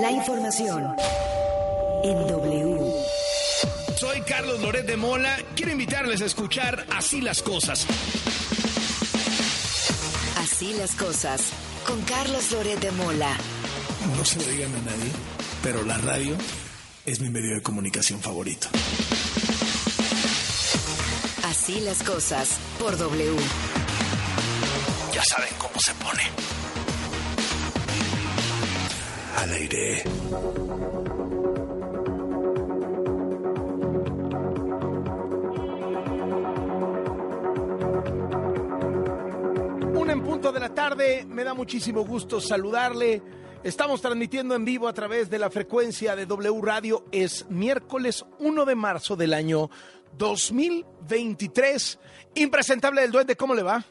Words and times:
La 0.00 0.10
información 0.12 0.96
en 2.02 2.26
W. 2.26 2.92
Soy 3.98 4.22
Carlos 4.22 4.60
Loret 4.60 4.86
de 4.86 4.96
Mola. 4.96 5.36
Quiero 5.54 5.72
invitarles 5.72 6.22
a 6.22 6.24
escuchar 6.24 6.86
Así 6.96 7.20
las 7.20 7.42
cosas. 7.42 7.86
Así 10.38 10.72
las 10.78 10.94
cosas 10.94 11.42
con 11.86 12.00
Carlos 12.02 12.50
Loret 12.50 12.80
de 12.80 12.90
Mola. 12.92 13.36
No 14.16 14.24
se 14.24 14.38
lo 14.38 14.46
digan 14.46 14.74
a 14.74 14.90
nadie, 14.90 15.10
pero 15.62 15.82
la 15.82 15.98
radio 15.98 16.34
es 17.04 17.20
mi 17.20 17.28
medio 17.28 17.54
de 17.54 17.62
comunicación 17.62 18.20
favorito. 18.20 18.68
Así 21.44 21.78
las 21.80 22.02
cosas 22.02 22.56
por 22.78 22.96
W. 22.96 23.36
Ya 25.12 25.22
saben 25.24 25.50
cómo 25.58 25.74
se 25.84 25.92
pone. 25.94 26.49
Al 29.40 29.52
aire. 29.52 30.02
Una 39.94 40.12
en 40.12 40.22
punto 40.22 40.52
de 40.52 40.60
la 40.60 40.74
tarde, 40.74 41.24
me 41.26 41.42
da 41.42 41.54
muchísimo 41.54 42.04
gusto 42.04 42.38
saludarle. 42.38 43.22
Estamos 43.64 44.02
transmitiendo 44.02 44.54
en 44.54 44.66
vivo 44.66 44.86
a 44.88 44.92
través 44.92 45.30
de 45.30 45.38
la 45.38 45.48
frecuencia 45.48 46.14
de 46.14 46.26
W 46.26 46.60
Radio. 46.60 47.06
Es 47.10 47.46
miércoles 47.48 48.26
1 48.40 48.66
de 48.66 48.74
marzo 48.74 49.16
del 49.16 49.32
año 49.32 49.70
2023. 50.18 51.98
Impresentable 52.34 53.00
del 53.00 53.10
duende, 53.10 53.36
¿cómo 53.36 53.54
le 53.54 53.62
va? 53.62 53.86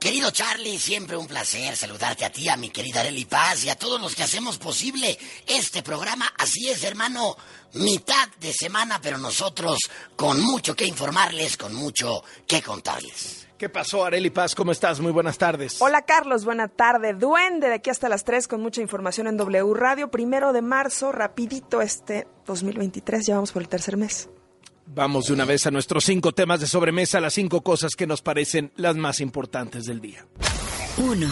Querido 0.00 0.30
Charlie, 0.30 0.78
siempre 0.78 1.14
un 1.14 1.26
placer 1.26 1.76
saludarte 1.76 2.24
a 2.24 2.32
ti, 2.32 2.48
a 2.48 2.56
mi 2.56 2.70
querida 2.70 3.00
Arely 3.00 3.26
Paz 3.26 3.64
y 3.64 3.68
a 3.68 3.76
todos 3.76 4.00
los 4.00 4.14
que 4.14 4.22
hacemos 4.22 4.56
posible 4.56 5.18
este 5.46 5.82
programa. 5.82 6.32
Así 6.38 6.70
es, 6.70 6.82
hermano, 6.84 7.36
mitad 7.74 8.26
de 8.40 8.50
semana, 8.54 8.98
pero 9.02 9.18
nosotros 9.18 9.78
con 10.16 10.40
mucho 10.40 10.74
que 10.74 10.86
informarles, 10.86 11.58
con 11.58 11.74
mucho 11.74 12.24
que 12.46 12.62
contarles. 12.62 13.46
¿Qué 13.58 13.68
pasó, 13.68 14.02
Areli 14.02 14.30
Paz? 14.30 14.54
¿Cómo 14.54 14.72
estás? 14.72 15.00
Muy 15.00 15.12
buenas 15.12 15.36
tardes. 15.36 15.82
Hola 15.82 16.00
Carlos, 16.06 16.46
buena 16.46 16.68
tarde. 16.68 17.12
Duende 17.12 17.68
de 17.68 17.74
aquí 17.74 17.90
hasta 17.90 18.08
las 18.08 18.24
3 18.24 18.48
con 18.48 18.62
mucha 18.62 18.80
información 18.80 19.26
en 19.26 19.36
W 19.36 19.74
Radio. 19.74 20.10
Primero 20.10 20.54
de 20.54 20.62
marzo, 20.62 21.12
rapidito 21.12 21.82
este 21.82 22.26
2023, 22.46 23.26
ya 23.26 23.34
vamos 23.34 23.52
por 23.52 23.60
el 23.60 23.68
tercer 23.68 23.98
mes. 23.98 24.30
Vamos 24.92 25.26
de 25.26 25.34
una 25.34 25.44
vez 25.44 25.68
a 25.68 25.70
nuestros 25.70 26.04
cinco 26.04 26.32
temas 26.32 26.58
de 26.58 26.66
sobremesa, 26.66 27.20
las 27.20 27.34
cinco 27.34 27.60
cosas 27.60 27.94
que 27.94 28.08
nos 28.08 28.22
parecen 28.22 28.72
las 28.74 28.96
más 28.96 29.20
importantes 29.20 29.84
del 29.86 30.00
día. 30.00 30.26
1. 30.98 31.28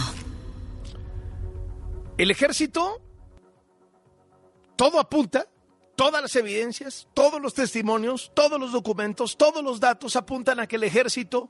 El 2.17 2.31
ejército, 2.31 3.01
todo 4.77 4.97
apunta, 4.97 5.45
todas 5.97 6.21
las 6.21 6.33
evidencias, 6.37 7.09
todos 7.13 7.41
los 7.41 7.53
testimonios, 7.53 8.31
todos 8.33 8.57
los 8.57 8.71
documentos, 8.71 9.35
todos 9.35 9.61
los 9.61 9.81
datos 9.81 10.15
apuntan 10.15 10.61
a 10.61 10.67
que 10.67 10.77
el 10.77 10.85
ejército 10.85 11.49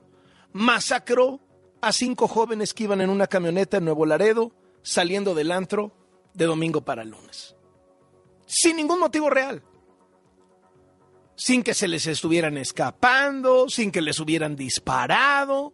masacró 0.52 1.38
a 1.80 1.92
cinco 1.92 2.26
jóvenes 2.26 2.74
que 2.74 2.84
iban 2.84 3.02
en 3.02 3.10
una 3.10 3.28
camioneta 3.28 3.76
en 3.76 3.84
Nuevo 3.84 4.04
Laredo, 4.04 4.50
saliendo 4.82 5.32
del 5.32 5.52
antro 5.52 5.92
de 6.34 6.46
domingo 6.46 6.80
para 6.80 7.04
lunes. 7.04 7.54
Sin 8.46 8.74
ningún 8.74 8.98
motivo 8.98 9.30
real. 9.30 9.62
Sin 11.40 11.62
que 11.62 11.72
se 11.72 11.88
les 11.88 12.06
estuvieran 12.06 12.58
escapando, 12.58 13.70
sin 13.70 13.90
que 13.90 14.02
les 14.02 14.20
hubieran 14.20 14.56
disparado, 14.56 15.72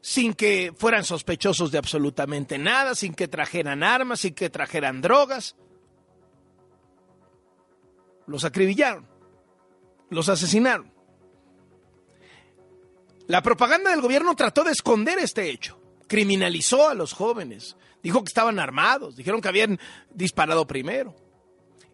sin 0.00 0.34
que 0.34 0.74
fueran 0.76 1.04
sospechosos 1.04 1.70
de 1.70 1.78
absolutamente 1.78 2.58
nada, 2.58 2.96
sin 2.96 3.14
que 3.14 3.28
trajeran 3.28 3.84
armas, 3.84 4.18
sin 4.18 4.34
que 4.34 4.50
trajeran 4.50 5.00
drogas. 5.00 5.54
Los 8.26 8.44
acribillaron, 8.44 9.06
los 10.10 10.28
asesinaron. 10.28 10.92
La 13.28 13.40
propaganda 13.40 13.92
del 13.92 14.00
gobierno 14.00 14.34
trató 14.34 14.64
de 14.64 14.72
esconder 14.72 15.20
este 15.20 15.48
hecho. 15.48 15.80
Criminalizó 16.08 16.88
a 16.88 16.94
los 16.94 17.12
jóvenes. 17.12 17.76
Dijo 18.02 18.24
que 18.24 18.30
estaban 18.30 18.58
armados. 18.58 19.14
Dijeron 19.14 19.40
que 19.40 19.48
habían 19.48 19.78
disparado 20.10 20.66
primero. 20.66 21.14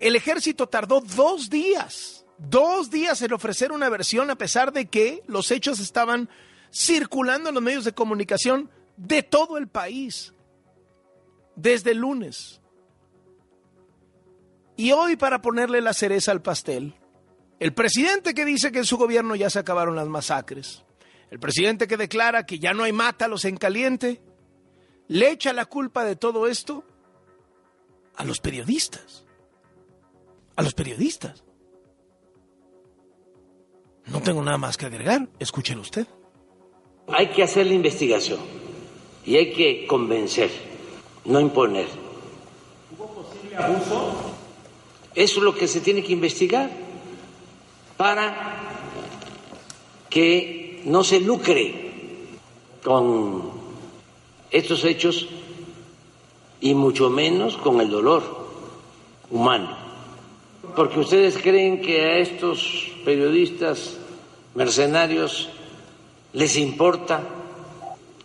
El 0.01 0.17
ejército 0.17 0.69
tardó 0.69 1.03
dos 1.03 1.51
días, 1.51 2.24
dos 2.49 2.91
días 2.91 3.21
en 3.23 3.33
ofrecer 3.33 3.73
una 3.73 3.89
versión 3.89 4.31
a 4.31 4.37
pesar 4.37 4.73
de 4.73 4.87
que 4.87 5.23
los 5.27 5.51
hechos 5.51 5.81
estaban 5.81 6.29
circulando 6.73 7.49
en 7.49 7.55
los 7.55 7.65
medios 7.65 7.85
de 7.85 7.93
comunicación 7.93 8.71
de 8.97 9.23
todo 9.23 9.59
el 9.59 9.69
país. 9.69 10.33
Desde 11.57 11.95
lunes. 11.95 12.61
Y 14.77 14.91
hoy, 14.91 15.17
para 15.17 15.41
ponerle 15.41 15.81
la 15.81 15.95
cereza 15.95 16.33
al 16.33 16.43
pastel, 16.43 16.95
el 17.61 17.73
presidente 17.73 18.35
que 18.35 18.45
dice 18.45 18.73
que 18.73 18.79
en 18.79 18.85
su 18.85 18.97
gobierno 18.97 19.37
ya 19.37 19.51
se 19.51 19.61
acabaron 19.61 19.95
las 19.95 20.09
masacres, 20.09 20.83
el 21.31 21.39
presidente 21.39 21.87
que 21.87 21.97
declara 21.97 22.45
que 22.45 22.59
ya 22.59 22.75
no 22.75 22.83
hay 22.83 22.93
mátalos 22.93 23.45
en 23.45 23.57
caliente, 23.57 24.21
le 25.07 25.31
echa 25.31 25.53
la 25.53 25.67
culpa 25.67 26.05
de 26.05 26.17
todo 26.17 26.49
esto 26.49 26.85
a 28.17 28.25
los 28.25 28.41
periodistas. 28.41 29.25
A 30.57 30.63
los 30.63 30.75
periodistas. 30.75 31.45
No 34.07 34.21
tengo 34.21 34.43
nada 34.43 34.59
más 34.59 34.77
que 34.77 34.87
agregar, 34.87 35.29
escúchelo 35.39 35.81
usted. 35.81 36.07
Hay 37.09 37.29
que 37.29 37.43
hacer 37.43 37.67
la 37.67 37.75
investigación 37.75 38.41
y 39.25 39.37
hay 39.37 39.53
que 39.53 39.87
convencer, 39.87 40.51
no 41.25 41.41
imponer. 41.41 41.87
¿Hubo 42.97 43.07
posible 43.07 43.57
abuso? 43.57 44.15
Eso 45.15 45.39
es 45.39 45.45
lo 45.45 45.55
que 45.55 45.69
se 45.69 45.81
tiene 45.81 46.03
que 46.03 46.13
investigar 46.13 46.71
para 47.97 48.57
que 50.11 50.83
no 50.85 51.05
se 51.05 51.21
lucre 51.21 51.93
con 52.83 53.51
estos 54.51 54.85
hechos 54.85 55.29
y 56.61 56.75
mucho 56.75 57.11
menos 57.11 57.57
con 57.57 57.81
el 57.81 57.91
dolor 57.91 58.23
humano. 59.31 59.77
Porque 60.77 61.01
ustedes 61.01 61.39
creen 61.39 61.81
que 61.81 62.01
a 62.01 62.19
estos 62.19 62.93
periodistas 63.05 63.97
mercenarios 64.55 65.49
les 66.33 66.57
importa 66.57 67.23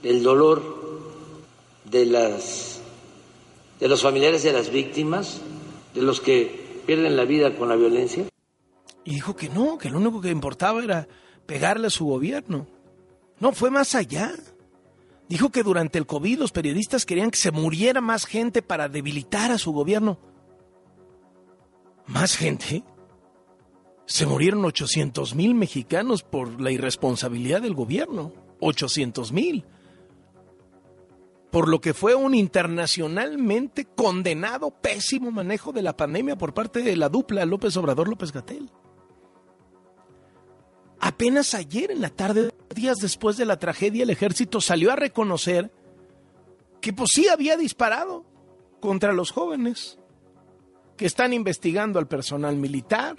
el 0.03 0.23
dolor 0.23 0.61
de 1.85 2.05
las 2.05 2.81
de 3.79 3.87
los 3.87 4.01
familiares 4.01 4.43
de 4.43 4.51
las 4.51 4.71
víctimas, 4.71 5.41
de 5.93 6.01
los 6.01 6.19
que 6.19 6.81
pierden 6.85 7.15
la 7.15 7.23
vida 7.23 7.55
con 7.55 7.69
la 7.69 7.75
violencia. 7.75 8.25
Y 9.05 9.15
dijo 9.15 9.35
que 9.35 9.49
no, 9.49 9.77
que 9.77 9.89
lo 9.89 9.97
único 9.97 10.21
que 10.21 10.29
importaba 10.29 10.83
era 10.83 11.07
pegarle 11.45 11.87
a 11.87 11.89
su 11.89 12.05
gobierno. 12.05 12.67
No, 13.39 13.53
fue 13.53 13.71
más 13.71 13.95
allá. 13.95 14.33
Dijo 15.29 15.49
que 15.49 15.63
durante 15.63 15.97
el 15.97 16.05
COVID 16.05 16.39
los 16.39 16.51
periodistas 16.51 17.05
querían 17.05 17.31
que 17.31 17.37
se 17.37 17.51
muriera 17.51 18.01
más 18.01 18.25
gente 18.25 18.61
para 18.61 18.89
debilitar 18.89 19.51
a 19.51 19.57
su 19.57 19.71
gobierno. 19.71 20.17
¿Más 22.09 22.35
gente? 22.35 22.83
Se 24.07 24.25
murieron 24.25 24.65
800 24.65 25.35
mil 25.35 25.53
mexicanos 25.53 26.23
por 26.23 26.59
la 26.59 26.71
irresponsabilidad 26.71 27.61
del 27.61 27.75
gobierno. 27.75 28.33
800 28.61 29.31
mil. 29.31 29.63
Por 31.51 31.67
lo 31.67 31.79
que 31.79 31.93
fue 31.93 32.15
un 32.15 32.33
internacionalmente 32.33 33.85
condenado 33.85 34.71
pésimo 34.71 35.29
manejo 35.29 35.71
de 35.71 35.83
la 35.83 35.95
pandemia 35.95 36.35
por 36.35 36.55
parte 36.55 36.81
de 36.81 36.95
la 36.97 37.09
dupla 37.09 37.45
López 37.45 37.77
Obrador-López 37.77 38.31
Gatel. 38.31 38.71
Apenas 40.99 41.53
ayer 41.53 41.91
en 41.91 42.01
la 42.01 42.09
tarde, 42.09 42.51
días 42.73 42.97
después 42.97 43.37
de 43.37 43.45
la 43.45 43.59
tragedia, 43.59 44.01
el 44.01 44.09
ejército 44.09 44.61
salió 44.61 44.91
a 44.91 44.95
reconocer 44.95 45.71
que 46.81 46.91
pues 46.91 47.11
sí 47.13 47.27
había 47.27 47.55
disparado 47.55 48.25
contra 48.79 49.13
los 49.13 49.31
jóvenes, 49.31 49.99
que 50.99 51.05
están 51.05 51.31
investigando 51.31 51.97
al 51.97 52.09
personal 52.09 52.57
militar. 52.57 53.15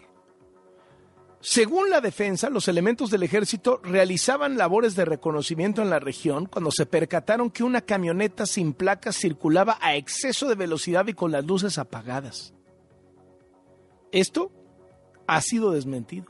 Según 1.41 1.89
la 1.89 2.03
defensa, 2.03 2.51
los 2.51 2.69
elementos 2.69 3.09
del 3.09 3.23
ejército 3.23 3.81
realizaban 3.83 4.59
labores 4.59 4.95
de 4.97 5.07
reconocimiento 5.07 5.81
en 5.81 5.89
la 5.89 5.99
región 5.99 6.45
cuando 6.45 6.71
se 6.73 6.85
percataron 6.85 7.51
que 7.51 7.65
una 7.65 7.81
camioneta 7.81 8.45
sin 8.45 8.75
placas 8.75 9.17
circulaba 9.17 9.79
a 9.81 9.97
exceso 9.97 10.47
de 10.47 10.57
velocidad 10.57 11.07
y 11.07 11.15
con 11.15 11.33
las 11.33 11.47
luces 11.47 11.79
apagadas. 11.79 12.53
Esto 14.13 14.53
ha 15.27 15.41
sido 15.41 15.71
desmentido. 15.71 16.27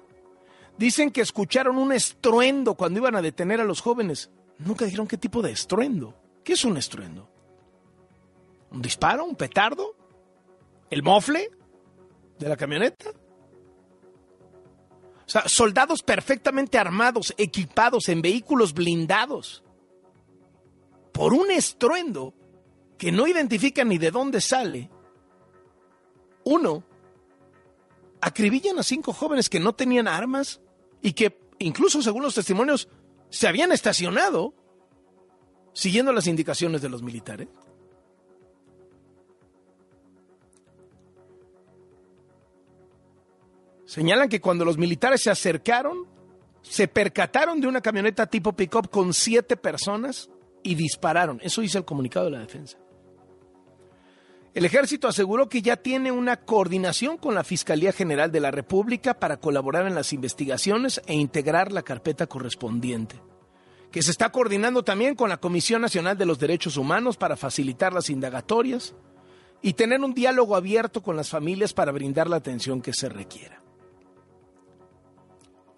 Dicen 0.79 1.11
que 1.11 1.21
escucharon 1.21 1.79
un 1.79 1.91
estruendo 1.91 2.77
cuando 2.77 3.01
iban 3.01 3.17
a 3.17 3.23
detener 3.23 3.61
a 3.61 3.65
los 3.65 3.81
jóvenes. 3.81 4.31
Nunca 4.59 4.85
dijeron 4.85 5.09
qué 5.09 5.17
tipo 5.17 5.43
de 5.43 5.51
estruendo. 5.51 6.15
¿Qué 6.45 6.53
es 6.53 6.65
un 6.65 6.77
estruendo? 6.77 7.29
¿Un 8.71 8.81
disparo? 8.81 9.25
¿Un 9.25 9.35
petardo? 9.35 9.97
¿El 10.91 11.03
mofle 11.03 11.51
de 12.39 12.49
la 12.49 12.57
camioneta? 12.57 13.11
O 15.27 15.31
sea, 15.31 15.45
soldados 15.47 16.03
perfectamente 16.03 16.77
armados, 16.77 17.33
equipados 17.39 18.09
en 18.09 18.21
vehículos 18.21 18.75
blindados. 18.75 19.63
Por 21.13 21.33
un 21.33 21.51
estruendo 21.53 22.35
que 22.99 23.13
no 23.13 23.27
identifican 23.27 23.89
ni 23.89 23.99
de 23.99 24.11
dónde 24.11 24.41
sale, 24.41 24.91
Uno, 26.43 26.83
acribillan 28.21 28.79
a 28.79 28.83
cinco 28.83 29.13
jóvenes 29.13 29.49
que 29.49 29.61
no 29.61 29.75
tenían 29.75 30.09
armas 30.09 30.61
y 31.01 31.13
que, 31.13 31.39
incluso 31.59 32.03
según 32.03 32.23
los 32.23 32.35
testimonios, 32.35 32.89
se 33.29 33.47
habían 33.47 33.73
estacionado 33.73 34.55
siguiendo 35.73 36.13
las 36.13 36.27
indicaciones 36.27 36.83
de 36.83 36.89
los 36.89 37.03
militares. 37.03 37.49
Señalan 43.91 44.29
que 44.29 44.41
cuando 44.41 44.65
los 44.65 44.79
militares 44.79 45.21
se 45.21 45.31
acercaron, 45.31 46.07
se 46.63 46.87
percataron 46.87 47.61
de 47.61 47.67
una 47.67 47.81
camioneta 47.81 48.25
tipo 48.25 48.53
pick-up 48.53 48.89
con 48.89 49.13
siete 49.13 49.57
personas 49.57 50.31
y 50.63 50.77
dispararon. 50.77 51.41
Eso 51.43 51.61
dice 51.61 51.79
el 51.79 51.85
comunicado 51.85 52.27
de 52.27 52.31
la 52.31 52.39
defensa. 52.39 52.79
El 54.55 54.65
ejército 54.65 55.09
aseguró 55.09 55.49
que 55.49 55.61
ya 55.61 55.77
tiene 55.77 56.13
una 56.13 56.37
coordinación 56.37 57.17
con 57.17 57.35
la 57.35 57.43
Fiscalía 57.43 57.91
General 57.91 58.31
de 58.31 58.39
la 58.39 58.53
República 58.53 59.15
para 59.15 59.39
colaborar 59.39 59.89
en 59.89 59.97
las 59.97 60.13
investigaciones 60.13 61.03
e 61.07 61.15
integrar 61.15 61.73
la 61.73 61.83
carpeta 61.83 62.29
correspondiente, 62.29 63.21
que 63.91 64.03
se 64.03 64.13
está 64.13 64.31
coordinando 64.31 64.85
también 64.85 65.17
con 65.17 65.31
la 65.31 65.41
Comisión 65.41 65.83
Nacional 65.83 66.17
de 66.17 66.27
los 66.27 66.39
Derechos 66.39 66.77
Humanos 66.77 67.17
para 67.17 67.37
facilitar 67.37 67.93
las 67.93 68.09
indagatorias 68.09 68.95
y 69.63 69.73
tener 69.73 70.01
un 70.01 70.15
diálogo 70.15 70.55
abierto 70.55 71.03
con 71.03 71.17
las 71.17 71.29
familias 71.29 71.73
para 71.73 71.91
brindar 71.91 72.31
la 72.31 72.37
atención 72.37 72.83
que 72.83 72.93
se 72.93 73.09
requiera. 73.09 73.60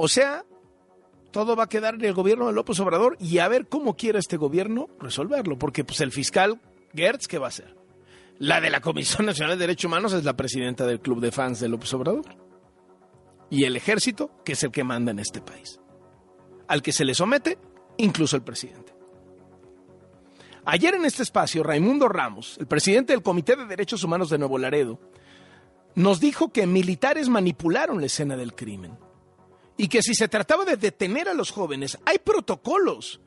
O 0.04 0.08
sea, 0.08 0.44
todo 1.31 1.54
va 1.54 1.62
a 1.62 1.69
quedar 1.69 1.94
en 1.94 2.04
el 2.04 2.12
gobierno 2.12 2.49
de 2.49 2.52
López 2.52 2.81
Obrador 2.81 3.16
y 3.20 3.38
a 3.38 3.46
ver 3.46 3.69
cómo 3.69 3.94
quiere 3.94 4.19
este 4.19 4.37
gobierno 4.37 4.88
resolverlo, 4.99 5.56
porque 5.56 5.84
pues 5.84 6.00
el 6.00 6.10
fiscal 6.10 6.60
Gertz, 6.93 7.28
¿qué 7.28 7.38
va 7.38 7.46
a 7.46 7.50
hacer? 7.50 7.76
La 8.37 8.60
de 8.60 8.70
la 8.70 8.81
Comisión 8.81 9.26
Nacional 9.26 9.56
de 9.56 9.62
Derechos 9.62 9.84
Humanos 9.84 10.12
es 10.12 10.25
la 10.25 10.37
presidenta 10.37 10.87
del 10.87 10.99
Club 10.99 11.20
de 11.20 11.31
Fans 11.31 11.60
de 11.60 11.69
López 11.69 11.94
Obrador. 11.94 12.25
Y 13.49 13.62
el 13.62 13.76
ejército, 13.76 14.43
que 14.44 14.54
es 14.54 14.64
el 14.64 14.72
que 14.72 14.82
manda 14.82 15.12
en 15.12 15.20
este 15.20 15.40
país. 15.40 15.78
Al 16.66 16.82
que 16.82 16.90
se 16.90 17.04
le 17.04 17.14
somete, 17.14 17.56
incluso 17.99 18.34
el 18.34 18.43
presidente. 18.43 18.93
Ayer 20.64 20.96
en 20.96 21.04
este 21.04 21.22
espacio, 21.22 21.62
Raimundo 21.62 22.08
Ramos, 22.08 22.56
el 22.58 22.66
presidente 22.66 23.12
del 23.12 23.22
Comité 23.22 23.54
de 23.54 23.66
Derechos 23.66 24.02
Humanos 24.02 24.31
de 24.31 24.38
Nuevo 24.38 24.58
Laredo, 24.58 24.99
nos 25.94 26.19
dijo 26.19 26.52
que 26.52 26.66
militares 26.66 27.28
manipularon 27.28 28.00
la 28.00 28.06
escena 28.06 28.37
del 28.37 28.56
crimen 28.56 28.99
y 29.77 29.89
que 29.89 30.03
si 30.03 30.15
se 30.15 30.29
trataba 30.29 30.65
de 30.65 30.77
detener 30.77 31.29
a 31.29 31.35
los 31.35 31.51
jóvenes, 31.51 31.99
hay 32.05 32.19
protocolos 32.19 33.21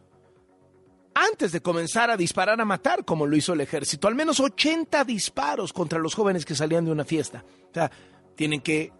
antes 1.14 1.54
de 1.54 1.62
comenzar 1.62 2.10
a 2.10 2.18
disparar 2.18 2.60
a 2.60 2.66
matar, 2.66 3.06
como 3.06 3.26
lo 3.26 3.36
hizo 3.36 3.54
el 3.54 3.62
ejército. 3.62 4.08
Al 4.08 4.16
menos 4.16 4.40
80 4.40 5.04
disparos 5.06 5.72
contra 5.72 5.98
los 5.98 6.14
jóvenes 6.14 6.46
que 6.46 6.56
salían 6.56 6.86
de 6.86 6.92
una 6.92 7.06
fiesta. 7.06 7.44
O 7.72 7.74
sea, 7.74 7.90
tienen 8.36 8.62
que 8.62 8.92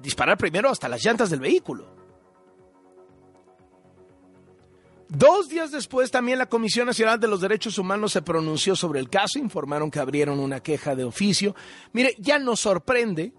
disparar 0.00 0.38
primero 0.38 0.70
hasta 0.70 0.88
las 0.88 1.04
llantas 1.04 1.30
del 1.30 1.40
vehículo. 1.40 1.98
Dos 5.08 5.48
días 5.48 5.70
después 5.70 6.10
también 6.10 6.38
la 6.38 6.50
Comisión 6.50 6.86
Nacional 6.86 7.18
de 7.18 7.28
los 7.28 7.40
Derechos 7.40 7.78
Humanos 7.78 8.12
se 8.12 8.20
pronunció 8.20 8.76
sobre 8.76 9.00
el 9.00 9.08
caso, 9.08 9.38
informaron 9.38 9.90
que 9.90 10.00
abrieron 10.00 10.38
una 10.38 10.60
queja 10.60 10.94
de 10.94 11.04
oficio. 11.04 11.56
Mire, 11.92 12.14
ya 12.18 12.38
nos 12.38 12.60
sorprende, 12.60 13.32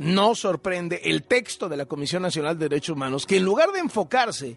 no 0.00 0.34
sorprende 0.34 1.02
el 1.04 1.24
texto 1.24 1.68
de 1.68 1.76
la 1.76 1.84
Comisión 1.84 2.22
Nacional 2.22 2.58
de 2.58 2.70
Derechos 2.70 2.96
Humanos, 2.96 3.26
que 3.26 3.36
en 3.36 3.44
lugar 3.44 3.70
de 3.70 3.80
enfocarse 3.80 4.56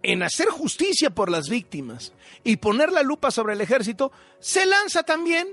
en 0.00 0.22
hacer 0.22 0.46
justicia 0.46 1.10
por 1.10 1.28
las 1.28 1.48
víctimas 1.48 2.12
y 2.44 2.58
poner 2.58 2.92
la 2.92 3.02
lupa 3.02 3.32
sobre 3.32 3.54
el 3.54 3.60
ejército, 3.60 4.12
se 4.38 4.64
lanza 4.64 5.02
también 5.02 5.48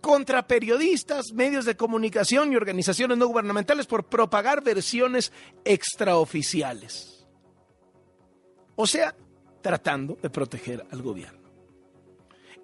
contra 0.00 0.48
periodistas, 0.48 1.32
medios 1.32 1.64
de 1.64 1.76
comunicación 1.76 2.52
y 2.52 2.56
organizaciones 2.56 3.16
no 3.16 3.28
gubernamentales 3.28 3.86
por 3.86 4.06
propagar 4.06 4.64
versiones 4.64 5.30
extraoficiales. 5.64 7.28
O 8.74 8.88
sea, 8.88 9.14
tratando 9.62 10.18
de 10.20 10.30
proteger 10.30 10.84
al 10.90 11.00
gobierno. 11.00 11.37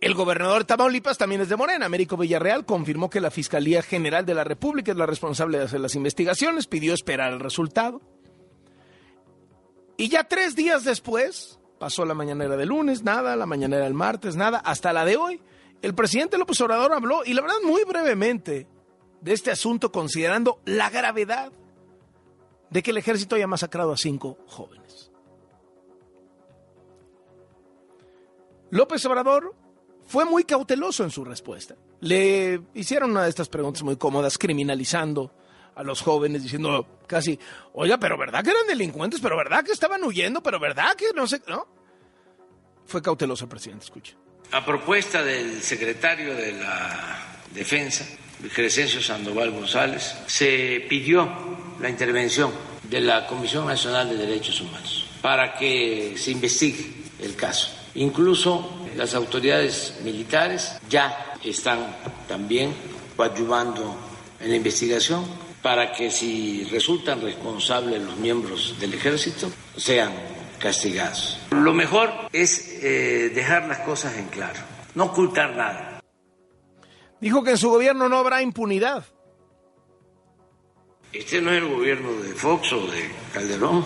El 0.04 0.12
gobernador 0.12 0.58
de 0.58 0.64
Tamaulipas 0.66 1.16
también 1.16 1.40
es 1.40 1.48
de 1.48 1.56
Morena. 1.56 1.86
Américo 1.86 2.18
Villarreal 2.18 2.66
confirmó 2.66 3.08
que 3.08 3.22
la 3.22 3.30
Fiscalía 3.30 3.80
General 3.80 4.26
de 4.26 4.34
la 4.34 4.44
República 4.44 4.92
es 4.92 4.98
la 4.98 5.06
responsable 5.06 5.56
de 5.56 5.64
hacer 5.64 5.80
las 5.80 5.94
investigaciones, 5.94 6.66
pidió 6.66 6.92
esperar 6.92 7.32
el 7.32 7.40
resultado. 7.40 8.02
Y 9.96 10.10
ya 10.10 10.24
tres 10.24 10.56
días 10.56 10.84
después, 10.84 11.58
pasó 11.78 12.04
la 12.04 12.12
mañanera 12.12 12.54
de 12.58 12.66
lunes, 12.66 13.02
nada, 13.02 13.34
la 13.34 13.46
mañanera 13.46 13.84
del 13.84 13.94
martes, 13.94 14.36
nada, 14.36 14.58
hasta 14.58 14.92
la 14.92 15.06
de 15.06 15.16
hoy, 15.16 15.40
el 15.80 15.94
presidente 15.94 16.36
López 16.36 16.60
Obrador 16.60 16.92
habló, 16.92 17.24
y 17.24 17.32
la 17.32 17.40
verdad 17.40 17.56
muy 17.64 17.82
brevemente, 17.84 18.66
de 19.22 19.32
este 19.32 19.52
asunto 19.52 19.90
considerando 19.90 20.60
la 20.66 20.90
gravedad 20.90 21.50
de 22.68 22.82
que 22.82 22.90
el 22.90 22.98
ejército 22.98 23.36
haya 23.36 23.46
masacrado 23.46 23.94
a 23.94 23.96
cinco 23.96 24.36
jóvenes. 24.48 25.10
López 28.68 29.02
Obrador 29.06 29.63
fue 30.06 30.24
muy 30.24 30.44
cauteloso 30.44 31.04
en 31.04 31.10
su 31.10 31.24
respuesta. 31.24 31.74
Le 32.00 32.60
hicieron 32.74 33.10
una 33.10 33.24
de 33.24 33.30
estas 33.30 33.48
preguntas 33.48 33.82
muy 33.82 33.96
cómodas, 33.96 34.38
criminalizando 34.38 35.32
a 35.74 35.82
los 35.82 36.02
jóvenes 36.02 36.42
diciendo 36.42 37.00
casi, 37.06 37.38
oiga, 37.72 37.98
pero 37.98 38.16
¿verdad 38.16 38.44
que 38.44 38.50
eran 38.50 38.66
delincuentes? 38.66 39.20
¿Pero 39.20 39.36
verdad 39.36 39.64
que 39.64 39.72
estaban 39.72 40.02
huyendo? 40.04 40.42
¿Pero 40.42 40.60
verdad 40.60 40.94
que 40.94 41.06
no 41.14 41.26
sé? 41.26 41.42
¿No? 41.48 41.66
Fue 42.86 43.02
cauteloso 43.02 43.44
el 43.44 43.50
presidente, 43.50 43.84
escucha. 43.84 44.14
A 44.52 44.64
propuesta 44.64 45.22
del 45.22 45.62
secretario 45.62 46.34
de 46.34 46.52
la 46.52 47.40
Defensa, 47.52 48.06
Crescencio 48.52 49.02
Sandoval 49.02 49.50
González, 49.50 50.14
se 50.26 50.84
pidió 50.88 51.28
la 51.80 51.88
intervención 51.88 52.52
de 52.82 53.00
la 53.00 53.26
Comisión 53.26 53.66
Nacional 53.66 54.08
de 54.10 54.16
Derechos 54.16 54.60
Humanos 54.60 55.06
para 55.22 55.54
que 55.54 56.14
se 56.18 56.32
investigue 56.32 56.92
el 57.20 57.34
caso. 57.34 57.72
Incluso 57.94 58.83
las 58.96 59.14
autoridades 59.14 59.94
militares 60.02 60.72
ya 60.88 61.34
están 61.42 61.96
también 62.28 62.74
coadyuvando 63.16 63.96
en 64.40 64.50
la 64.50 64.56
investigación 64.56 65.24
para 65.62 65.92
que 65.92 66.10
si 66.10 66.64
resultan 66.64 67.22
responsables 67.22 68.02
los 68.02 68.16
miembros 68.16 68.78
del 68.78 68.94
ejército 68.94 69.50
sean 69.76 70.12
castigados. 70.58 71.38
Lo 71.52 71.72
mejor 71.72 72.10
es 72.32 72.82
eh, 72.82 73.30
dejar 73.34 73.66
las 73.66 73.78
cosas 73.80 74.16
en 74.18 74.26
claro, 74.26 74.60
no 74.94 75.04
ocultar 75.04 75.56
nada. 75.56 76.00
Dijo 77.20 77.42
que 77.42 77.52
en 77.52 77.58
su 77.58 77.70
gobierno 77.70 78.08
no 78.08 78.18
habrá 78.18 78.42
impunidad. 78.42 79.04
Este 81.12 81.40
no 81.40 81.52
es 81.52 81.62
el 81.62 81.68
gobierno 81.68 82.12
de 82.12 82.34
Fox 82.34 82.72
o 82.72 82.86
de 82.88 83.08
Calderón, 83.32 83.84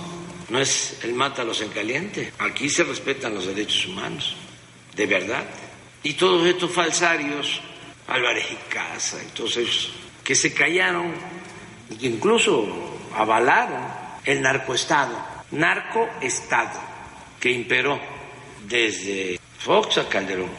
no 0.49 0.59
es 0.59 0.99
el 1.05 1.15
mátalos 1.15 1.61
en 1.61 1.69
caliente. 1.69 2.33
Aquí 2.39 2.69
se 2.69 2.85
respetan 2.85 3.35
los 3.35 3.47
derechos 3.47 3.87
humanos, 3.87 4.35
de 4.99 5.07
verdad. 5.07 5.45
Y 6.03 6.15
todos 6.15 6.47
estos 6.47 6.73
falsarios, 6.73 7.61
Álvarez 8.09 8.47
y 8.51 8.57
Casa 8.69 9.19
ellos, 9.39 9.93
que 10.25 10.35
se 10.35 10.53
callaron 10.53 11.15
y 11.89 11.97
que 11.97 12.07
incluso 12.09 12.99
avalaron 13.15 13.81
el 14.25 14.43
narcoestado, 14.43 15.17
narcoestado 15.53 16.81
que 17.41 17.51
imperó 17.51 17.99
desde 18.67 19.39
Fox 19.61 19.99
a 19.99 20.09
Calderón 20.09 20.51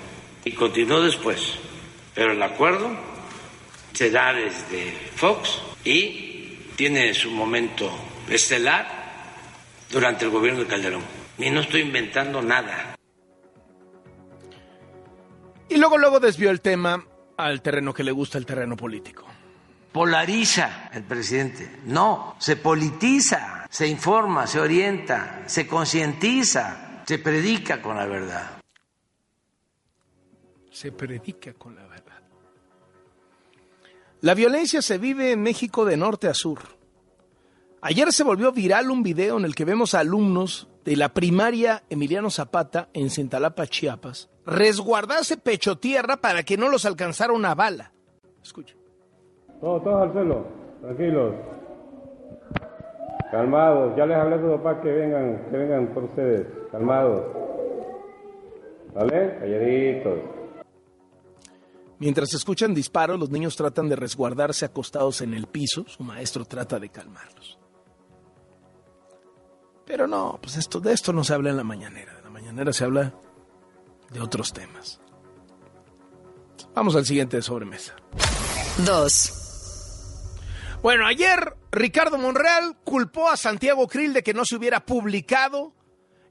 y 0.46 0.52
continuó 0.54 1.02
después. 1.02 1.56
Pero 2.16 2.32
el 2.32 2.42
acuerdo 2.42 2.90
se 3.94 4.10
da 4.10 4.34
desde 4.34 4.94
Fox 5.16 5.62
y 5.84 6.58
tiene 6.78 7.14
su 7.14 7.30
momento 7.30 7.92
estelar 8.30 8.88
durante 9.92 10.26
el 10.26 10.32
gobierno 10.32 10.62
de 10.62 10.68
Calderón. 10.68 11.04
Y 11.38 11.50
no 11.50 11.60
estoy 11.62 11.82
inventando 11.82 12.42
nada. 12.42 12.99
Y 15.70 15.78
luego, 15.78 15.98
luego 15.98 16.20
desvió 16.20 16.50
el 16.50 16.62
tema 16.62 17.06
al 17.38 17.62
terreno 17.62 17.94
que 17.94 18.04
le 18.04 18.12
gusta, 18.12 18.38
el 18.38 18.46
terreno 18.46 18.76
político 18.76 19.26
polariza 19.92 20.90
el 20.94 21.04
presidente. 21.04 21.82
No, 21.86 22.36
se 22.40 22.56
politiza, 22.56 23.68
se 23.70 23.88
informa, 23.88 24.48
se 24.48 24.60
orienta, 24.60 25.44
se 25.48 25.68
concientiza, 25.68 27.04
se 27.06 27.20
predica 27.20 27.82
con 27.82 27.98
la 27.98 28.06
verdad. 28.06 28.62
Se 30.72 30.92
predica 30.92 31.54
con 31.54 31.76
la 31.76 31.86
verdad. 31.88 32.22
La 34.22 34.34
violencia 34.34 34.82
se 34.82 34.98
vive 34.98 35.32
en 35.32 35.42
México 35.42 35.86
de 35.86 35.98
norte 35.98 36.28
a 36.28 36.34
sur. 36.34 36.60
Ayer 37.82 38.12
se 38.12 38.24
volvió 38.24 38.52
viral 38.52 38.92
un 38.92 39.04
video 39.04 39.38
en 39.38 39.46
el 39.46 39.56
que 39.56 39.64
vemos 39.64 39.94
a 39.94 40.02
alumnos 40.02 40.68
de 40.84 40.98
la 40.98 41.14
primaria 41.14 41.84
Emiliano 41.90 42.30
Zapata 42.30 42.90
en 42.94 43.10
Cintalapa, 43.10 43.68
Chiapas, 43.68 44.30
resguardarse 44.50 45.38
pecho 45.38 45.78
tierra 45.78 46.18
para 46.18 46.44
que 46.44 46.58
no 46.58 46.70
los 46.70 46.86
alcanzara 46.86 47.34
una 47.34 47.56
bala. 47.56 47.92
Escucha. 48.42 48.76
Todos, 49.62 49.84
todos 49.84 50.02
al 50.02 50.14
suelo, 50.14 50.46
tranquilos. 50.82 51.36
Calmados, 53.32 53.96
ya 53.96 54.06
les 54.06 54.18
hablé 54.18 54.36
a 54.36 54.40
sus 54.40 54.52
papás 54.58 54.78
que 54.82 54.92
vengan, 54.92 55.46
que 55.52 55.58
vengan 55.58 55.94
por 55.94 56.06
ustedes, 56.06 56.48
calmados. 56.72 57.26
¿Vale? 58.96 59.38
Calladitos. 59.40 60.20
Mientras 62.00 62.34
escuchan 62.34 62.74
disparos, 62.74 63.20
los 63.20 63.30
niños 63.30 63.56
tratan 63.56 63.90
de 63.90 63.98
resguardarse 63.98 64.66
acostados 64.66 65.22
en 65.22 65.34
el 65.34 65.48
piso. 65.48 65.84
Su 65.88 66.04
maestro 66.04 66.46
trata 66.46 66.80
de 66.80 66.90
calmarlos. 66.90 67.60
Pero 69.86 70.08
no, 70.08 70.40
pues 70.42 70.56
esto, 70.56 70.80
de 70.80 70.94
esto 70.94 71.12
no 71.12 71.24
se 71.24 71.34
habla 71.34 71.50
en 71.50 71.58
la 71.58 71.64
mañanera. 71.64 72.18
En 72.18 72.24
la 72.24 72.30
mañanera 72.30 72.72
se 72.72 72.86
habla 72.86 73.14
de 74.12 74.22
otros 74.22 74.54
temas. 74.54 75.02
Vamos 76.74 76.96
al 76.96 77.06
siguiente 77.06 77.38
de 77.38 77.44
sobremesa. 77.44 77.96
2. 78.86 79.34
Bueno, 80.82 81.06
ayer 81.06 81.56
Ricardo 81.72 82.18
Monreal 82.18 82.78
culpó 82.84 83.30
a 83.30 83.38
Santiago 83.38 83.88
Krill 83.88 84.14
de 84.14 84.24
que 84.24 84.34
no 84.34 84.46
se 84.46 84.56
hubiera 84.56 84.86
publicado 84.86 85.74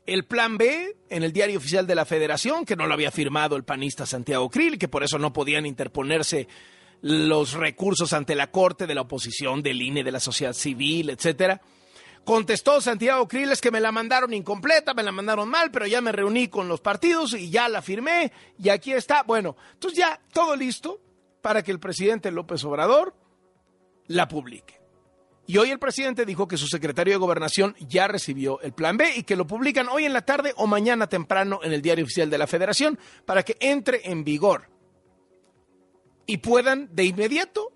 el 0.07 0.25
plan 0.25 0.57
B 0.57 0.97
en 1.11 1.23
el 1.23 1.35
diario 1.35 1.59
oficial 1.59 1.87
de 1.87 1.95
la 1.95 2.07
Federación, 2.07 2.65
que 2.65 2.77
no 2.77 2.87
lo 2.87 2.95
había 2.95 3.11
firmado 3.11 3.57
el 3.57 3.65
panista 3.65 4.07
Santiago 4.07 4.49
Krill 4.49 4.79
que 4.79 4.89
por 4.89 5.03
eso 5.03 5.19
no 5.19 5.35
podían 5.35 5.67
interponerse 5.67 6.49
los 7.03 7.53
recursos 7.53 8.13
ante 8.15 8.35
la 8.35 8.51
Corte 8.51 8.87
de 8.87 8.95
la 8.95 9.03
oposición, 9.03 9.63
del 9.63 9.83
INE, 9.83 10.03
de 10.03 10.13
la 10.13 10.21
sociedad 10.21 10.55
civil, 10.55 11.11
etcétera. 11.11 11.61
Contestó 12.25 12.81
Santiago 12.81 13.27
Krill 13.27 13.51
es 13.53 13.61
que 13.61 13.71
me 13.71 13.81
la 13.81 13.93
mandaron 13.93 14.35
incompleta, 14.35 14.95
me 14.95 15.03
la 15.03 15.13
mandaron 15.13 15.49
mal, 15.49 15.71
pero 15.71 15.87
ya 15.87 16.01
me 16.01 16.13
reuní 16.13 16.49
con 16.49 16.69
los 16.69 16.81
partidos 16.81 17.35
y 17.35 17.51
ya 17.51 17.69
la 17.69 17.83
firmé 17.83 18.33
y 18.59 18.69
aquí 18.69 18.93
está. 18.93 19.23
Bueno, 19.23 19.57
entonces 19.75 19.99
ya 19.99 20.21
todo 20.33 20.55
listo 20.57 21.01
para 21.41 21.63
que 21.63 21.71
el 21.71 21.81
presidente 21.81 22.31
López 22.31 22.63
Obrador 22.65 23.15
la 24.07 24.29
publique. 24.29 24.79
Y 25.47 25.57
hoy 25.57 25.71
el 25.71 25.79
presidente 25.79 26.27
dijo 26.27 26.47
que 26.47 26.59
su 26.59 26.67
secretario 26.67 27.15
de 27.15 27.19
Gobernación 27.19 27.75
ya 27.81 28.07
recibió 28.07 28.61
el 28.61 28.75
plan 28.75 28.99
B 28.99 29.15
y 29.17 29.23
que 29.23 29.35
lo 29.35 29.47
publican 29.47 29.89
hoy 29.89 30.05
en 30.05 30.13
la 30.13 30.21
tarde 30.21 30.53
o 30.57 30.67
mañana 30.67 31.09
temprano 31.09 31.61
en 31.63 31.73
el 31.73 31.81
diario 31.81 32.05
oficial 32.05 32.29
de 32.29 32.37
la 32.37 32.47
Federación 32.47 32.99
para 33.25 33.43
que 33.43 33.57
entre 33.61 34.11
en 34.11 34.25
vigor 34.25 34.69
y 36.27 36.37
puedan 36.37 36.95
de 36.95 37.05
inmediato 37.05 37.73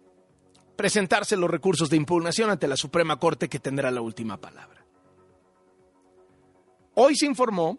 presentarse 0.77 1.37
los 1.37 1.51
recursos 1.51 1.91
de 1.91 1.97
impugnación 1.97 2.51
ante 2.51 2.69
la 2.69 2.77
Suprema 2.77 3.19
Corte 3.19 3.49
que 3.49 3.59
tendrá 3.59 3.91
la 3.91 4.01
última 4.01 4.41
palabra. 4.41 4.85
Hoy 6.95 7.17
se 7.17 7.27
informó 7.27 7.79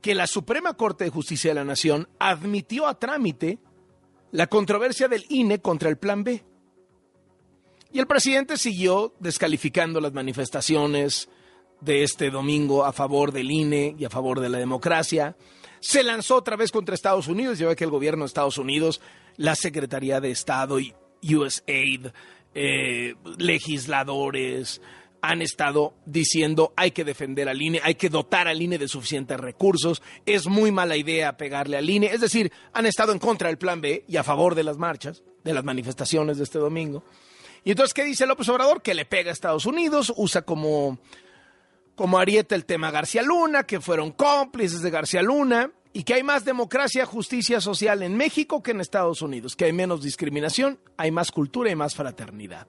que 0.00 0.14
la 0.14 0.26
Suprema 0.26 0.74
Corte 0.74 1.04
de 1.04 1.10
Justicia 1.10 1.50
de 1.50 1.54
la 1.54 1.64
Nación 1.64 2.08
admitió 2.18 2.86
a 2.86 2.98
trámite 2.98 3.58
la 4.30 4.46
controversia 4.48 5.08
del 5.08 5.24
INE 5.28 5.60
contra 5.60 5.88
el 5.88 5.96
plan 5.96 6.24
B. 6.24 6.44
Y 7.92 7.98
el 7.98 8.06
presidente 8.06 8.56
siguió 8.56 9.14
descalificando 9.20 10.00
las 10.00 10.12
manifestaciones 10.12 11.28
de 11.80 12.02
este 12.02 12.30
domingo 12.30 12.84
a 12.84 12.92
favor 12.92 13.32
del 13.32 13.50
INE 13.50 13.94
y 13.98 14.04
a 14.04 14.10
favor 14.10 14.40
de 14.40 14.48
la 14.48 14.58
democracia. 14.58 15.36
Se 15.80 16.02
lanzó 16.02 16.36
otra 16.36 16.56
vez 16.56 16.72
contra 16.72 16.94
Estados 16.94 17.28
Unidos, 17.28 17.58
ya 17.58 17.74
que 17.74 17.84
el 17.84 17.90
gobierno 17.90 18.24
de 18.24 18.28
Estados 18.28 18.58
Unidos, 18.58 19.00
la 19.36 19.54
Secretaría 19.54 20.20
de 20.20 20.30
Estado 20.30 20.80
y 20.80 20.94
USAID, 21.22 22.08
eh, 22.54 23.14
legisladores, 23.38 24.80
han 25.22 25.40
estado 25.40 25.94
diciendo 26.04 26.72
hay 26.76 26.90
que 26.90 27.04
defender 27.04 27.48
al 27.48 27.62
INE, 27.62 27.80
hay 27.82 27.94
que 27.94 28.10
dotar 28.10 28.48
al 28.48 28.60
INE 28.60 28.76
de 28.76 28.88
suficientes 28.88 29.38
recursos, 29.38 30.02
es 30.26 30.48
muy 30.48 30.72
mala 30.72 30.96
idea 30.96 31.36
pegarle 31.36 31.76
al 31.76 31.88
INE, 31.88 32.08
es 32.08 32.20
decir, 32.20 32.52
han 32.72 32.86
estado 32.86 33.12
en 33.12 33.20
contra 33.20 33.48
del 33.48 33.56
plan 33.56 33.80
B 33.80 34.04
y 34.08 34.16
a 34.16 34.24
favor 34.24 34.56
de 34.56 34.64
las 34.64 34.78
marchas, 34.78 35.22
de 35.44 35.54
las 35.54 35.64
manifestaciones 35.64 36.38
de 36.38 36.44
este 36.44 36.58
domingo. 36.58 37.04
Y 37.64 37.70
entonces, 37.70 37.94
¿qué 37.94 38.02
dice 38.02 38.26
López 38.26 38.48
Obrador? 38.48 38.82
Que 38.82 38.94
le 38.94 39.04
pega 39.04 39.30
a 39.30 39.32
Estados 39.32 39.66
Unidos, 39.66 40.12
usa 40.16 40.42
como, 40.42 40.98
como 41.94 42.18
arieta 42.18 42.56
el 42.56 42.64
tema 42.64 42.90
García 42.90 43.22
Luna, 43.22 43.62
que 43.62 43.80
fueron 43.80 44.10
cómplices 44.10 44.82
de 44.82 44.90
García 44.90 45.22
Luna, 45.22 45.70
y 45.92 46.04
que 46.04 46.14
hay 46.14 46.22
más 46.22 46.44
democracia, 46.44 47.04
justicia 47.04 47.60
social 47.60 48.02
en 48.02 48.16
México 48.16 48.62
que 48.62 48.70
en 48.70 48.80
Estados 48.80 49.20
Unidos, 49.22 49.56
que 49.56 49.66
hay 49.66 49.72
menos 49.72 50.02
discriminación, 50.02 50.78
hay 50.96 51.10
más 51.10 51.30
cultura 51.30 51.70
y 51.70 51.76
más 51.76 51.94
fraternidad. 51.94 52.66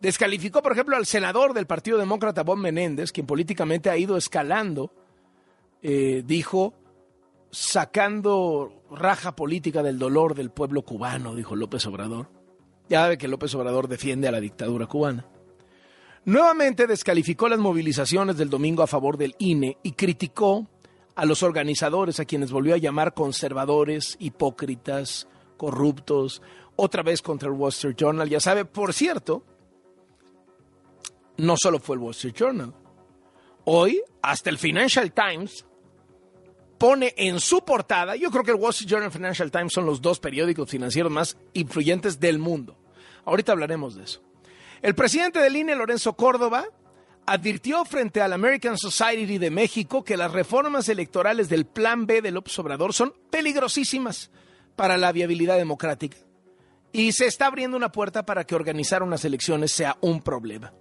Descalificó, 0.00 0.62
por 0.62 0.72
ejemplo, 0.72 0.96
al 0.96 1.06
senador 1.06 1.54
del 1.54 1.66
Partido 1.66 1.96
Demócrata, 1.96 2.42
Bob 2.42 2.58
Menéndez, 2.58 3.12
quien 3.12 3.26
políticamente 3.26 3.88
ha 3.88 3.96
ido 3.96 4.16
escalando, 4.16 4.92
eh, 5.82 6.22
dijo, 6.26 6.74
sacando 7.50 8.84
raja 8.90 9.34
política 9.34 9.82
del 9.82 9.98
dolor 9.98 10.34
del 10.34 10.50
pueblo 10.50 10.82
cubano, 10.82 11.34
dijo 11.34 11.56
López 11.56 11.86
Obrador. 11.86 12.28
Ya 12.88 13.08
ve 13.08 13.16
que 13.16 13.28
López 13.28 13.54
Obrador 13.54 13.88
defiende 13.88 14.28
a 14.28 14.32
la 14.32 14.40
dictadura 14.40 14.86
cubana. 14.86 15.26
Nuevamente 16.26 16.88
descalificó 16.88 17.48
las 17.48 17.60
movilizaciones 17.60 18.36
del 18.36 18.50
domingo 18.50 18.82
a 18.82 18.88
favor 18.88 19.16
del 19.16 19.36
INE 19.38 19.78
y 19.84 19.92
criticó 19.92 20.66
a 21.16 21.24
los 21.24 21.42
organizadores, 21.42 22.20
a 22.20 22.26
quienes 22.26 22.52
volvió 22.52 22.74
a 22.74 22.78
llamar 22.78 23.14
conservadores, 23.14 24.16
hipócritas, 24.20 25.26
corruptos, 25.56 26.42
otra 26.76 27.02
vez 27.02 27.22
contra 27.22 27.48
el 27.48 27.54
Wall 27.54 27.70
Street 27.70 27.96
Journal. 27.96 28.28
Ya 28.28 28.38
sabe, 28.38 28.66
por 28.66 28.92
cierto, 28.92 29.42
no 31.38 31.56
solo 31.56 31.80
fue 31.80 31.96
el 31.96 32.02
Wall 32.02 32.12
Street 32.12 32.34
Journal. 32.34 32.74
Hoy, 33.64 34.00
hasta 34.22 34.50
el 34.50 34.58
Financial 34.58 35.10
Times 35.12 35.64
pone 36.78 37.14
en 37.16 37.40
su 37.40 37.64
portada, 37.64 38.14
yo 38.16 38.30
creo 38.30 38.44
que 38.44 38.50
el 38.50 38.58
Wall 38.58 38.70
Street 38.70 38.90
Journal 38.90 39.08
y 39.08 39.12
Financial 39.12 39.50
Times 39.50 39.72
son 39.72 39.86
los 39.86 40.02
dos 40.02 40.20
periódicos 40.20 40.68
financieros 40.68 41.10
más 41.10 41.38
influyentes 41.54 42.20
del 42.20 42.38
mundo. 42.38 42.76
Ahorita 43.24 43.52
hablaremos 43.52 43.96
de 43.96 44.04
eso. 44.04 44.22
El 44.82 44.94
presidente 44.94 45.40
del 45.40 45.56
INE, 45.56 45.74
Lorenzo 45.74 46.12
Córdoba, 46.12 46.66
advirtió 47.26 47.84
frente 47.84 48.22
al 48.22 48.32
American 48.32 48.78
Society 48.78 49.38
de 49.38 49.50
México 49.50 50.04
que 50.04 50.16
las 50.16 50.32
reformas 50.32 50.88
electorales 50.88 51.48
del 51.48 51.66
Plan 51.66 52.06
B 52.06 52.22
de 52.22 52.30
López 52.30 52.58
Obrador 52.58 52.94
son 52.94 53.12
peligrosísimas 53.30 54.30
para 54.76 54.96
la 54.96 55.10
viabilidad 55.12 55.56
democrática 55.56 56.16
y 56.92 57.12
se 57.12 57.26
está 57.26 57.46
abriendo 57.46 57.76
una 57.76 57.92
puerta 57.92 58.24
para 58.24 58.44
que 58.44 58.54
organizar 58.54 59.02
unas 59.02 59.24
elecciones 59.24 59.72
sea 59.72 59.98
un 60.00 60.22
problema. 60.22 60.72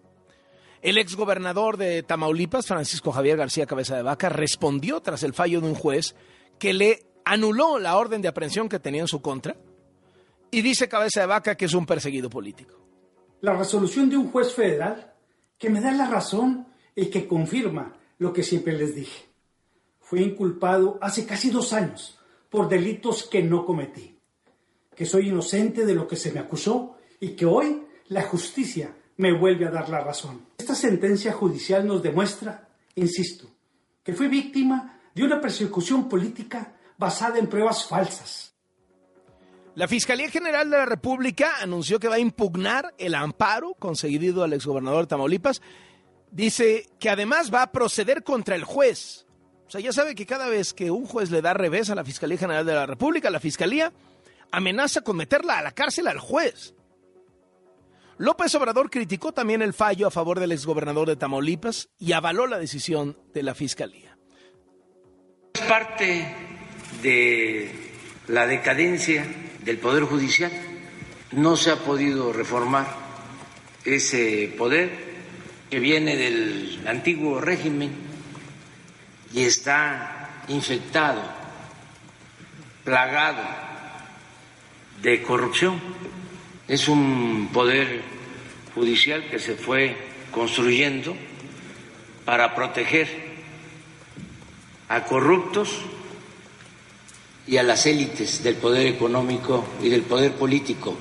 El 0.81 0.99
exgobernador 0.99 1.77
de 1.77 2.03
Tamaulipas, 2.03 2.67
Francisco 2.67 3.11
Javier 3.11 3.37
García 3.37 3.65
Cabeza 3.65 3.95
de 3.95 4.03
Vaca, 4.03 4.29
respondió 4.29 5.01
tras 5.01 5.23
el 5.23 5.33
fallo 5.33 5.59
de 5.59 5.67
un 5.67 5.75
juez 5.75 6.15
que 6.59 6.73
le 6.73 7.07
anuló 7.25 7.79
la 7.79 7.97
orden 7.97 8.21
de 8.21 8.27
aprehensión 8.27 8.69
que 8.69 8.79
tenía 8.79 9.01
en 9.01 9.07
su 9.07 9.19
contra 9.19 9.55
y 10.51 10.61
dice 10.61 10.87
Cabeza 10.87 11.21
de 11.21 11.25
Vaca 11.25 11.55
que 11.55 11.65
es 11.65 11.73
un 11.73 11.87
perseguido 11.87 12.29
político. 12.29 12.79
La 13.41 13.53
resolución 13.53 14.09
de 14.09 14.17
un 14.17 14.31
juez 14.31 14.53
federal 14.53 15.14
que 15.57 15.69
me 15.69 15.81
da 15.81 15.91
la 15.91 16.07
razón 16.07 16.67
y 16.95 17.07
que 17.07 17.27
confirma 17.27 17.97
lo 18.17 18.33
que 18.33 18.43
siempre 18.43 18.73
les 18.73 18.95
dije. 18.95 19.25
Fui 19.99 20.21
inculpado 20.21 20.97
hace 21.01 21.25
casi 21.25 21.49
dos 21.49 21.73
años 21.73 22.19
por 22.49 22.69
delitos 22.69 23.23
que 23.23 23.43
no 23.43 23.65
cometí, 23.65 24.17
que 24.95 25.05
soy 25.05 25.29
inocente 25.29 25.85
de 25.85 25.95
lo 25.95 26.07
que 26.07 26.15
se 26.15 26.31
me 26.31 26.39
acusó 26.39 26.97
y 27.19 27.29
que 27.29 27.45
hoy 27.45 27.83
la 28.07 28.23
justicia 28.23 28.95
me 29.17 29.37
vuelve 29.37 29.65
a 29.65 29.71
dar 29.71 29.89
la 29.89 30.01
razón. 30.01 30.45
Esta 30.57 30.75
sentencia 30.75 31.33
judicial 31.33 31.87
nos 31.87 32.03
demuestra, 32.03 32.69
insisto, 32.95 33.49
que 34.03 34.13
fui 34.13 34.27
víctima 34.27 34.99
de 35.13 35.23
una 35.23 35.41
persecución 35.41 36.07
política 36.07 36.75
basada 36.97 37.39
en 37.39 37.47
pruebas 37.47 37.87
falsas. 37.87 38.44
La 39.75 39.89
Fiscalía 39.89 40.29
General 40.29 40.69
de 40.69 40.77
la 40.77 40.85
República 40.85 41.55
anunció 41.61 41.99
que 41.99 42.07
va 42.07 42.15
a 42.15 42.19
impugnar 42.19 42.93
el 42.97 43.13
amparo 43.13 43.73
concedido 43.73 44.45
al 44.45 44.53
exgobernador 44.53 45.01
de 45.01 45.07
Tamaulipas. 45.07 45.61
Dice 46.31 46.87
que 46.97 47.09
además 47.09 47.53
va 47.53 47.61
a 47.61 47.71
proceder 47.73 48.23
contra 48.23 48.55
el 48.55 48.63
juez. 48.63 49.25
O 49.67 49.69
sea, 49.69 49.81
ya 49.81 49.91
sabe 49.91 50.15
que 50.15 50.25
cada 50.25 50.47
vez 50.47 50.73
que 50.73 50.91
un 50.91 51.05
juez 51.05 51.29
le 51.29 51.41
da 51.41 51.53
revés 51.53 51.89
a 51.89 51.95
la 51.95 52.05
Fiscalía 52.05 52.37
General 52.37 52.65
de 52.65 52.73
la 52.73 52.85
República, 52.85 53.29
la 53.29 53.41
Fiscalía 53.41 53.91
amenaza 54.49 55.01
con 55.01 55.17
meterla 55.17 55.59
a 55.59 55.63
la 55.63 55.71
cárcel 55.73 56.07
al 56.07 56.19
juez. 56.19 56.73
López 58.17 58.55
Obrador 58.55 58.89
criticó 58.89 59.33
también 59.33 59.61
el 59.61 59.73
fallo 59.73 60.07
a 60.07 60.11
favor 60.11 60.39
del 60.39 60.53
exgobernador 60.53 61.09
de 61.09 61.17
Tamaulipas 61.17 61.89
y 61.99 62.13
avaló 62.13 62.47
la 62.47 62.59
decisión 62.59 63.17
de 63.33 63.43
la 63.43 63.53
Fiscalía. 63.53 64.17
Es 65.53 65.61
parte 65.61 66.33
de 67.01 67.91
la 68.29 68.47
decadencia 68.47 69.25
del 69.65 69.77
Poder 69.77 70.03
Judicial. 70.03 70.51
No 71.31 71.57
se 71.57 71.71
ha 71.71 71.77
podido 71.77 72.31
reformar 72.31 72.87
ese 73.83 74.53
poder 74.57 74.91
que 75.69 75.79
viene 75.79 76.15
del 76.15 76.81
antiguo 76.87 77.41
régimen 77.41 77.91
y 79.33 79.43
está 79.43 80.43
infectado, 80.47 81.21
plagado 82.83 83.43
de 85.01 85.21
corrupción 85.21 85.81
es 86.67 86.87
un 86.87 87.49
poder 87.53 88.01
judicial 88.73 89.27
que 89.29 89.39
se 89.39 89.55
fue 89.55 89.95
construyendo 90.31 91.15
para 92.25 92.55
proteger 92.55 93.07
a 94.89 95.03
corruptos 95.03 95.69
y 97.47 97.57
a 97.57 97.63
las 97.63 97.85
élites 97.85 98.43
del 98.43 98.55
poder 98.55 98.87
económico 98.87 99.65
y 99.81 99.89
del 99.89 100.01
poder 100.01 100.33
político 100.33 100.95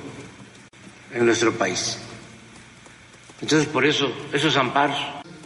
en 1.12 1.26
nuestro 1.26 1.52
país. 1.52 1.98
Entonces, 3.40 3.68
por 3.68 3.84
eso, 3.84 4.10
esos 4.32 4.56
amparos, 4.56 4.98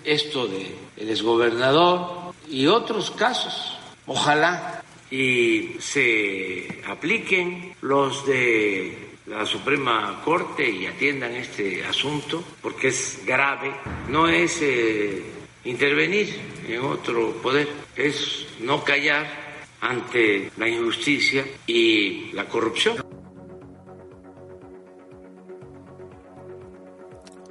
esto 0.05 0.47
del 0.47 0.75
el 0.97 1.11
exgobernador 1.11 2.35
y 2.49 2.67
otros 2.67 3.11
casos, 3.13 3.79
ojalá 4.07 4.83
y 5.11 5.77
se 5.79 6.83
apliquen 6.87 7.75
los 7.83 8.27
de 8.27 9.09
la 9.27 9.47
Suprema 9.47 10.21
Corte 10.25 10.69
y 10.69 10.87
atiendan 10.87 11.35
este 11.35 11.85
asunto 11.85 12.43
porque 12.61 12.89
es 12.89 13.21
grave. 13.25 13.75
No 14.09 14.29
es 14.29 14.59
eh, 14.61 15.23
intervenir 15.65 16.35
en 16.67 16.81
otro 16.81 17.33
poder, 17.43 17.69
es 17.97 18.47
no 18.61 18.83
callar 18.85 19.48
ante 19.81 20.51
la 20.57 20.69
injusticia 20.69 21.45
y 21.67 22.33
la 22.33 22.47
corrupción. 22.47 23.05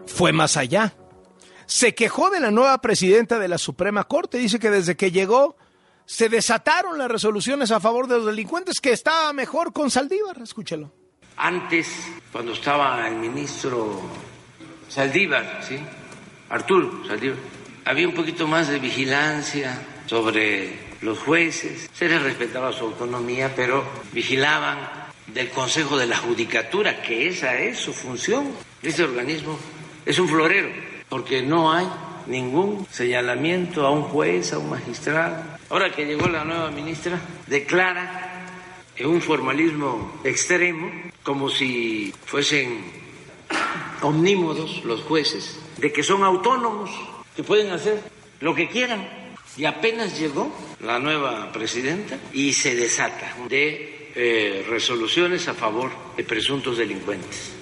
Fue 0.06 0.34
más 0.34 0.58
allá. 0.58 0.96
Se 1.66 1.94
quejó 1.94 2.30
de 2.30 2.40
la 2.40 2.50
nueva 2.50 2.80
presidenta 2.82 3.40
de 3.40 3.48
la 3.48 3.58
Suprema 3.58 4.06
Corte. 4.06 4.38
Dice 4.38 4.58
que 4.58 4.70
desde 4.70 4.96
que 4.96 5.12
llegó 5.12 5.58
se 6.06 6.30
desataron 6.30 6.98
las 6.98 7.12
resoluciones 7.12 7.70
a 7.72 7.82
favor 7.82 8.08
de 8.08 8.16
los 8.16 8.26
delincuentes, 8.26 8.80
que 8.82 8.94
estaba 8.94 9.34
mejor 9.34 9.74
con 9.74 9.92
Saldívar. 9.92 10.42
Escúchelo. 10.42 10.92
Antes, 11.36 11.88
cuando 12.32 12.54
estaba 12.54 13.08
el 13.08 13.18
ministro 13.18 14.02
Saldívar, 14.88 15.60
¿sí? 15.68 15.78
Arturo 16.50 17.06
Saldívar, 17.06 17.38
había 17.84 18.08
un 18.08 18.16
poquito 18.16 18.48
más 18.48 18.70
de 18.70 18.80
vigilancia 18.80 19.80
sobre 20.06 20.87
los 21.02 21.20
jueces, 21.20 21.90
se 21.94 22.10
les 22.10 22.22
respetaba 22.22 22.74
su 22.74 22.86
autonomía, 22.86 23.54
pero 23.56 23.84
vigilaban 24.14 25.08
del 25.28 25.50
Consejo 25.50 25.98
de 25.98 26.08
la 26.08 26.18
Judicatura, 26.18 27.02
que 27.02 27.28
esa 27.28 27.58
es 27.60 27.78
su 27.78 27.94
función. 27.94 28.52
Este 28.82 29.04
organismo 29.04 29.58
es 30.06 30.20
un 30.20 30.28
florero, 30.28 30.70
porque 31.10 31.42
no 31.42 31.72
hay 31.72 31.88
ningún 32.28 32.88
señalamiento 32.92 33.86
a 33.86 33.92
un 33.92 34.04
juez, 34.04 34.54
a 34.54 34.60
un 34.60 34.70
magistrado. 34.70 35.44
Ahora 35.70 35.92
que 35.92 36.06
llegó 36.06 36.28
la 36.28 36.44
nueva 36.44 36.72
ministra, 36.72 37.20
declara 37.48 38.46
en 38.96 39.08
un 39.08 39.22
formalismo 39.22 40.20
extremo, 40.24 40.90
como 41.24 41.50
si 41.50 42.14
fuesen 42.26 42.84
omnímodos 44.02 44.84
los 44.84 45.02
jueces, 45.02 45.60
de 45.78 45.92
que 45.92 46.04
son 46.04 46.24
autónomos, 46.24 46.90
que 47.36 47.44
pueden 47.44 47.72
hacer 47.72 48.02
lo 48.40 48.56
que 48.56 48.68
quieran. 48.68 49.27
Y 49.58 49.66
apenas 49.66 50.20
llegó 50.20 50.52
la 50.82 51.00
nueva 51.00 51.52
presidenta 51.52 52.20
y 52.32 52.54
se 52.54 52.76
desata 52.76 53.36
de 53.50 54.12
eh, 54.16 54.66
resoluciones 54.70 55.48
a 55.48 55.56
favor 55.56 55.92
de 56.16 56.24
presuntos 56.24 56.78
delincuentes. 56.78 57.54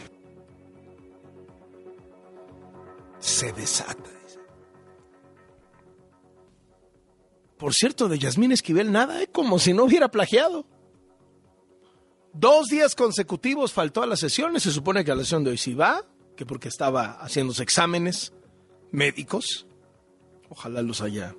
Se 3.20 3.52
desata. 3.54 4.12
Por 7.58 7.74
cierto, 7.74 8.10
de 8.10 8.20
Yasmín 8.20 8.52
Esquivel 8.52 8.92
nada, 8.92 9.24
¿eh? 9.24 9.28
como 9.32 9.58
si 9.58 9.74
no 9.74 9.86
hubiera 9.86 10.10
plagiado. 10.10 10.66
Dos 12.34 12.68
días 12.68 12.96
consecutivos 12.96 13.72
faltó 13.72 14.04
a 14.04 14.06
las 14.06 14.20
sesiones. 14.20 14.64
Se 14.64 14.72
supone 14.72 15.06
que 15.06 15.12
a 15.12 15.16
la 15.16 15.24
sesión 15.24 15.46
de 15.46 15.52
hoy 15.52 15.58
sí 15.58 15.74
va, 15.74 16.06
que 16.36 16.46
porque 16.46 16.68
estaba 16.68 17.18
haciéndose 17.22 17.64
exámenes 17.64 18.34
médicos. 18.92 19.66
Ojalá 20.50 20.82
los 20.82 21.02
haya 21.02 21.34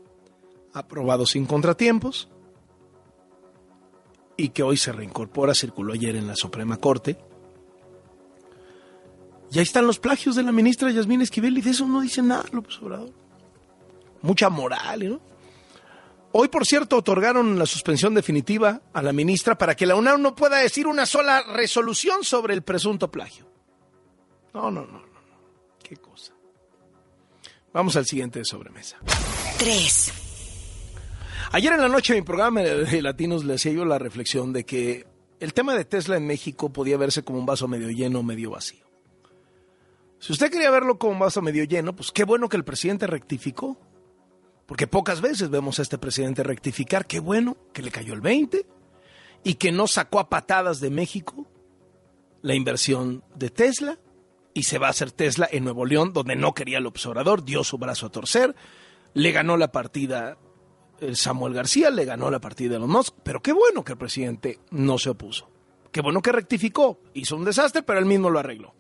aprobado 0.77 1.27
sin 1.27 1.47
contratiempos. 1.47 2.29
Y 4.37 4.51
que 4.51 4.63
hoy 4.63 4.77
se 4.77 4.93
reincorpora, 4.93 5.55
circuló 5.55 5.95
ayer 5.95 6.15
en 6.15 6.27
la 6.27 6.37
Suprema 6.37 6.77
Corte. 6.77 7.17
Y 9.51 9.59
ahí 9.59 9.63
están 9.63 9.87
los 9.87 9.99
plagios 9.99 10.37
de 10.37 10.43
la 10.43 10.53
ministra 10.53 10.91
Yasmín 10.91 11.23
Esquivel 11.23 11.57
y 11.57 11.63
de 11.63 11.71
eso 11.71 11.87
no 11.87 12.03
dice 12.03 12.21
nada 12.21 12.45
López 12.53 12.77
Obrador. 12.83 13.13
Mucha 14.21 14.51
moral, 14.51 15.09
¿no? 15.09 15.21
Hoy, 16.33 16.49
por 16.49 16.67
cierto, 16.67 16.99
otorgaron 16.99 17.59
la 17.59 17.65
suspensión 17.65 18.13
definitiva 18.13 18.83
a 18.93 19.01
la 19.01 19.15
ministra 19.15 19.57
para 19.57 19.75
que 19.75 19.87
la 19.87 19.95
UNAM 19.95 20.21
no 20.21 20.35
pueda 20.35 20.59
decir 20.59 20.87
una 20.87 21.07
sola 21.07 21.43
resolución 21.55 22.25
sobre 22.25 22.53
el 22.53 22.63
presunto 22.63 23.11
plagio. 23.11 23.47
No, 24.53 24.71
no, 24.71 24.85
no, 24.85 24.99
no. 24.99 25.07
Qué 25.83 25.97
cosa. 25.97 26.35
Vamos 27.73 27.97
al 27.97 28.05
siguiente 28.05 28.41
de 28.41 28.45
sobremesa. 28.45 28.99
3. 29.59 30.26
Ayer 31.57 31.73
en 31.73 31.81
la 31.81 31.89
noche 31.89 32.13
en 32.13 32.19
mi 32.19 32.23
programa 32.23 32.61
de 32.61 33.01
Latinos 33.01 33.43
le 33.47 33.55
hacía 33.55 33.73
yo 33.73 33.87
la 33.87 33.99
reflexión 33.99 34.53
de 34.53 34.67
que 34.67 35.07
el 35.41 35.55
tema 35.55 35.75
de 35.75 35.87
Tesla 35.87 36.19
en 36.19 36.27
México 36.27 36.71
podía 36.71 36.99
verse 36.99 37.23
como 37.23 37.39
un 37.39 37.47
vaso 37.47 37.67
medio 37.67 37.89
lleno 37.89 38.21
o 38.21 38.23
medio 38.23 38.51
vacío. 38.51 38.85
Si 40.19 40.35
usted 40.35 40.51
quería 40.51 40.71
verlo 40.71 40.99
como 40.99 41.15
un 41.15 41.19
vaso 41.19 41.41
medio 41.41 41.65
lleno, 41.65 41.97
pues 41.97 42.13
qué 42.13 42.25
bueno 42.25 42.51
que 42.51 42.59
el 42.59 42.65
presidente 42.65 43.07
rectificó 43.07 43.81
porque 44.67 44.87
pocas 44.87 45.23
veces 45.23 45.49
vemos 45.49 45.79
a 45.79 45.83
este 45.83 45.97
presidente 45.97 46.43
rectificar. 46.43 47.07
Qué 47.07 47.21
bueno 47.21 47.57
que 47.73 47.81
le 47.81 47.91
cayó 47.91 48.13
el 48.13 48.21
20 48.21 48.67
y 49.43 49.55
que 49.55 49.73
no 49.73 49.87
sacó 49.87 50.21
a 50.21 50.29
patadas 50.29 50.79
de 50.81 50.91
México 50.91 51.47
la 52.43 52.55
inversión 52.55 53.25
de 53.35 53.49
Tesla 53.49 53.99
y 54.53 54.65
se 54.65 54.77
va 54.77 54.89
a 54.89 54.91
hacer 54.91 55.11
Tesla 55.11 55.49
en 55.51 55.65
Nuevo 55.65 55.87
León, 55.87 56.13
donde 56.13 56.37
no 56.37 56.53
quería 56.53 56.77
el 56.77 56.87
observador, 56.87 57.47
dio 57.47 57.65
su 57.65 57.79
brazo 57.79 58.05
a 58.05 58.13
torcer, 58.13 58.55
le 59.15 59.33
ganó 59.33 59.57
la 59.57 59.73
partida 59.73 60.37
Samuel 61.15 61.55
García, 61.55 61.91
le 61.91 62.05
ganó 62.05 62.31
la 62.31 62.41
partida 62.41 62.75
de 62.75 62.79
los 62.79 62.89
Musk, 62.89 63.15
pero 63.23 63.43
qué 63.43 63.53
bueno 63.53 63.85
que 63.85 63.93
el 63.93 63.99
presidente 63.99 64.61
no 64.71 64.99
se 64.99 65.11
opuso. 65.11 65.49
Qué 65.93 66.01
bueno 66.01 66.23
que 66.23 66.33
rectificó, 66.33 67.01
hizo 67.15 67.37
un 67.37 67.45
desastre, 67.45 67.83
pero 67.83 67.99
él 67.99 68.07
mismo 68.07 68.31
lo 68.31 68.39
arregló. 68.39 68.75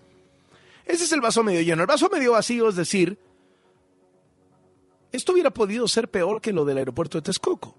Ese 0.84 1.04
es 1.04 1.12
el 1.12 1.20
vaso 1.20 1.42
medio 1.42 1.62
lleno. 1.62 1.82
El 1.82 1.88
vaso 1.88 2.08
medio 2.10 2.32
vacío 2.32 2.68
es 2.68 2.76
decir, 2.76 3.18
esto 5.12 5.32
hubiera 5.32 5.50
podido 5.50 5.88
ser 5.88 6.10
peor 6.10 6.40
que 6.40 6.52
lo 6.52 6.64
del 6.64 6.78
aeropuerto 6.78 7.18
de 7.18 7.22
Texcoco. 7.22 7.76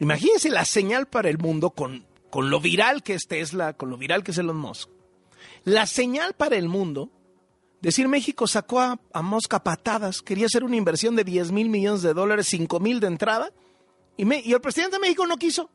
Imagínense 0.00 0.50
la 0.50 0.64
señal 0.64 1.06
para 1.06 1.28
el 1.28 1.38
mundo 1.38 1.70
con, 1.70 2.06
con 2.30 2.50
lo 2.50 2.60
viral 2.60 3.02
que 3.02 3.14
es 3.14 3.26
Tesla, 3.26 3.74
con 3.74 3.90
lo 3.90 3.96
viral 3.96 4.24
que 4.24 4.30
es 4.30 4.38
Elon 4.38 4.56
Musk. 4.56 4.88
La 5.64 5.86
señal 5.86 6.34
para 6.34 6.56
el 6.56 6.68
mundo, 6.68 7.10
decir 7.80 8.08
México 8.08 8.46
sacó 8.46 8.80
a, 8.80 9.00
a 9.12 9.22
Musk 9.22 9.54
a 9.54 9.64
patadas, 9.64 10.22
quería 10.22 10.46
hacer 10.46 10.64
una 10.64 10.76
inversión 10.76 11.16
de 11.16 11.24
10 11.24 11.52
mil 11.52 11.68
millones 11.68 12.02
de 12.02 12.14
dólares, 12.14 12.46
5 12.48 12.80
mil 12.80 13.00
de 13.00 13.06
entrada, 13.06 13.52
y, 14.16 14.24
me, 14.24 14.40
y 14.44 14.52
el 14.52 14.60
presidente 14.60 14.96
de 14.96 15.00
México 15.00 15.26
no 15.26 15.36
quiso. 15.36 15.70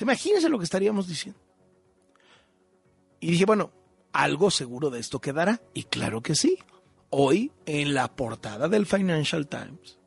Imagínense 0.00 0.48
lo 0.48 0.58
que 0.58 0.64
estaríamos 0.64 1.08
diciendo. 1.08 1.40
Y 3.20 3.30
dije, 3.30 3.46
bueno, 3.46 3.70
algo 4.12 4.50
seguro 4.50 4.90
de 4.90 5.00
esto 5.00 5.20
quedará. 5.20 5.62
Y 5.72 5.84
claro 5.84 6.20
que 6.20 6.34
sí 6.34 6.58
hoy 7.10 7.52
en 7.64 7.94
la 7.94 8.14
portada 8.14 8.68
del 8.68 8.86
Financial 8.86 9.46
Times, 9.46 9.98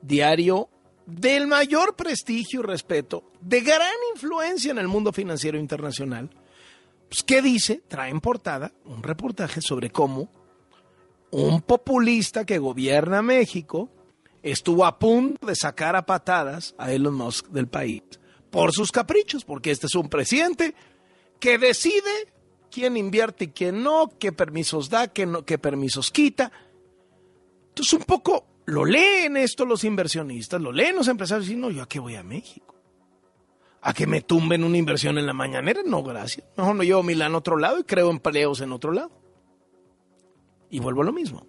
diario 0.00 0.68
del 1.06 1.46
mayor 1.46 1.96
prestigio 1.96 2.60
y 2.60 2.62
respeto, 2.62 3.32
de 3.40 3.60
gran 3.60 3.92
influencia 4.14 4.70
en 4.70 4.78
el 4.78 4.88
mundo 4.88 5.12
financiero 5.12 5.58
internacional, 5.58 6.30
pues, 7.10 7.24
¿qué 7.24 7.42
dice? 7.42 7.82
Trae 7.88 8.08
en 8.10 8.20
portada 8.20 8.72
un 8.84 9.02
reportaje 9.02 9.60
sobre 9.60 9.90
cómo 9.90 10.30
un 11.32 11.60
populista 11.60 12.46
que 12.46 12.58
gobierna 12.58 13.20
México 13.20 13.90
estuvo 14.42 14.84
a 14.84 14.98
punto 14.98 15.44
de 15.44 15.56
sacar 15.56 15.96
a 15.96 16.06
patadas 16.06 16.74
a 16.78 16.92
Elon 16.92 17.14
Musk 17.14 17.48
del 17.48 17.66
país 17.66 18.02
por 18.50 18.72
sus 18.72 18.92
caprichos, 18.92 19.44
porque 19.44 19.72
este 19.72 19.86
es 19.86 19.94
un 19.96 20.08
presidente 20.08 20.74
que 21.40 21.58
decide 21.58 22.28
quién 22.70 22.96
invierte 22.96 23.46
y 23.46 23.48
quién 23.48 23.82
no, 23.82 24.08
qué 24.18 24.30
permisos 24.30 24.88
da, 24.88 25.08
qué, 25.08 25.26
no, 25.26 25.44
permisos 25.44 26.12
quita. 26.12 26.52
Entonces 27.70 27.92
un 27.92 28.04
poco 28.04 28.46
lo 28.66 28.84
leen 28.84 29.36
esto 29.36 29.64
los 29.64 29.82
inversionistas, 29.82 30.60
lo 30.60 30.70
leen 30.70 30.94
los 30.94 31.08
empresarios 31.08 31.50
y 31.50 31.56
no, 31.56 31.70
yo 31.70 31.82
a 31.82 31.88
qué 31.88 31.98
voy 31.98 32.14
a 32.14 32.22
México. 32.22 32.69
¿A 33.82 33.94
que 33.94 34.06
me 34.06 34.20
tumben 34.20 34.64
una 34.64 34.76
inversión 34.76 35.16
en 35.16 35.26
la 35.26 35.32
mañanera? 35.32 35.82
No, 35.84 36.02
gracias. 36.02 36.46
Mejor 36.56 36.76
no 36.76 36.82
llevo 36.82 37.02
Milán 37.02 37.34
a 37.34 37.38
otro 37.38 37.56
lado 37.56 37.78
y 37.78 37.84
creo 37.84 38.10
empleos 38.10 38.60
en 38.60 38.72
otro 38.72 38.92
lado. 38.92 39.10
Y 40.70 40.80
vuelvo 40.80 41.02
a 41.02 41.06
lo 41.06 41.12
mismo. 41.12 41.46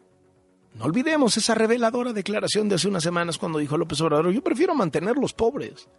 No 0.73 0.85
olvidemos 0.85 1.35
esa 1.35 1.53
reveladora 1.53 2.13
declaración 2.13 2.69
de 2.69 2.75
hace 2.75 2.87
unas 2.87 3.03
semanas 3.03 3.37
cuando 3.37 3.59
dijo 3.59 3.77
López 3.77 3.99
Obrador, 4.01 4.31
yo 4.31 4.41
prefiero 4.41 4.73
mantener 4.73 5.17
los 5.17 5.33
pobres 5.33 5.89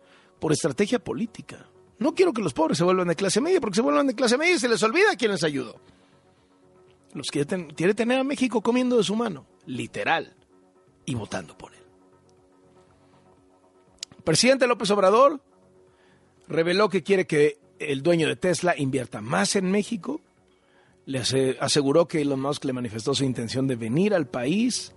por 0.41 0.53
estrategia 0.53 0.99
política. 0.99 1.67
No 1.99 2.15
quiero 2.15 2.33
que 2.33 2.43
los 2.43 2.55
pobres 2.55 2.79
se 2.79 2.85
vuelvan 2.85 3.09
de 3.09 3.15
clase 3.15 3.41
media, 3.41 3.61
porque 3.61 3.77
se 3.77 3.83
vuelvan 3.83 4.07
de 4.07 4.15
clase 4.15 4.39
media 4.39 4.55
y 4.55 4.59
se 4.59 4.69
les 4.69 4.83
olvida 4.83 5.15
quién 5.17 5.31
les 5.31 5.45
ayudó. 5.45 5.77
Los 7.13 7.29
que 7.31 7.45
quiere 7.77 7.95
tener 7.95 8.19
a 8.19 8.25
México 8.25 8.63
comiendo 8.63 8.97
de 8.97 9.05
su 9.05 9.15
mano, 9.15 9.47
literal, 9.67 10.35
y 11.05 11.15
votando 11.15 11.57
por 11.57 11.75
él. 11.75 11.83
Presidente 14.25 14.67
López 14.67 14.91
Obrador 14.91 15.41
reveló 16.49 16.89
que 16.89 17.03
quiere 17.03 17.27
que 17.27 17.59
el 17.79 18.03
dueño 18.03 18.29
de 18.29 18.37
Tesla 18.37 18.75
invierta 18.77 19.21
más 19.21 19.57
en 19.57 19.71
México. 19.71 20.21
Le 21.05 21.21
aseguró 21.61 22.07
que 22.07 22.21
Elon 22.21 22.41
Musk 22.41 22.65
le 22.65 22.73
manifestó 22.73 23.15
su 23.15 23.25
intención 23.25 23.67
de 23.67 23.77
venir 23.77 24.15
al 24.15 24.27
país. 24.29 24.95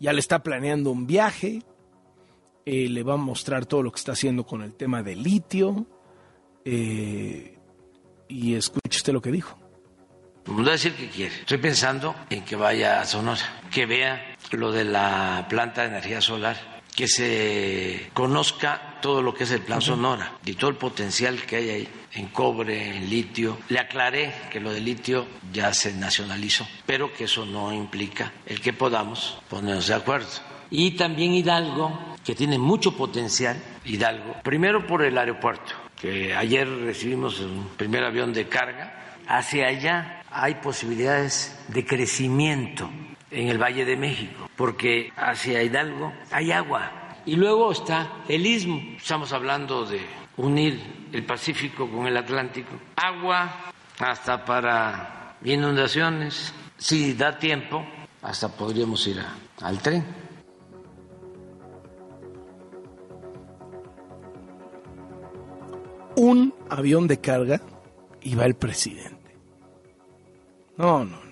Ya 0.00 0.12
le 0.12 0.20
está 0.20 0.42
planeando 0.42 0.90
un 0.90 1.06
viaje. 1.06 1.62
Eh, 2.64 2.88
le 2.88 3.02
va 3.02 3.14
a 3.14 3.18
mostrar 3.18 3.66
todo 3.66 3.82
lo 3.82 3.92
que 3.92 3.98
está 3.98 4.12
haciendo 4.12 4.46
con 4.46 4.62
el 4.62 4.74
tema 4.74 5.02
del 5.02 5.22
litio. 5.22 5.86
Eh, 6.64 7.58
y 8.28 8.54
escuche 8.54 8.96
usted 8.96 9.12
lo 9.12 9.20
que 9.20 9.30
dijo. 9.30 9.58
No 10.46 10.70
decir 10.70 10.94
que 10.94 11.08
quiere. 11.08 11.34
Estoy 11.34 11.58
pensando 11.58 12.14
en 12.30 12.44
que 12.44 12.56
vaya 12.56 13.00
a 13.00 13.04
Sonora, 13.04 13.62
que 13.70 13.86
vea 13.86 14.36
lo 14.52 14.72
de 14.72 14.84
la 14.84 15.46
planta 15.48 15.82
de 15.82 15.88
energía 15.88 16.20
solar 16.20 16.74
que 16.94 17.08
se 17.08 18.10
conozca 18.14 18.93
todo 19.04 19.20
lo 19.20 19.34
que 19.34 19.44
es 19.44 19.50
el 19.50 19.60
Plan 19.60 19.82
Sonora 19.82 20.38
y 20.46 20.54
todo 20.54 20.70
el 20.70 20.76
potencial 20.76 21.42
que 21.42 21.56
hay 21.56 21.68
ahí 21.68 21.88
en 22.14 22.28
cobre, 22.28 22.96
en 22.96 23.10
litio. 23.10 23.58
Le 23.68 23.78
aclaré 23.78 24.32
que 24.50 24.60
lo 24.60 24.72
de 24.72 24.80
litio 24.80 25.26
ya 25.52 25.74
se 25.74 25.92
nacionalizó, 25.92 26.66
pero 26.86 27.12
que 27.12 27.24
eso 27.24 27.44
no 27.44 27.70
implica 27.70 28.32
el 28.46 28.62
que 28.62 28.72
podamos 28.72 29.36
ponernos 29.50 29.88
de 29.88 29.94
acuerdo. 29.94 30.30
Y 30.70 30.92
también 30.92 31.34
Hidalgo, 31.34 32.16
que 32.24 32.34
tiene 32.34 32.58
mucho 32.58 32.96
potencial, 32.96 33.62
Hidalgo, 33.84 34.36
primero 34.42 34.86
por 34.86 35.02
el 35.02 35.18
aeropuerto, 35.18 35.74
que 36.00 36.34
ayer 36.34 36.66
recibimos 36.66 37.40
un 37.40 37.72
primer 37.76 38.04
avión 38.04 38.32
de 38.32 38.48
carga, 38.48 39.18
hacia 39.28 39.66
allá 39.66 40.22
hay 40.30 40.54
posibilidades 40.54 41.62
de 41.68 41.84
crecimiento 41.84 42.88
en 43.30 43.48
el 43.48 43.58
Valle 43.58 43.84
de 43.84 43.98
México, 43.98 44.48
porque 44.56 45.12
hacia 45.14 45.62
Hidalgo 45.62 46.14
hay 46.30 46.52
agua. 46.52 47.03
Y 47.26 47.36
luego 47.36 47.72
está 47.72 48.24
el 48.28 48.44
istmo, 48.44 48.80
estamos 48.96 49.32
hablando 49.32 49.86
de 49.86 50.00
unir 50.36 51.08
el 51.12 51.24
Pacífico 51.24 51.90
con 51.90 52.06
el 52.06 52.16
Atlántico, 52.16 52.72
agua 52.96 53.72
hasta 53.98 54.44
para 54.44 55.36
inundaciones, 55.42 56.52
si 56.76 57.14
da 57.14 57.38
tiempo, 57.38 57.84
hasta 58.20 58.48
podríamos 58.48 59.06
ir 59.06 59.22
al 59.62 59.78
tren. 59.80 60.04
Un 66.16 66.54
avión 66.68 67.06
de 67.08 67.20
carga 67.20 67.60
y 68.20 68.34
va 68.34 68.44
el 68.44 68.54
presidente. 68.54 69.36
No, 70.76 71.04
no. 71.04 71.23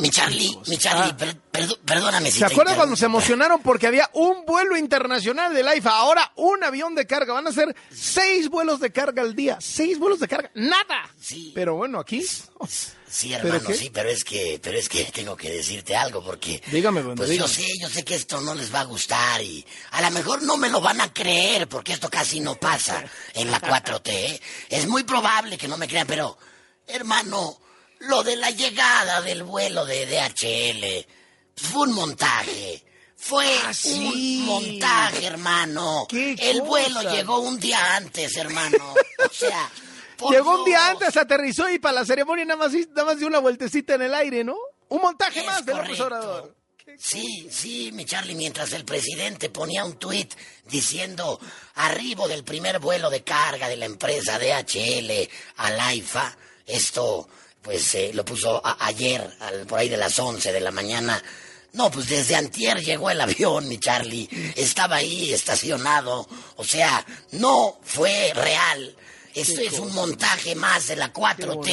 Mi 0.00 0.10
Charlie, 0.10 0.56
mi 0.66 0.76
Charlie, 0.78 1.12
per- 1.14 1.36
perdo- 1.52 1.78
perdóname 1.84 2.30
si 2.30 2.38
¿Se 2.38 2.44
acuerdan 2.46 2.76
cuando 2.76 2.96
se 2.96 3.04
emocionaron 3.04 3.60
porque 3.62 3.86
había 3.86 4.08
un 4.14 4.44
vuelo 4.46 4.76
internacional 4.76 5.52
del 5.54 5.68
AIFA? 5.68 5.90
Ahora 5.90 6.32
un 6.36 6.64
avión 6.64 6.94
de 6.94 7.06
carga. 7.06 7.34
Van 7.34 7.46
a 7.46 7.52
ser 7.52 7.74
seis 7.94 8.48
vuelos 8.48 8.80
de 8.80 8.90
carga 8.92 9.22
al 9.22 9.34
día. 9.36 9.58
Seis 9.60 9.98
vuelos 9.98 10.18
de 10.20 10.28
carga. 10.28 10.50
¡Nada! 10.54 11.10
Sí. 11.20 11.52
Pero 11.54 11.74
bueno, 11.74 11.98
aquí. 12.00 12.22
Sí, 13.12 13.30
¿Pero 13.42 13.48
hermano, 13.56 13.68
qué? 13.68 13.74
sí, 13.74 13.90
pero 13.92 14.08
es 14.08 14.22
que, 14.24 14.60
pero 14.62 14.78
es 14.78 14.88
que 14.88 15.04
tengo 15.06 15.36
que 15.36 15.50
decirte 15.50 15.96
algo 15.96 16.22
porque, 16.22 16.62
Dígame, 16.70 17.00
bueno, 17.02 17.16
pues 17.16 17.30
dígame. 17.30 17.48
yo 17.48 17.52
sé, 17.54 17.66
yo 17.80 17.88
sé 17.88 18.04
que 18.04 18.14
esto 18.14 18.40
no 18.40 18.54
les 18.54 18.72
va 18.72 18.80
a 18.80 18.84
gustar 18.84 19.42
y 19.42 19.66
a 19.90 20.00
lo 20.02 20.10
mejor 20.12 20.42
no 20.44 20.56
me 20.56 20.68
lo 20.70 20.80
van 20.80 21.00
a 21.00 21.12
creer 21.12 21.66
porque 21.68 21.92
esto 21.92 22.08
casi 22.08 22.38
no 22.38 22.54
pasa 22.54 23.04
en 23.34 23.50
la 23.50 23.60
4T. 23.60 24.08
¿eh? 24.10 24.40
Es 24.68 24.86
muy 24.86 25.02
probable 25.02 25.58
que 25.58 25.66
no 25.66 25.76
me 25.76 25.88
crean, 25.88 26.06
pero, 26.06 26.38
hermano, 26.86 27.58
lo 28.00 28.22
de 28.22 28.36
la 28.36 28.50
llegada 28.50 29.20
del 29.22 29.42
vuelo 29.42 29.84
de 29.86 30.06
DHL 30.06 31.06
fue 31.56 31.82
un 31.88 31.92
montaje. 31.94 32.84
Fue 33.16 33.46
Ah, 33.64 33.74
sí. 33.74 34.38
un 34.40 34.46
montaje, 34.46 35.26
hermano. 35.26 36.06
¿Qué 36.08 36.34
El 36.40 36.62
vuelo 36.62 37.02
llegó 37.02 37.38
un 37.40 37.60
día 37.60 37.96
antes, 37.96 38.34
hermano. 38.36 38.94
O 38.94 39.32
sea, 39.32 39.70
por 40.16 40.32
Llegó 40.32 40.54
un 40.60 40.64
día 40.64 40.88
antes, 40.88 41.16
aterrizó 41.18 41.68
y 41.68 41.78
para 41.78 41.96
la 42.00 42.04
ceremonia 42.06 42.44
nada 42.46 42.56
más, 42.58 42.72
nada 42.72 43.04
más 43.04 43.18
dio 43.18 43.26
una 43.26 43.38
vueltecita 43.38 43.94
en 43.94 44.02
el 44.02 44.14
aire, 44.14 44.42
¿no? 44.42 44.56
Un 44.88 45.02
montaje 45.02 45.40
Es 45.40 45.46
más 45.46 45.64
de 45.66 45.74
López. 45.74 46.00
Obrador. 46.00 46.56
Sí, 46.98 47.48
sí, 47.50 47.92
mi 47.92 48.04
Charlie, 48.04 48.34
mientras 48.34 48.72
el 48.72 48.84
presidente 48.84 49.48
ponía 49.50 49.84
un 49.84 49.98
tuit 49.98 50.34
diciendo 50.66 51.38
arribo 51.76 52.26
del 52.26 52.42
primer 52.42 52.78
vuelo 52.78 53.10
de 53.10 53.22
carga 53.22 53.68
de 53.68 53.76
la 53.76 53.84
empresa 53.86 54.38
DHL 54.38 55.28
a 55.56 55.70
la 55.70 55.94
IFA, 55.94 56.36
esto 56.66 57.28
pues 57.62 57.94
eh, 57.94 58.10
lo 58.14 58.24
puso 58.24 58.60
a- 58.64 58.86
ayer, 58.86 59.28
al- 59.40 59.66
por 59.66 59.78
ahí 59.78 59.88
de 59.88 59.96
las 59.96 60.18
11 60.18 60.52
de 60.52 60.60
la 60.60 60.70
mañana. 60.70 61.22
No, 61.72 61.90
pues 61.90 62.08
desde 62.08 62.34
antier 62.34 62.82
llegó 62.82 63.10
el 63.10 63.20
avión, 63.20 63.68
mi 63.68 63.78
Charlie. 63.78 64.28
Estaba 64.56 64.96
ahí 64.96 65.32
estacionado. 65.32 66.28
O 66.56 66.64
sea, 66.64 67.04
no 67.32 67.78
fue 67.84 68.32
real. 68.34 68.96
Esto 69.32 69.60
es 69.60 69.78
un 69.78 69.92
montaje 69.94 70.56
más 70.56 70.88
de 70.88 70.96
la 70.96 71.12
4T. 71.12 71.46
bonito, 71.46 71.64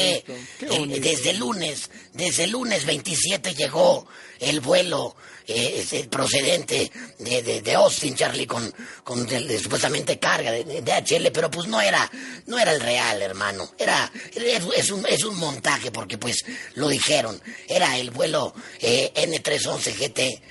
qué 0.59 0.65
El- 0.67 0.79
bonito. 0.79 0.99
desde 1.01 1.29
el 1.31 1.37
lunes, 1.39 1.89
desde 2.13 2.43
el 2.43 2.51
lunes 2.51 2.85
27 2.85 3.55
llegó 3.55 4.07
el 4.39 4.59
vuelo 4.59 5.15
eh, 5.47 5.79
este, 5.79 6.03
procedente 6.09 6.91
de, 7.19 7.61
de, 7.61 7.75
Austin, 7.75 8.15
Charlie, 8.15 8.45
con, 8.45 8.73
con 9.03 9.27
supuestamente 9.29 10.19
carga 10.19 10.51
de, 10.51 10.81
DHL, 10.81 11.31
pero 11.31 11.49
pues 11.49 11.67
no 11.67 11.79
era, 11.79 12.11
no 12.47 12.59
era 12.59 12.73
el 12.73 12.81
real, 12.81 13.21
hermano. 13.21 13.71
Era, 13.77 14.11
es 14.35 14.91
un, 14.91 15.05
es 15.05 15.23
un 15.23 15.37
montaje 15.37 15.89
porque 15.89 16.17
pues 16.17 16.43
lo 16.75 16.89
dijeron. 16.89 17.41
Era 17.67 17.97
el 17.97 18.11
vuelo 18.11 18.53
eh, 18.81 19.13
N311 19.15 19.95
GT 19.95 20.41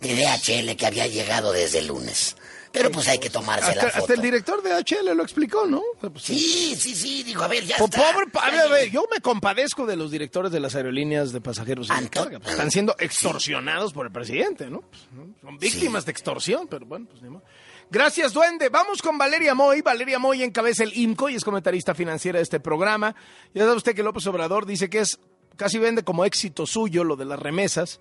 de 0.00 0.14
DHL 0.14 0.76
que 0.76 0.86
había 0.86 1.06
llegado 1.06 1.52
desde 1.52 1.80
el 1.80 1.88
lunes. 1.88 2.36
Pero 2.76 2.90
pues 2.92 3.08
hay 3.08 3.18
que 3.18 3.30
tomarse 3.30 3.70
Hasta, 3.70 3.82
la 3.82 3.88
hasta 3.88 4.00
foto. 4.00 4.12
el 4.12 4.20
director 4.22 4.62
de 4.62 4.70
HL 4.74 5.14
lo 5.16 5.22
explicó, 5.22 5.66
¿no? 5.66 5.82
Pues, 6.00 6.22
Sí, 6.22 6.76
sí, 6.76 6.94
sí, 6.94 7.22
digo, 7.22 7.42
a 7.42 7.48
ver, 7.48 7.64
ya 7.64 7.76
Po- 7.78 7.86
está. 7.86 8.12
Pobre, 8.12 8.26
a 8.40 8.50
ver, 8.50 8.60
a 8.60 8.68
ver, 8.68 8.90
yo 8.90 9.04
me 9.12 9.20
compadezco 9.20 9.86
de 9.86 9.96
los 9.96 10.10
directores 10.10 10.52
de 10.52 10.60
las 10.60 10.74
aerolíneas 10.74 11.32
de 11.32 11.40
pasajeros 11.40 11.88
y 11.90 12.02
de 12.02 12.08
carga. 12.10 12.38
Pues, 12.38 12.52
están 12.52 12.70
siendo 12.70 12.94
extorsionados 12.98 13.92
por 13.92 14.06
el 14.06 14.12
presidente, 14.12 14.68
¿no? 14.70 14.82
Pues, 14.82 15.02
¿no? 15.12 15.34
Son 15.42 15.58
víctimas 15.58 16.04
de 16.04 16.12
extorsión, 16.12 16.68
pero 16.68 16.84
bueno, 16.86 17.06
pues 17.10 17.22
ni 17.22 17.30
modo. 17.30 17.42
Gracias, 17.90 18.32
Duende. 18.32 18.68
Vamos 18.68 19.00
con 19.00 19.16
Valeria 19.16 19.54
Moy. 19.54 19.80
Valeria 19.80 20.18
Moy 20.18 20.42
encabeza 20.42 20.82
el 20.82 20.96
IMCO 20.96 21.28
y 21.30 21.36
es 21.36 21.44
comentarista 21.44 21.94
financiera 21.94 22.38
de 22.38 22.42
este 22.42 22.58
programa. 22.60 23.14
Ya 23.54 23.62
sabe 23.64 23.76
usted 23.76 23.94
que 23.94 24.02
López 24.02 24.26
Obrador 24.26 24.66
dice 24.66 24.90
que 24.90 24.98
es 25.00 25.18
casi 25.56 25.78
vende 25.78 26.02
como 26.02 26.24
éxito 26.24 26.66
suyo 26.66 27.04
lo 27.04 27.14
de 27.16 27.24
las 27.26 27.38
remesas. 27.38 28.00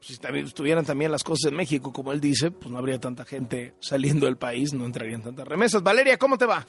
Pues, 0.00 0.12
si 0.12 0.16
también 0.16 0.46
estuvieran 0.46 0.86
también 0.86 1.12
las 1.12 1.22
cosas 1.22 1.50
en 1.50 1.56
México, 1.56 1.92
como 1.92 2.10
él 2.12 2.20
dice, 2.22 2.50
pues 2.50 2.70
no 2.70 2.78
habría 2.78 2.98
tanta 2.98 3.26
gente 3.26 3.74
saliendo 3.80 4.24
del 4.24 4.38
país, 4.38 4.72
no 4.72 4.86
entrarían 4.86 5.20
tantas 5.20 5.46
remesas. 5.46 5.82
Valeria, 5.82 6.16
¿cómo 6.16 6.38
te 6.38 6.46
va? 6.46 6.66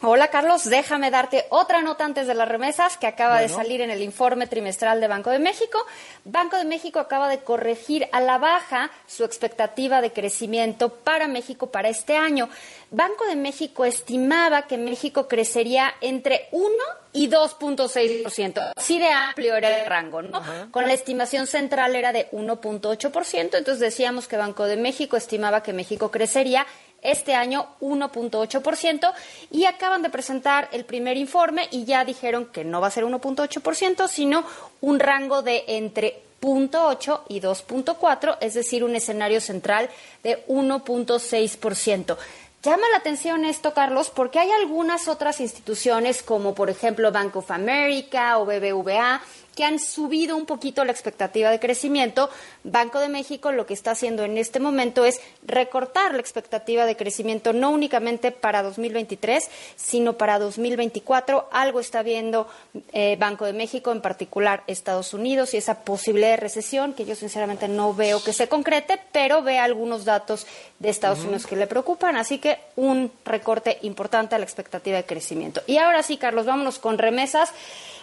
Hola 0.00 0.28
Carlos, 0.28 0.64
déjame 0.64 1.10
darte 1.10 1.46
otra 1.48 1.82
nota 1.82 2.04
antes 2.04 2.28
de 2.28 2.34
las 2.34 2.46
remesas 2.46 2.96
que 2.96 3.08
acaba 3.08 3.40
de 3.40 3.48
salir 3.48 3.80
en 3.80 3.90
el 3.90 4.00
informe 4.00 4.46
trimestral 4.46 5.00
de 5.00 5.08
Banco 5.08 5.30
de 5.30 5.40
México. 5.40 5.84
Banco 6.24 6.56
de 6.56 6.64
México 6.64 7.00
acaba 7.00 7.28
de 7.28 7.40
corregir 7.40 8.08
a 8.12 8.20
la 8.20 8.38
baja 8.38 8.92
su 9.08 9.24
expectativa 9.24 10.00
de 10.00 10.12
crecimiento 10.12 10.90
para 10.90 11.26
México 11.26 11.72
para 11.72 11.88
este 11.88 12.16
año. 12.16 12.48
Banco 12.92 13.26
de 13.26 13.34
México 13.34 13.84
estimaba 13.84 14.62
que 14.62 14.78
México 14.78 15.26
crecería 15.26 15.92
entre 16.00 16.48
1 16.52 16.68
y 17.12 17.28
2.6%. 17.28 18.72
Así 18.76 19.00
de 19.00 19.10
amplio 19.10 19.56
era 19.56 19.80
el 19.80 19.86
rango, 19.86 20.22
¿no? 20.22 20.40
Con 20.70 20.86
la 20.86 20.92
estimación 20.92 21.48
central 21.48 21.96
era 21.96 22.12
de 22.12 22.30
1.8%, 22.30 23.40
entonces 23.56 23.80
decíamos 23.80 24.28
que 24.28 24.36
Banco 24.36 24.66
de 24.66 24.76
México 24.76 25.16
estimaba 25.16 25.62
que 25.64 25.72
México 25.72 26.12
crecería 26.12 26.66
este 27.02 27.34
año 27.34 27.66
1.8% 27.80 29.12
y 29.50 29.64
acaban 29.64 30.02
de 30.02 30.10
presentar 30.10 30.68
el 30.72 30.84
primer 30.84 31.16
informe 31.16 31.68
y 31.70 31.84
ya 31.84 32.04
dijeron 32.04 32.46
que 32.46 32.64
no 32.64 32.80
va 32.80 32.88
a 32.88 32.90
ser 32.90 33.04
1.8%, 33.04 34.08
sino 34.08 34.44
un 34.80 34.98
rango 34.98 35.42
de 35.42 35.64
entre 35.68 36.22
0.8 36.40 37.22
y 37.28 37.40
2.4, 37.40 38.38
es 38.40 38.54
decir, 38.54 38.84
un 38.84 38.94
escenario 38.94 39.40
central 39.40 39.88
de 40.22 40.46
1.6%. 40.46 42.16
Llama 42.62 42.82
la 42.90 42.98
atención 42.98 43.44
esto, 43.44 43.72
Carlos, 43.72 44.10
porque 44.10 44.40
hay 44.40 44.50
algunas 44.50 45.06
otras 45.06 45.40
instituciones, 45.40 46.22
como 46.22 46.54
por 46.54 46.70
ejemplo 46.70 47.12
Bank 47.12 47.36
of 47.36 47.50
America 47.50 48.38
o 48.38 48.46
BBVA, 48.46 49.22
que 49.58 49.64
han 49.64 49.80
subido 49.80 50.36
un 50.36 50.46
poquito 50.46 50.84
la 50.84 50.92
expectativa 50.92 51.50
de 51.50 51.58
crecimiento. 51.58 52.30
Banco 52.62 53.00
de 53.00 53.08
México 53.08 53.50
lo 53.50 53.66
que 53.66 53.74
está 53.74 53.90
haciendo 53.90 54.22
en 54.22 54.38
este 54.38 54.60
momento 54.60 55.04
es 55.04 55.20
recortar 55.44 56.14
la 56.14 56.20
expectativa 56.20 56.86
de 56.86 56.94
crecimiento 56.94 57.52
no 57.52 57.70
únicamente 57.70 58.30
para 58.30 58.62
2023, 58.62 59.50
sino 59.74 60.12
para 60.12 60.38
2024. 60.38 61.48
Algo 61.50 61.80
está 61.80 62.04
viendo 62.04 62.46
eh, 62.92 63.16
Banco 63.18 63.46
de 63.46 63.52
México, 63.52 63.90
en 63.90 64.00
particular 64.00 64.62
Estados 64.68 65.12
Unidos, 65.12 65.52
y 65.54 65.56
esa 65.56 65.80
posibilidad 65.82 66.30
de 66.30 66.36
recesión 66.36 66.92
que 66.92 67.04
yo 67.04 67.16
sinceramente 67.16 67.66
no 67.66 67.92
veo 67.92 68.22
que 68.22 68.32
se 68.32 68.46
concrete, 68.46 69.00
pero 69.10 69.42
ve 69.42 69.58
algunos 69.58 70.04
datos 70.04 70.46
de 70.78 70.88
Estados 70.88 71.24
Unidos 71.24 71.48
que 71.48 71.56
le 71.56 71.66
preocupan. 71.66 72.16
Así 72.16 72.38
que 72.38 72.58
un 72.76 73.10
recorte 73.24 73.78
importante 73.82 74.36
a 74.36 74.38
la 74.38 74.44
expectativa 74.44 74.98
de 74.98 75.04
crecimiento. 75.04 75.62
Y 75.66 75.78
ahora 75.78 76.04
sí, 76.04 76.16
Carlos, 76.16 76.46
vámonos 76.46 76.78
con 76.78 76.96
remesas. 76.96 77.52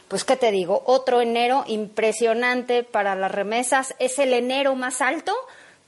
Pues, 0.07 0.23
¿qué 0.23 0.35
te 0.35 0.51
digo? 0.51 0.83
Otro 0.85 1.21
enero 1.21 1.63
impresionante 1.67 2.83
para 2.83 3.15
las 3.15 3.31
remesas. 3.31 3.95
Es 3.99 4.19
el 4.19 4.33
enero 4.33 4.75
más 4.75 5.01
alto 5.01 5.35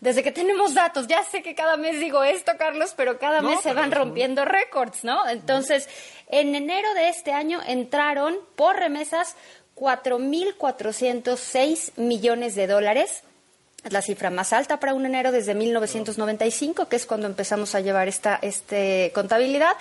desde 0.01 0.23
que 0.23 0.32
tenemos 0.32 0.73
datos. 0.73 1.06
Ya 1.08 1.23
sé 1.23 1.43
que 1.43 1.56
cada 1.56 1.77
mes 1.77 1.99
digo 1.99 2.23
esto, 2.23 2.53
Carlos, 2.58 2.93
pero 2.95 3.19
cada 3.19 3.41
No, 3.41 3.49
mes 3.49 3.60
se 3.62 3.73
van 3.73 3.91
rompiendo 3.91 4.45
récords, 4.45 5.03
¿no? 5.03 5.27
Entonces, 5.27 5.89
en 6.30 6.56
enero 6.56 6.93
de 6.93 7.10
este 7.10 7.32
año 7.32 7.60
entraron 7.65 8.38
por 8.56 8.77
remesas 8.77 9.36
4.406 9.75 11.91
millones 11.97 12.56
de 12.56 12.67
dólares. 12.67 13.23
Es 13.84 13.93
la 13.93 14.01
cifra 14.01 14.32
más 14.32 14.53
alta 14.53 14.80
para 14.80 14.93
un 14.93 15.06
enero 15.06 15.32
desde 15.32 15.53
1995, 15.53 16.89
que 16.89 16.95
es 16.95 17.06
cuando 17.06 17.27
empezamos 17.27 17.75
a 17.75 17.80
llevar 17.80 18.08
esta 18.08 18.39
este, 18.41 19.12
contabilidad. 19.13 19.73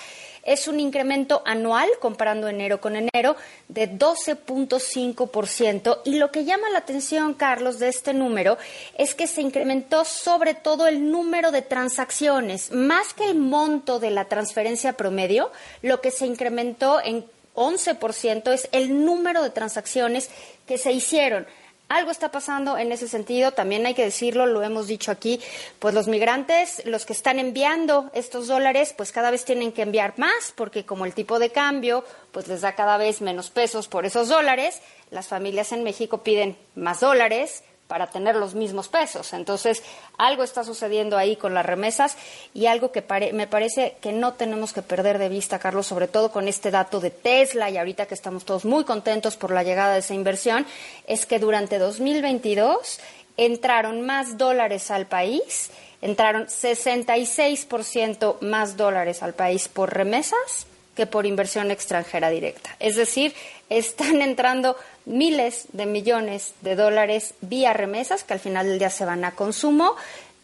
Es 0.47 0.69
un 0.69 0.81
incremento 0.81 1.43
anual, 1.45 1.91
comparando 2.01 2.49
enero 2.49 2.81
con 2.81 2.97
enero, 2.97 3.37
de 3.69 3.91
12.5%. 3.91 6.01
Y 6.05 6.15
lo 6.15 6.31
que 6.31 6.47
llama 6.47 6.71
la 6.71 6.79
atención, 6.79 7.35
Carlos, 7.35 7.79
de 7.79 7.89
este 7.89 8.15
número 8.15 8.57
es 8.97 9.15
que 9.15 9.27
se 9.27 9.43
incrementó 9.43 10.07
sobre 10.07 10.55
todo 10.55 10.87
el 10.87 11.11
número 11.11 11.51
de 11.51 11.61
transacciones, 11.61 12.71
más 12.71 13.13
que 13.13 13.25
el 13.25 13.35
monto 13.35 13.99
de 13.99 14.13
la 14.13 14.25
transferencia 14.27 14.95
promedio, 14.95 15.51
lo 15.83 16.01
que 16.01 16.11
se 16.11 16.27
incrementó 16.27 17.03
en 17.05 17.27
11% 17.57 18.53
es 18.53 18.69
el 18.73 19.05
número 19.05 19.43
de 19.43 19.51
transacciones 19.51 20.31
que 20.67 20.79
se 20.79 20.93
hicieron. 20.93 21.47
Algo 21.89 22.11
está 22.11 22.33
pasando 22.33 22.77
en 22.79 22.91
ese 22.91 23.07
sentido, 23.07 23.53
también 23.53 23.87
hay 23.87 23.95
que 23.95 24.03
decirlo, 24.03 24.45
lo 24.47 24.65
hemos 24.65 24.89
dicho 24.89 25.13
aquí, 25.13 25.41
pues 25.79 25.95
los 25.95 26.09
migrantes, 26.09 26.85
los 26.85 27.07
que 27.07 27.13
están 27.13 27.39
enviando 27.39 28.11
estos 28.13 28.49
dólares, 28.49 28.93
pues 28.97 29.13
cada 29.13 29.31
vez 29.31 29.45
tienen 29.45 29.71
que 29.71 29.83
enviar 29.83 30.15
más, 30.19 30.53
porque 30.57 30.85
como 30.85 31.05
el 31.05 31.15
tipo 31.15 31.39
de 31.39 31.51
cambio, 31.51 32.05
pues 32.33 32.49
les 32.49 32.63
da 32.63 32.75
cada 32.75 32.97
vez 32.97 33.21
menos 33.21 33.51
pesos 33.51 33.87
por 33.87 34.05
esos 34.05 34.29
dólares, 34.29 34.81
las 35.13 35.29
familias 35.29 35.71
en 35.71 35.85
México 35.85 36.25
piden 36.25 36.57
más 36.75 36.99
dólares, 36.99 37.63
para 37.89 38.09
tener 38.09 38.37
los 38.37 38.55
mismos 38.55 38.89
pesos. 38.89 39.33
Entonces, 39.33 39.83
algo 40.19 40.43
está 40.43 40.65
sucediendo 40.65 41.17
ahí 41.17 41.37
con 41.37 41.55
las 41.55 41.65
remesas 41.65 42.17
y 42.53 42.67
algo 42.67 42.93
que 42.93 43.05
me 43.33 43.47
parece 43.47 43.97
que 44.01 44.13
no 44.13 44.35
tenemos 44.35 44.73
que 44.73 44.83
perder 44.83 45.19
de 45.19 45.29
vista, 45.29 45.59
Carlos, 45.59 45.87
sobre 45.87 46.09
todo 46.09 46.31
con 46.31 46.49
este 46.49 46.71
dato 46.71 47.01
de 47.01 47.11
Tesla 47.11 47.71
y 47.71 47.79
ahorita 47.79 48.07
que 48.07 48.15
estamos 48.15 48.45
todos 48.45 48.65
muy 48.65 48.85
contentos 48.85 49.37
por 49.37 49.53
la 49.53 49.63
llegada 49.63 49.95
de 49.95 50.01
esa 50.01 50.15
inversión, 50.15 50.67
es 51.07 51.27
que 51.27 51.39
durante 51.39 51.79
2022 51.79 53.01
entraron 53.37 54.01
más 54.01 54.39
dólares 54.39 54.91
al 54.91 55.07
país, 55.07 55.71
entraron 56.01 56.47
66% 56.47 58.41
más 58.41 58.77
dólares 58.77 59.23
al 59.23 59.35
país 59.35 59.69
por 59.69 59.95
remesas 59.95 60.67
que 60.97 61.07
por 61.07 61.27
inversión 61.27 61.71
extranjera 61.71 62.31
directa. 62.31 62.75
Es 62.81 62.97
decir, 62.97 63.35
están 63.69 64.23
entrando 64.23 64.77
miles 65.05 65.67
de 65.73 65.87
millones 65.87 66.55
de 66.63 66.75
dólares 66.75 67.35
vía 67.43 67.73
remesas 67.73 68.25
que 68.25 68.33
al 68.33 68.41
final 68.41 68.67
del 68.67 68.79
día 68.79 68.91
se 68.91 69.05
van 69.05 69.25
a 69.25 69.33
consumo 69.33 69.95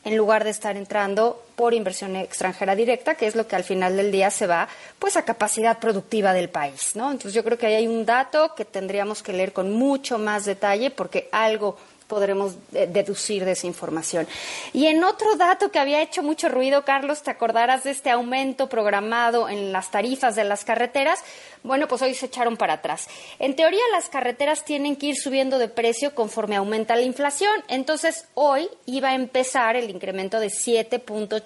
en 0.05 0.17
lugar 0.17 0.45
de 0.45 0.51
estar 0.51 0.77
entrando 0.77 1.43
por 1.63 1.75
inversión 1.75 2.17
extranjera 2.17 2.75
directa, 2.75 3.15
que 3.15 3.29
es 3.29 3.37
lo 3.37 3.47
que 3.47 3.55
al 3.55 3.63
final 3.63 3.97
del 3.97 4.11
día 4.11 4.33
se 4.33 4.49
va 4.49 4.67
pues 4.99 5.17
a 5.17 5.25
capacidad 5.25 5.79
productiva 5.79 6.33
del 6.33 6.49
país, 6.49 6.97
¿no? 6.97 7.13
Entonces 7.13 7.35
yo 7.35 7.45
creo 7.45 7.57
que 7.57 7.67
ahí 7.67 7.75
hay 7.75 7.87
un 7.87 8.05
dato 8.05 8.57
que 8.57 8.65
tendríamos 8.65 9.23
que 9.23 9.33
leer 9.33 9.53
con 9.53 9.73
mucho 9.73 10.19
más 10.19 10.45
detalle 10.45 10.91
porque 10.91 11.29
algo 11.31 11.77
podremos 12.13 12.57
deducir 12.71 13.43
de 13.47 13.53
esa 13.53 13.67
información. 13.67 14.27
Y 14.75 14.87
en 14.87 15.03
otro 15.03 15.35
dato 15.37 15.71
que 15.71 15.79
había 15.79 16.03
hecho 16.03 16.23
mucho 16.23 16.51
ruido, 16.51 16.85
Carlos, 16.85 17.23
te 17.23 17.31
acordarás 17.31 17.85
de 17.85 17.91
este 17.91 18.11
aumento 18.11 18.69
programado 18.69 19.49
en 19.49 19.73
las 19.73 19.91
tarifas 19.91 20.37
de 20.37 20.45
las 20.45 20.63
carreteras. 20.67 21.21
Bueno, 21.63 21.89
pues 21.89 22.03
hoy 22.03 22.13
se 22.13 22.27
echaron 22.27 22.59
para 22.59 22.75
atrás. 22.75 23.09
En 23.39 23.57
teoría, 23.57 23.81
las 23.93 24.11
carreteras 24.11 24.63
tienen 24.63 24.97
que 24.97 25.07
ir 25.07 25.17
subiendo 25.17 25.59
de 25.59 25.69
precio 25.69 26.15
conforme 26.15 26.57
aumenta 26.57 26.97
la 26.97 27.03
inflación. 27.03 27.55
Entonces, 27.69 28.27
hoy 28.35 28.69
iba 28.85 29.09
a 29.09 29.15
empezar 29.15 29.77
el 29.77 29.89
incremento 29.89 30.39
de 30.39 30.51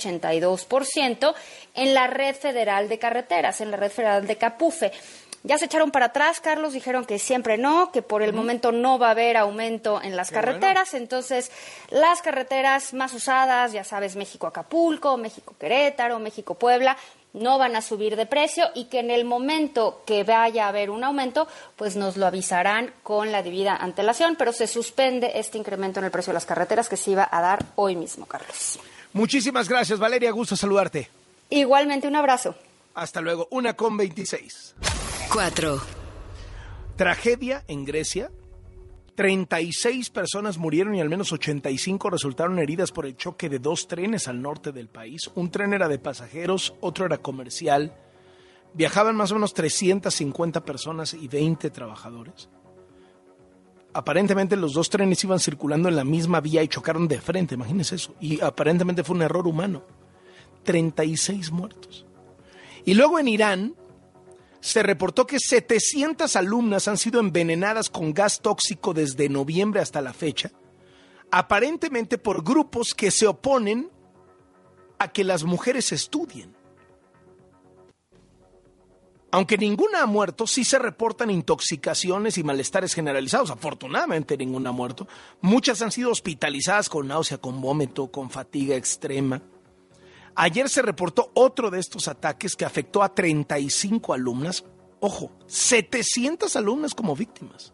7.82% 0.06 1.34
en 1.74 1.94
la 1.94 2.06
red 2.06 2.34
federal 2.34 2.88
de 2.88 2.98
carreteras, 2.98 3.60
en 3.60 3.70
la 3.70 3.76
red 3.76 3.90
federal 3.90 4.26
de 4.26 4.36
Capufe. 4.36 4.92
Ya 5.46 5.58
se 5.58 5.66
echaron 5.66 5.92
para 5.92 6.06
atrás, 6.06 6.40
Carlos, 6.40 6.72
dijeron 6.72 7.04
que 7.04 7.20
siempre 7.20 7.56
no, 7.56 7.92
que 7.92 8.02
por 8.02 8.22
el 8.22 8.32
momento 8.32 8.72
no 8.72 8.98
va 8.98 9.08
a 9.08 9.10
haber 9.12 9.36
aumento 9.36 10.02
en 10.02 10.16
las 10.16 10.32
carreteras. 10.32 10.92
Entonces, 10.94 11.52
las 11.90 12.20
carreteras 12.20 12.92
más 12.94 13.14
usadas, 13.14 13.70
ya 13.70 13.84
sabes, 13.84 14.16
México-Acapulco, 14.16 15.16
México-Querétaro, 15.16 16.18
México-Puebla, 16.18 16.96
no 17.32 17.58
van 17.58 17.76
a 17.76 17.82
subir 17.82 18.16
de 18.16 18.26
precio 18.26 18.64
y 18.74 18.86
que 18.86 18.98
en 18.98 19.12
el 19.12 19.24
momento 19.24 20.02
que 20.04 20.24
vaya 20.24 20.64
a 20.64 20.68
haber 20.68 20.90
un 20.90 21.04
aumento, 21.04 21.46
pues 21.76 21.94
nos 21.94 22.16
lo 22.16 22.26
avisarán 22.26 22.92
con 23.04 23.30
la 23.30 23.44
debida 23.44 23.76
antelación, 23.76 24.34
pero 24.34 24.52
se 24.52 24.66
suspende 24.66 25.30
este 25.38 25.58
incremento 25.58 26.00
en 26.00 26.06
el 26.06 26.10
precio 26.10 26.32
de 26.32 26.34
las 26.34 26.46
carreteras 26.46 26.88
que 26.88 26.96
se 26.96 27.12
iba 27.12 27.28
a 27.30 27.40
dar 27.40 27.64
hoy 27.76 27.94
mismo, 27.94 28.26
Carlos. 28.26 28.80
Muchísimas 29.16 29.66
gracias, 29.66 29.98
Valeria. 29.98 30.30
Gusto 30.30 30.56
saludarte. 30.56 31.08
Igualmente, 31.48 32.06
un 32.06 32.16
abrazo. 32.16 32.54
Hasta 32.94 33.22
luego. 33.22 33.48
Una 33.50 33.72
con 33.72 33.96
26. 33.96 34.74
4. 35.32 35.80
Tragedia 36.96 37.64
en 37.66 37.86
Grecia. 37.86 38.30
36 39.14 40.10
personas 40.10 40.58
murieron 40.58 40.94
y 40.94 41.00
al 41.00 41.08
menos 41.08 41.32
85 41.32 42.10
resultaron 42.10 42.58
heridas 42.58 42.92
por 42.92 43.06
el 43.06 43.16
choque 43.16 43.48
de 43.48 43.58
dos 43.58 43.88
trenes 43.88 44.28
al 44.28 44.42
norte 44.42 44.70
del 44.70 44.88
país. 44.88 45.30
Un 45.34 45.50
tren 45.50 45.72
era 45.72 45.88
de 45.88 45.98
pasajeros, 45.98 46.74
otro 46.82 47.06
era 47.06 47.16
comercial. 47.16 47.94
Viajaban 48.74 49.16
más 49.16 49.30
o 49.30 49.36
menos 49.36 49.54
350 49.54 50.62
personas 50.62 51.14
y 51.14 51.26
20 51.26 51.70
trabajadores. 51.70 52.50
Aparentemente 53.96 54.56
los 54.56 54.74
dos 54.74 54.90
trenes 54.90 55.24
iban 55.24 55.40
circulando 55.40 55.88
en 55.88 55.96
la 55.96 56.04
misma 56.04 56.42
vía 56.42 56.62
y 56.62 56.68
chocaron 56.68 57.08
de 57.08 57.18
frente, 57.18 57.54
imagínense 57.54 57.94
eso. 57.94 58.14
Y 58.20 58.42
aparentemente 58.42 59.02
fue 59.02 59.16
un 59.16 59.22
error 59.22 59.46
humano. 59.46 59.84
36 60.64 61.50
muertos. 61.50 62.04
Y 62.84 62.92
luego 62.92 63.18
en 63.18 63.28
Irán, 63.28 63.74
se 64.60 64.82
reportó 64.82 65.26
que 65.26 65.38
700 65.38 66.34
alumnas 66.36 66.88
han 66.88 66.98
sido 66.98 67.20
envenenadas 67.20 67.88
con 67.88 68.12
gas 68.12 68.40
tóxico 68.42 68.92
desde 68.92 69.28
noviembre 69.28 69.80
hasta 69.80 70.02
la 70.02 70.12
fecha, 70.12 70.50
aparentemente 71.30 72.18
por 72.18 72.42
grupos 72.42 72.92
que 72.92 73.10
se 73.10 73.26
oponen 73.26 73.90
a 74.98 75.12
que 75.12 75.24
las 75.24 75.44
mujeres 75.44 75.92
estudien. 75.92 76.55
Aunque 79.32 79.58
ninguna 79.58 80.02
ha 80.02 80.06
muerto, 80.06 80.46
sí 80.46 80.64
se 80.64 80.78
reportan 80.78 81.30
intoxicaciones 81.30 82.38
y 82.38 82.44
malestares 82.44 82.94
generalizados. 82.94 83.50
Afortunadamente 83.50 84.36
ninguna 84.36 84.70
ha 84.70 84.72
muerto. 84.72 85.08
Muchas 85.40 85.82
han 85.82 85.90
sido 85.90 86.10
hospitalizadas 86.10 86.88
con 86.88 87.08
náusea, 87.08 87.38
con 87.38 87.60
vómito, 87.60 88.10
con 88.10 88.30
fatiga 88.30 88.76
extrema. 88.76 89.42
Ayer 90.36 90.68
se 90.68 90.82
reportó 90.82 91.30
otro 91.34 91.70
de 91.70 91.80
estos 91.80 92.08
ataques 92.08 92.56
que 92.56 92.64
afectó 92.64 93.02
a 93.02 93.14
35 93.14 94.12
alumnas. 94.12 94.64
Ojo, 95.00 95.32
700 95.46 96.54
alumnas 96.56 96.94
como 96.94 97.16
víctimas. 97.16 97.72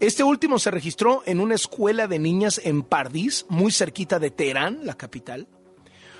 Este 0.00 0.22
último 0.22 0.60
se 0.60 0.70
registró 0.70 1.22
en 1.26 1.40
una 1.40 1.56
escuela 1.56 2.06
de 2.06 2.20
niñas 2.20 2.60
en 2.62 2.82
Pardiz, 2.82 3.46
muy 3.48 3.72
cerquita 3.72 4.20
de 4.20 4.30
Teherán, 4.30 4.86
la 4.86 4.94
capital. 4.94 5.48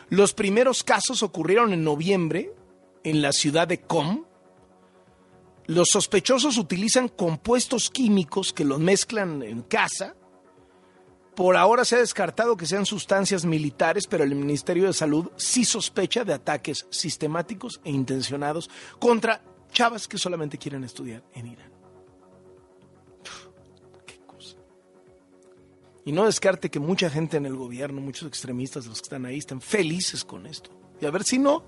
Los 0.08 0.34
primeros 0.34 0.82
casos 0.82 1.22
ocurrieron 1.22 1.72
en 1.72 1.84
noviembre 1.84 2.52
en 3.04 3.22
la 3.22 3.30
ciudad 3.32 3.68
de 3.68 3.80
Qom. 3.80 4.24
Los 5.68 5.88
sospechosos 5.92 6.58
utilizan 6.58 7.08
compuestos 7.08 7.88
químicos 7.90 8.52
que 8.52 8.64
los 8.64 8.80
mezclan 8.80 9.42
en 9.42 9.62
casa 9.62 10.16
por 11.38 11.56
ahora 11.56 11.84
se 11.84 11.94
ha 11.94 12.00
descartado 12.00 12.56
que 12.56 12.66
sean 12.66 12.84
sustancias 12.84 13.44
militares, 13.44 14.08
pero 14.08 14.24
el 14.24 14.34
Ministerio 14.34 14.88
de 14.88 14.92
Salud 14.92 15.30
sí 15.36 15.64
sospecha 15.64 16.24
de 16.24 16.32
ataques 16.32 16.88
sistemáticos 16.90 17.80
e 17.84 17.92
intencionados 17.92 18.68
contra 18.98 19.40
chavas 19.70 20.08
que 20.08 20.18
solamente 20.18 20.58
quieren 20.58 20.82
estudiar 20.82 21.22
en 21.34 21.46
Irán. 21.46 21.70
qué 24.04 24.18
cosa. 24.26 24.56
Y 26.04 26.10
no 26.10 26.24
descarte 26.24 26.72
que 26.72 26.80
mucha 26.80 27.08
gente 27.08 27.36
en 27.36 27.46
el 27.46 27.54
gobierno, 27.54 28.00
muchos 28.00 28.26
extremistas, 28.26 28.86
los 28.86 29.00
que 29.00 29.04
están 29.04 29.24
ahí, 29.24 29.38
están 29.38 29.60
felices 29.60 30.24
con 30.24 30.44
esto. 30.44 30.70
Y 31.00 31.06
a 31.06 31.12
ver 31.12 31.22
si 31.22 31.38
no, 31.38 31.62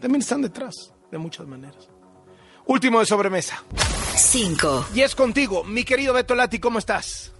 también 0.00 0.22
están 0.22 0.40
detrás, 0.40 0.94
de 1.10 1.18
muchas 1.18 1.46
maneras. 1.46 1.90
Último 2.70 3.00
de 3.00 3.06
sobremesa. 3.06 3.64
Cinco. 4.16 4.86
Y 4.94 5.00
es 5.00 5.16
contigo, 5.16 5.64
mi 5.64 5.82
querido 5.82 6.14
Beto 6.14 6.36
Lati, 6.36 6.60
¿cómo 6.60 6.78
estás? 6.78 7.32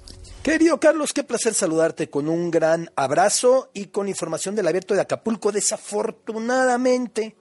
Querido 0.43 0.81
Carlos, 0.81 1.13
qué 1.13 1.23
placer 1.23 1.55
saludarte 1.55 2.11
con 2.11 2.29
un 2.29 2.51
gran 2.51 2.91
abrazo 2.97 3.71
y 3.73 3.87
con 3.87 4.09
información 4.09 4.57
del 4.57 4.67
abierto 4.67 4.93
de 4.93 5.03
Acapulco. 5.03 5.53
Desafortunadamente, 5.53 7.37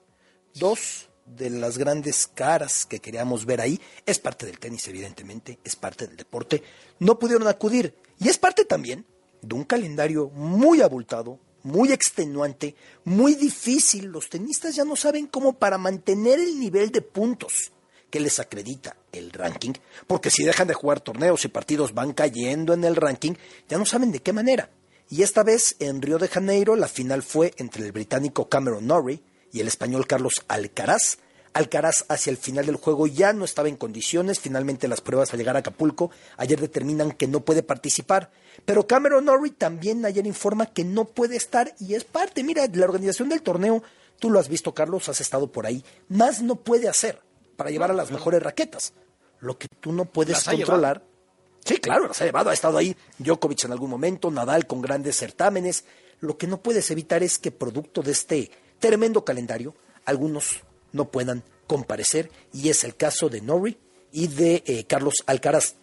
dos 0.54 1.10
de 1.26 1.50
las 1.50 1.80
grandes 1.80 2.28
caras 2.28 2.86
que 2.86 3.00
queríamos 3.00 3.48
ver 3.48 3.60
ahí, 3.60 3.82
es 4.06 4.20
parte 4.20 4.46
del 4.46 4.60
tenis 4.60 4.88
evidentemente, 4.88 5.58
es 5.64 5.76
parte 5.76 6.06
del 6.06 6.16
deporte, 6.16 6.62
no 7.00 7.18
pudieron 7.18 7.48
acudir. 7.48 7.96
Y 8.20 8.30
es 8.30 8.38
parte 8.38 8.66
también 8.66 9.04
de 9.42 9.56
un 9.56 9.64
calendario 9.64 10.30
muy 10.30 10.84
abultado, 10.84 11.40
muy 11.64 11.92
extenuante, 11.92 12.76
muy 13.04 13.34
difícil. 13.34 14.06
Los 14.06 14.30
tenistas 14.30 14.76
ya 14.76 14.86
no 14.86 14.96
saben 14.96 15.26
cómo 15.26 15.54
para 15.54 15.80
mantener 15.80 16.40
el 16.40 16.60
nivel 16.60 16.92
de 16.92 17.02
puntos 17.02 17.72
que 18.10 18.20
les 18.20 18.40
acredita 18.40 18.96
el 19.12 19.32
ranking, 19.32 19.74
porque 20.08 20.30
si 20.30 20.44
dejan 20.44 20.68
de 20.68 20.74
jugar 20.74 21.02
torneos 21.02 21.46
y 21.46 21.50
partidos 21.50 21.94
van 21.94 22.14
cayendo 22.14 22.74
en 22.74 22.84
el 22.84 22.96
ranking, 22.96 23.34
ya 23.68 23.78
no 23.78 23.86
saben 23.86 24.12
de 24.12 24.22
qué 24.22 24.34
manera. 24.34 24.70
Y 25.10 25.24
esta 25.24 25.44
vez 25.44 25.76
en 25.80 26.02
Río 26.02 26.20
de 26.20 26.28
Janeiro 26.28 26.76
la 26.76 26.88
final 26.88 27.24
fue 27.24 27.54
entre 27.58 27.86
el 27.86 27.92
británico 27.92 28.48
Cameron 28.48 28.86
Norrie 28.86 29.24
y 29.52 29.60
el 29.60 29.68
español 29.68 30.06
Carlos 30.06 30.34
Alcaraz, 30.48 31.18
Alcaraz 31.54 32.06
hacia 32.10 32.30
el 32.30 32.38
final 32.38 32.68
del 32.68 32.76
juego 32.76 33.08
ya 33.08 33.34
no 33.34 33.44
estaba 33.44 33.70
en 33.70 33.76
condiciones, 33.76 34.40
finalmente 34.40 34.88
las 34.88 35.02
pruebas 35.02 35.34
al 35.34 35.40
llegar 35.40 35.56
a 35.56 35.60
Acapulco 35.60 36.12
ayer 36.38 36.60
determinan 36.60 37.12
que 37.12 37.28
no 37.28 37.40
puede 37.40 37.64
participar, 37.64 38.30
pero 38.66 38.86
Cameron 38.86 39.26
Norrie 39.26 39.52
también 39.52 40.06
ayer 40.06 40.28
informa 40.28 40.68
que 40.68 40.84
no 40.84 41.06
puede 41.06 41.36
estar 41.36 41.74
y 41.80 41.96
es 41.96 42.04
parte, 42.04 42.44
mira, 42.44 42.68
la 42.72 42.86
organización 42.86 43.30
del 43.30 43.42
torneo, 43.42 43.82
tú 44.20 44.30
lo 44.30 44.40
has 44.40 44.48
visto 44.48 44.76
Carlos, 44.76 45.10
has 45.10 45.22
estado 45.22 45.52
por 45.52 45.66
ahí, 45.66 45.84
más 46.08 46.44
no 46.44 46.56
puede 46.56 46.88
hacer 46.88 47.20
para 47.60 47.72
llevar 47.72 47.92
a 47.92 47.94
las 47.94 48.10
mejores 48.10 48.42
raquetas, 48.42 48.94
lo 49.42 49.58
que 49.58 49.68
tú 49.68 49.92
no 49.92 50.06
puedes 50.06 50.46
controlar. 50.46 51.04
Sí, 51.66 51.76
claro, 51.76 52.08
las 52.08 52.22
ha 52.22 52.26
llevado, 52.26 52.50
ha 52.50 52.54
estado 52.54 52.78
ahí 52.78 52.96
Djokovic 53.18 53.66
en 53.66 53.74
algún 53.74 53.90
momento, 53.90 54.32
Nadal 54.32 54.66
con 54.66 54.82
grandes 54.82 55.18
certámenes, 55.18 55.84
lo 56.22 56.38
que 56.38 56.48
no 56.48 56.62
puedes 56.62 56.90
evitar 56.90 57.22
es 57.22 57.38
que 57.38 57.52
producto 57.52 58.02
de 58.02 58.14
este 58.14 58.50
tremendo 58.80 59.26
calendario, 59.26 59.76
algunos 60.06 60.62
no 60.94 61.12
puedan 61.12 61.44
comparecer 61.68 62.32
y 62.54 62.70
es 62.70 62.86
el 62.86 62.96
caso 62.96 63.28
de 63.28 63.42
Norrie 63.42 63.78
y 64.14 64.28
de 64.28 64.64
eh, 64.66 64.86
Carlos 64.86 65.16
Alcaraz. 65.26 65.76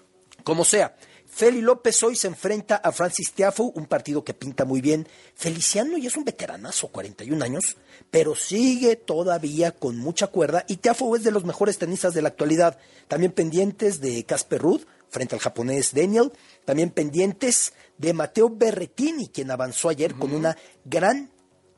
Como 0.45 0.65
sea, 0.65 0.97
Feli 1.37 1.61
López 1.61 2.03
hoy 2.03 2.17
se 2.17 2.29
enfrenta 2.29 2.77
a 2.77 2.93
Francis 2.93 3.35
Tiafoe, 3.35 3.71
un 3.75 3.85
partido 3.85 4.25
que 4.25 4.33
pinta 4.33 4.65
muy 4.65 4.81
bien. 4.81 5.07
Feliciano 5.35 5.99
ya 5.99 6.09
es 6.09 6.17
un 6.17 6.25
veteranazo, 6.25 6.89
41 6.89 7.45
años, 7.45 7.77
pero 8.11 8.35
sigue 8.35 8.97
todavía 8.97 9.73
con 9.73 9.99
mucha 9.99 10.29
cuerda 10.29 10.65
y 10.67 10.79
Tiafoe 10.79 11.19
es 11.19 11.25
de 11.25 11.33
los 11.33 11.45
mejores 11.45 11.77
tenistas 11.77 12.15
de 12.15 12.23
la 12.23 12.29
actualidad. 12.29 12.79
También 13.07 13.33
pendientes 13.33 14.01
de 14.01 14.25
Casper 14.25 14.63
Ruud 14.63 14.81
frente 15.11 15.35
al 15.35 15.43
japonés 15.43 15.93
Daniel, 15.93 16.33
también 16.65 16.89
pendientes 16.89 17.75
de 17.99 18.15
Mateo 18.15 18.49
Berretini, 18.49 19.29
quien 19.29 19.51
avanzó 19.51 19.91
ayer 19.91 20.15
con 20.15 20.33
una 20.33 20.57
gran 20.87 21.31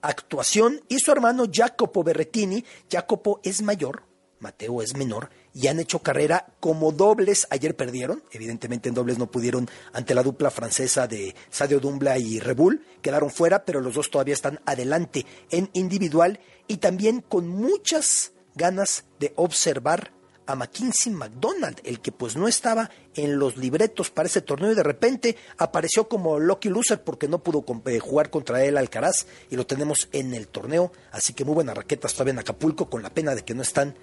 actuación 0.02 0.82
y 0.86 1.00
su 1.00 1.10
hermano 1.10 1.46
Jacopo 1.52 2.04
Berretini. 2.04 2.64
Jacopo 2.88 3.40
es 3.42 3.60
mayor, 3.62 4.04
Mateo 4.38 4.82
es 4.82 4.96
menor 4.96 5.30
y 5.54 5.66
han 5.66 5.80
hecho 5.80 6.00
carrera 6.00 6.46
como 6.60 6.92
dobles. 6.92 7.46
Ayer 7.50 7.76
perdieron, 7.76 8.22
evidentemente 8.32 8.88
en 8.88 8.94
dobles 8.94 9.18
no 9.18 9.30
pudieron 9.30 9.68
ante 9.92 10.14
la 10.14 10.22
dupla 10.22 10.50
francesa 10.50 11.06
de 11.06 11.34
Sadio 11.50 11.80
Dumbla 11.80 12.18
y 12.18 12.40
Rebull, 12.40 12.84
quedaron 13.02 13.30
fuera, 13.30 13.64
pero 13.64 13.80
los 13.80 13.94
dos 13.94 14.10
todavía 14.10 14.34
están 14.34 14.60
adelante 14.66 15.26
en 15.50 15.70
individual 15.72 16.40
y 16.66 16.78
también 16.78 17.20
con 17.20 17.48
muchas 17.48 18.32
ganas 18.54 19.04
de 19.18 19.32
observar 19.36 20.12
a 20.48 20.56
McKinsey 20.56 21.12
McDonald, 21.12 21.78
el 21.84 22.00
que 22.00 22.10
pues 22.10 22.34
no 22.34 22.48
estaba 22.48 22.90
en 23.14 23.38
los 23.38 23.58
libretos 23.58 24.10
para 24.10 24.28
ese 24.28 24.40
torneo 24.40 24.72
y 24.72 24.74
de 24.74 24.82
repente 24.82 25.36
apareció 25.58 26.08
como 26.08 26.40
lucky 26.40 26.70
loser 26.70 27.04
porque 27.04 27.28
no 27.28 27.42
pudo 27.42 27.64
eh, 27.84 27.98
jugar 27.98 28.30
contra 28.30 28.64
él 28.64 28.78
Alcaraz 28.78 29.26
y 29.50 29.56
lo 29.56 29.66
tenemos 29.66 30.08
en 30.12 30.32
el 30.32 30.48
torneo, 30.48 30.90
así 31.12 31.34
que 31.34 31.44
muy 31.44 31.54
buenas 31.54 31.76
raquetas 31.76 32.14
todavía 32.14 32.32
en 32.32 32.38
Acapulco 32.38 32.88
con 32.88 33.02
la 33.02 33.10
pena 33.10 33.34
de 33.34 33.44
que 33.44 33.54
no 33.54 33.60
están 33.60 33.94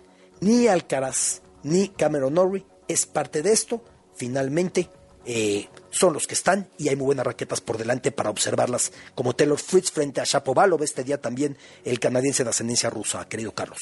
ni 0.42 0.68
Alcaraz 0.68 1.42
ni 1.64 1.90
Cameron 1.90 2.36
Norrie, 2.36 2.66
es 2.88 3.06
parte 3.06 3.42
de 3.42 3.52
esto, 3.52 3.84
finalmente 4.16 4.90
eh, 5.26 5.68
son 5.90 6.14
los 6.14 6.28
que 6.28 6.36
están 6.36 6.70
y 6.78 6.90
hay 6.90 6.96
muy 6.96 7.06
buenas 7.06 7.26
raquetas 7.26 7.62
por 7.62 7.78
delante 7.78 8.12
para 8.12 8.30
observarlas, 8.30 8.92
como 9.16 9.36
Taylor 9.36 9.60
Fritz 9.60 9.92
frente 9.92 10.22
a 10.22 10.26
Shapovalov, 10.26 10.84
este 10.84 11.04
día 11.04 11.20
también 11.20 11.58
el 11.84 12.00
canadiense 12.00 12.44
de 12.44 12.52
ascendencia 12.52 12.90
rusa, 12.90 13.28
querido 13.28 13.54
Carlos. 13.54 13.80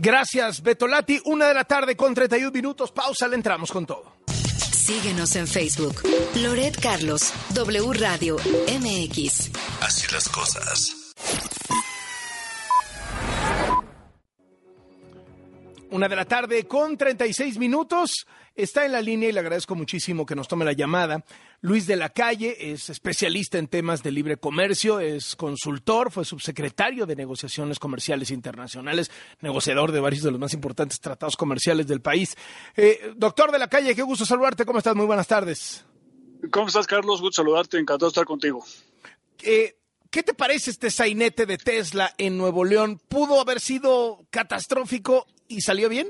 Gracias, 0.00 0.62
Betolati. 0.62 1.20
Una 1.24 1.48
de 1.48 1.54
la 1.54 1.64
tarde 1.64 1.96
con 1.96 2.14
31 2.14 2.52
minutos. 2.52 2.92
Pausa, 2.92 3.26
le 3.26 3.34
entramos 3.34 3.72
con 3.72 3.84
todo. 3.84 4.18
Síguenos 4.72 5.34
en 5.36 5.46
Facebook. 5.46 6.02
Loret 6.36 6.80
Carlos, 6.80 7.32
W 7.50 7.92
Radio, 7.94 8.36
MX. 8.36 9.50
Así 9.80 10.06
las 10.12 10.28
cosas. 10.28 11.14
Una 15.90 16.06
de 16.06 16.16
la 16.16 16.26
tarde 16.26 16.66
con 16.66 16.98
36 16.98 17.58
minutos. 17.58 18.26
Está 18.54 18.84
en 18.84 18.92
la 18.92 19.00
línea 19.00 19.30
y 19.30 19.32
le 19.32 19.40
agradezco 19.40 19.74
muchísimo 19.74 20.26
que 20.26 20.34
nos 20.34 20.46
tome 20.46 20.66
la 20.66 20.72
llamada. 20.72 21.24
Luis 21.62 21.86
de 21.86 21.96
la 21.96 22.10
Calle 22.10 22.72
es 22.72 22.90
especialista 22.90 23.56
en 23.56 23.68
temas 23.68 24.02
de 24.02 24.10
libre 24.10 24.36
comercio, 24.36 25.00
es 25.00 25.34
consultor, 25.34 26.10
fue 26.10 26.26
subsecretario 26.26 27.06
de 27.06 27.16
negociaciones 27.16 27.78
comerciales 27.78 28.30
internacionales, 28.30 29.10
negociador 29.40 29.90
de 29.92 30.00
varios 30.00 30.24
de 30.24 30.30
los 30.30 30.40
más 30.40 30.52
importantes 30.52 31.00
tratados 31.00 31.36
comerciales 31.36 31.86
del 31.86 32.02
país. 32.02 32.36
Eh, 32.76 33.14
doctor 33.16 33.50
de 33.50 33.58
la 33.58 33.68
Calle, 33.68 33.94
qué 33.94 34.02
gusto 34.02 34.26
saludarte. 34.26 34.66
¿Cómo 34.66 34.78
estás? 34.78 34.94
Muy 34.94 35.06
buenas 35.06 35.26
tardes. 35.26 35.86
¿Cómo 36.50 36.66
estás, 36.66 36.86
Carlos? 36.86 37.22
Gusto 37.22 37.42
saludarte. 37.42 37.78
Encantado 37.78 38.08
de 38.08 38.12
estar 38.12 38.26
contigo. 38.26 38.62
Eh, 39.42 39.78
¿Qué 40.10 40.22
te 40.22 40.34
parece 40.34 40.70
este 40.70 40.90
sainete 40.90 41.46
de 41.46 41.56
Tesla 41.56 42.12
en 42.18 42.36
Nuevo 42.36 42.64
León? 42.64 43.00
¿Pudo 43.08 43.40
haber 43.40 43.60
sido 43.60 44.26
catastrófico 44.30 45.26
y 45.48 45.60
salió 45.60 45.88
bien? 45.88 46.08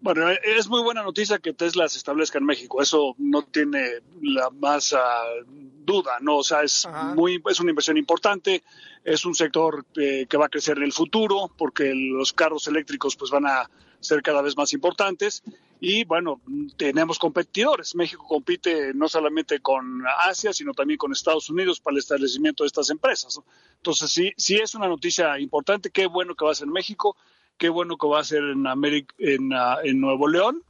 Bueno, 0.00 0.28
es 0.30 0.68
muy 0.68 0.82
buena 0.82 1.02
noticia 1.02 1.38
que 1.38 1.54
Tesla 1.54 1.88
se 1.88 1.96
establezca 1.96 2.36
en 2.36 2.44
México. 2.44 2.82
Eso 2.82 3.14
no 3.16 3.42
tiene 3.42 4.02
la 4.20 4.50
más 4.50 4.92
ah, 4.92 5.24
duda, 5.48 6.18
¿no? 6.20 6.36
O 6.36 6.44
sea, 6.44 6.62
es, 6.62 6.86
muy, 7.14 7.42
es 7.48 7.58
una 7.60 7.70
inversión 7.70 7.96
importante, 7.96 8.62
es 9.02 9.24
un 9.24 9.34
sector 9.34 9.86
eh, 9.96 10.26
que 10.28 10.36
va 10.36 10.44
a 10.44 10.50
crecer 10.50 10.76
en 10.76 10.82
el 10.84 10.92
futuro 10.92 11.50
porque 11.56 11.94
los 11.94 12.34
carros 12.34 12.68
eléctricos 12.68 13.16
pues 13.16 13.30
van 13.30 13.46
a 13.46 13.70
ser 13.98 14.20
cada 14.20 14.42
vez 14.42 14.58
más 14.58 14.74
importantes 14.74 15.42
y 15.80 16.04
bueno, 16.04 16.40
tenemos 16.76 17.18
competidores. 17.18 17.94
México 17.94 18.26
compite 18.26 18.92
no 18.94 19.08
solamente 19.08 19.60
con 19.60 20.02
Asia, 20.20 20.52
sino 20.52 20.72
también 20.72 20.98
con 20.98 21.12
Estados 21.12 21.48
Unidos 21.50 21.80
para 21.80 21.94
el 21.94 21.98
establecimiento 21.98 22.64
de 22.64 22.68
estas 22.68 22.90
empresas. 22.90 23.40
Entonces, 23.76 24.10
sí, 24.10 24.32
sí 24.36 24.56
es 24.56 24.74
una 24.74 24.88
noticia 24.88 25.38
importante. 25.38 25.90
Qué 25.90 26.06
bueno 26.06 26.34
que 26.34 26.44
va 26.44 26.52
a 26.52 26.54
ser 26.54 26.68
México 26.68 27.16
qué 27.56 27.68
bueno 27.68 27.96
que 27.96 28.06
va 28.06 28.20
a 28.20 28.24
ser 28.24 28.42
en, 28.44 28.66
América, 28.66 29.14
en, 29.18 29.52
ah, 29.52 29.78
en 29.82 30.00
Nuevo 30.00 30.28
León. 30.28 30.62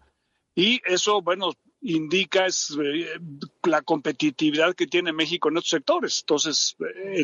Y 0.55 0.81
eso, 0.87 1.21
bueno, 1.21 1.53
indica 1.85 2.47
es, 2.47 2.77
eh, 2.83 3.21
la 3.65 3.83
competitividad 3.83 4.75
que 4.75 4.87
tiene 4.87 5.13
México 5.13 5.49
en 5.49 5.59
estos 5.59 5.71
sectores. 5.71 6.21
Entonces, 6.21 6.77
eh, 6.81 7.23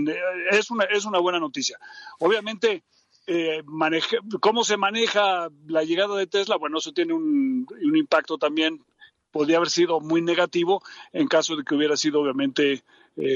es, 0.50 0.70
una, 0.70 0.84
es 0.84 1.04
una 1.06 1.18
buena 1.18 1.40
noticia. 1.40 1.78
Obviamente, 2.18 2.84
eh, 3.26 3.62
cómo 4.40 4.64
se 4.64 4.76
maneja 4.76 5.48
la 5.66 5.82
llegada 5.84 6.16
de 6.16 6.26
Tesla, 6.26 6.56
bueno, 6.56 6.78
eso 6.78 6.92
tiene 6.92 7.14
un, 7.14 7.66
un, 7.82 7.96
impacto 7.96 8.36
también, 8.38 8.84
podría 9.30 9.56
haber 9.56 9.70
sido 9.70 10.00
muy 10.00 10.20
negativo 10.20 10.82
en 11.12 11.26
caso 11.26 11.56
de 11.56 11.64
que 11.64 11.74
hubiera 11.74 11.96
sido, 11.96 12.20
obviamente, 12.20 12.82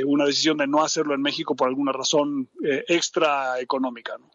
una 0.06 0.24
decisión 0.24 0.56
de 0.56 0.66
no 0.66 0.82
hacerlo 0.82 1.14
en 1.14 1.20
México 1.20 1.54
por 1.54 1.68
alguna 1.68 1.92
razón 1.92 2.48
extra 2.88 3.60
económica. 3.60 4.16
¿no? 4.16 4.30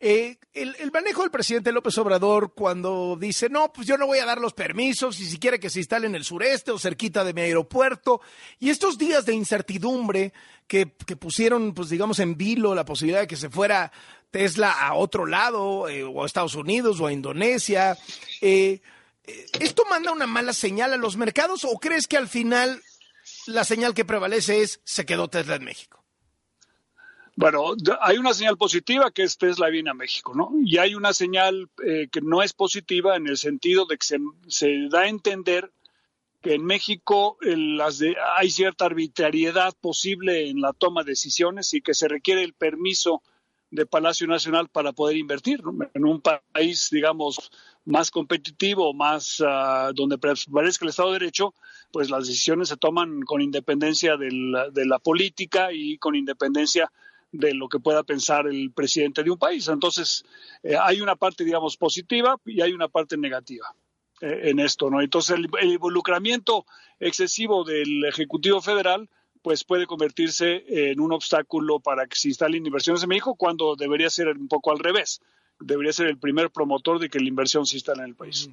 Eh, 0.00 0.38
el, 0.54 0.90
manejo 0.90 1.22
del 1.22 1.30
presidente 1.30 1.72
López 1.72 1.96
Obrador 1.98 2.52
cuando 2.54 3.16
dice, 3.18 3.48
no, 3.48 3.72
pues 3.72 3.86
yo 3.86 3.96
no 3.96 4.06
voy 4.06 4.18
a 4.18 4.26
dar 4.26 4.40
los 4.40 4.54
permisos 4.54 5.20
y 5.20 5.26
si 5.26 5.38
quiere 5.38 5.60
que 5.60 5.70
se 5.70 5.78
instale 5.78 6.06
en 6.06 6.14
el 6.14 6.24
sureste 6.24 6.72
o 6.72 6.78
cerquita 6.78 7.22
de 7.22 7.32
mi 7.32 7.42
aeropuerto. 7.42 8.20
Y 8.58 8.70
estos 8.70 8.98
días 8.98 9.24
de 9.26 9.34
incertidumbre 9.34 10.32
que, 10.66 10.86
pusieron, 10.86 11.74
pues 11.74 11.90
digamos, 11.90 12.18
en 12.18 12.36
vilo 12.36 12.74
la 12.74 12.84
posibilidad 12.84 13.20
de 13.20 13.26
que 13.26 13.36
se 13.36 13.50
fuera 13.50 13.92
Tesla 14.30 14.72
a 14.72 14.94
otro 14.94 15.26
lado, 15.26 15.88
eh, 15.88 16.04
o 16.04 16.22
a 16.22 16.26
Estados 16.26 16.54
Unidos 16.54 17.00
o 17.00 17.06
a 17.06 17.12
Indonesia. 17.12 17.96
Eh, 18.40 18.80
¿Esto 19.60 19.84
manda 19.88 20.12
una 20.12 20.26
mala 20.26 20.52
señal 20.52 20.92
a 20.92 20.96
los 20.96 21.16
mercados 21.16 21.64
o 21.64 21.78
crees 21.78 22.06
que 22.06 22.16
al 22.16 22.28
final 22.28 22.82
la 23.46 23.64
señal 23.64 23.94
que 23.94 24.04
prevalece 24.04 24.62
es 24.62 24.80
se 24.84 25.06
quedó 25.06 25.28
Tesla 25.28 25.56
en 25.56 25.64
México? 25.64 25.99
Bueno, 27.40 27.74
hay 28.02 28.18
una 28.18 28.34
señal 28.34 28.58
positiva 28.58 29.10
que 29.12 29.22
es 29.22 29.38
Tesla 29.38 29.70
viene 29.70 29.88
a 29.88 29.94
México, 29.94 30.34
¿no? 30.34 30.50
Y 30.62 30.76
hay 30.76 30.94
una 30.94 31.14
señal 31.14 31.70
eh, 31.82 32.08
que 32.12 32.20
no 32.20 32.42
es 32.42 32.52
positiva 32.52 33.16
en 33.16 33.26
el 33.26 33.38
sentido 33.38 33.86
de 33.86 33.96
que 33.96 34.18
se, 34.48 34.88
da 34.90 35.00
a 35.00 35.08
entender 35.08 35.72
que 36.42 36.52
en 36.52 36.66
México 36.66 37.38
hay 38.36 38.50
cierta 38.50 38.84
arbitrariedad 38.84 39.72
posible 39.80 40.50
en 40.50 40.60
la 40.60 40.74
toma 40.74 41.02
de 41.02 41.12
decisiones 41.12 41.72
y 41.72 41.80
que 41.80 41.94
se 41.94 42.08
requiere 42.08 42.44
el 42.44 42.52
permiso 42.52 43.22
de 43.70 43.86
Palacio 43.86 44.26
Nacional 44.26 44.68
para 44.68 44.92
poder 44.92 45.16
invertir 45.16 45.62
en 45.94 46.04
un 46.04 46.20
país, 46.20 46.88
digamos, 46.92 47.50
más 47.86 48.10
competitivo, 48.10 48.92
más 48.92 49.40
uh, 49.40 49.94
donde 49.94 50.18
prevalezca 50.18 50.84
el 50.84 50.90
Estado 50.90 51.12
de 51.12 51.20
Derecho, 51.20 51.54
pues 51.90 52.10
las 52.10 52.26
decisiones 52.26 52.68
se 52.68 52.76
toman 52.76 53.22
con 53.22 53.40
independencia 53.40 54.18
de 54.18 54.84
la 54.84 54.98
política 54.98 55.72
y 55.72 55.96
con 55.96 56.16
independencia 56.16 56.92
de 57.32 57.54
lo 57.54 57.68
que 57.68 57.78
pueda 57.78 58.02
pensar 58.02 58.46
el 58.46 58.72
presidente 58.72 59.22
de 59.22 59.30
un 59.30 59.38
país. 59.38 59.68
Entonces, 59.68 60.24
eh, 60.62 60.76
hay 60.80 61.00
una 61.00 61.16
parte, 61.16 61.44
digamos, 61.44 61.76
positiva 61.76 62.36
y 62.44 62.60
hay 62.60 62.72
una 62.72 62.88
parte 62.88 63.16
negativa 63.16 63.74
eh, 64.20 64.50
en 64.50 64.58
esto, 64.58 64.90
¿no? 64.90 65.00
Entonces, 65.00 65.36
el, 65.36 65.70
involucramiento 65.70 66.66
excesivo 66.98 67.64
del 67.64 68.04
Ejecutivo 68.04 68.60
Federal 68.60 69.08
pues 69.42 69.64
puede 69.64 69.86
convertirse 69.86 70.64
en 70.68 71.00
un 71.00 71.12
obstáculo 71.12 71.80
para 71.80 72.06
que 72.06 72.14
se 72.14 72.28
instalen 72.28 72.66
inversiones 72.66 73.02
en 73.02 73.08
México 73.08 73.36
cuando 73.36 73.74
debería 73.74 74.10
ser 74.10 74.28
un 74.28 74.48
poco 74.48 74.70
al 74.70 74.78
revés. 74.78 75.22
Debería 75.58 75.94
ser 75.94 76.08
el 76.08 76.18
primer 76.18 76.50
promotor 76.50 76.98
de 76.98 77.08
que 77.08 77.20
la 77.20 77.28
inversión 77.28 77.64
se 77.64 77.76
instale 77.76 78.02
en 78.02 78.08
el 78.10 78.14
país. 78.14 78.50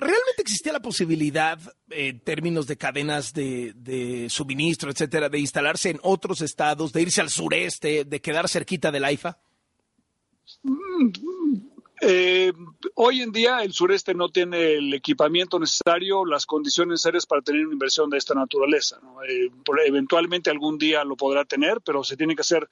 ¿Realmente 0.00 0.42
existía 0.42 0.72
la 0.72 0.80
posibilidad, 0.80 1.56
en 1.90 2.18
términos 2.20 2.66
de 2.66 2.76
cadenas 2.76 3.32
de, 3.32 4.26
suministro, 4.28 4.90
etcétera, 4.90 5.28
de 5.28 5.38
instalarse 5.38 5.90
en 5.90 6.00
otros 6.02 6.40
estados, 6.40 6.92
de 6.92 7.02
irse 7.02 7.20
al 7.20 7.30
sureste, 7.30 8.04
de 8.04 8.20
quedar 8.20 8.48
cerquita 8.48 8.90
del 8.90 9.04
AIFA? 9.04 9.38
Eh, 12.00 12.52
hoy 12.94 13.22
en 13.22 13.30
día 13.30 13.62
el 13.62 13.72
sureste 13.72 14.14
no 14.14 14.30
tiene 14.30 14.74
el 14.74 14.94
equipamiento 14.94 15.60
necesario, 15.60 16.24
las 16.24 16.44
condiciones 16.44 16.92
necesarias 16.92 17.26
para 17.26 17.42
tener 17.42 17.64
una 17.64 17.74
inversión 17.74 18.10
de 18.10 18.18
esta 18.18 18.34
naturaleza. 18.34 19.00
Eh, 19.28 19.48
eventualmente 19.86 20.50
algún 20.50 20.76
día 20.76 21.04
lo 21.04 21.16
podrá 21.16 21.44
tener, 21.44 21.80
pero 21.84 22.02
se 22.02 22.16
tiene 22.16 22.34
que 22.34 22.42
hacer 22.42 22.68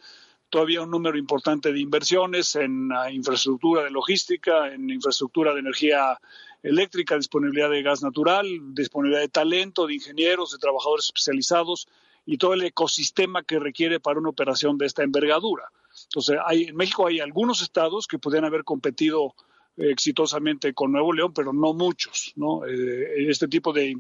todavía 0.49 0.83
un 0.83 0.91
número 0.91 1.19
importante 1.19 1.73
de 1.73 1.81
inversiones 1.81 2.57
en 2.57 2.91
infraestructura 3.13 3.85
de 3.85 3.91
logística, 3.91 4.73
en 4.73 4.91
infraestructura 4.91 5.53
de 5.55 5.61
energía 5.61 6.19
eléctrica, 6.67 7.17
disponibilidad 7.17 7.71
de 7.71 7.83
gas 7.83 8.03
natural, 8.03 8.47
disponibilidad 8.75 9.23
de 9.23 9.29
talento, 9.29 9.87
de 9.87 9.95
ingenieros, 9.95 10.53
de 10.53 10.59
trabajadores 10.59 11.07
especializados 11.07 11.89
y 12.25 12.39
todo 12.39 12.55
el 12.55 12.65
ecosistema 12.65 13.43
que 13.45 13.59
requiere 13.59 14.01
para 14.01 14.19
una 14.19 14.31
operación 14.31 14.77
de 14.79 14.87
esta 14.87 15.05
envergadura. 15.05 15.65
Entonces, 16.05 16.39
hay, 16.45 16.65
en 16.65 16.77
México 16.77 17.07
hay 17.07 17.21
algunos 17.21 17.63
estados 17.63 18.07
que 18.07 18.19
podrían 18.19 18.45
haber 18.45 18.65
competido 18.65 19.35
eh, 19.77 19.91
exitosamente 19.91 20.75
con 20.75 20.93
Nuevo 20.93 21.13
León, 21.13 21.33
pero 21.33 21.53
no 21.53 21.73
muchos. 21.73 22.33
¿no? 22.37 22.67
Eh, 22.67 23.29
este 23.29 23.49
tipo 23.49 23.73
de 23.73 23.97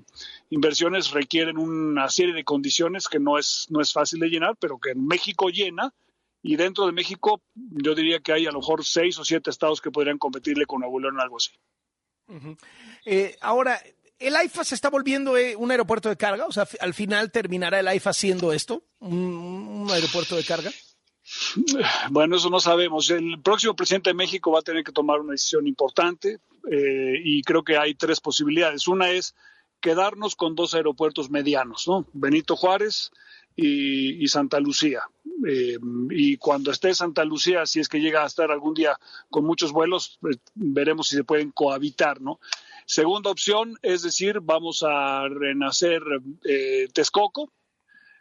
inversiones 0.50 1.12
requieren 1.12 1.58
una 1.58 2.08
serie 2.08 2.34
de 2.34 2.44
condiciones 2.44 3.08
que 3.08 3.20
no 3.20 3.38
es, 3.38 3.66
no 3.70 3.80
es 3.80 3.92
fácil 3.92 4.20
de 4.20 4.28
llenar, 4.28 4.56
pero 4.58 4.78
que 4.78 4.90
en 4.90 5.06
México 5.06 5.48
llena. 5.48 5.94
Y 6.42 6.56
dentro 6.56 6.86
de 6.86 6.92
México, 6.92 7.42
yo 7.54 7.94
diría 7.94 8.20
que 8.20 8.32
hay 8.32 8.46
a 8.46 8.52
lo 8.52 8.60
mejor 8.60 8.84
seis 8.84 9.18
o 9.18 9.24
siete 9.24 9.50
estados 9.50 9.80
que 9.80 9.90
podrían 9.90 10.18
competirle 10.18 10.66
con 10.66 10.80
Nuevo 10.80 11.00
León 11.00 11.14
en 11.14 11.20
algo 11.20 11.36
así. 11.38 11.50
Eh, 13.04 13.36
ahora, 13.40 13.80
¿el 14.18 14.36
AIFA 14.36 14.64
se 14.64 14.74
está 14.74 14.90
volviendo 14.90 15.34
un 15.56 15.70
aeropuerto 15.70 16.08
de 16.08 16.16
carga? 16.16 16.46
O 16.46 16.52
sea, 16.52 16.66
al 16.80 16.94
final 16.94 17.30
terminará 17.30 17.80
el 17.80 17.88
AIFA 17.88 18.12
siendo 18.12 18.52
esto, 18.52 18.82
un 19.00 19.86
aeropuerto 19.90 20.36
de 20.36 20.44
carga. 20.44 20.70
Bueno, 22.10 22.36
eso 22.36 22.50
no 22.50 22.60
sabemos. 22.60 23.10
El 23.10 23.40
próximo 23.42 23.74
presidente 23.74 24.10
de 24.10 24.14
México 24.14 24.52
va 24.52 24.60
a 24.60 24.62
tener 24.62 24.84
que 24.84 24.92
tomar 24.92 25.20
una 25.20 25.32
decisión 25.32 25.66
importante 25.66 26.38
eh, 26.70 27.20
y 27.22 27.42
creo 27.42 27.64
que 27.64 27.76
hay 27.76 27.94
tres 27.94 28.20
posibilidades. 28.20 28.86
Una 28.86 29.10
es 29.10 29.34
quedarnos 29.80 30.36
con 30.36 30.54
dos 30.54 30.74
aeropuertos 30.74 31.30
medianos, 31.30 31.86
¿no? 31.86 32.06
Benito 32.12 32.56
Juárez 32.56 33.10
y, 33.56 34.28
Santa 34.28 34.60
Lucía. 34.60 35.02
Eh, 35.46 35.78
y 36.10 36.36
cuando 36.36 36.70
esté 36.70 36.94
Santa 36.94 37.24
Lucía, 37.24 37.66
si 37.66 37.80
es 37.80 37.88
que 37.88 38.00
llega 38.00 38.22
a 38.22 38.26
estar 38.26 38.50
algún 38.50 38.74
día 38.74 38.98
con 39.30 39.44
muchos 39.44 39.72
vuelos, 39.72 40.18
pues, 40.20 40.38
veremos 40.54 41.08
si 41.08 41.16
se 41.16 41.24
pueden 41.24 41.50
cohabitar, 41.50 42.20
¿no? 42.20 42.38
Segunda 42.84 43.30
opción 43.30 43.76
es 43.82 44.02
decir, 44.02 44.40
vamos 44.40 44.84
a 44.86 45.26
renacer 45.28 46.02
eh, 46.44 46.88
Texcoco, 46.92 47.50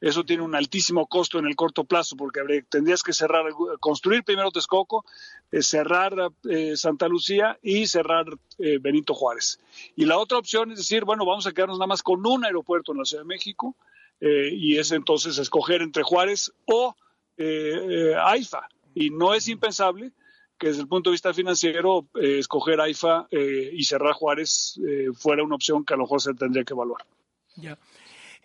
eso 0.01 0.23
tiene 0.23 0.43
un 0.43 0.55
altísimo 0.55 1.07
costo 1.07 1.39
en 1.39 1.45
el 1.45 1.55
corto 1.55 1.83
plazo 1.83 2.15
porque 2.15 2.41
tendrías 2.69 3.01
que 3.01 3.13
cerrar, 3.13 3.45
construir 3.79 4.23
primero 4.23 4.51
Texcoco, 4.51 5.05
eh, 5.51 5.61
cerrar 5.61 6.31
eh, 6.49 6.75
Santa 6.75 7.07
Lucía 7.07 7.57
y 7.61 7.87
cerrar 7.87 8.25
Benito 8.57 9.13
Juárez. 9.13 9.59
Y 9.95 10.05
la 10.05 10.17
otra 10.17 10.37
opción 10.37 10.71
es 10.71 10.77
decir, 10.77 11.05
bueno, 11.05 11.25
vamos 11.25 11.45
a 11.45 11.51
quedarnos 11.51 11.77
nada 11.77 11.87
más 11.87 12.03
con 12.03 12.25
un 12.25 12.45
aeropuerto 12.45 12.91
en 12.91 12.99
la 12.99 13.05
Ciudad 13.05 13.23
de 13.23 13.27
México 13.27 13.75
y 14.19 14.77
es 14.77 14.91
entonces 14.91 15.37
escoger 15.37 15.81
entre 15.81 16.03
Juárez 16.03 16.51
o 16.65 16.95
AIFA. 17.37 18.67
Y 18.93 19.09
no 19.09 19.33
es 19.33 19.47
impensable 19.47 20.11
que 20.57 20.67
desde 20.67 20.81
el 20.81 20.87
punto 20.87 21.09
de 21.09 21.15
vista 21.15 21.33
financiero 21.33 22.07
escoger 22.15 22.79
AIFA 22.79 23.27
y 23.31 23.83
cerrar 23.83 24.13
Juárez 24.13 24.79
fuera 25.15 25.43
una 25.43 25.55
opción 25.55 25.83
que 25.83 25.93
a 25.93 25.97
lo 25.97 26.03
mejor 26.03 26.21
se 26.21 26.33
tendría 26.33 26.63
que 26.63 26.73
evaluar. 26.73 27.05
Ya. 27.57 27.77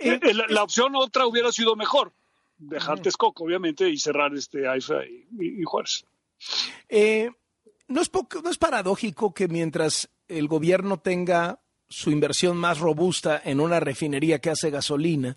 Eh, 0.01 0.19
eh, 0.23 0.35
la, 0.49 0.63
opción 0.63 0.97
otra 0.97 1.27
hubiera 1.27 1.53
sido 1.53 1.77
mejor, 1.77 2.13
dejar 2.57 3.01
Texcoco, 3.01 3.45
obviamente, 3.45 3.89
y 3.89 3.99
cerrar 3.99 4.35
este 4.35 4.67
AIFA 4.67 5.05
y, 5.39 5.63
Juárez. 5.63 6.07
Eh, 6.89 7.31
¿no, 7.87 8.01
es 8.01 8.11
¿No 8.43 8.51
es 8.51 8.57
paradójico 8.57 9.35
que 9.35 9.47
mientras 9.47 10.09
el 10.27 10.49
gobierno 10.49 11.01
tenga 11.01 11.61
su 11.87 12.11
inversión 12.11 12.57
más 12.57 12.79
robusta 12.79 13.43
en 13.45 13.61
una 13.61 13.79
refinería 13.79 14.41
que 14.41 14.49
hace 14.49 14.71
gasolina, 14.71 15.37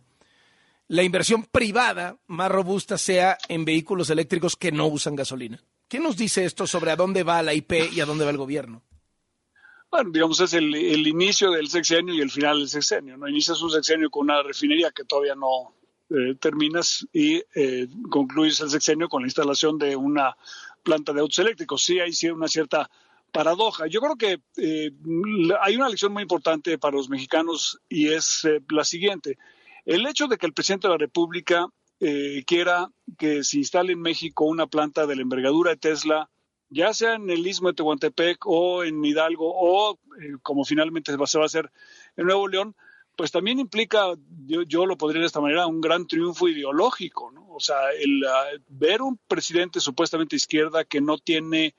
la 0.88 1.03
inversión 1.03 1.43
privada 1.43 2.17
más 2.27 2.51
robusta 2.51 2.97
sea 2.97 3.38
en 3.47 3.65
vehículos 3.65 4.09
eléctricos 4.09 4.55
que 4.55 4.71
no 4.71 4.88
usan 4.88 5.15
gasolina? 5.15 5.63
¿Qué 5.88 5.99
nos 5.99 6.17
dice 6.17 6.45
esto 6.45 6.65
sobre 6.67 6.91
a 6.91 6.95
dónde 6.95 7.23
va 7.23 7.43
la 7.43 7.53
IP 7.53 7.73
y 7.93 8.01
a 8.01 8.05
dónde 8.05 8.25
va 8.25 8.31
el 8.31 8.38
gobierno? 8.38 8.84
bueno, 9.93 10.09
digamos, 10.11 10.39
es 10.39 10.55
el, 10.55 10.73
inicio 11.07 11.51
del 11.51 11.69
sexenio 11.69 12.15
y 12.15 12.21
el 12.21 12.31
final 12.31 12.57
del 12.57 12.67
sexenio. 12.67 13.15
¿no? 13.15 13.27
Inicias 13.27 13.61
un 13.61 13.69
sexenio 13.69 14.09
con 14.09 14.23
una 14.23 14.41
refinería 14.41 14.89
que 14.89 15.03
todavía 15.03 15.36
no 15.36 15.75
eh, 16.09 16.34
terminas 16.39 17.05
y 17.13 17.36
eh, 17.53 17.88
concluyes 18.09 18.59
el 18.61 18.71
sexenio 18.71 19.07
con 19.07 19.21
la 19.21 19.27
instalación 19.27 19.77
de 19.77 19.95
una 19.95 20.36
planta 20.81 21.13
de 21.13 21.19
autos 21.19 21.38
eléctricos. 21.38 21.84
Sí, 21.84 21.99
hay 21.99 22.11
una 22.31 22.47
cierta 22.47 22.89
paradoja. 23.31 23.86
Yo 23.86 24.01
creo 24.01 24.15
que 24.15 24.41
eh, 24.57 24.91
hay 25.61 25.75
una 25.75 25.89
lección 25.89 26.11
muy 26.11 26.23
importante 26.23 26.79
para 26.79 26.97
los 26.97 27.07
mexicanos 27.07 27.79
y 27.88 28.07
es 28.07 28.47
la 28.71 28.86
siguiente. 28.86 29.38
El 29.86 30.05
hecho 30.07 30.27
de 30.27 30.38
que 30.38 30.45
el 30.45 30.53
presidente 30.53 30.88
de 30.88 30.93
la 30.93 30.97
República 30.97 31.67
quiera 32.45 32.89
que 33.17 33.45
se 33.45 33.59
instale 33.59 33.93
en 33.93 34.01
México 34.01 34.43
una 34.43 34.67
planta 34.67 35.07
de 35.07 35.15
la 35.15 35.21
envergadura 35.21 35.71
de 35.71 35.77
Tesla, 35.77 36.29
ya 36.73 36.93
sea 36.93 37.13
en 37.13 37.29
el 37.29 37.45
istmo 37.45 37.67
de 37.69 37.75
Tehuantepec 37.75 38.45
o 38.45 38.84
en 38.84 39.03
Hidalgo 39.05 39.51
o 39.53 39.93
eh, 39.93 40.38
como 40.41 40.65
finalmente 40.65 41.11
se 41.11 41.17
va 41.17 41.43
a 41.43 41.45
hacer 41.45 41.71
en 42.17 42.25
Nuevo 42.25 42.47
León, 42.47 42.75
pues 43.15 43.31
también 43.31 43.59
implica, 43.59 44.15
yo, 44.47 44.86
lo 44.88 44.97
podría 44.97 45.21
de 45.21 45.27
esta 45.27 45.39
manera, 45.39 45.67
un 45.67 45.81
gran 45.81 46.07
triunfo 46.07 46.47
ideológico, 46.47 47.31
¿no? 47.31 47.47
O 47.49 47.59
sea, 47.59 47.91
el 47.91 48.25
ah, 48.25 48.45
ver 48.69 49.03
un 49.03 49.19
presidente 49.27 49.79
supuestamente 49.79 50.36
izquierda 50.36 50.84
que 50.84 50.99
no 50.99 51.19
tiene 51.19 51.75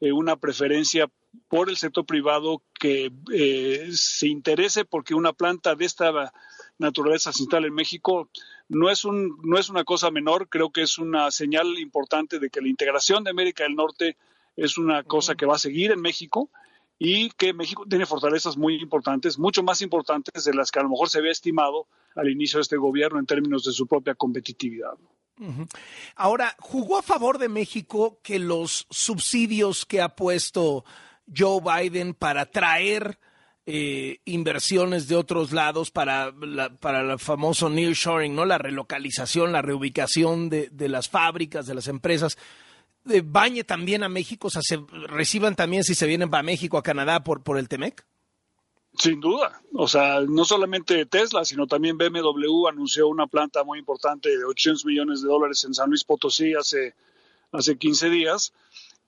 eh, 0.00 0.12
una 0.12 0.36
preferencia 0.36 1.10
por 1.48 1.68
el 1.68 1.76
sector 1.76 2.06
privado 2.06 2.62
que 2.80 3.12
eh, 3.34 3.90
se 3.92 4.28
interese 4.28 4.86
porque 4.86 5.14
una 5.14 5.34
planta 5.34 5.74
de 5.74 5.84
esta 5.84 6.32
naturaleza 6.78 7.32
se 7.32 7.42
instale 7.42 7.68
en 7.68 7.74
México 7.74 8.28
no 8.68 8.90
es 8.90 9.04
un 9.04 9.38
no 9.42 9.58
es 9.58 9.68
una 9.68 9.84
cosa 9.84 10.10
menor 10.10 10.48
creo 10.48 10.70
que 10.70 10.82
es 10.82 10.98
una 10.98 11.30
señal 11.30 11.78
importante 11.78 12.38
de 12.38 12.50
que 12.50 12.60
la 12.60 12.68
integración 12.68 13.24
de 13.24 13.30
América 13.30 13.64
del 13.64 13.74
Norte 13.74 14.16
es 14.56 14.78
una 14.78 15.02
cosa 15.04 15.34
que 15.34 15.46
va 15.46 15.56
a 15.56 15.58
seguir 15.58 15.92
en 15.92 16.00
México 16.00 16.50
y 16.98 17.30
que 17.30 17.52
México 17.52 17.84
tiene 17.88 18.06
fortalezas 18.06 18.56
muy 18.56 18.74
importantes, 18.74 19.38
mucho 19.38 19.62
más 19.62 19.82
importantes 19.82 20.44
de 20.44 20.54
las 20.54 20.70
que 20.70 20.80
a 20.80 20.82
lo 20.82 20.88
mejor 20.88 21.08
se 21.08 21.18
había 21.18 21.30
estimado 21.30 21.86
al 22.16 22.28
inicio 22.28 22.58
de 22.58 22.62
este 22.62 22.76
gobierno 22.76 23.20
en 23.20 23.26
términos 23.26 23.64
de 23.64 23.72
su 23.72 23.86
propia 23.86 24.16
competitividad. 24.16 24.94
Ahora, 26.16 26.56
¿jugó 26.58 26.98
a 26.98 27.02
favor 27.02 27.38
de 27.38 27.48
México 27.48 28.18
que 28.24 28.40
los 28.40 28.88
subsidios 28.90 29.86
que 29.86 30.00
ha 30.00 30.16
puesto 30.16 30.84
Joe 31.34 31.60
Biden 31.60 32.14
para 32.14 32.46
traer 32.46 33.20
eh, 33.70 34.20
inversiones 34.24 35.08
de 35.08 35.16
otros 35.16 35.52
lados 35.52 35.90
para, 35.90 36.32
para 36.80 37.12
el 37.12 37.18
famoso 37.18 37.68
nearshoring, 37.68 38.34
¿no? 38.34 38.46
la 38.46 38.56
relocalización, 38.56 39.52
la 39.52 39.60
reubicación 39.60 40.48
de, 40.48 40.70
de 40.72 40.88
las 40.88 41.10
fábricas, 41.10 41.66
de 41.66 41.74
las 41.74 41.86
empresas, 41.86 42.38
bañe 43.24 43.64
también 43.64 44.02
a 44.04 44.08
México? 44.08 44.46
O 44.46 44.50
sea, 44.50 44.62
¿se 44.62 44.78
reciban 45.08 45.54
también 45.54 45.84
si 45.84 45.94
se 45.94 46.06
vienen 46.06 46.30
para 46.30 46.42
México, 46.42 46.78
a 46.78 46.82
Canadá 46.82 47.22
por, 47.22 47.42
por 47.42 47.58
el 47.58 47.68
TEMEC? 47.68 48.06
Sin 48.94 49.20
duda. 49.20 49.60
O 49.74 49.86
sea, 49.86 50.22
no 50.26 50.46
solamente 50.46 51.04
Tesla, 51.04 51.44
sino 51.44 51.66
también 51.66 51.98
BMW 51.98 52.68
anunció 52.68 53.06
una 53.08 53.26
planta 53.26 53.64
muy 53.64 53.78
importante 53.78 54.30
de 54.30 54.46
800 54.46 54.86
millones 54.86 55.20
de 55.20 55.28
dólares 55.28 55.62
en 55.64 55.74
San 55.74 55.90
Luis 55.90 56.04
Potosí 56.04 56.54
hace, 56.54 56.94
hace 57.52 57.76
15 57.76 58.08
días. 58.08 58.54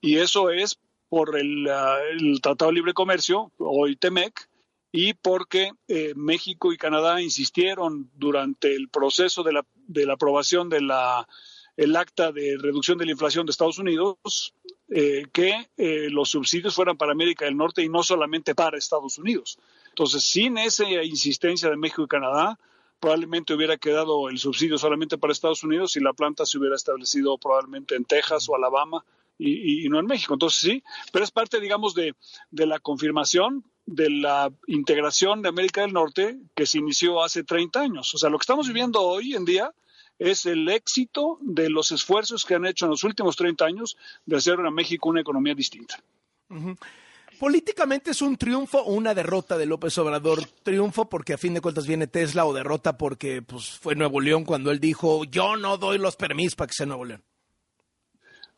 Y 0.02 0.16
eso 0.16 0.50
es 0.50 0.78
por 1.08 1.38
el, 1.38 1.66
ah, 1.68 1.96
Tratado 2.42 2.70
de 2.70 2.74
Libre 2.74 2.92
Comercio, 2.92 3.50
hoy 3.58 3.96
TEMEC, 3.96 4.49
y 4.92 5.14
porque 5.14 5.72
eh, 5.88 6.12
México 6.16 6.72
y 6.72 6.76
Canadá 6.76 7.22
insistieron 7.22 8.10
durante 8.14 8.74
el 8.74 8.88
proceso 8.88 9.42
de 9.42 9.52
la, 9.52 9.66
de 9.86 10.06
la 10.06 10.14
aprobación 10.14 10.68
de 10.68 10.80
la 10.80 11.26
el 11.76 11.96
acta 11.96 12.30
de 12.30 12.58
reducción 12.58 12.98
de 12.98 13.06
la 13.06 13.12
inflación 13.12 13.46
de 13.46 13.52
Estados 13.52 13.78
Unidos, 13.78 14.54
eh, 14.90 15.24
que 15.32 15.70
eh, 15.78 16.08
los 16.10 16.28
subsidios 16.28 16.74
fueran 16.74 16.98
para 16.98 17.12
América 17.12 17.46
del 17.46 17.56
Norte 17.56 17.82
y 17.82 17.88
no 17.88 18.02
solamente 18.02 18.54
para 18.54 18.76
Estados 18.76 19.16
Unidos. 19.16 19.58
Entonces, 19.88 20.22
sin 20.24 20.58
esa 20.58 20.84
insistencia 21.02 21.70
de 21.70 21.78
México 21.78 22.02
y 22.02 22.08
Canadá, 22.08 22.58
probablemente 23.00 23.54
hubiera 23.54 23.78
quedado 23.78 24.28
el 24.28 24.38
subsidio 24.38 24.76
solamente 24.76 25.16
para 25.16 25.32
Estados 25.32 25.64
Unidos 25.64 25.96
y 25.96 26.00
la 26.00 26.12
planta 26.12 26.44
se 26.44 26.58
hubiera 26.58 26.76
establecido 26.76 27.38
probablemente 27.38 27.94
en 27.94 28.04
Texas 28.04 28.46
o 28.48 28.54
Alabama 28.54 29.02
y, 29.38 29.88
no 29.88 29.98
en 29.98 30.06
México. 30.06 30.34
Entonces 30.34 30.60
sí, 30.60 30.84
pero 31.12 31.24
es 31.24 31.30
parte, 31.30 31.60
digamos, 31.60 31.94
de, 31.94 32.14
de, 32.50 32.66
la 32.66 32.78
confirmación 32.78 33.64
de 33.90 34.08
la 34.08 34.52
integración 34.68 35.42
de 35.42 35.48
América 35.48 35.80
del 35.80 35.92
Norte 35.92 36.38
que 36.54 36.66
se 36.66 36.78
inició 36.78 37.22
hace 37.22 37.42
30 37.42 37.80
años. 37.80 38.14
O 38.14 38.18
sea, 38.18 38.30
lo 38.30 38.38
que 38.38 38.44
estamos 38.44 38.68
viviendo 38.68 39.02
hoy 39.02 39.34
en 39.34 39.44
día 39.44 39.72
es 40.18 40.46
el 40.46 40.68
éxito 40.68 41.38
de 41.40 41.70
los 41.70 41.90
esfuerzos 41.90 42.44
que 42.44 42.54
han 42.54 42.66
hecho 42.66 42.84
en 42.84 42.92
los 42.92 43.02
últimos 43.04 43.36
30 43.36 43.64
años 43.64 43.96
de 44.26 44.36
hacer 44.36 44.60
a 44.60 44.70
México 44.70 45.08
una 45.08 45.22
economía 45.22 45.54
distinta. 45.54 46.00
Políticamente 47.38 48.12
es 48.12 48.22
un 48.22 48.36
triunfo 48.36 48.78
o 48.78 48.92
una 48.92 49.14
derrota 49.14 49.58
de 49.58 49.66
López 49.66 49.96
Obrador. 49.98 50.44
Triunfo 50.62 51.08
porque 51.08 51.32
a 51.32 51.38
fin 51.38 51.54
de 51.54 51.60
cuentas 51.60 51.86
viene 51.86 52.06
Tesla 52.06 52.44
o 52.44 52.52
derrota 52.52 52.96
porque 52.96 53.42
pues, 53.42 53.70
fue 53.70 53.96
Nuevo 53.96 54.20
León 54.20 54.44
cuando 54.44 54.70
él 54.70 54.78
dijo 54.78 55.24
yo 55.24 55.56
no 55.56 55.78
doy 55.78 55.98
los 55.98 56.16
permisos 56.16 56.54
para 56.54 56.68
que 56.68 56.74
sea 56.74 56.86
Nuevo 56.86 57.06
León. 57.06 57.24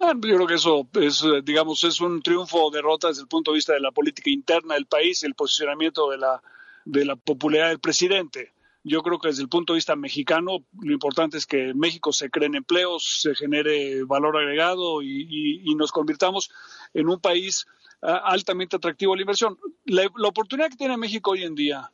Yo 0.02 0.18
creo 0.18 0.46
que 0.48 0.54
eso 0.54 0.88
es, 0.94 1.22
eh, 1.22 1.42
digamos, 1.44 1.84
es 1.84 2.00
un 2.00 2.22
triunfo 2.22 2.64
o 2.64 2.70
derrota 2.72 3.08
desde 3.08 3.22
el 3.22 3.28
punto 3.28 3.52
de 3.52 3.56
vista 3.56 3.72
de 3.72 3.80
la 3.80 3.92
política 3.92 4.30
interna 4.30 4.74
del 4.74 4.86
país, 4.86 5.22
el 5.22 5.34
posicionamiento 5.34 6.10
de 6.10 6.18
la, 6.18 6.42
de 6.84 7.04
la 7.04 7.14
popularidad 7.14 7.68
del 7.68 7.78
presidente. 7.78 8.52
Yo 8.82 9.02
creo 9.02 9.20
que 9.20 9.28
desde 9.28 9.42
el 9.42 9.48
punto 9.48 9.72
de 9.72 9.76
vista 9.76 9.94
mexicano, 9.94 10.64
lo 10.80 10.92
importante 10.92 11.36
es 11.38 11.46
que 11.46 11.72
México 11.72 12.12
se 12.12 12.30
creen 12.30 12.56
empleos, 12.56 13.20
se 13.22 13.36
genere 13.36 14.02
valor 14.02 14.36
agregado 14.36 15.02
y, 15.02 15.72
nos 15.76 15.92
convirtamos 15.92 16.50
en 16.92 17.08
un 17.08 17.20
país 17.20 17.64
altamente 18.00 18.74
atractivo 18.74 19.12
a 19.12 19.16
la 19.16 19.22
inversión. 19.22 19.56
La, 19.84 20.06
oportunidad 20.26 20.68
que 20.68 20.76
tiene 20.76 20.96
México 20.96 21.30
hoy 21.30 21.44
en 21.44 21.54
día 21.54 21.92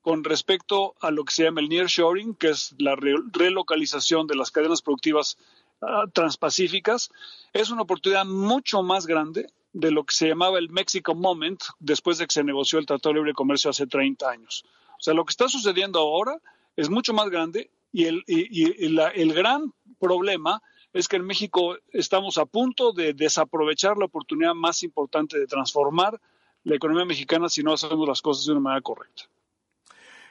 con 0.00 0.22
respecto 0.22 0.94
a 1.00 1.10
lo 1.10 1.24
que 1.24 1.34
se 1.34 1.42
llama 1.42 1.60
el 1.60 1.68
nearshoring, 1.68 2.36
que 2.36 2.50
es 2.50 2.72
la 2.78 2.94
relocalización 2.94 4.28
de 4.28 4.36
las 4.36 4.52
cadenas 4.52 4.80
productivas 4.80 5.36
ah, 5.80 6.04
transpacíficas, 6.12 7.10
es 7.52 7.70
una 7.70 7.82
oportunidad 7.82 8.24
mucho 8.24 8.82
más 8.82 9.06
grande 9.06 9.46
de 9.72 9.90
lo 9.90 10.04
que 10.04 10.14
se 10.14 10.28
llamaba 10.28 10.58
el 10.58 10.70
Mexico 10.70 11.14
Moment 11.14 11.62
después 11.78 12.18
de 12.18 12.26
que 12.26 12.32
se 12.32 12.44
negoció 12.44 12.78
el 12.78 12.86
Tratado 12.86 13.12
de 13.12 13.20
Libre 13.20 13.34
Comercio 13.34 13.70
hace 13.70 13.86
30 13.86 14.28
años. 14.28 14.64
O 14.98 15.02
sea, 15.02 15.14
lo 15.14 15.24
que 15.24 15.30
está 15.30 15.48
sucediendo 15.48 16.00
ahora 16.00 16.40
es 16.76 16.90
mucho 16.90 17.12
más 17.12 17.28
grande 17.28 17.70
y 17.92 18.04
el, 18.04 18.24
el 18.26 19.32
gran 19.32 19.72
problema 19.98 20.62
es 20.92 21.08
que 21.08 21.16
en 21.16 21.24
México 21.24 21.76
estamos 21.92 22.38
a 22.38 22.46
punto 22.46 22.92
de 22.92 23.14
desaprovechar 23.14 23.96
la 23.98 24.06
oportunidad 24.06 24.54
más 24.54 24.82
importante 24.82 25.38
de 25.38 25.46
transformar 25.46 26.20
la 26.64 26.76
economía 26.76 27.04
mexicana 27.04 27.48
si 27.48 27.62
no 27.62 27.72
hacemos 27.72 28.08
las 28.08 28.22
cosas 28.22 28.46
de 28.46 28.52
una 28.52 28.60
manera 28.60 28.82
correcta. 28.82 29.24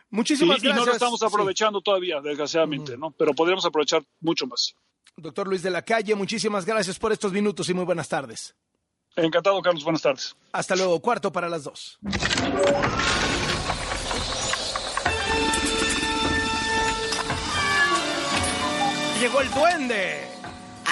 Muchísimas 0.10 0.62
gracias. 0.62 0.76
Y 0.76 0.80
no 0.80 0.86
lo 0.86 0.94
estamos 0.94 1.22
aprovechando 1.24 1.82
todavía, 1.82 2.22
desgraciadamente, 2.22 2.98
¿no? 2.98 3.12
Pero 3.12 3.34
podríamos 3.34 3.66
aprovechar 3.66 4.04
mucho 4.22 4.48
más. 4.48 4.76
Doctor 5.16 5.48
Luis 5.48 5.64
de 5.64 5.70
la 5.70 5.82
Calle, 5.82 6.14
muchísimas 6.16 6.66
gracias 6.66 7.00
por 7.00 7.12
estos 7.12 7.32
minutos 7.32 7.70
y 7.70 7.74
muy 7.74 7.86
buenas 7.86 8.10
tardes. 8.10 8.56
Encantado, 9.16 9.62
Carlos. 9.62 9.84
Buenas 9.84 10.02
tardes. 10.02 10.36
Hasta 10.52 10.76
luego. 10.76 11.00
Cuarto 11.02 11.32
para 11.32 11.50
las 11.50 11.64
dos. 11.64 11.98
Llegó 19.20 19.42
el 19.42 19.50
duende. 19.50 20.28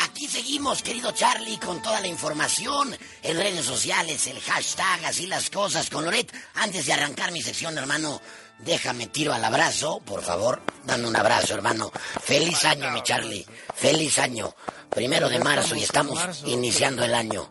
Aquí 0.04 0.28
seguimos, 0.28 0.82
querido 0.82 1.12
Charlie, 1.12 1.60
con 1.60 1.82
toda 1.82 2.02
la 2.02 2.08
información 2.08 2.96
en 3.22 3.38
redes 3.38 3.66
sociales, 3.66 4.26
el 4.26 4.40
hashtag, 4.40 5.06
así 5.06 5.28
las 5.28 5.52
cosas 5.52 5.90
con 5.92 6.04
Loret. 6.04 6.34
Antes 6.56 6.88
de 6.88 6.94
arrancar 6.94 7.32
mi 7.32 7.42
sección, 7.42 7.78
hermano, 7.78 8.20
déjame 8.60 9.08
tiro 9.08 9.34
al 9.34 9.44
abrazo, 9.44 10.02
por 10.06 10.24
favor. 10.24 10.62
Dame 10.86 11.08
un 11.08 11.16
abrazo, 11.16 11.54
hermano. 11.54 11.92
Feliz 12.24 12.66
año, 12.66 12.92
mi 12.92 13.02
Charlie. 13.04 13.46
Feliz 13.76 14.20
año. 14.20 14.56
Primero 14.90 15.30
de 15.30 15.40
marzo 15.40 15.76
y 15.76 15.84
estamos 15.84 16.44
iniciando 16.46 17.04
el 17.04 17.14
año. 17.14 17.50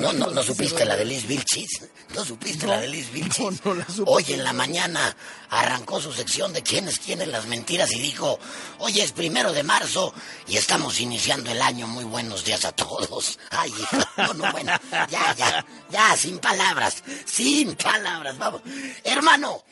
No, 0.00 0.12
no, 0.12 0.28
no 0.28 0.42
supiste 0.42 0.84
la 0.84 0.96
de 0.96 1.04
Liz 1.04 1.26
Vilchis. 1.26 1.82
No 2.14 2.24
supiste 2.24 2.66
la 2.66 2.80
de 2.80 2.88
Liz 2.88 3.12
Vilchis. 3.12 3.60
Hoy 4.06 4.24
en 4.28 4.44
la 4.44 4.52
mañana 4.52 5.14
arrancó 5.50 6.00
su 6.00 6.12
sección 6.12 6.52
de 6.52 6.62
quiénes 6.62 7.00
tienen 7.00 7.30
las 7.30 7.46
mentiras 7.46 7.92
y 7.92 8.00
dijo, 8.00 8.38
hoy 8.78 9.00
es 9.00 9.12
primero 9.12 9.52
de 9.52 9.62
marzo 9.62 10.14
y 10.46 10.56
estamos 10.56 11.00
iniciando 11.00 11.50
el 11.50 11.60
año. 11.60 11.86
Muy 11.86 12.04
buenos 12.04 12.44
días 12.44 12.64
a 12.64 12.72
todos. 12.72 13.38
Ay, 13.50 13.72
no, 14.16 14.34
no, 14.34 14.52
bueno, 14.52 14.72
ya, 15.10 15.34
ya, 15.34 15.66
ya, 15.90 16.16
sin 16.16 16.38
palabras, 16.38 17.02
sin 17.26 17.74
palabras, 17.74 18.38
vamos. 18.38 18.62
Hermano, 19.04 19.62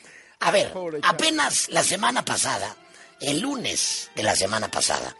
a 0.41 0.51
ver, 0.51 0.73
apenas 1.03 1.69
la 1.69 1.83
semana 1.83 2.25
pasada, 2.25 2.75
el 3.19 3.39
lunes 3.39 4.09
de 4.15 4.23
la 4.23 4.35
semana 4.35 4.69
pasada, 4.69 5.15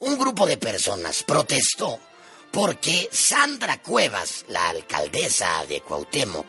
un 0.00 0.18
grupo 0.18 0.46
de 0.46 0.58
personas 0.58 1.22
protestó 1.22 1.98
porque 2.50 3.08
Sandra 3.10 3.80
Cuevas, 3.80 4.44
la 4.48 4.68
alcaldesa 4.68 5.64
de 5.66 5.80
Cuauhtémoc, 5.80 6.46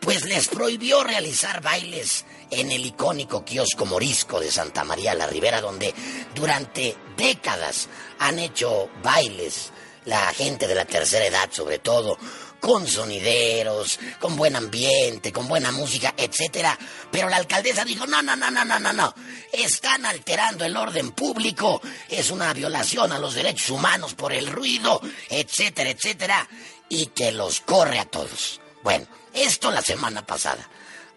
pues 0.00 0.24
les 0.24 0.48
prohibió 0.48 1.04
realizar 1.04 1.60
bailes 1.60 2.24
en 2.50 2.72
el 2.72 2.86
icónico 2.86 3.44
kiosco 3.44 3.84
morisco 3.84 4.40
de 4.40 4.50
Santa 4.50 4.82
María 4.82 5.14
la 5.14 5.26
Ribera, 5.26 5.60
donde 5.60 5.94
durante 6.34 6.96
décadas 7.18 7.88
han 8.18 8.38
hecho 8.38 8.88
bailes 9.02 9.72
la 10.06 10.32
gente 10.32 10.66
de 10.66 10.74
la 10.74 10.86
tercera 10.86 11.26
edad 11.26 11.50
sobre 11.52 11.78
todo, 11.78 12.18
con 12.62 12.86
sonideros, 12.86 13.98
con 14.20 14.36
buen 14.36 14.54
ambiente, 14.54 15.32
con 15.32 15.48
buena 15.48 15.72
música, 15.72 16.14
etcétera. 16.16 16.78
Pero 17.10 17.28
la 17.28 17.38
alcaldesa 17.38 17.84
dijo, 17.84 18.06
no, 18.06 18.22
no, 18.22 18.36
no, 18.36 18.52
no, 18.52 18.64
no, 18.64 18.78
no, 18.78 18.92
no. 18.92 19.14
Están 19.52 20.06
alterando 20.06 20.64
el 20.64 20.76
orden 20.76 21.10
público, 21.10 21.82
es 22.08 22.30
una 22.30 22.52
violación 22.52 23.10
a 23.10 23.18
los 23.18 23.34
derechos 23.34 23.70
humanos 23.70 24.14
por 24.14 24.32
el 24.32 24.46
ruido, 24.46 25.00
etcétera, 25.28 25.90
etcétera. 25.90 26.48
Y 26.88 27.06
que 27.06 27.32
los 27.32 27.62
corre 27.62 27.98
a 27.98 28.04
todos. 28.04 28.60
Bueno, 28.84 29.08
esto 29.34 29.72
la 29.72 29.82
semana 29.82 30.24
pasada. 30.24 30.70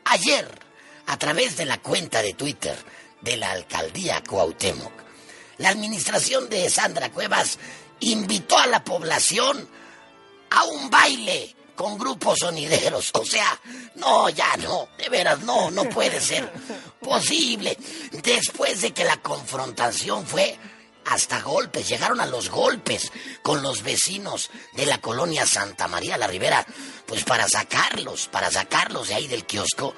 Ayer, 0.06 0.50
a 1.06 1.18
través 1.20 1.58
de 1.58 1.66
la 1.66 1.78
cuenta 1.78 2.24
de 2.24 2.34
Twitter 2.34 2.76
de 3.22 3.38
la 3.38 3.52
alcaldía 3.52 4.24
Cuauhtémoc, 4.24 4.94
la 5.60 5.70
administración 5.70 6.50
de 6.50 6.72
Sandra 6.72 7.12
Cuevas 7.12 7.60
invitó 8.00 8.58
a 8.58 8.66
la 8.66 8.84
población 8.84 9.70
a 10.50 10.64
un 10.66 10.90
baile 10.90 11.56
con 11.76 11.98
grupos 11.98 12.40
sonideros. 12.40 13.12
O 13.14 13.26
sea, 13.26 13.60
no, 13.96 14.30
ya 14.30 14.56
no, 14.58 14.90
de 14.98 15.10
veras, 15.10 15.42
no, 15.42 15.70
no 15.72 15.84
puede 15.90 16.20
ser 16.22 16.52
posible. 17.00 17.78
Después 18.24 18.82
de 18.82 18.92
que 18.92 19.04
la 19.04 19.18
confrontación 19.18 20.26
fue 20.26 20.58
hasta 21.06 21.42
golpes, 21.42 21.88
llegaron 21.88 22.20
a 22.20 22.26
los 22.26 22.50
golpes 22.50 23.12
con 23.44 23.62
los 23.62 23.84
vecinos 23.84 24.50
de 24.74 24.86
la 24.86 25.00
colonia 25.00 25.46
Santa 25.46 25.88
María 25.88 26.18
la 26.18 26.28
Ribera, 26.28 26.66
pues 27.06 27.24
para 27.24 27.48
sacarlos, 27.48 28.28
para 28.28 28.50
sacarlos 28.50 29.10
de 29.10 29.16
ahí 29.16 29.28
del 29.28 29.46
kiosco, 29.46 29.94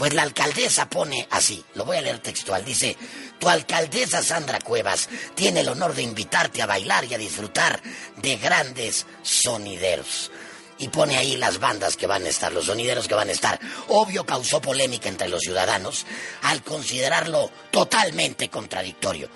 pues 0.00 0.14
la 0.14 0.22
alcaldesa 0.22 0.88
pone 0.88 1.28
así, 1.30 1.62
lo 1.74 1.84
voy 1.84 1.98
a 1.98 2.00
leer 2.00 2.20
textual, 2.20 2.64
dice, 2.64 2.96
tu 3.38 3.50
alcaldesa 3.50 4.22
Sandra 4.22 4.58
Cuevas 4.58 5.10
tiene 5.34 5.60
el 5.60 5.68
honor 5.68 5.94
de 5.94 6.00
invitarte 6.00 6.62
a 6.62 6.66
bailar 6.66 7.04
y 7.04 7.12
a 7.12 7.18
disfrutar 7.18 7.82
de 8.16 8.36
grandes 8.38 9.04
sonideros. 9.22 10.30
Y 10.78 10.88
pone 10.88 11.18
ahí 11.18 11.36
las 11.36 11.58
bandas 11.58 11.98
que 11.98 12.06
van 12.06 12.24
a 12.24 12.30
estar, 12.30 12.50
los 12.50 12.64
sonideros 12.64 13.08
que 13.08 13.14
van 13.14 13.28
a 13.28 13.32
estar. 13.32 13.60
Obvio 13.88 14.24
causó 14.24 14.62
polémica 14.62 15.10
entre 15.10 15.28
los 15.28 15.42
ciudadanos 15.42 16.06
al 16.44 16.62
considerarlo 16.62 17.50
totalmente 17.70 18.48
contradictorio 18.48 19.28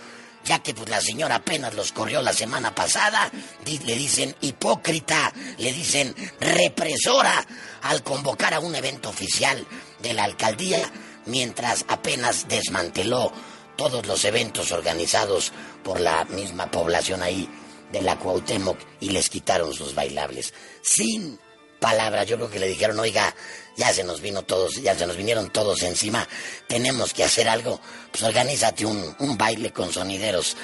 ya 0.44 0.58
que 0.58 0.74
pues 0.74 0.88
la 0.90 1.00
señora 1.00 1.36
apenas 1.36 1.74
los 1.74 1.92
corrió 1.92 2.20
la 2.20 2.32
semana 2.32 2.74
pasada, 2.74 3.30
le 3.64 3.96
dicen 3.96 4.36
hipócrita, 4.42 5.32
le 5.56 5.72
dicen 5.72 6.14
represora 6.38 7.46
al 7.82 8.02
convocar 8.02 8.52
a 8.54 8.60
un 8.60 8.74
evento 8.74 9.08
oficial 9.08 9.66
de 10.04 10.14
la 10.14 10.24
alcaldía, 10.24 10.88
mientras 11.26 11.84
apenas 11.88 12.46
desmanteló 12.46 13.32
todos 13.76 14.06
los 14.06 14.24
eventos 14.24 14.70
organizados 14.70 15.50
por 15.82 15.98
la 15.98 16.24
misma 16.26 16.70
población 16.70 17.22
ahí 17.22 17.48
de 17.90 18.02
la 18.02 18.18
Cuauhtémoc 18.18 18.78
y 19.00 19.10
les 19.10 19.28
quitaron 19.28 19.72
sus 19.72 19.94
bailables. 19.94 20.54
Sin 20.82 21.40
palabras, 21.80 22.26
yo 22.26 22.36
creo 22.36 22.50
que 22.50 22.58
le 22.58 22.68
dijeron, 22.68 23.00
oiga, 23.00 23.34
ya 23.76 23.92
se 23.92 24.04
nos 24.04 24.20
vino 24.20 24.42
todos, 24.42 24.76
ya 24.76 24.96
se 24.96 25.06
nos 25.06 25.16
vinieron 25.16 25.50
todos 25.50 25.82
encima, 25.82 26.28
tenemos 26.68 27.12
que 27.12 27.24
hacer 27.24 27.48
algo, 27.48 27.80
pues 28.10 28.22
organízate 28.22 28.86
un, 28.86 29.16
un 29.18 29.36
baile 29.36 29.72
con 29.72 29.92
sonideros. 29.92 30.56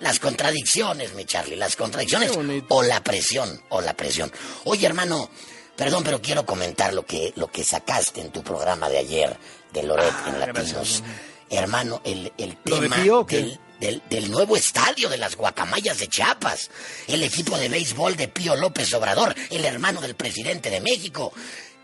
Las 0.00 0.20
contradicciones, 0.20 1.14
mi 1.14 1.24
Charlie, 1.24 1.56
las 1.56 1.74
contradicciones 1.74 2.30
o 2.68 2.82
la 2.82 3.02
presión, 3.02 3.62
o 3.70 3.80
la 3.80 3.94
presión. 3.94 4.30
Oye, 4.64 4.86
hermano, 4.86 5.30
perdón, 5.76 6.02
pero 6.04 6.20
quiero 6.20 6.44
comentar 6.44 6.94
lo 6.94 7.04
que, 7.04 7.32
lo 7.36 7.48
que 7.48 7.64
sacaste 7.64 8.20
en 8.20 8.30
tu 8.30 8.42
programa 8.42 8.88
de 8.88 8.98
ayer 8.98 9.36
de 9.72 9.82
Loret 9.82 10.14
en 10.26 10.34
ah, 10.34 10.46
Latinos. 10.46 11.02
Hermano, 11.48 12.00
el, 12.04 12.32
el 12.38 12.56
tema 12.56 12.96
del, 12.96 14.02
del, 14.08 14.30
nuevo 14.30 14.56
estadio 14.56 15.08
de 15.08 15.18
las 15.18 15.36
guacamayas 15.36 15.98
de 15.98 16.08
Chiapas, 16.08 16.70
el 17.06 17.22
equipo 17.22 17.56
de 17.56 17.68
béisbol 17.68 18.16
de 18.16 18.26
Pío 18.26 18.56
López 18.56 18.92
Obrador, 18.94 19.34
el 19.50 19.64
hermano 19.64 20.00
del 20.00 20.16
presidente 20.16 20.70
de 20.70 20.80
México. 20.80 21.32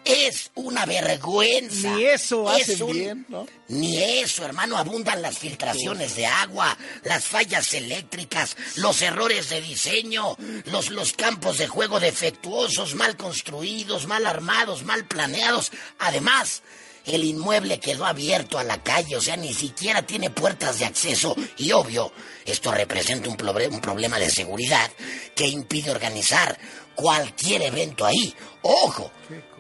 Es 0.05 0.51
una 0.55 0.85
vergüenza. 0.85 1.95
Ni 1.95 2.05
eso 2.05 2.49
hace 2.49 2.83
bien, 2.85 3.25
¿no? 3.29 3.47
Ni 3.69 3.99
eso, 3.99 4.45
hermano. 4.45 4.77
Abundan 4.77 5.23
las 5.23 5.39
filtraciones 5.39 6.17
de 6.17 6.27
agua, 6.27 6.77
las 7.05 7.25
fallas 7.25 7.73
eléctricas, 7.75 8.57
los 8.77 9.01
errores 9.03 9.49
de 9.51 9.61
diseño, 9.61 10.37
los, 10.67 10.91
los 10.91 11.13
campos 11.13 11.59
de 11.59 11.69
juego 11.69 12.01
defectuosos, 12.01 12.95
mal 12.95 13.17
construidos, 13.17 14.07
mal 14.07 14.27
armados, 14.27 14.85
mal 14.85 15.05
planeados. 15.05 15.71
Además, 16.01 16.63
el 17.05 17.25
inmueble 17.25 17.81
quedó 17.81 18.07
abierto 18.07 18.59
a 18.59 18.65
la 18.65 18.83
calle, 18.83 19.17
o 19.17 19.21
sea, 19.21 19.37
ni 19.37 19.53
siquiera 19.53 20.03
tiene 20.07 20.31
puertas 20.31 20.79
de 20.79 20.85
acceso 20.85 21.35
y 21.57 21.73
obvio, 21.73 22.13
esto 22.45 22.73
representa 22.73 23.29
un, 23.29 23.37
un 23.73 23.81
problema 23.81 24.19
de 24.19 24.31
seguridad 24.31 24.91
que 25.35 25.49
impide 25.49 25.91
organizar 25.91 26.59
cualquier 26.95 27.63
evento 27.63 28.05
ahí. 28.05 28.35
Ojo, 28.63 29.11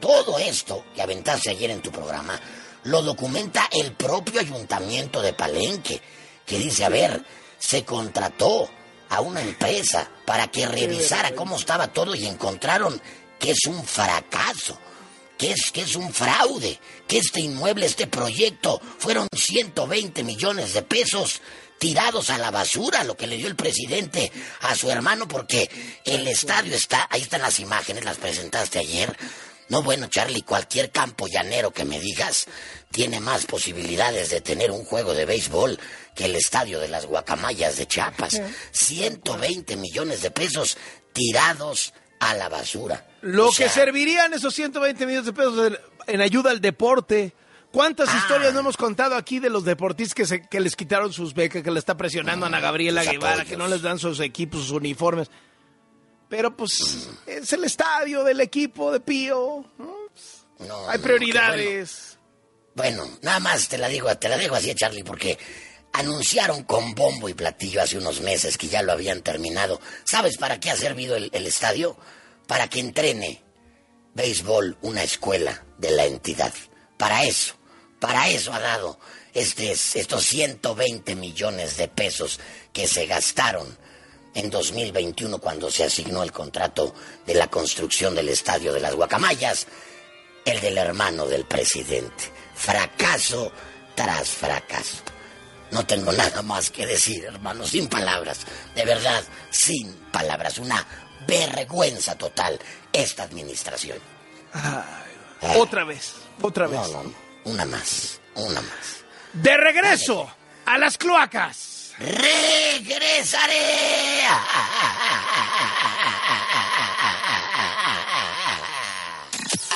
todo 0.01 0.39
esto 0.39 0.85
que 0.95 1.03
aventaste 1.03 1.51
ayer 1.51 1.70
en 1.70 1.83
tu 1.83 1.91
programa 1.91 2.39
lo 2.85 3.03
documenta 3.03 3.68
el 3.72 3.93
propio 3.93 4.41
ayuntamiento 4.41 5.22
de 5.22 5.33
Palenque, 5.33 6.01
que 6.45 6.59
dice, 6.59 6.85
a 6.85 6.89
ver, 6.89 7.24
se 7.59 7.85
contrató 7.85 8.68
a 9.09 9.20
una 9.20 9.41
empresa 9.41 10.11
para 10.24 10.49
que 10.49 10.66
revisara 10.66 11.35
cómo 11.35 11.57
estaba 11.57 11.93
todo 11.93 12.14
y 12.14 12.26
encontraron 12.26 13.01
que 13.39 13.53
es 13.53 13.66
un 13.66 13.85
fracaso, 13.85 14.78
que 15.37 15.53
es, 15.53 15.70
que 15.70 15.83
es 15.83 15.97
un 15.97 16.12
fraude, 16.12 16.78
que 17.07 17.18
este 17.18 17.41
inmueble, 17.41 17.87
este 17.87 18.07
proyecto, 18.07 18.80
fueron 18.99 19.28
120 19.35 20.24
millones 20.24 20.74
de 20.74 20.83
pesos 20.83 21.41
tirados 21.83 22.30
a 22.30 22.39
la 22.39 22.53
basura, 22.53 23.03
lo 23.03 23.16
que 23.16 23.26
le 23.26 23.37
dio 23.37 23.49
el 23.49 23.57
presidente 23.57 24.30
a 24.61 24.76
su 24.76 24.89
hermano, 24.89 25.26
porque 25.26 25.68
el 26.05 26.28
estadio 26.28 26.76
está, 26.76 27.09
ahí 27.11 27.22
están 27.22 27.43
las 27.43 27.59
imágenes, 27.59 28.05
las 28.05 28.18
presentaste 28.18 28.78
ayer. 28.78 29.12
No, 29.68 29.83
bueno, 29.83 30.07
Charlie, 30.07 30.43
cualquier 30.43 30.93
campo 30.93 31.26
llanero 31.26 31.72
que 31.72 31.85
me 31.85 31.99
digas 31.99 32.47
tiene 32.93 33.18
más 33.18 33.47
posibilidades 33.47 34.30
de 34.30 34.41
tener 34.41 34.70
un 34.70 34.85
juego 34.85 35.12
de 35.12 35.24
béisbol 35.24 35.76
que 36.14 36.26
el 36.26 36.37
estadio 36.37 36.78
de 36.78 36.87
las 36.87 37.07
guacamayas 37.07 37.76
de 37.78 37.89
Chiapas. 37.89 38.41
120 38.70 39.76
millones 39.76 40.22
de 40.22 40.30
pesos 40.30 40.78
tirados 41.12 41.95
a 42.20 42.35
la 42.35 42.49
basura. 42.49 43.09
Lo 43.22 43.51
que 43.51 43.68
servirían 43.68 44.33
esos 44.35 44.55
120 44.55 45.05
millones 45.05 45.26
de 45.26 45.33
pesos 45.33 45.72
en 46.07 46.20
ayuda 46.20 46.53
al 46.53 46.61
deporte, 46.61 47.35
¿Cuántas 47.73 48.11
ah. 48.11 48.18
historias 48.18 48.53
no 48.53 48.61
hemos 48.61 48.77
contado 48.77 49.16
aquí 49.16 49.39
de 49.39 49.49
los 49.49 49.64
deportistas 49.64 50.14
que, 50.14 50.27
se, 50.27 50.47
que 50.47 50.61
les 50.61 50.77
quitaron 50.77 51.12
sus 51.12 51.33
becas, 51.33 51.62
que 51.62 51.70
le 51.70 51.79
está 51.79 51.97
presionando 51.97 52.45
a 52.45 52.49
Ana 52.49 52.61
Gabriela 52.61 53.03
Guevara, 53.03 53.45
que 53.45 53.57
no 53.57 53.66
les 53.66 53.81
dan 53.81 53.99
sus 53.99 54.20
equipos, 54.20 54.61
sus 54.61 54.73
uniformes? 54.73 55.31
Pero 56.29 56.55
pues 56.55 57.09
es 57.27 57.53
el 57.53 57.64
estadio 57.64 58.25
del 58.25 58.41
equipo 58.41 58.93
de 58.93 59.01
Pío. 59.01 59.64
¿no? 59.79 60.89
Hay 60.89 60.99
prioridades. 60.99 62.18
bueno. 62.75 63.05
nada 63.23 63.41
más 63.41 63.68
te 63.68 63.79
la 63.79 63.89
digo, 63.89 64.14
te 64.16 64.29
la 64.29 64.37
dejo 64.37 64.55
así, 64.55 64.75
Charlie, 64.75 65.03
porque 65.03 65.39
anunciaron 65.93 66.64
con 66.64 66.95
bombo 66.95 67.29
y 67.29 67.35
platillo 67.35 67.83
hace 67.83 67.99
unos 67.99 68.20
meses 68.20 68.57
que 68.57 68.68
ya 68.68 68.83
lo 68.83 68.93
habían 68.93 69.23
terminado. 69.23 69.81
¿Sabes 70.05 70.37
para 70.37 70.61
qué 70.61 70.70
ha 70.70 70.77
servido 70.77 71.16
el, 71.16 71.31
el 71.33 71.47
estadio? 71.47 71.97
Para 72.47 72.68
que 72.68 72.81
entrene 72.81 73.43
béisbol 74.14 74.77
una 74.83 75.03
escuela 75.03 75.64
de 75.79 75.91
la 75.91 76.05
entidad. 76.05 76.53
Para 76.97 77.25
eso. 77.25 77.55
Para 78.03 78.29
eso 78.29 78.53
ha 78.53 78.59
dado 78.59 78.99
este, 79.33 79.71
estos 79.71 80.25
120 80.25 81.15
millones 81.15 81.77
de 81.77 81.87
pesos 81.87 82.41
que 82.73 82.89
se 82.89 83.07
gastaron 83.07 83.79
en 84.35 84.51
2021 84.51 85.39
cuando 85.39 85.71
se 85.71 85.85
asignó 85.85 86.25
el 86.25 86.33
contrato 86.33 86.97
de 87.25 87.37
la 87.37 87.47
construcción 87.47 88.17
del 88.17 88.31
estadio 88.31 88.73
de 88.73 88.81
las 88.81 88.97
Guacamayas, 88.97 89.69
el 90.45 90.61
del 90.61 90.79
hermano 90.79 91.27
del 91.27 91.45
presidente. 91.45 92.25
Fracaso 92.57 93.53
tras 93.95 94.31
fracaso. 94.31 94.97
No 95.71 95.87
tengo 95.87 96.11
nada 96.11 96.43
más 96.43 96.71
que 96.71 96.85
decir, 96.85 97.25
hermano, 97.25 97.65
sin 97.65 97.87
palabras. 97.87 98.41
De 98.75 98.85
verdad, 98.85 99.23
sin 99.53 99.93
palabras. 100.11 100.59
Una 100.59 100.85
vergüenza 101.25 102.19
total 102.19 102.59
esta 102.93 103.23
administración. 103.23 103.99
Otra 105.57 105.85
vez, 105.85 106.15
otra 106.41 106.67
vez. 106.67 106.81
Una 107.45 107.64
más, 107.64 108.20
una 108.36 108.61
más. 108.61 109.05
De 109.32 109.57
regreso 109.57 110.30
a 110.64 110.78
las 110.78 110.97
cloacas. 110.97 111.93
Regresaré. 111.99 113.55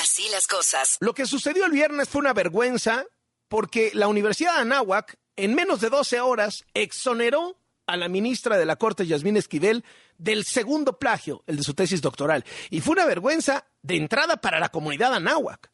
Así 0.01 0.29
las 0.31 0.47
cosas. 0.47 0.97
Lo 1.01 1.13
que 1.13 1.27
sucedió 1.27 1.65
el 1.65 1.73
viernes 1.73 2.09
fue 2.09 2.21
una 2.21 2.33
vergüenza 2.33 3.05
porque 3.49 3.91
la 3.95 4.07
Universidad 4.07 4.55
de 4.55 4.61
Anáhuac 4.61 5.17
en 5.35 5.55
menos 5.55 5.81
de 5.81 5.91
12 5.91 6.21
horas 6.21 6.65
exoneró 6.73 7.59
a 7.87 7.97
la 7.97 8.09
ministra 8.09 8.59
de 8.59 8.67
la 8.67 8.77
Corte, 8.77 9.07
Yasmín 9.07 9.37
Esquivel, 9.37 9.85
del 10.19 10.45
segundo 10.45 10.99
plagio, 10.99 11.43
el 11.47 11.57
de 11.57 11.63
su 11.63 11.75
tesis 11.75 12.01
doctoral. 12.01 12.45
Y 12.71 12.81
fue 12.81 12.93
una 12.93 13.07
vergüenza 13.07 13.67
de 13.83 13.97
entrada 13.97 14.37
para 14.37 14.61
la 14.61 14.69
comunidad 14.69 15.15
anáhuac 15.15 15.71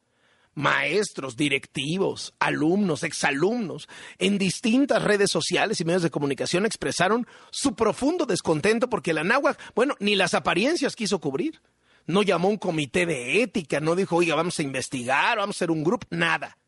maestros, 0.54 1.36
directivos, 1.36 2.34
alumnos, 2.38 3.02
exalumnos, 3.02 3.88
en 4.18 4.38
distintas 4.38 5.02
redes 5.02 5.30
sociales 5.30 5.80
y 5.80 5.84
medios 5.84 6.02
de 6.02 6.10
comunicación 6.10 6.66
expresaron 6.66 7.26
su 7.50 7.74
profundo 7.74 8.26
descontento 8.26 8.88
porque 8.88 9.14
la 9.14 9.24
náhuatl, 9.24 9.60
bueno, 9.74 9.94
ni 9.98 10.14
las 10.14 10.34
apariencias 10.34 10.96
quiso 10.96 11.20
cubrir. 11.20 11.60
No 12.06 12.22
llamó 12.22 12.48
un 12.48 12.58
comité 12.58 13.06
de 13.06 13.42
ética, 13.42 13.80
no 13.80 13.94
dijo, 13.94 14.16
oiga, 14.16 14.34
vamos 14.34 14.58
a 14.58 14.62
investigar, 14.62 15.38
vamos 15.38 15.56
a 15.56 15.58
hacer 15.58 15.70
un 15.70 15.84
grupo, 15.84 16.06
nada. 16.10 16.58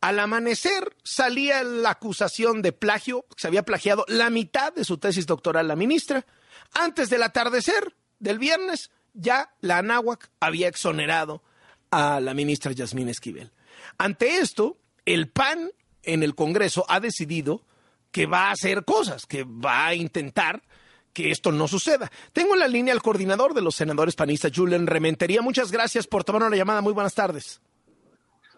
Al 0.00 0.18
amanecer 0.18 0.96
salía 1.04 1.62
la 1.62 1.90
acusación 1.90 2.60
de 2.60 2.72
plagio, 2.72 3.24
se 3.36 3.46
había 3.46 3.62
plagiado 3.62 4.04
la 4.08 4.30
mitad 4.30 4.72
de 4.72 4.84
su 4.84 4.98
tesis 4.98 5.26
doctoral 5.26 5.68
la 5.68 5.76
ministra. 5.76 6.26
Antes 6.74 7.08
del 7.08 7.22
atardecer 7.22 7.94
del 8.18 8.38
viernes, 8.38 8.90
ya 9.12 9.54
la 9.60 9.78
Anáhuac 9.78 10.30
había 10.40 10.66
exonerado 10.66 11.42
a 11.92 12.20
la 12.20 12.34
ministra 12.34 12.72
Yasmín 12.72 13.08
Esquivel. 13.08 13.52
Ante 13.98 14.38
esto, 14.38 14.78
el 15.04 15.28
PAN 15.28 15.70
en 16.02 16.22
el 16.24 16.34
Congreso 16.34 16.84
ha 16.88 16.98
decidido 16.98 17.64
que 18.10 18.26
va 18.26 18.48
a 18.48 18.52
hacer 18.52 18.84
cosas, 18.84 19.26
que 19.26 19.44
va 19.44 19.86
a 19.86 19.94
intentar 19.94 20.62
que 21.12 21.30
esto 21.30 21.52
no 21.52 21.68
suceda. 21.68 22.10
Tengo 22.32 22.54
en 22.54 22.60
la 22.60 22.68
línea 22.68 22.94
al 22.94 23.02
coordinador 23.02 23.54
de 23.54 23.60
los 23.60 23.74
senadores 23.74 24.16
panistas, 24.16 24.52
Julen 24.54 24.86
Rementería. 24.86 25.42
Muchas 25.42 25.70
gracias 25.70 26.06
por 26.06 26.24
tomar 26.24 26.42
una 26.42 26.56
llamada. 26.56 26.80
Muy 26.80 26.94
buenas 26.94 27.14
tardes. 27.14 27.60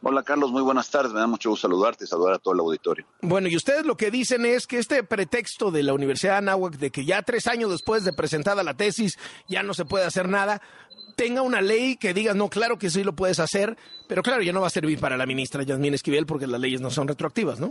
Hola 0.06 0.22
Carlos, 0.22 0.52
muy 0.52 0.60
buenas 0.60 0.90
tardes. 0.90 1.14
Me 1.14 1.20
da 1.20 1.26
mucho 1.26 1.48
gusto 1.48 1.66
saludarte 1.66 2.06
saludar 2.06 2.34
a 2.34 2.38
todo 2.38 2.52
el 2.52 2.60
auditorio. 2.60 3.06
Bueno, 3.22 3.48
y 3.48 3.56
ustedes 3.56 3.86
lo 3.86 3.96
que 3.96 4.10
dicen 4.10 4.44
es 4.44 4.66
que 4.66 4.78
este 4.78 5.02
pretexto 5.02 5.70
de 5.70 5.82
la 5.82 5.94
Universidad 5.94 6.32
de 6.32 6.38
Anáhuac 6.38 6.76
de 6.76 6.90
que 6.90 7.06
ya 7.06 7.22
tres 7.22 7.46
años 7.46 7.70
después 7.70 8.04
de 8.04 8.12
presentada 8.12 8.62
la 8.62 8.74
tesis 8.74 9.18
ya 9.48 9.62
no 9.62 9.72
se 9.72 9.86
puede 9.86 10.04
hacer 10.04 10.28
nada, 10.28 10.60
tenga 11.16 11.40
una 11.40 11.62
ley 11.62 11.96
que 11.96 12.12
diga, 12.12 12.34
no, 12.34 12.50
claro 12.50 12.78
que 12.78 12.90
sí 12.90 13.02
lo 13.02 13.14
puedes 13.14 13.40
hacer, 13.40 13.78
pero 14.06 14.22
claro, 14.22 14.42
ya 14.42 14.52
no 14.52 14.60
va 14.60 14.66
a 14.66 14.70
servir 14.70 15.00
para 15.00 15.16
la 15.16 15.24
ministra 15.24 15.62
Yasmín 15.62 15.94
Esquivel 15.94 16.26
porque 16.26 16.46
las 16.46 16.60
leyes 16.60 16.82
no 16.82 16.90
son 16.90 17.08
retroactivas, 17.08 17.58
¿no? 17.58 17.70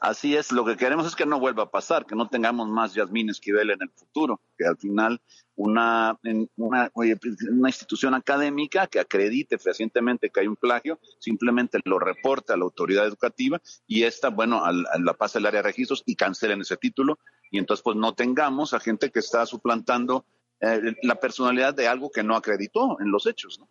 Así 0.00 0.36
es, 0.36 0.52
lo 0.52 0.64
que 0.64 0.76
queremos 0.76 1.06
es 1.06 1.16
que 1.16 1.26
no 1.26 1.40
vuelva 1.40 1.64
a 1.64 1.70
pasar, 1.70 2.06
que 2.06 2.14
no 2.14 2.28
tengamos 2.28 2.68
más 2.68 2.94
Yasmín 2.94 3.30
Esquivel 3.30 3.70
en 3.70 3.82
el 3.82 3.90
futuro, 3.90 4.40
que 4.56 4.64
al 4.64 4.76
final 4.76 5.20
una, 5.56 6.16
una, 6.56 6.90
una 6.94 7.68
institución 7.68 8.14
académica 8.14 8.86
que 8.86 9.00
acredite 9.00 9.58
fehacientemente 9.58 10.30
que 10.30 10.40
hay 10.40 10.46
un 10.46 10.54
plagio, 10.54 11.00
simplemente 11.18 11.80
lo 11.84 11.98
reporte 11.98 12.52
a 12.52 12.56
la 12.56 12.62
autoridad 12.62 13.06
educativa 13.06 13.60
y 13.88 14.04
esta, 14.04 14.28
bueno, 14.30 14.64
a, 14.64 14.72
la 14.72 15.14
pase 15.14 15.38
al 15.38 15.46
área 15.46 15.62
de 15.62 15.68
registros 15.68 16.04
y 16.06 16.14
cancelen 16.14 16.60
ese 16.60 16.76
título 16.76 17.18
y 17.50 17.58
entonces 17.58 17.82
pues 17.82 17.96
no 17.96 18.14
tengamos 18.14 18.74
a 18.74 18.80
gente 18.80 19.10
que 19.10 19.18
está 19.18 19.46
suplantando 19.46 20.24
eh, 20.60 20.94
la 21.02 21.16
personalidad 21.16 21.74
de 21.74 21.88
algo 21.88 22.10
que 22.10 22.22
no 22.22 22.36
acreditó 22.36 23.00
en 23.00 23.10
los 23.10 23.26
hechos. 23.26 23.58
¿no? 23.58 23.68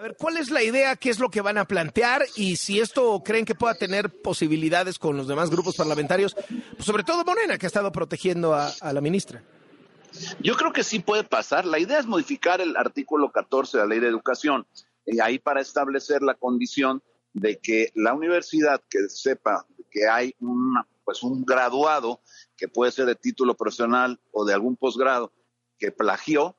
A 0.00 0.04
ver, 0.04 0.16
¿cuál 0.16 0.38
es 0.38 0.50
la 0.50 0.62
idea? 0.62 0.96
¿Qué 0.96 1.10
es 1.10 1.18
lo 1.18 1.28
que 1.28 1.42
van 1.42 1.58
a 1.58 1.66
plantear? 1.66 2.24
Y 2.34 2.56
si 2.56 2.80
esto 2.80 3.22
creen 3.22 3.44
que 3.44 3.54
pueda 3.54 3.74
tener 3.74 4.08
posibilidades 4.08 4.98
con 4.98 5.14
los 5.14 5.28
demás 5.28 5.50
grupos 5.50 5.76
parlamentarios, 5.76 6.34
pues 6.34 6.86
sobre 6.86 7.04
todo 7.04 7.22
Morena, 7.22 7.58
que 7.58 7.66
ha 7.66 7.68
estado 7.68 7.92
protegiendo 7.92 8.54
a, 8.54 8.72
la 8.94 9.00
ministra. 9.02 9.42
Yo 10.42 10.56
creo 10.56 10.72
que 10.72 10.84
sí 10.84 11.00
puede 11.00 11.22
pasar. 11.22 11.66
La 11.66 11.78
idea 11.78 11.98
es 11.98 12.06
modificar 12.06 12.62
el 12.62 12.78
artículo 12.78 13.30
14 13.30 13.76
de 13.76 13.82
la 13.82 13.88
Ley 13.90 14.00
de 14.00 14.06
Educación, 14.06 14.66
y 15.04 15.20
ahí 15.20 15.38
para 15.38 15.60
establecer 15.60 16.22
la 16.22 16.32
condición 16.32 17.02
de 17.34 17.58
que 17.58 17.92
la 17.94 18.14
universidad 18.14 18.80
que 18.88 19.00
sepa 19.10 19.66
que 19.90 20.08
hay 20.08 20.34
una, 20.40 20.86
pues 21.04 21.22
un 21.22 21.44
graduado 21.44 22.22
que 22.56 22.68
puede 22.68 22.90
ser 22.90 23.04
de 23.04 23.16
título 23.16 23.54
profesional 23.54 24.18
o 24.32 24.46
de 24.46 24.54
algún 24.54 24.78
posgrado, 24.78 25.30
que 25.78 25.92
plagió 25.92 26.56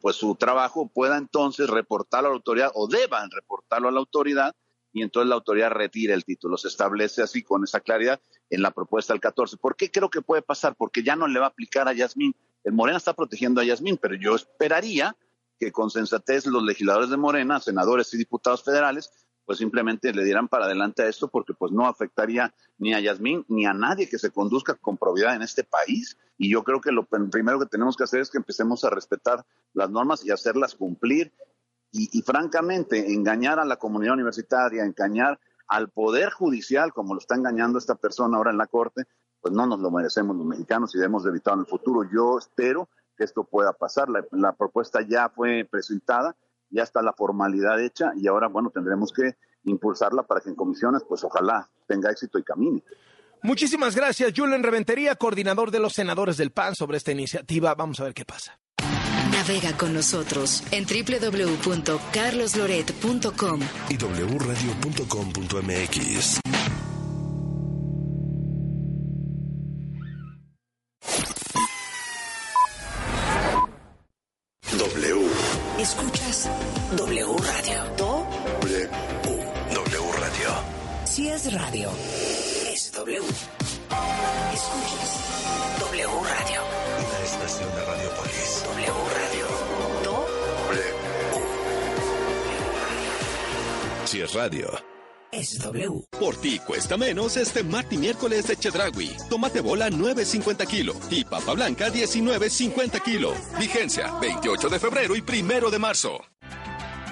pues 0.00 0.16
su 0.16 0.34
trabajo, 0.34 0.90
pueda 0.92 1.16
entonces 1.16 1.68
reportarlo 1.68 2.28
a 2.28 2.30
la 2.32 2.36
autoridad 2.36 2.72
o 2.74 2.88
deban 2.88 3.30
reportarlo 3.30 3.88
a 3.88 3.92
la 3.92 4.00
autoridad 4.00 4.54
y 4.92 5.02
entonces 5.02 5.28
la 5.28 5.36
autoridad 5.36 5.70
retire 5.70 6.14
el 6.14 6.24
título. 6.24 6.56
Se 6.56 6.68
establece 6.68 7.22
así 7.22 7.42
con 7.42 7.62
esa 7.64 7.80
claridad 7.80 8.20
en 8.50 8.62
la 8.62 8.72
propuesta 8.72 9.12
del 9.12 9.20
14. 9.20 9.56
¿Por 9.56 9.76
qué 9.76 9.90
creo 9.90 10.10
que 10.10 10.22
puede 10.22 10.42
pasar? 10.42 10.74
Porque 10.76 11.02
ya 11.02 11.16
no 11.16 11.28
le 11.28 11.38
va 11.38 11.46
a 11.46 11.50
aplicar 11.50 11.88
a 11.88 11.92
Yasmín. 11.92 12.34
El 12.64 12.72
Morena 12.72 12.98
está 12.98 13.14
protegiendo 13.14 13.60
a 13.60 13.64
Yasmín, 13.64 13.96
pero 13.96 14.16
yo 14.16 14.34
esperaría 14.34 15.16
que 15.58 15.72
con 15.72 15.90
sensatez 15.90 16.46
los 16.46 16.62
legisladores 16.62 17.10
de 17.10 17.16
Morena, 17.16 17.60
senadores 17.60 18.12
y 18.14 18.18
diputados 18.18 18.64
federales, 18.64 19.10
pues 19.50 19.58
simplemente 19.58 20.12
le 20.12 20.22
dieran 20.22 20.46
para 20.46 20.66
adelante 20.66 21.02
a 21.02 21.08
esto 21.08 21.26
porque 21.26 21.54
pues 21.54 21.72
no 21.72 21.88
afectaría 21.88 22.54
ni 22.78 22.94
a 22.94 23.00
Yasmín 23.00 23.44
ni 23.48 23.66
a 23.66 23.74
nadie 23.74 24.08
que 24.08 24.16
se 24.16 24.30
conduzca 24.30 24.76
con 24.76 24.96
probidad 24.96 25.34
en 25.34 25.42
este 25.42 25.64
país. 25.64 26.16
Y 26.38 26.52
yo 26.52 26.62
creo 26.62 26.80
que 26.80 26.92
lo 26.92 27.04
primero 27.04 27.58
que 27.58 27.66
tenemos 27.66 27.96
que 27.96 28.04
hacer 28.04 28.20
es 28.20 28.30
que 28.30 28.38
empecemos 28.38 28.84
a 28.84 28.90
respetar 28.90 29.44
las 29.72 29.90
normas 29.90 30.24
y 30.24 30.30
hacerlas 30.30 30.76
cumplir. 30.76 31.32
Y, 31.90 32.22
francamente, 32.22 33.12
engañar 33.12 33.58
a 33.58 33.64
la 33.64 33.74
comunidad 33.74 34.14
universitaria, 34.14 34.84
engañar 34.84 35.40
al 35.66 35.90
poder 35.90 36.30
judicial, 36.30 36.92
como 36.92 37.14
lo 37.14 37.18
está 37.18 37.34
engañando 37.34 37.80
esta 37.80 37.96
persona 37.96 38.36
ahora 38.36 38.52
en 38.52 38.58
la 38.58 38.68
corte, 38.68 39.02
pues 39.40 39.52
no 39.52 39.66
nos 39.66 39.80
lo 39.80 39.90
merecemos 39.90 40.36
los 40.36 40.46
mexicanos 40.46 40.94
y 40.94 40.98
debemos 40.98 41.24
de 41.24 41.30
evitarlo 41.30 41.62
en 41.62 41.66
el 41.66 41.70
futuro. 41.70 42.08
Yo 42.14 42.38
espero 42.38 42.88
que 43.16 43.24
esto 43.24 43.42
pueda 43.42 43.72
pasar. 43.72 44.06
la 44.30 44.52
propuesta 44.52 45.00
ya 45.02 45.28
fue 45.28 45.66
presentada 45.68 46.36
ya 46.70 46.82
está 46.82 47.02
la 47.02 47.12
formalidad 47.12 47.80
hecha 47.80 48.12
y 48.16 48.26
ahora, 48.28 48.48
bueno, 48.48 48.70
tendremos 48.70 49.12
que 49.12 49.36
impulsarla 49.64 50.22
para 50.22 50.40
que 50.40 50.50
en 50.50 50.54
comisiones, 50.54 51.02
pues 51.08 51.24
ojalá 51.24 51.68
tenga 51.86 52.10
éxito 52.10 52.38
y 52.38 52.42
camine. 52.42 52.82
Muchísimas 53.42 53.96
gracias, 53.96 54.32
Julen 54.36 54.62
Reventería, 54.62 55.14
coordinador 55.14 55.70
de 55.70 55.80
los 55.80 55.94
senadores 55.94 56.36
del 56.36 56.52
PAN, 56.52 56.74
sobre 56.74 56.98
esta 56.98 57.12
iniciativa. 57.12 57.74
Vamos 57.74 58.00
a 58.00 58.04
ver 58.04 58.12
qué 58.14 58.24
pasa. 58.24 58.58
Navega 59.32 59.76
con 59.76 59.92
nosotros 59.94 60.62
en 60.70 60.84
www.carlosloret.com 60.84 63.60
y 63.88 63.96
wradio.com.mx. 63.96 66.40
radio. 94.40 94.70
Es 95.32 95.58
W. 95.58 96.06
Por 96.18 96.34
ti 96.36 96.58
cuesta 96.66 96.96
menos 96.96 97.36
este 97.36 97.62
martes 97.62 97.92
y 97.92 97.98
miércoles 97.98 98.48
de 98.48 98.56
Chedragui. 98.56 99.10
Tomate 99.28 99.60
bola 99.60 99.90
9.50 99.90 100.66
kilo 100.66 100.94
y 101.10 101.24
papa 101.24 101.52
blanca 101.52 101.88
19.50 101.88 103.02
kilo. 103.02 103.34
Vigencia 103.58 104.10
28 104.18 104.68
de 104.70 104.78
febrero 104.78 105.14
y 105.14 105.20
primero 105.20 105.70
de 105.70 105.78
marzo. 105.78 106.22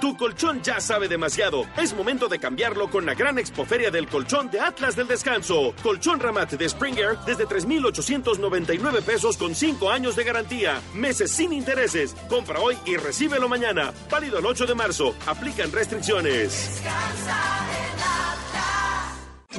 Tu 0.00 0.16
colchón 0.16 0.62
ya 0.62 0.80
sabe 0.80 1.08
demasiado. 1.08 1.66
Es 1.76 1.94
momento 1.94 2.28
de 2.28 2.38
cambiarlo 2.38 2.88
con 2.88 3.04
la 3.04 3.14
gran 3.14 3.38
expoferia 3.38 3.90
del 3.90 4.06
colchón 4.06 4.50
de 4.50 4.60
Atlas 4.60 4.94
del 4.94 5.08
Descanso. 5.08 5.74
Colchón 5.82 6.20
Ramat 6.20 6.52
de 6.52 6.68
Springer 6.68 7.18
desde 7.26 7.46
3,899 7.46 9.02
pesos 9.02 9.36
con 9.36 9.54
5 9.54 9.90
años 9.90 10.14
de 10.14 10.24
garantía. 10.24 10.80
Meses 10.94 11.32
sin 11.32 11.52
intereses. 11.52 12.14
Compra 12.28 12.60
hoy 12.60 12.76
y 12.86 12.96
recíbelo 12.96 13.48
mañana. 13.48 13.92
Válido 14.10 14.38
el 14.38 14.46
8 14.46 14.66
de 14.66 14.74
marzo. 14.74 15.14
Aplican 15.26 15.72
restricciones. 15.72 16.80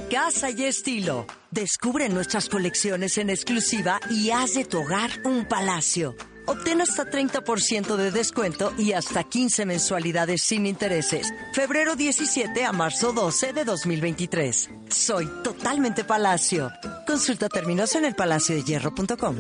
Casa 0.10 0.50
y 0.50 0.64
estilo. 0.64 1.28
Descubre 1.52 2.08
nuestras 2.10 2.48
colecciones 2.48 3.18
en 3.18 3.30
exclusiva 3.30 4.00
y 4.10 4.32
haz 4.32 4.54
de 4.54 4.66
tu 4.66 4.80
hogar 4.80 5.12
un 5.26 5.46
palacio. 5.46 6.16
Obtén 6.50 6.82
hasta 6.82 7.06
30% 7.06 7.96
de 7.96 8.10
descuento 8.10 8.74
y 8.76 8.94
hasta 8.94 9.24
15 9.24 9.68
mensualidades 9.68 10.42
sin 10.42 10.66
intereses. 10.66 11.32
Febrero 11.54 11.96
17 11.96 12.66
a 12.66 12.72
marzo 12.72 13.14
12 13.14 13.54
de 13.54 13.66
2023. 13.66 14.72
Soy 14.90 15.30
totalmente 15.44 16.04
Palacio. 16.04 16.72
Consulta 17.06 17.50
términos 17.50 17.94
en 17.94 18.06
elpalaciodehierro.com. 18.06 19.36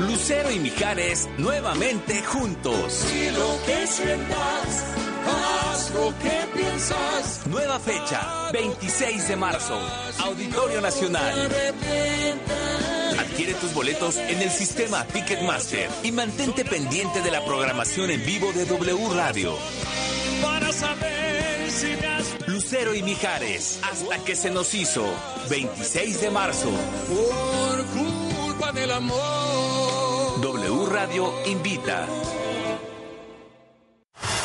Lucero 0.00 0.50
y 0.50 0.58
Mijares 0.58 1.28
nuevamente 1.38 2.24
juntos. 2.24 2.92
Si 2.92 3.30
lo 3.30 3.56
que 3.66 3.86
sientas, 3.86 4.84
haz 5.28 5.90
lo 5.94 6.12
que 6.18 6.58
piensas. 6.58 7.46
Nueva 7.46 7.78
fecha, 7.78 8.50
26 8.52 9.28
de 9.28 9.36
marzo, 9.36 9.78
Auditorio 10.24 10.80
Nacional. 10.80 11.48
Adquiere 13.40 13.58
tus 13.58 13.72
boletos 13.72 14.18
en 14.18 14.42
el 14.42 14.50
sistema 14.50 15.02
Ticketmaster 15.06 15.88
y 16.02 16.12
mantente 16.12 16.62
pendiente 16.62 17.22
de 17.22 17.30
la 17.30 17.42
programación 17.42 18.10
en 18.10 18.22
vivo 18.26 18.52
de 18.52 18.66
W 18.66 19.14
Radio. 19.14 19.56
Para 20.42 20.70
saber 20.70 21.70
si 21.70 21.96
Lucero 22.50 22.94
y 22.94 23.02
Mijares, 23.02 23.80
hasta 23.82 24.18
que 24.24 24.36
se 24.36 24.50
nos 24.50 24.74
hizo, 24.74 25.06
26 25.48 26.20
de 26.20 26.30
marzo. 26.30 26.70
por 27.08 27.86
culpa 27.86 28.72
del 28.72 28.90
amor. 28.90 30.38
W 30.42 30.86
Radio 30.90 31.32
invita. 31.46 32.06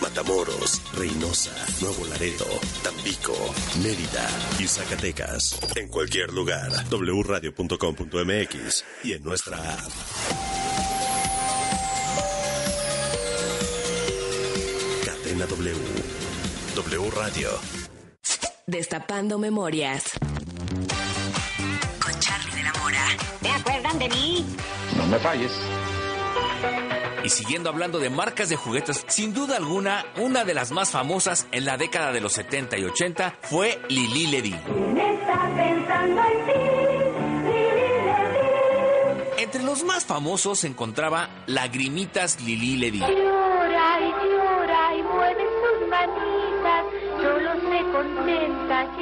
Matamoros, 0.00 0.80
Reynosa, 0.94 1.52
Nuevo 1.80 2.04
Laredo, 2.06 2.46
Tampico, 2.82 3.34
Mérida 3.82 4.28
y 4.58 4.66
Zacatecas. 4.66 5.58
En 5.76 5.88
cualquier 5.88 6.32
lugar, 6.32 6.70
wradio.com.mx 6.90 8.84
y 9.04 9.12
en 9.12 9.22
nuestra 9.22 9.56
app. 9.56 9.90
Cadena 15.04 15.46
W. 15.46 15.76
W 16.74 17.10
Radio. 17.10 17.50
Destapando 18.66 19.38
memorias. 19.38 20.04
Con 22.00 22.18
Charlie 22.20 22.54
de 22.56 22.62
la 22.62 22.72
Mora. 22.74 23.06
¿Se 23.42 23.48
acuerdan 23.50 23.98
de 23.98 24.08
mí? 24.08 24.46
No 24.96 25.06
me 25.06 25.18
falles. 25.18 25.52
Y 27.24 27.28
siguiendo 27.28 27.70
hablando 27.70 27.98
de 27.98 28.10
marcas 28.10 28.48
de 28.48 28.56
juguetes, 28.56 29.04
sin 29.08 29.32
duda 29.32 29.56
alguna, 29.56 30.04
una 30.16 30.44
de 30.44 30.54
las 30.54 30.72
más 30.72 30.90
famosas 30.90 31.46
en 31.52 31.64
la 31.64 31.76
década 31.76 32.12
de 32.12 32.20
los 32.20 32.32
70 32.32 32.78
y 32.78 32.84
80 32.84 33.38
fue 33.42 33.80
Lili 33.88 34.26
Ledy. 34.26 34.56
Entre 39.38 39.62
los 39.62 39.84
más 39.84 40.04
famosos 40.04 40.60
se 40.60 40.66
encontraba 40.66 41.28
Lagrimitas 41.46 42.40
Lili 42.40 42.76
Ledy. 42.76 43.02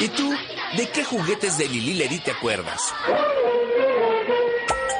¿Y 0.00 0.08
tú? 0.10 0.30
¿De 0.76 0.88
qué 0.90 1.04
juguetes 1.04 1.58
de 1.58 1.66
Lili 1.68 1.94
Ledy 1.94 2.20
te 2.20 2.30
acuerdas? 2.30 2.94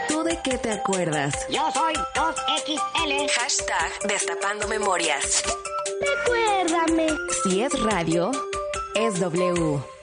¿Tú 0.09 0.24
de 0.24 0.38
qué 0.42 0.59
te 0.59 0.72
acuerdas? 0.72 1.46
Yo 1.49 1.70
soy 1.72 1.94
2XL. 1.94 3.30
Hashtag 3.30 4.09
Destapando 4.09 4.66
Memorias. 4.66 5.44
Recuérdame. 6.01 7.07
Si 7.44 7.62
es 7.62 7.80
radio, 7.80 8.32
es 8.96 9.20
W. 9.20 9.97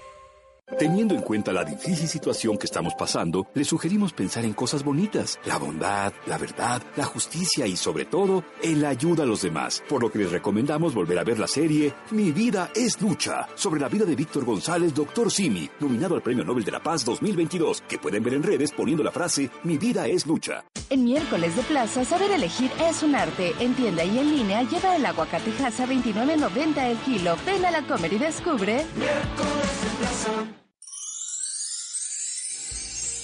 Teniendo 0.80 1.13
en 1.13 1.22
cuenta 1.22 1.53
la 1.53 1.63
difícil 1.63 2.07
situación 2.07 2.57
que 2.57 2.66
estamos 2.66 2.95
pasando, 2.95 3.47
le 3.53 3.63
sugerimos 3.63 4.13
pensar 4.13 4.43
en 4.45 4.53
cosas 4.53 4.84
bonitas, 4.84 5.39
la 5.45 5.59
bondad, 5.59 6.11
la 6.26 6.39
verdad, 6.39 6.82
la 6.95 7.05
justicia 7.05 7.68
y 7.68 7.78
sobre 7.78 8.05
todo, 8.05 8.43
en 8.63 8.82
la 8.82 8.89
ayuda 8.89 9.24
a 9.24 9.28
los 9.28 9.43
demás. 9.43 9.84
Por 9.88 10.01
lo 10.01 10.11
que 10.11 10.18
les 10.18 10.32
recomendamos 10.32 10.95
volver 10.95 11.20
a 11.20 11.24
ver 11.24 11.38
la 11.38 11.47
serie 11.47 11.93
Mi 12.09 12.32
vida 12.32 12.72
es 12.76 12.99
lucha, 12.99 13.47
sobre 13.53 13.80
la 13.80 13.89
vida 13.89 14.05
de 14.05 14.16
Víctor 14.16 14.43
González, 14.43 14.91
Doctor 14.93 15.32
Simi, 15.32 15.70
nominado 15.80 16.16
al 16.16 16.24
Premio 16.24 16.43
Nobel 16.43 16.66
de 16.66 16.72
la 16.72 16.82
Paz 16.82 17.05
2022, 17.05 17.84
que 17.88 17.99
pueden 17.99 18.24
ver 18.24 18.34
en 18.34 18.43
redes 18.43 18.72
poniendo 18.72 19.03
la 19.03 19.11
frase 19.11 19.51
Mi 19.63 19.78
vida 19.78 20.07
es 20.07 20.26
lucha. 20.26 20.66
En 20.89 21.03
miércoles 21.03 21.55
de 21.55 21.63
plaza, 21.63 22.03
saber 22.05 22.32
elegir 22.32 22.72
es 22.80 23.01
un 23.01 23.16
arte. 23.16 23.53
En 23.59 23.76
tienda 23.76 24.03
y 24.03 24.20
en 24.20 24.36
línea, 24.36 24.63
lleva 24.63 24.95
el 24.95 25.05
aguacate 25.05 25.51
a 25.63 25.70
29.90 25.70 26.78
el 26.78 26.97
kilo. 26.97 27.36
Ven 27.45 27.66
a 27.66 27.72
la 27.72 27.82
comer 27.88 28.13
y 28.13 28.18
descubre. 28.18 28.86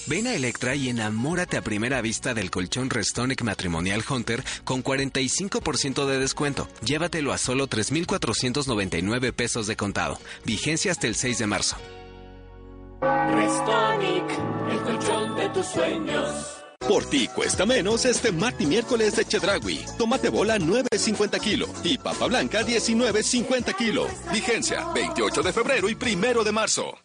Ven 0.06 0.26
a 0.26 0.34
Electra 0.34 0.74
y 0.74 0.88
enamórate 0.88 1.56
a 1.56 1.62
primera 1.62 2.00
vista 2.00 2.34
del 2.34 2.50
colchón 2.50 2.90
Restonic 2.90 3.42
Matrimonial 3.42 4.02
Hunter 4.08 4.42
con 4.64 4.82
45% 4.82 6.06
de 6.06 6.18
descuento. 6.18 6.68
Llévatelo 6.84 7.32
a 7.32 7.38
solo 7.38 7.68
3,499 7.68 9.32
pesos 9.32 9.66
de 9.66 9.76
contado. 9.76 10.18
Vigencia 10.44 10.90
hasta 10.90 11.06
el 11.06 11.14
6 11.14 11.38
de 11.38 11.46
marzo. 11.46 11.76
Restonic, 13.00 14.24
el 14.70 14.80
colchón 14.80 15.36
de 15.36 15.48
tus 15.50 15.66
sueños. 15.66 16.58
Por 16.80 17.04
ti 17.08 17.28
cuesta 17.28 17.64
menos 17.64 18.04
este 18.04 18.32
martes 18.32 18.62
y 18.62 18.66
miércoles 18.66 19.14
de 19.14 19.24
Chedragui. 19.24 19.84
Tomate 19.98 20.30
bola 20.30 20.58
9.50 20.58 21.40
kilo 21.40 21.68
y 21.84 21.96
papa 21.96 22.26
blanca 22.26 22.62
19.50 22.62 23.76
kilo. 23.76 24.08
Vigencia 24.32 24.88
28 24.92 25.42
de 25.42 25.52
febrero 25.52 25.88
y 25.88 25.94
primero 25.94 26.42
de 26.42 26.50
marzo. 26.50 26.98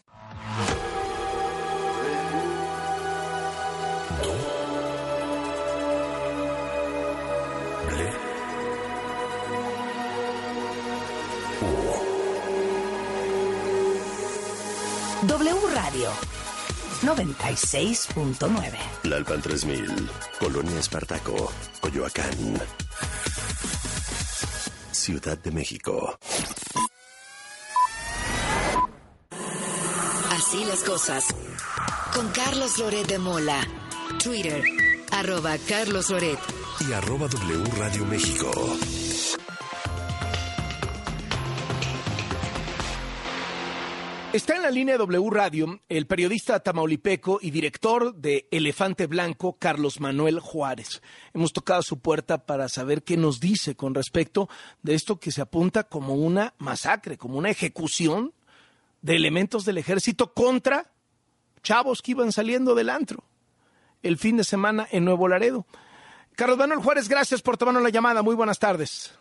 W 15.28 15.56
Radio 15.74 16.10
96.9. 17.02 18.72
Lalpan 19.04 19.42
3000, 19.42 20.10
Colonia 20.40 20.80
Espartaco, 20.80 21.52
Coyoacán. 21.82 22.62
Ciudad 24.92 25.38
de 25.38 25.52
México. 25.52 26.18
Así 30.32 30.64
las 30.66 30.84
cosas. 30.84 31.26
Con 32.14 32.30
Carlos 32.30 32.78
Loret 32.80 33.08
de 33.08 33.20
Mola. 33.20 33.68
Twitter, 34.24 34.64
arroba 35.12 35.58
Carlos 35.68 36.10
Loret. 36.10 36.40
Y 36.88 36.94
arroba 36.94 37.28
W 37.28 37.64
Radio 37.78 38.06
México. 38.06 38.50
Está 44.34 44.58
en 44.58 44.62
la 44.62 44.72
línea 44.72 44.98
W 44.98 45.30
Radio 45.32 45.80
el 45.88 46.06
periodista 46.06 46.60
tamaulipeco 46.60 47.40
y 47.42 47.50
director 47.50 48.14
de 48.14 48.48
Elefante 48.52 49.08
Blanco, 49.08 49.58
Carlos 49.58 50.02
Manuel 50.02 50.42
Juárez. 50.42 51.02
Hemos 51.34 51.54
tocado 51.54 51.82
su 51.82 52.00
puerta 52.00 52.46
para 52.46 52.68
saber 52.68 53.04
qué 53.04 53.16
nos 53.16 53.40
dice 53.40 53.76
con 53.76 53.96
respecto 53.96 54.50
de 54.84 54.96
esto 54.96 55.18
que 55.18 55.32
se 55.32 55.42
apunta 55.42 55.86
como 55.86 56.14
una 56.16 56.54
masacre, 56.58 57.18
como 57.18 57.38
una 57.38 57.50
ejecución 57.50 58.34
de 59.02 59.16
elementos 59.16 59.64
del 59.64 59.78
ejército 59.78 60.34
contra 60.34 60.92
chavos 61.64 62.02
que 62.02 62.12
iban 62.12 62.34
saliendo 62.34 62.76
del 62.76 62.90
antro 62.90 63.24
el 64.04 64.18
fin 64.18 64.38
de 64.38 64.44
semana 64.44 64.88
en 64.92 65.06
Nuevo 65.06 65.30
Laredo. 65.30 65.66
Carlos 66.36 66.58
Manuel 66.58 66.82
Juárez, 66.82 67.08
gracias 67.08 67.42
por 67.42 67.58
tomarnos 67.58 67.82
la 67.82 67.90
llamada. 67.90 68.22
Muy 68.22 68.36
buenas 68.36 68.60
tardes. 68.60 69.18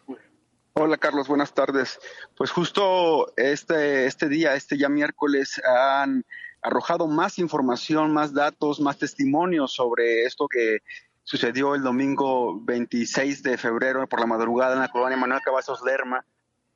Hola 0.79 0.99
Carlos, 0.99 1.27
buenas 1.27 1.55
tardes. 1.55 1.99
Pues 2.37 2.51
justo 2.51 3.33
este, 3.39 4.05
este 4.05 4.29
día, 4.29 4.55
este 4.57 4.77
ya 4.77 4.91
miércoles, 4.91 5.59
han 5.65 6.27
arrojado 6.61 7.07
más 7.07 7.39
información, 7.39 8.13
más 8.13 8.35
datos, 8.35 8.79
más 8.79 8.99
testimonios 8.99 9.73
sobre 9.73 10.25
esto 10.25 10.47
que 10.49 10.81
sucedió 11.23 11.75
el 11.75 11.83
domingo 11.83 12.61
26 12.63 13.43
de 13.43 13.57
febrero 13.57 14.07
por 14.07 14.21
la 14.21 14.27
madrugada 14.27 14.75
en 14.75 14.81
la 14.81 14.91
colonia 14.91 15.17
Manuel 15.17 15.41
Cavazos 15.41 15.81
Lerma 15.83 16.27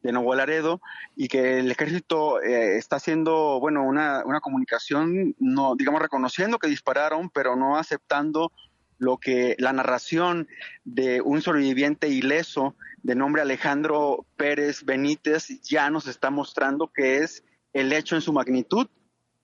de 0.03 0.13
Nuevo 0.13 0.35
Laredo 0.35 0.81
y 1.15 1.29
que 1.29 1.59
el 1.59 1.71
ejército 1.71 2.41
eh, 2.41 2.79
está 2.79 2.97
haciendo, 2.97 3.61
bueno, 3.61 3.85
una, 3.85 4.23
una 4.25 4.41
comunicación, 4.41 5.37
no, 5.39 5.77
digamos, 5.77 6.01
reconociendo 6.01 6.59
que 6.59 6.69
dispararon, 6.69 7.29
pero 7.29 7.55
no 7.55 7.77
aceptando 7.77 8.51
lo 8.97 9.19
que 9.19 9.57
la 9.59 9.75
narración 9.75 10.49
de 10.85 11.21
un 11.21 11.43
sobreviviente 11.43 12.09
ileso 12.09 12.77
de 13.03 13.15
nombre 13.15 13.43
Alejandro 13.43 14.27
Pérez 14.37 14.85
Benítez 14.85 15.61
ya 15.63 15.91
nos 15.91 16.07
está 16.07 16.31
mostrando 16.31 16.93
que 16.93 17.19
es 17.19 17.45
el 17.73 17.93
hecho 17.93 18.15
en 18.15 18.23
su 18.23 18.33
magnitud 18.33 18.89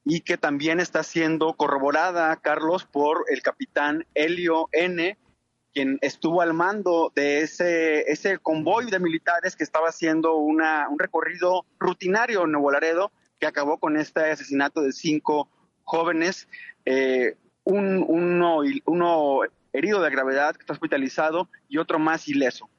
y 0.05 0.21
que 0.21 0.37
también 0.37 0.79
está 0.79 1.03
siendo 1.03 1.55
corroborada, 1.55 2.37
Carlos, 2.37 2.85
por 2.85 3.25
el 3.29 3.43
capitán 3.43 4.07
Helio 4.15 4.69
N., 4.73 5.19
quien 5.73 5.99
estuvo 6.01 6.41
al 6.41 6.55
mando 6.55 7.13
de 7.15 7.41
ese, 7.41 8.11
ese 8.11 8.39
convoy 8.39 8.91
de 8.91 9.01
militares 9.01 9.57
que 9.57 9.65
estaba 9.65 9.89
haciendo 9.89 10.37
una, 10.37 10.89
un 10.89 10.99
recorrido 10.99 11.67
rutinario 11.79 12.45
en 12.45 12.53
Nuevo 12.53 12.71
Laredo, 12.71 13.11
que 13.39 13.47
acabó 13.47 13.79
con 13.79 13.97
este 13.97 14.21
asesinato 14.31 14.81
de 14.81 14.93
cinco 14.93 15.51
jóvenes. 15.85 16.49
Eh, 16.85 17.37
un, 17.65 18.05
uno, 18.09 18.61
uno 18.87 19.41
herido 19.73 20.01
de 20.01 20.11
gravedad 20.11 20.55
que 20.55 20.61
está 20.61 20.73
hospitalizado 20.73 21.51
y 21.69 21.79
otro 21.79 21.99
más 21.99 22.29
ileso. 22.29 22.71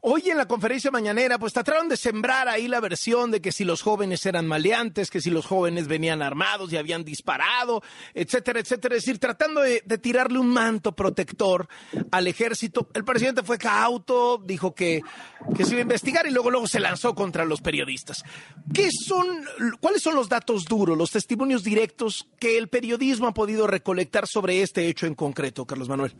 Hoy 0.00 0.30
en 0.30 0.36
la 0.36 0.46
conferencia 0.46 0.92
mañanera, 0.92 1.38
pues 1.38 1.52
trataron 1.52 1.88
de 1.88 1.96
sembrar 1.96 2.48
ahí 2.48 2.68
la 2.68 2.78
versión 2.78 3.32
de 3.32 3.40
que 3.40 3.50
si 3.50 3.64
los 3.64 3.82
jóvenes 3.82 4.24
eran 4.26 4.46
maleantes, 4.46 5.10
que 5.10 5.20
si 5.20 5.28
los 5.28 5.44
jóvenes 5.44 5.88
venían 5.88 6.22
armados 6.22 6.72
y 6.72 6.76
habían 6.76 7.04
disparado, 7.04 7.82
etcétera, 8.14 8.60
etcétera. 8.60 8.94
Es 8.94 9.04
decir, 9.04 9.18
tratando 9.18 9.60
de, 9.60 9.80
tirarle 10.00 10.38
un 10.38 10.48
manto 10.48 10.92
protector 10.92 11.68
al 12.12 12.28
ejército. 12.28 12.88
El 12.94 13.04
presidente 13.04 13.42
fue 13.42 13.58
cauto, 13.58 14.38
dijo 14.38 14.72
que, 14.72 15.00
que 15.56 15.64
se 15.64 15.72
iba 15.72 15.80
a 15.80 15.82
investigar 15.82 16.26
y 16.28 16.30
luego, 16.30 16.50
luego 16.50 16.68
se 16.68 16.78
lanzó 16.78 17.16
contra 17.16 17.44
los 17.44 17.60
periodistas. 17.60 18.24
¿Qué 18.72 18.90
son, 18.92 19.26
cuáles 19.80 20.02
son 20.02 20.14
los 20.14 20.28
datos 20.28 20.64
duros, 20.64 20.96
los 20.96 21.10
testimonios 21.10 21.64
directos 21.64 22.28
que 22.38 22.56
el 22.56 22.68
periodismo 22.68 23.26
ha 23.26 23.34
podido 23.34 23.66
recolectar 23.66 24.28
sobre 24.28 24.62
este 24.62 24.86
hecho 24.86 25.06
en 25.06 25.16
concreto, 25.16 25.66
Carlos 25.66 25.88
Manuel? 25.88 26.14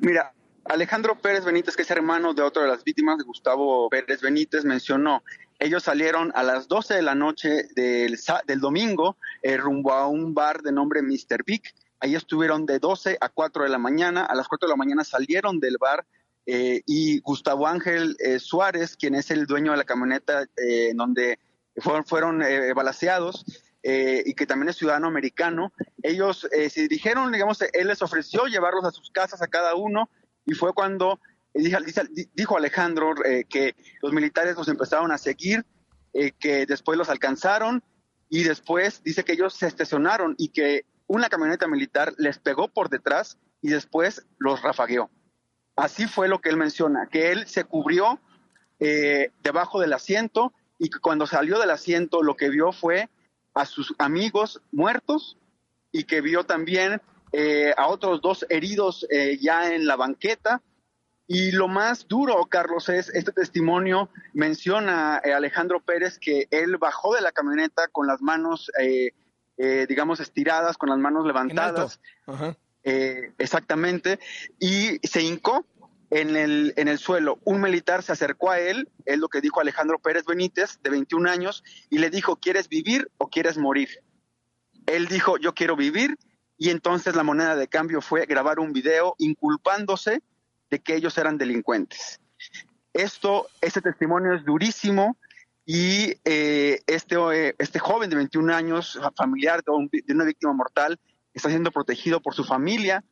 Mira, 0.00 0.32
Alejandro 0.70 1.16
Pérez 1.16 1.44
Benítez, 1.44 1.74
que 1.74 1.82
es 1.82 1.90
hermano 1.90 2.32
de 2.32 2.42
otro 2.42 2.62
de 2.62 2.68
las 2.68 2.84
víctimas, 2.84 3.20
Gustavo 3.24 3.90
Pérez 3.90 4.20
Benítez, 4.20 4.64
mencionó, 4.64 5.24
ellos 5.58 5.82
salieron 5.82 6.30
a 6.36 6.44
las 6.44 6.68
12 6.68 6.94
de 6.94 7.02
la 7.02 7.16
noche 7.16 7.64
del, 7.74 8.16
del 8.46 8.60
domingo 8.60 9.16
eh, 9.42 9.56
rumbo 9.56 9.92
a 9.92 10.06
un 10.06 10.32
bar 10.32 10.62
de 10.62 10.70
nombre 10.70 11.02
Mr. 11.02 11.42
Big. 11.44 11.62
Ahí 11.98 12.14
estuvieron 12.14 12.66
de 12.66 12.78
12 12.78 13.18
a 13.20 13.28
4 13.28 13.64
de 13.64 13.68
la 13.68 13.78
mañana. 13.78 14.24
A 14.24 14.36
las 14.36 14.46
4 14.46 14.68
de 14.68 14.72
la 14.72 14.76
mañana 14.76 15.02
salieron 15.02 15.58
del 15.58 15.76
bar 15.76 16.06
eh, 16.46 16.82
y 16.86 17.18
Gustavo 17.18 17.66
Ángel 17.66 18.16
eh, 18.20 18.38
Suárez, 18.38 18.96
quien 18.96 19.16
es 19.16 19.32
el 19.32 19.46
dueño 19.46 19.72
de 19.72 19.78
la 19.78 19.84
camioneta 19.84 20.46
eh, 20.56 20.92
donde 20.94 21.40
fueron, 21.78 22.04
fueron 22.04 22.42
eh, 22.44 22.72
balaseados, 22.74 23.44
eh, 23.82 24.22
y 24.26 24.34
que 24.34 24.46
también 24.46 24.68
es 24.68 24.76
ciudadano 24.76 25.06
americano, 25.08 25.72
ellos 26.02 26.46
eh, 26.52 26.68
se 26.68 26.82
dirigieron, 26.82 27.32
digamos, 27.32 27.62
él 27.72 27.88
les 27.88 28.02
ofreció 28.02 28.44
llevarlos 28.44 28.84
a 28.84 28.90
sus 28.90 29.10
casas 29.10 29.40
a 29.40 29.48
cada 29.48 29.74
uno 29.74 30.10
y 30.50 30.54
fue 30.54 30.72
cuando 30.74 31.20
dijo, 31.54 31.78
dijo 32.34 32.56
Alejandro 32.56 33.14
eh, 33.24 33.44
que 33.48 33.76
los 34.02 34.12
militares 34.12 34.56
los 34.56 34.66
empezaron 34.66 35.12
a 35.12 35.18
seguir, 35.18 35.64
eh, 36.12 36.32
que 36.32 36.66
después 36.66 36.98
los 36.98 37.08
alcanzaron 37.08 37.84
y 38.28 38.42
después 38.42 39.00
dice 39.04 39.22
que 39.22 39.34
ellos 39.34 39.54
se 39.54 39.68
estacionaron 39.68 40.34
y 40.38 40.48
que 40.48 40.86
una 41.06 41.28
camioneta 41.28 41.68
militar 41.68 42.14
les 42.18 42.40
pegó 42.40 42.66
por 42.66 42.88
detrás 42.88 43.38
y 43.62 43.68
después 43.68 44.26
los 44.38 44.60
rafagueó. 44.60 45.08
Así 45.76 46.08
fue 46.08 46.26
lo 46.26 46.40
que 46.40 46.48
él 46.48 46.56
menciona, 46.56 47.06
que 47.06 47.30
él 47.30 47.46
se 47.46 47.62
cubrió 47.62 48.18
eh, 48.80 49.30
debajo 49.44 49.78
del 49.78 49.92
asiento 49.92 50.52
y 50.80 50.90
que 50.90 50.98
cuando 50.98 51.28
salió 51.28 51.60
del 51.60 51.70
asiento 51.70 52.24
lo 52.24 52.34
que 52.34 52.50
vio 52.50 52.72
fue 52.72 53.08
a 53.54 53.66
sus 53.66 53.94
amigos 53.98 54.60
muertos 54.72 55.38
y 55.92 56.04
que 56.04 56.20
vio 56.20 56.42
también 56.42 57.00
eh, 57.32 57.72
a 57.76 57.88
otros 57.88 58.20
dos 58.20 58.46
heridos 58.48 59.06
eh, 59.10 59.38
ya 59.40 59.72
en 59.74 59.86
la 59.86 59.96
banqueta. 59.96 60.62
Y 61.26 61.52
lo 61.52 61.68
más 61.68 62.08
duro, 62.08 62.44
Carlos, 62.46 62.88
es 62.88 63.08
este 63.10 63.30
testimonio 63.30 64.10
menciona 64.32 65.20
eh, 65.24 65.32
Alejandro 65.32 65.80
Pérez 65.80 66.18
que 66.18 66.48
él 66.50 66.76
bajó 66.76 67.14
de 67.14 67.20
la 67.20 67.30
camioneta 67.30 67.86
con 67.86 68.08
las 68.08 68.20
manos, 68.20 68.70
eh, 68.80 69.12
eh, 69.56 69.86
digamos, 69.88 70.18
estiradas, 70.18 70.76
con 70.76 70.88
las 70.88 70.98
manos 70.98 71.24
levantadas. 71.24 72.00
Eh, 72.82 73.32
exactamente. 73.38 74.18
Y 74.58 74.98
se 75.06 75.22
hincó 75.22 75.64
en 76.10 76.34
el, 76.36 76.74
en 76.76 76.88
el 76.88 76.98
suelo. 76.98 77.38
Un 77.44 77.60
militar 77.60 78.02
se 78.02 78.12
acercó 78.12 78.50
a 78.50 78.58
él, 78.58 78.88
es 79.04 79.18
lo 79.18 79.28
que 79.28 79.40
dijo 79.40 79.60
Alejandro 79.60 79.98
Pérez 79.98 80.24
Benítez, 80.24 80.80
de 80.82 80.90
21 80.90 81.30
años, 81.30 81.62
y 81.88 81.98
le 81.98 82.10
dijo, 82.10 82.36
¿quieres 82.36 82.68
vivir 82.68 83.10
o 83.18 83.28
quieres 83.28 83.56
morir? 83.56 83.88
Él 84.86 85.06
dijo, 85.06 85.38
yo 85.38 85.54
quiero 85.54 85.76
vivir, 85.76 86.18
y 86.60 86.68
entonces 86.68 87.16
la 87.16 87.22
moneda 87.22 87.56
de 87.56 87.68
cambio 87.68 88.02
fue 88.02 88.26
grabar 88.26 88.60
un 88.60 88.74
video 88.74 89.14
inculpándose 89.16 90.22
de 90.68 90.78
que 90.78 90.94
ellos 90.94 91.16
eran 91.16 91.38
delincuentes. 91.38 92.20
Esto, 92.92 93.48
este 93.62 93.80
testimonio 93.80 94.34
es 94.34 94.44
durísimo 94.44 95.16
y 95.64 96.18
eh, 96.22 96.82
este, 96.86 97.16
eh, 97.16 97.54
este 97.58 97.78
joven 97.78 98.10
de 98.10 98.16
21 98.16 98.54
años, 98.54 99.00
familiar 99.16 99.62
de, 99.64 100.02
de 100.04 100.12
una 100.12 100.26
víctima 100.26 100.52
mortal, 100.52 101.00
está 101.32 101.48
siendo 101.48 101.72
protegido 101.72 102.20
por 102.20 102.34
su 102.34 102.44
familia 102.44 103.02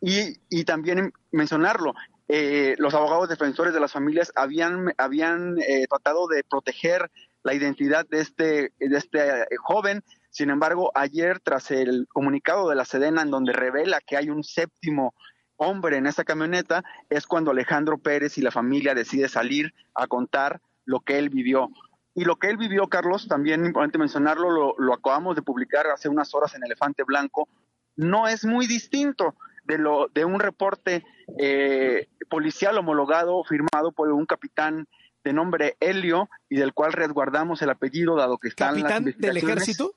y, 0.00 0.36
y 0.50 0.64
también 0.64 1.12
mencionarlo, 1.30 1.94
eh, 2.26 2.74
los 2.78 2.94
abogados 2.94 3.28
defensores 3.28 3.72
de 3.72 3.80
las 3.80 3.92
familias 3.92 4.32
habían, 4.34 4.92
habían 4.98 5.56
eh, 5.60 5.86
tratado 5.88 6.26
de 6.26 6.42
proteger 6.42 7.12
la 7.44 7.54
identidad 7.54 8.08
de 8.08 8.20
este, 8.22 8.72
de 8.76 8.98
este 8.98 9.46
joven, 9.58 10.02
Sin 10.30 10.50
embargo, 10.50 10.92
ayer, 10.94 11.40
tras 11.40 11.70
el 11.70 12.06
comunicado 12.08 12.68
de 12.68 12.76
la 12.76 12.84
Sedena, 12.84 13.22
en 13.22 13.30
donde 13.30 13.52
revela 13.52 14.00
que 14.00 14.16
hay 14.16 14.30
un 14.30 14.44
séptimo 14.44 15.14
hombre 15.56 15.96
en 15.96 16.06
esa 16.06 16.24
camioneta, 16.24 16.84
es 17.10 17.26
cuando 17.26 17.50
Alejandro 17.50 17.98
Pérez 17.98 18.38
y 18.38 18.42
la 18.42 18.50
familia 18.50 18.94
decide 18.94 19.28
salir 19.28 19.74
a 19.94 20.06
contar 20.06 20.60
lo 20.84 21.00
que 21.00 21.18
él 21.18 21.30
vivió. 21.30 21.70
Y 22.14 22.24
lo 22.24 22.36
que 22.36 22.48
él 22.48 22.56
vivió, 22.56 22.88
Carlos, 22.88 23.28
también 23.28 23.64
importante 23.64 23.98
mencionarlo, 23.98 24.50
lo, 24.50 24.74
lo 24.78 24.94
acabamos 24.94 25.36
de 25.36 25.42
publicar 25.42 25.86
hace 25.88 26.08
unas 26.08 26.34
horas 26.34 26.54
en 26.54 26.64
Elefante 26.64 27.04
Blanco, 27.04 27.48
no 27.96 28.28
es 28.28 28.44
muy 28.44 28.66
distinto 28.66 29.34
de, 29.64 29.78
lo, 29.78 30.08
de 30.14 30.24
un 30.24 30.40
reporte 30.40 31.04
eh, 31.38 32.08
policial 32.28 32.78
homologado 32.78 33.44
firmado 33.44 33.92
por 33.92 34.10
un 34.10 34.26
capitán 34.26 34.86
de 35.24 35.32
nombre 35.32 35.76
Helio 35.80 36.28
y 36.48 36.56
del 36.56 36.72
cual 36.72 36.92
resguardamos 36.92 37.60
el 37.62 37.70
apellido 37.70 38.16
dado 38.16 38.38
que 38.38 38.48
está 38.48 38.70
en 38.70 38.74
las 38.74 38.82
¿Capitán 38.84 39.04
del 39.04 39.14
investigaciones. 39.14 39.62
ejército? 39.62 39.94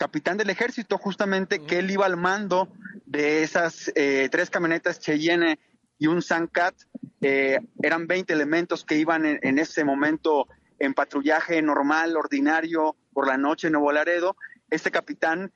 Capitán 0.00 0.38
del 0.38 0.48
ejército, 0.48 0.96
justamente, 0.96 1.58
que 1.58 1.80
él 1.80 1.90
iba 1.90 2.06
al 2.06 2.16
mando 2.16 2.72
de 3.04 3.42
esas 3.42 3.92
eh, 3.94 4.30
tres 4.32 4.48
camionetas 4.48 4.98
Cheyenne 4.98 5.58
y 5.98 6.06
un 6.06 6.22
Sancat. 6.22 6.74
Eh, 7.20 7.58
eran 7.82 8.06
20 8.06 8.32
elementos 8.32 8.82
que 8.86 8.96
iban 8.96 9.26
en, 9.26 9.38
en 9.42 9.58
ese 9.58 9.84
momento 9.84 10.48
en 10.78 10.94
patrullaje 10.94 11.60
normal, 11.60 12.16
ordinario, 12.16 12.96
por 13.12 13.26
la 13.26 13.36
noche 13.36 13.66
en 13.66 13.74
Nuevo 13.74 13.92
Laredo. 13.92 14.36
Este 14.70 14.90
capitán 14.90 15.52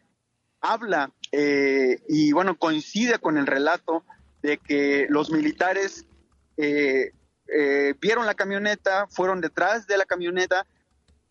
habla 0.60 1.10
eh, 1.32 2.02
y 2.06 2.32
bueno, 2.32 2.58
coincide 2.58 3.18
con 3.20 3.38
el 3.38 3.46
relato 3.46 4.04
de 4.42 4.58
que 4.58 5.06
los 5.08 5.30
militares 5.30 6.04
eh, 6.58 7.12
eh, 7.48 7.94
vieron 7.98 8.26
la 8.26 8.34
camioneta, 8.34 9.06
fueron 9.08 9.40
detrás 9.40 9.86
de 9.86 9.96
la 9.96 10.04
camioneta, 10.04 10.66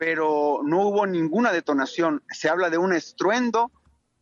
pero 0.05 0.59
no 0.65 0.81
hubo 0.81 1.07
ninguna 1.07 1.53
detonación. 1.53 2.23
Se 2.29 2.49
habla 2.49 2.69
de 2.69 2.77
un 2.77 2.91
estruendo, 2.91 3.71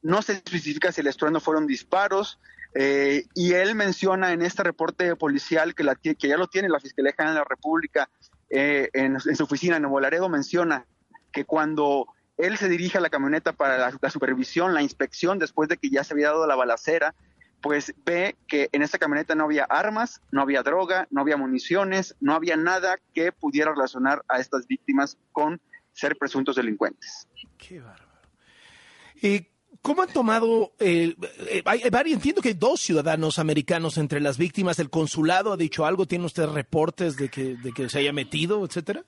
no 0.03 0.21
se 0.21 0.33
especifica 0.33 0.91
si 0.91 1.01
el 1.01 1.07
estruendo 1.07 1.39
fueron 1.39 1.65
disparos, 1.65 2.39
eh, 2.75 3.25
y 3.33 3.53
él 3.53 3.73
menciona 3.73 4.31
en 4.31 4.43
este 4.43 4.61
reporte 4.61 5.15
policial 5.15 5.73
que, 5.73 5.83
la, 5.83 5.95
que 5.95 6.15
ya 6.15 6.37
lo 6.37 6.45
tiene 6.45 6.69
la 6.69 6.79
Fiscalía 6.79 7.13
General 7.13 7.33
de 7.33 7.39
la 7.39 7.47
República 7.49 8.09
eh, 8.51 8.91
en, 8.93 9.19
su 9.19 9.43
oficina 9.43 9.77
en 9.77 9.81
Nuevo 9.81 9.99
Laredo, 9.99 10.29
menciona 10.29 10.85
que 11.33 11.45
cuando 11.45 12.05
él 12.37 12.57
se 12.57 12.69
dirige 12.69 12.99
a 12.99 13.01
la 13.01 13.09
camioneta 13.09 13.51
para 13.51 13.79
la, 13.79 13.91
la 13.99 14.09
supervisión, 14.11 14.75
la 14.75 14.83
inspección, 14.83 15.39
después 15.39 15.67
de 15.67 15.77
que 15.77 15.89
ya 15.89 16.03
se 16.03 16.13
había 16.13 16.27
dado 16.27 16.45
la 16.45 16.55
balacera, 16.55 17.15
pues 17.59 17.95
ve 18.05 18.35
que 18.47 18.69
en 18.71 18.83
esta 18.83 18.99
camioneta 18.99 19.33
no 19.33 19.45
había 19.45 19.63
armas, 19.63 20.21
no 20.29 20.43
había 20.43 20.61
droga, 20.61 21.07
no 21.09 21.21
había 21.21 21.37
municiones, 21.37 22.15
no 22.19 22.35
había 22.35 22.55
nada 22.55 22.99
que 23.15 23.31
pudiera 23.31 23.71
relacionar 23.71 24.23
a 24.29 24.39
estas 24.39 24.67
víctimas 24.67 25.17
con 25.31 25.59
ser 25.93 26.15
presuntos 26.17 26.55
delincuentes. 26.55 27.27
Eh, 29.21 29.47
¿Cómo 29.81 30.03
han 30.03 30.13
tomado, 30.13 30.73
eh, 30.79 31.15
hay- 31.65 31.81
entiendo 32.13 32.41
que 32.41 32.49
hay 32.49 32.53
dos 32.53 32.81
ciudadanos 32.81 33.39
americanos 33.39 33.97
entre 33.97 34.19
las 34.19 34.37
víctimas, 34.37 34.77
el 34.77 34.91
consulado 34.91 35.53
ha 35.53 35.57
dicho 35.57 35.85
algo, 35.87 36.05
¿tiene 36.05 36.25
usted 36.25 36.45
reportes 36.47 37.15
de 37.15 37.29
que, 37.29 37.55
de 37.55 37.71
que 37.71 37.89
se 37.89 37.97
haya 37.99 38.13
metido, 38.13 38.63
etcétera? 38.63 39.03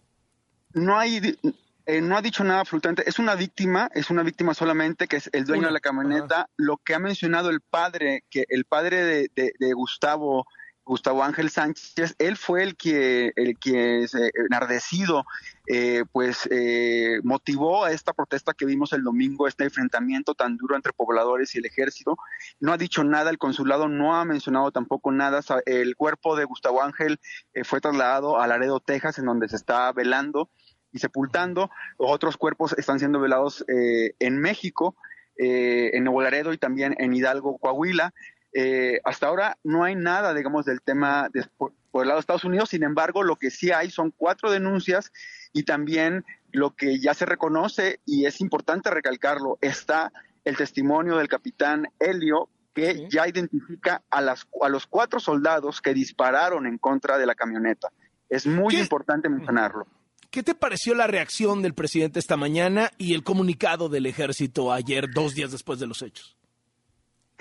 No 0.73 0.97
hay, 0.97 1.37
eh, 1.85 2.01
no 2.01 2.17
ha 2.17 2.23
dicho 2.23 2.43
nada 2.43 2.61
absolutamente. 2.61 3.03
Es 3.07 3.19
una 3.19 3.35
víctima, 3.35 3.87
es 3.93 4.09
una 4.09 4.23
víctima 4.23 4.55
solamente 4.55 5.07
que 5.07 5.17
es 5.17 5.29
el 5.31 5.45
dueño 5.45 5.59
Una, 5.59 5.67
de 5.67 5.73
la 5.73 5.79
camioneta. 5.79 6.49
Lo 6.57 6.77
que 6.77 6.95
ha 6.95 6.99
mencionado 6.99 7.51
el 7.51 7.61
padre, 7.61 8.23
que 8.31 8.45
el 8.49 8.65
padre 8.65 9.03
de, 9.03 9.29
de- 9.35 9.53
de 9.59 9.73
Gustavo, 9.73 10.47
Gustavo 10.85 11.23
Ángel 11.23 11.49
Sánchez, 11.49 12.15
él 12.19 12.35
fue 12.37 12.63
el 12.63 12.75
que, 12.75 13.31
el 13.35 13.57
que 13.57 14.05
enardecido, 14.49 15.25
eh, 15.67 16.03
pues 16.11 16.47
eh, 16.51 17.19
motivó 17.23 17.85
a 17.85 17.91
esta 17.91 18.13
protesta 18.13 18.53
que 18.53 18.65
vimos 18.65 18.91
el 18.91 19.03
domingo, 19.03 19.47
este 19.47 19.63
enfrentamiento 19.63 20.33
tan 20.35 20.57
duro 20.57 20.75
entre 20.75 20.93
pobladores 20.93 21.55
y 21.55 21.59
el 21.59 21.65
ejército. 21.65 22.17
No 22.59 22.73
ha 22.73 22.77
dicho 22.77 23.03
nada, 23.03 23.29
el 23.29 23.37
consulado 23.37 23.87
no 23.87 24.15
ha 24.15 24.25
mencionado 24.25 24.71
tampoco 24.71 25.11
nada. 25.11 25.41
El 25.65 25.95
cuerpo 25.95 26.35
de 26.35 26.45
Gustavo 26.45 26.83
Ángel 26.83 27.19
eh, 27.53 27.63
fue 27.63 27.79
trasladado 27.79 28.39
a 28.39 28.47
Laredo, 28.47 28.79
Texas, 28.79 29.17
en 29.19 29.25
donde 29.25 29.47
se 29.47 29.55
está 29.55 29.91
velando 29.93 30.49
y 30.93 30.99
sepultando. 30.99 31.69
Otros 31.97 32.37
cuerpos 32.37 32.73
están 32.77 32.99
siendo 32.99 33.19
velados 33.19 33.65
eh, 33.67 34.15
en 34.19 34.39
México, 34.39 34.95
eh, 35.37 35.91
en 35.93 36.03
Nuevo 36.03 36.21
Laredo 36.21 36.53
y 36.53 36.57
también 36.57 36.95
en 36.99 37.13
Hidalgo, 37.13 37.57
Coahuila. 37.57 38.13
Eh, 38.53 38.99
hasta 39.03 39.27
ahora 39.27 39.57
no 39.63 39.83
hay 39.83 39.95
nada, 39.95 40.33
digamos, 40.33 40.65
del 40.65 40.81
tema 40.81 41.29
de- 41.33 41.45
por, 41.57 41.73
por 41.91 42.03
el 42.03 42.07
lado 42.09 42.17
de 42.17 42.21
Estados 42.21 42.43
Unidos. 42.43 42.69
Sin 42.69 42.83
embargo, 42.83 43.23
lo 43.23 43.35
que 43.37 43.49
sí 43.51 43.71
hay 43.71 43.89
son 43.89 44.11
cuatro 44.15 44.51
denuncias 44.51 45.11
y 45.53 45.63
también 45.63 46.23
lo 46.51 46.75
que 46.75 46.99
ya 46.99 47.13
se 47.13 47.25
reconoce 47.25 47.99
y 48.05 48.25
es 48.25 48.41
importante 48.41 48.89
recalcarlo, 48.91 49.57
está 49.61 50.11
el 50.45 50.55
testimonio 50.57 51.17
del 51.17 51.27
capitán 51.27 51.87
Helio 51.99 52.49
que 52.75 53.07
ya 53.09 53.27
identifica 53.27 54.01
a, 54.09 54.19
las, 54.21 54.47
a 54.61 54.69
los 54.69 54.87
cuatro 54.87 55.19
soldados 55.19 55.79
que 55.81 55.93
dispararon 55.93 56.65
en 56.65 56.77
contra 56.79 57.17
de 57.19 57.25
la 57.27 57.35
camioneta. 57.35 57.89
Es 58.29 58.47
muy 58.47 58.75
importante 58.77 59.29
mencionarlo. 59.29 59.85
¿Qué 60.31 60.41
te 60.41 60.55
pareció 60.55 60.95
la 60.95 61.05
reacción 61.05 61.61
del 61.61 61.75
presidente 61.75 62.17
esta 62.19 62.35
mañana 62.37 62.89
y 62.97 63.13
el 63.13 63.23
comunicado 63.23 63.89
del 63.89 64.07
ejército 64.07 64.73
ayer, 64.73 65.05
dos 65.13 65.35
días 65.35 65.51
después 65.51 65.79
de 65.79 65.85
los 65.85 66.01
hechos? 66.01 66.35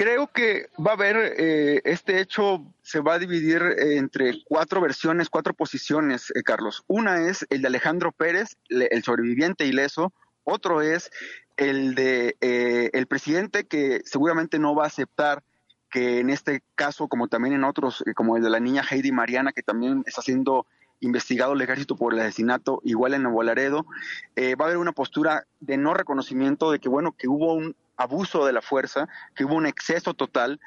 Creo 0.03 0.27
que 0.27 0.67
va 0.85 0.91
a 0.91 0.95
haber, 0.95 1.35
eh, 1.39 1.81
este 1.85 2.21
hecho 2.21 2.67
se 2.83 2.99
va 2.99 3.15
a 3.15 3.19
dividir 3.21 3.63
entre 3.79 4.43
cuatro 4.45 4.81
versiones, 4.81 5.31
cuatro 5.31 5.55
posiciones, 5.55 6.33
eh, 6.35 6.43
Carlos. 6.43 6.83
Una 6.89 7.29
es 7.29 7.47
el 7.51 7.63
de 7.63 7.69
Alejandro 7.69 8.11
Pérez, 8.11 8.57
el 8.69 9.05
sobreviviente 9.05 9.65
ileso. 9.65 10.13
Otro 10.43 10.83
es 10.83 11.13
el 11.57 11.95
de 11.95 12.37
eh, 12.41 12.91
el 12.95 13.07
presidente 13.07 13.63
que 13.63 14.01
seguramente 14.05 14.59
no 14.59 14.75
va 14.75 14.83
a 14.83 14.89
aceptar 14.89 15.45
que 15.89 16.19
en 16.19 16.31
este 16.31 16.65
caso, 16.75 17.07
como 17.07 17.29
también 17.29 17.55
en 17.55 17.63
otros, 17.63 18.03
eh, 18.05 18.13
como 18.13 18.37
el 18.37 18.43
de 18.43 18.51
la 18.51 18.59
niña 18.59 18.83
Heidi 18.83 19.13
Mariana, 19.13 19.53
que 19.53 19.63
también 19.63 20.03
está 20.05 20.21
siendo 20.21 20.67
investigado 20.99 21.53
el 21.53 21.61
ejército 21.61 21.95
por 21.95 22.13
el 22.13 22.19
asesinato, 22.19 22.81
igual 22.83 23.15
en 23.15 23.23
Nuevo 23.23 23.45
Laredo, 23.45 23.87
eh, 24.35 24.57
va 24.57 24.65
a 24.65 24.69
haber 24.69 24.79
una 24.79 24.91
postura 24.91 25.47
de 25.61 25.77
no 25.77 25.95
reconocimiento 25.95 26.73
de 26.73 26.81
que, 26.81 26.89
bueno, 26.89 27.15
que 27.17 27.29
hubo 27.29 27.55
un 27.55 27.77
abuso 28.03 28.45
de 28.47 28.53
la 28.53 28.63
fuerza, 28.63 29.09
que 29.35 29.45
hubo 29.45 29.55
un 29.55 29.67
exceso 29.67 30.15
total. 30.15 30.61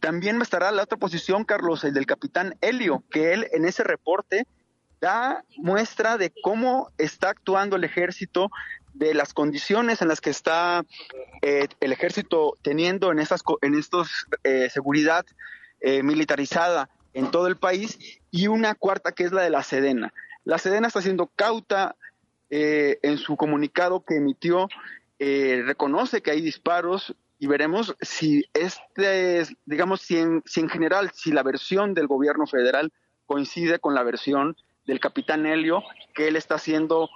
También 0.00 0.40
estará 0.42 0.70
la 0.70 0.82
otra 0.82 0.98
posición, 0.98 1.44
Carlos, 1.44 1.84
el 1.84 1.94
del 1.94 2.06
capitán 2.06 2.56
Helio, 2.60 3.04
que 3.10 3.32
él 3.32 3.48
en 3.52 3.64
ese 3.64 3.84
reporte 3.84 4.46
da 5.00 5.44
muestra 5.56 6.16
de 6.16 6.32
cómo 6.42 6.90
está 6.98 7.30
actuando 7.30 7.76
el 7.76 7.84
ejército, 7.84 8.50
de 8.94 9.14
las 9.14 9.32
condiciones 9.32 10.02
en 10.02 10.08
las 10.08 10.20
que 10.20 10.28
está 10.28 10.84
eh, 11.40 11.66
el 11.80 11.92
ejército 11.92 12.58
teniendo 12.60 13.10
en 13.10 13.20
estas 13.20 13.42
en 13.62 13.74
estos 13.74 14.26
eh, 14.44 14.68
seguridad 14.68 15.24
eh, 15.80 16.02
militarizada 16.02 16.90
en 17.14 17.30
todo 17.30 17.46
el 17.46 17.56
país 17.56 17.98
y 18.30 18.48
una 18.48 18.74
cuarta 18.74 19.12
que 19.12 19.24
es 19.24 19.32
la 19.32 19.42
de 19.42 19.50
la 19.50 19.62
Sedena. 19.62 20.12
La 20.44 20.58
Sedena 20.58 20.88
está 20.88 21.00
siendo 21.00 21.28
cauta 21.28 21.96
eh, 22.50 22.98
en 23.02 23.16
su 23.16 23.36
comunicado 23.36 24.04
que 24.04 24.16
emitió, 24.16 24.68
eh, 25.24 25.62
reconoce 25.64 26.20
que 26.20 26.32
hay 26.32 26.40
disparos 26.40 27.14
y 27.38 27.46
veremos 27.46 27.94
si 28.00 28.44
este, 28.54 29.38
es, 29.38 29.54
digamos, 29.66 30.00
si 30.00 30.18
en, 30.18 30.42
si 30.46 30.58
en 30.58 30.68
general, 30.68 31.12
si 31.14 31.30
la 31.30 31.44
versión 31.44 31.94
del 31.94 32.08
gobierno 32.08 32.44
federal 32.48 32.92
coincide 33.24 33.78
con 33.78 33.94
la 33.94 34.02
versión 34.02 34.56
del 34.84 34.98
capitán 34.98 35.46
Helio, 35.46 35.84
que 36.12 36.26
él 36.26 36.34
está 36.34 36.56
haciendo, 36.56 37.08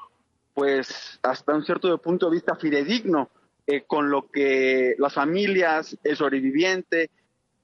pues, 0.54 1.18
hasta 1.24 1.52
un 1.52 1.64
cierto 1.64 2.00
punto 2.00 2.26
de 2.26 2.36
vista 2.36 2.54
fidedigno 2.54 3.28
eh, 3.66 3.82
con 3.88 4.08
lo 4.08 4.30
que 4.30 4.94
las 4.98 5.14
familias, 5.14 5.98
el 6.04 6.16
sobreviviente 6.16 7.10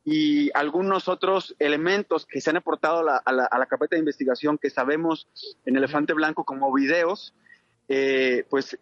y 0.04 0.50
algunos 0.54 1.06
otros 1.06 1.54
elementos 1.60 2.26
que 2.26 2.40
se 2.40 2.50
han 2.50 2.56
aportado 2.56 2.98
a 2.98 3.04
la, 3.04 3.16
a 3.18 3.32
la, 3.32 3.44
a 3.44 3.58
la 3.60 3.66
carpeta 3.66 3.94
de 3.94 4.00
investigación 4.00 4.58
que 4.58 4.70
sabemos 4.70 5.28
en 5.66 5.76
Elefante 5.76 6.14
Blanco 6.14 6.42
como 6.42 6.74
videos, 6.74 7.32
eh, 7.86 8.44
pues 8.50 8.76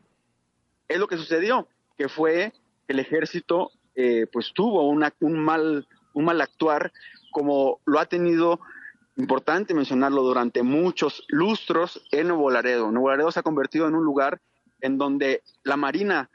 es 0.90 0.98
lo 0.98 1.06
que 1.08 1.16
sucedió, 1.16 1.68
que 1.96 2.08
fue 2.08 2.52
que 2.86 2.92
el 2.92 2.98
ejército 2.98 3.70
eh, 3.94 4.26
pues 4.32 4.52
tuvo 4.54 4.88
una- 4.88 5.12
un, 5.20 5.38
mal, 5.38 5.86
un 6.14 6.24
mal 6.24 6.40
actuar 6.40 6.92
como 7.32 7.80
lo 7.86 7.98
ha 7.98 8.06
tenido, 8.06 8.60
importante 9.16 9.74
mencionarlo, 9.74 10.22
durante 10.22 10.62
muchos 10.62 11.24
lustros 11.28 12.02
en 12.10 12.28
Nuevo 12.28 12.50
Laredo. 12.50 12.90
Nuevo 12.90 13.10
Laredo 13.10 13.30
se 13.30 13.40
ha 13.40 13.42
convertido 13.42 13.86
en 13.88 13.94
un 13.94 14.04
lugar 14.04 14.40
en 14.80 14.96
donde 14.98 15.42
la 15.64 15.76
Marina 15.76 16.30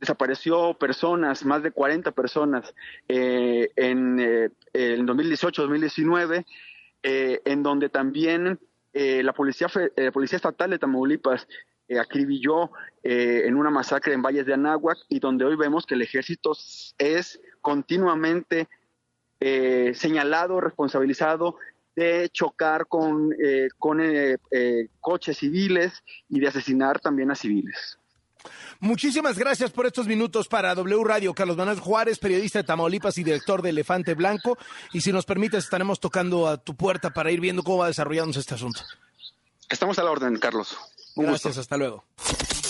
desapareció 0.00 0.74
personas, 0.74 1.44
más 1.44 1.62
de 1.62 1.70
40 1.72 2.12
personas 2.12 2.74
eh, 3.08 3.70
en, 3.76 4.20
eh, 4.20 4.50
en 4.74 5.06
2018-2019, 5.06 6.44
eh, 7.02 7.40
en 7.44 7.62
donde 7.62 7.88
también 7.88 8.58
eh, 8.92 9.22
la 9.22 9.32
policía, 9.32 9.68
eh, 9.96 10.10
policía 10.12 10.36
estatal 10.36 10.70
de 10.70 10.78
Tamaulipas 10.78 11.46
eh, 11.88 11.98
acribilló 11.98 12.70
eh, 13.02 13.42
en 13.46 13.56
una 13.56 13.70
masacre 13.70 14.14
en 14.14 14.22
Valles 14.22 14.46
de 14.46 14.54
Anáhuac 14.54 14.98
y 15.08 15.20
donde 15.20 15.44
hoy 15.44 15.56
vemos 15.56 15.86
que 15.86 15.94
el 15.94 16.02
ejército 16.02 16.52
es 16.98 17.40
continuamente 17.60 18.68
eh, 19.40 19.92
señalado, 19.94 20.60
responsabilizado 20.60 21.56
de 21.94 22.28
chocar 22.30 22.86
con, 22.86 23.32
eh, 23.42 23.68
con 23.78 24.00
eh, 24.00 24.38
coches 25.00 25.38
civiles 25.38 26.02
y 26.28 26.40
de 26.40 26.48
asesinar 26.48 27.00
también 27.00 27.30
a 27.30 27.34
civiles. 27.34 27.98
Muchísimas 28.80 29.38
gracias 29.38 29.70
por 29.70 29.86
estos 29.86 30.06
minutos 30.06 30.48
para 30.48 30.74
W 30.74 31.02
Radio. 31.04 31.34
Carlos 31.34 31.56
Manuel 31.56 31.80
Juárez, 31.80 32.18
periodista 32.18 32.60
de 32.60 32.64
Tamaulipas 32.64 33.18
y 33.18 33.24
director 33.24 33.62
de 33.62 33.70
Elefante 33.70 34.14
Blanco. 34.14 34.58
Y 34.92 35.00
si 35.00 35.12
nos 35.12 35.24
permites, 35.24 35.64
estaremos 35.64 35.98
tocando 35.98 36.46
a 36.46 36.58
tu 36.58 36.76
puerta 36.76 37.10
para 37.10 37.30
ir 37.30 37.40
viendo 37.40 37.62
cómo 37.62 37.78
va 37.78 37.88
desarrollándose 37.88 38.40
este 38.40 38.54
asunto. 38.54 38.82
Estamos 39.68 39.98
a 39.98 40.04
la 40.04 40.10
orden, 40.10 40.36
Carlos. 40.38 40.76
Un 41.16 41.24
gracias, 41.26 41.44
gusto. 41.56 41.60
hasta 41.60 41.76
luego. 41.76 42.04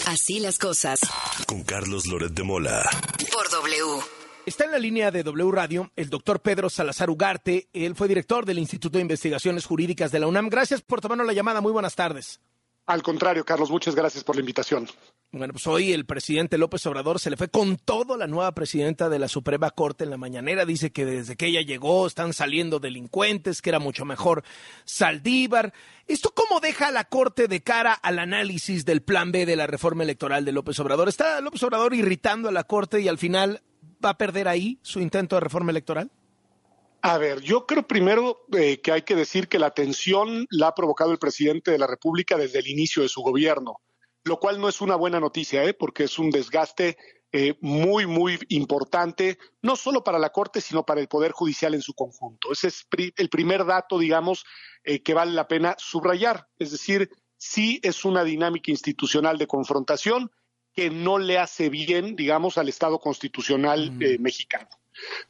Así 0.07 0.41
las 0.41 0.59
cosas. 0.59 1.01
Con 1.47 1.63
Carlos 1.65 2.07
Loret 2.07 2.33
de 2.33 2.43
Mola. 2.43 2.89
Por 3.33 3.51
W. 3.51 4.03
Está 4.47 4.65
en 4.65 4.71
la 4.71 4.79
línea 4.79 5.11
de 5.11 5.25
W 5.25 5.51
Radio 5.51 5.91
el 5.97 6.09
doctor 6.09 6.41
Pedro 6.41 6.71
Salazar 6.71 7.11
Ugarte. 7.11 7.69
Él 7.73 7.97
fue 7.97 8.07
director 8.07 8.47
del 8.47 8.61
Instituto 8.61 8.99
de 8.99 9.03
Investigaciones 9.03 9.67
Jurídicas 9.67 10.13
de 10.13 10.21
la 10.21 10.29
UNAM. 10.29 10.49
Gracias 10.49 10.81
por 10.81 11.01
tomarnos 11.01 11.27
la 11.27 11.33
llamada. 11.33 11.61
Muy 11.61 11.73
buenas 11.73 11.97
tardes. 11.97 12.41
Al 12.87 13.03
contrario, 13.03 13.45
Carlos, 13.45 13.69
muchas 13.69 13.97
gracias 13.97 14.23
por 14.23 14.37
la 14.37 14.41
invitación. 14.41 14.87
Bueno, 15.33 15.53
pues 15.53 15.67
hoy 15.67 15.93
el 15.93 16.07
presidente 16.07 16.57
López 16.57 16.87
Obrador 16.87 17.19
se 17.19 17.31
le 17.31 17.37
fue 17.37 17.49
con 17.49 17.77
todo 17.77 18.17
la 18.17 18.29
nueva 18.29 18.53
presidenta 18.53 19.09
de 19.09 19.19
la 19.19 19.27
Suprema 19.27 19.71
Corte 19.73 20.05
en 20.05 20.11
la 20.11 20.17
mañanera. 20.17 20.65
Dice 20.65 20.93
que 20.93 21.05
desde 21.05 21.37
que 21.37 21.47
ella 21.47 21.63
llegó 21.63 22.07
están 22.07 22.33
saliendo 22.33 22.79
delincuentes, 22.79 23.61
que 23.61 23.71
era 23.71 23.81
mucho 23.81 24.05
mejor 24.05 24.45
Saldívar. 24.85 25.75
¿Esto 26.07 26.33
cómo 26.33 26.61
deja 26.61 26.89
a 26.89 26.93
la 26.93 27.05
Corte 27.05 27.49
de 27.49 27.61
cara 27.61 27.93
al 27.93 28.21
análisis 28.21 28.85
del 28.85 29.03
plan 29.03 29.33
B 29.33 29.47
de 29.47 29.57
la 29.57 29.67
reforma 29.67 30.05
electoral 30.05 30.45
de 30.45 30.53
López 30.53 30.79
Obrador? 30.79 31.09
¿Está 31.09 31.41
López 31.41 31.63
Obrador 31.65 31.93
irritando 31.93 32.49
a 32.49 32.53
la 32.53 32.65
Corte 32.65 33.01
y 33.01 33.09
al 33.09 33.19
final 33.19 33.63
va 34.03 34.11
a 34.11 34.19
perder 34.19 34.47
ahí 34.47 34.79
su 34.83 35.01
intento 35.01 35.35
de 35.35 35.41
reforma 35.41 35.73
electoral? 35.73 36.13
A 37.03 37.19
ver, 37.19 37.41
yo 37.41 37.67
creo 37.67 37.87
primero 37.87 38.45
eh, 38.53 38.81
que 38.81 38.93
hay 38.93 39.03
que 39.03 39.15
decir 39.15 39.49
que 39.49 39.59
la 39.59 39.71
tensión 39.71 40.47
la 40.51 40.69
ha 40.69 40.75
provocado 40.75 41.13
el 41.13 41.19
presidente 41.19 41.71
de 41.71 41.79
la 41.79 41.87
República 41.87 42.37
desde 42.37 42.59
el 42.59 42.67
inicio 42.67 43.03
de 43.03 43.09
su 43.09 43.23
gobierno, 43.23 43.81
lo 44.25 44.41
cual 44.41 44.61
no 44.61 44.69
es 44.69 44.81
una 44.81 44.97
buena 44.97 45.21
noticia, 45.21 45.63
¿eh? 45.65 45.75
porque 45.75 46.05
es 46.05 46.19
un 46.19 46.31
desgaste 46.31 46.97
eh, 47.33 47.55
muy, 47.61 48.07
muy 48.07 48.39
importante, 48.49 49.37
no 49.61 49.77
solo 49.77 50.03
para 50.03 50.19
la 50.19 50.31
Corte, 50.31 50.61
sino 50.61 50.87
para 50.87 51.01
el 51.01 51.09
Poder 51.09 51.33
Judicial 51.33 51.75
en 51.75 51.83
su 51.83 51.93
conjunto. 51.93 52.53
Ese 52.53 52.69
es 52.69 52.85
pri 52.89 53.13
el 53.17 53.29
primer 53.29 53.67
dato, 53.67 53.99
digamos, 53.99 54.45
eh, 54.85 55.03
que 55.03 55.13
vale 55.13 55.33
la 55.33 55.47
pena 55.47 55.75
subrayar. 55.79 56.49
Es 56.59 56.71
decir, 56.71 57.11
sí 57.37 57.81
es 57.83 58.05
una 58.05 58.25
dinámica 58.25 58.71
institucional 58.71 59.39
de 59.39 59.47
confrontación 59.47 60.31
que 60.73 60.89
no 60.89 61.19
le 61.19 61.39
hace 61.39 61.69
bien, 61.69 62.17
digamos, 62.17 62.59
al 62.59 62.69
Estado 62.69 63.01
constitucional 63.01 63.97
eh, 64.01 64.19
mexicano. 64.19 64.69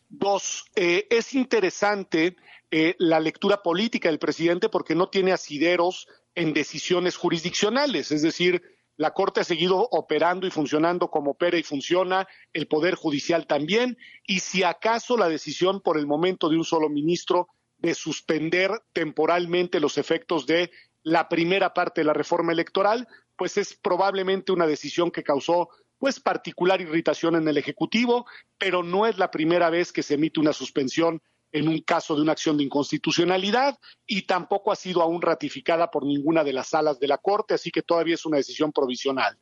Dos, 0.08 0.64
eh, 0.74 1.06
es 1.10 1.34
interesante 1.34 2.36
eh, 2.70 2.94
la 2.98 3.20
lectura 3.20 3.62
política 3.62 4.08
del 4.08 4.18
presidente 4.18 4.68
porque 4.68 4.94
no 4.94 5.08
tiene 5.08 5.32
asideros 5.32 6.08
en 6.34 6.52
decisiones 6.52 7.16
jurisdiccionales, 7.16 8.12
es 8.12 8.22
decir, 8.22 8.62
la 8.96 9.12
Corte 9.12 9.40
ha 9.40 9.44
seguido 9.44 9.88
operando 9.90 10.46
y 10.46 10.50
funcionando 10.50 11.10
como 11.10 11.32
opera 11.32 11.58
y 11.58 11.62
funciona, 11.62 12.26
el 12.52 12.66
Poder 12.66 12.94
Judicial 12.94 13.46
también, 13.46 13.98
y 14.26 14.40
si 14.40 14.62
acaso 14.62 15.16
la 15.16 15.28
decisión 15.28 15.80
por 15.80 15.98
el 15.98 16.06
momento 16.06 16.48
de 16.48 16.56
un 16.56 16.64
solo 16.64 16.88
ministro 16.88 17.48
de 17.78 17.94
suspender 17.94 18.70
temporalmente 18.92 19.80
los 19.80 19.98
efectos 19.98 20.46
de 20.46 20.70
la 21.02 21.28
primera 21.28 21.74
parte 21.74 22.00
de 22.00 22.06
la 22.06 22.14
reforma 22.14 22.52
electoral, 22.52 23.06
pues 23.36 23.58
es 23.58 23.74
probablemente 23.74 24.52
una 24.52 24.66
decisión 24.66 25.10
que 25.10 25.22
causó 25.22 25.68
pues 25.98 26.20
particular 26.20 26.80
irritación 26.80 27.36
en 27.36 27.48
el 27.48 27.56
Ejecutivo, 27.56 28.26
pero 28.58 28.82
no 28.82 29.06
es 29.06 29.18
la 29.18 29.30
primera 29.30 29.70
vez 29.70 29.92
que 29.92 30.02
se 30.02 30.14
emite 30.14 30.40
una 30.40 30.52
suspensión 30.52 31.22
en 31.52 31.68
un 31.68 31.80
caso 31.80 32.14
de 32.14 32.22
una 32.22 32.32
acción 32.32 32.56
de 32.56 32.64
inconstitucionalidad 32.64 33.78
y 34.06 34.22
tampoco 34.22 34.72
ha 34.72 34.76
sido 34.76 35.02
aún 35.02 35.22
ratificada 35.22 35.90
por 35.90 36.04
ninguna 36.04 36.44
de 36.44 36.52
las 36.52 36.68
salas 36.68 36.98
de 37.00 37.08
la 37.08 37.18
Corte, 37.18 37.54
así 37.54 37.70
que 37.70 37.82
todavía 37.82 38.14
es 38.14 38.26
una 38.26 38.36
decisión 38.36 38.72
provisional. 38.72 39.38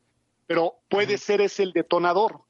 Pero 0.46 0.74
puede 0.88 1.18
ser 1.18 1.40
ese 1.40 1.62
el 1.62 1.72
detonador. 1.72 2.42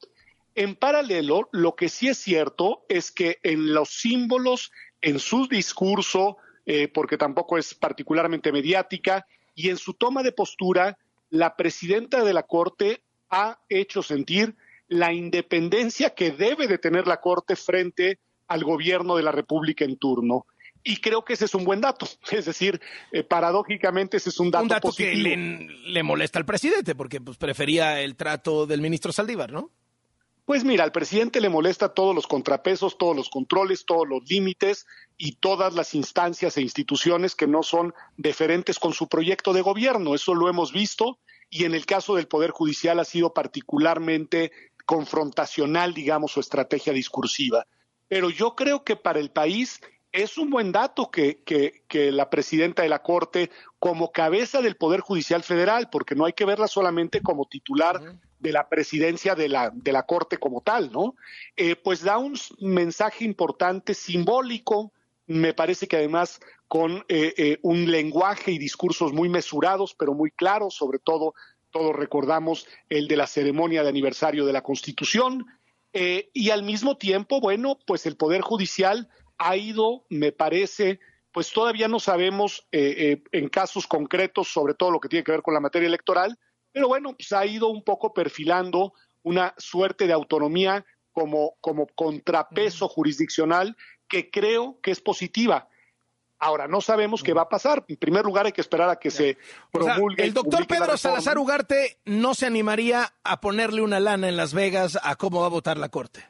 En 0.53 0.75
paralelo, 0.75 1.49
lo 1.51 1.75
que 1.75 1.89
sí 1.89 2.09
es 2.09 2.17
cierto 2.17 2.85
es 2.89 3.11
que 3.11 3.39
en 3.43 3.73
los 3.73 3.89
símbolos, 3.89 4.71
en 5.01 5.19
su 5.19 5.47
discurso, 5.47 6.37
eh, 6.65 6.87
porque 6.87 7.17
tampoco 7.17 7.57
es 7.57 7.73
particularmente 7.73 8.51
mediática, 8.51 9.25
y 9.55 9.69
en 9.69 9.77
su 9.77 9.93
toma 9.93 10.21
de 10.23 10.33
postura, 10.33 10.97
la 11.29 11.55
presidenta 11.55 12.23
de 12.23 12.33
la 12.33 12.43
Corte 12.43 13.01
ha 13.29 13.59
hecho 13.69 14.03
sentir 14.03 14.55
la 14.87 15.13
independencia 15.13 16.11
que 16.11 16.31
debe 16.31 16.67
de 16.67 16.77
tener 16.77 17.07
la 17.07 17.21
Corte 17.21 17.55
frente 17.55 18.19
al 18.47 18.63
gobierno 18.63 19.15
de 19.15 19.23
la 19.23 19.31
República 19.31 19.85
en 19.85 19.97
turno. 19.97 20.45
Y 20.83 20.97
creo 20.97 21.25
que 21.25 21.33
ese 21.33 21.45
es 21.45 21.55
un 21.55 21.63
buen 21.65 21.81
dato. 21.81 22.07
Es 22.31 22.45
decir, 22.45 22.79
eh, 23.11 23.23
paradójicamente 23.23 24.17
ese 24.17 24.29
es 24.29 24.39
un 24.39 24.51
dato, 24.51 24.63
Un 24.63 24.69
dato 24.69 24.87
positivo. 24.89 25.11
que 25.11 25.17
le, 25.17 25.67
le 25.91 26.03
molesta 26.03 26.37
al 26.39 26.45
presidente 26.45 26.93
porque 26.93 27.19
pues, 27.19 27.37
prefería 27.37 27.99
el 28.01 28.15
trato 28.15 28.67
del 28.67 28.81
ministro 28.81 29.11
Saldívar, 29.11 29.51
¿no? 29.51 29.71
Pues 30.45 30.63
mira, 30.63 30.83
al 30.83 30.91
presidente 30.91 31.41
le 31.41 31.49
molesta 31.49 31.95
todos 31.95 32.13
los 32.13 32.27
contrapesos, 32.27 32.99
todos 32.99 33.15
los 33.15 33.29
controles, 33.29 33.83
todos 33.83 34.07
los 34.07 34.29
límites 34.29 34.85
y 35.17 35.37
todas 35.37 35.73
las 35.73 35.95
instancias 35.95 36.55
e 36.57 36.61
instituciones 36.61 37.33
que 37.33 37.47
no 37.47 37.63
son 37.63 37.95
deferentes 38.15 38.77
con 38.77 38.93
su 38.93 39.07
proyecto 39.07 39.53
de 39.53 39.61
gobierno. 39.61 40.13
Eso 40.13 40.35
lo 40.35 40.47
hemos 40.47 40.71
visto 40.71 41.17
y 41.55 41.63
en 41.63 41.73
el 41.73 41.85
caso 41.85 42.15
del 42.15 42.27
Poder 42.27 42.51
Judicial 42.51 42.99
ha 42.99 43.05
sido 43.05 43.33
particularmente 43.33 44.51
confrontacional, 44.85 45.93
digamos, 45.93 46.33
su 46.33 46.41
estrategia 46.41 46.91
discursiva. 46.91 47.65
Pero 48.09 48.29
yo 48.29 48.55
creo 48.55 48.83
que 48.83 48.97
para 48.97 49.21
el 49.21 49.31
país 49.31 49.79
es 50.11 50.37
un 50.37 50.49
buen 50.49 50.73
dato 50.73 51.09
que, 51.09 51.41
que, 51.45 51.83
que 51.87 52.11
la 52.11 52.29
presidenta 52.29 52.83
de 52.83 52.89
la 52.89 53.01
Corte, 53.01 53.51
como 53.79 54.11
cabeza 54.11 54.61
del 54.61 54.75
Poder 54.75 54.99
Judicial 54.99 55.43
Federal, 55.43 55.87
porque 55.89 56.13
no 56.13 56.25
hay 56.25 56.33
que 56.33 56.43
verla 56.43 56.67
solamente 56.67 57.21
como 57.21 57.45
titular 57.45 58.01
de 58.37 58.51
la 58.51 58.67
presidencia 58.67 59.33
de 59.33 59.47
la, 59.47 59.71
de 59.73 59.93
la 59.93 60.03
Corte 60.03 60.37
como 60.37 60.59
tal, 60.59 60.91
¿no? 60.91 61.15
Eh, 61.55 61.77
pues 61.77 62.03
da 62.03 62.17
un 62.17 62.37
mensaje 62.59 63.23
importante, 63.23 63.93
simbólico, 63.93 64.91
me 65.25 65.53
parece 65.53 65.87
que 65.87 65.95
además 65.95 66.41
con 66.67 67.05
eh, 67.07 67.33
eh, 67.37 67.59
un 67.61 67.89
lenguaje 67.89 68.51
y 68.51 68.57
discursos 68.57 69.13
muy 69.13 69.29
mesurados, 69.29 69.93
pero 69.93 70.13
muy 70.13 70.31
claros, 70.31 70.75
sobre 70.75 70.99
todo, 70.99 71.33
todos 71.71 71.95
recordamos 71.95 72.67
el 72.89 73.07
de 73.07 73.17
la 73.17 73.27
ceremonia 73.27 73.83
de 73.83 73.89
aniversario 73.89 74.45
de 74.45 74.53
la 74.53 74.63
Constitución, 74.63 75.45
eh, 75.97 76.29
y 76.33 76.49
al 76.49 76.63
mismo 76.63 76.97
tiempo, 76.97 77.39
bueno, 77.39 77.79
pues 77.87 78.05
el 78.05 78.17
Poder 78.17 78.41
Judicial 78.41 79.07
ha 79.37 79.55
ido, 79.55 80.03
me 80.09 80.33
parece, 80.33 80.99
pues 81.31 81.53
todavía 81.53 81.87
no 81.87 82.01
sabemos 82.01 82.67
eh, 82.73 82.95
eh, 82.97 83.23
en 83.31 83.47
casos 83.47 83.87
concretos, 83.87 84.49
sobre 84.49 84.73
todo 84.73 84.91
lo 84.91 84.99
que 84.99 85.07
tiene 85.07 85.23
que 85.23 85.31
ver 85.31 85.41
con 85.41 85.53
la 85.53 85.61
materia 85.61 85.87
electoral, 85.87 86.37
pero 86.73 86.89
bueno, 86.89 87.15
pues 87.15 87.31
ha 87.31 87.45
ido 87.45 87.69
un 87.69 87.81
poco 87.81 88.13
perfilando 88.13 88.91
una 89.23 89.53
suerte 89.57 90.05
de 90.05 90.11
autonomía 90.11 90.85
como, 91.13 91.55
como 91.61 91.87
contrapeso 91.95 92.89
jurisdiccional 92.89 93.77
que 94.09 94.29
creo 94.29 94.81
que 94.83 94.91
es 94.91 94.99
positiva. 94.99 95.69
Ahora, 96.39 96.67
no 96.67 96.81
sabemos 96.81 97.23
qué 97.23 97.33
va 97.33 97.43
a 97.43 97.49
pasar. 97.49 97.85
En 97.87 97.97
primer 97.97 98.25
lugar, 98.25 98.45
hay 98.45 98.51
que 98.51 98.61
esperar 98.61 98.89
a 98.89 98.97
que 98.97 99.09
se 99.09 99.37
O 99.71 99.83
sea, 99.83 99.95
promulgue. 99.95 100.23
el 100.23 100.33
doctor 100.33 100.67
Pedro. 100.67 100.97
Salazar 100.97 101.37
Ugarte 101.37 101.99
no 102.05 102.33
se 102.33 102.45
animaría 102.45 103.13
a 103.23 103.39
ponerle 103.39 103.81
una 103.81 103.99
lana 103.99 104.27
en 104.27 104.37
Las 104.37 104.53
Vegas 104.53 104.99
a 105.01 105.15
cómo 105.15 105.39
va 105.41 105.47
a 105.47 105.49
votar 105.49 105.77
la 105.77 105.89
Corte. 105.89 106.25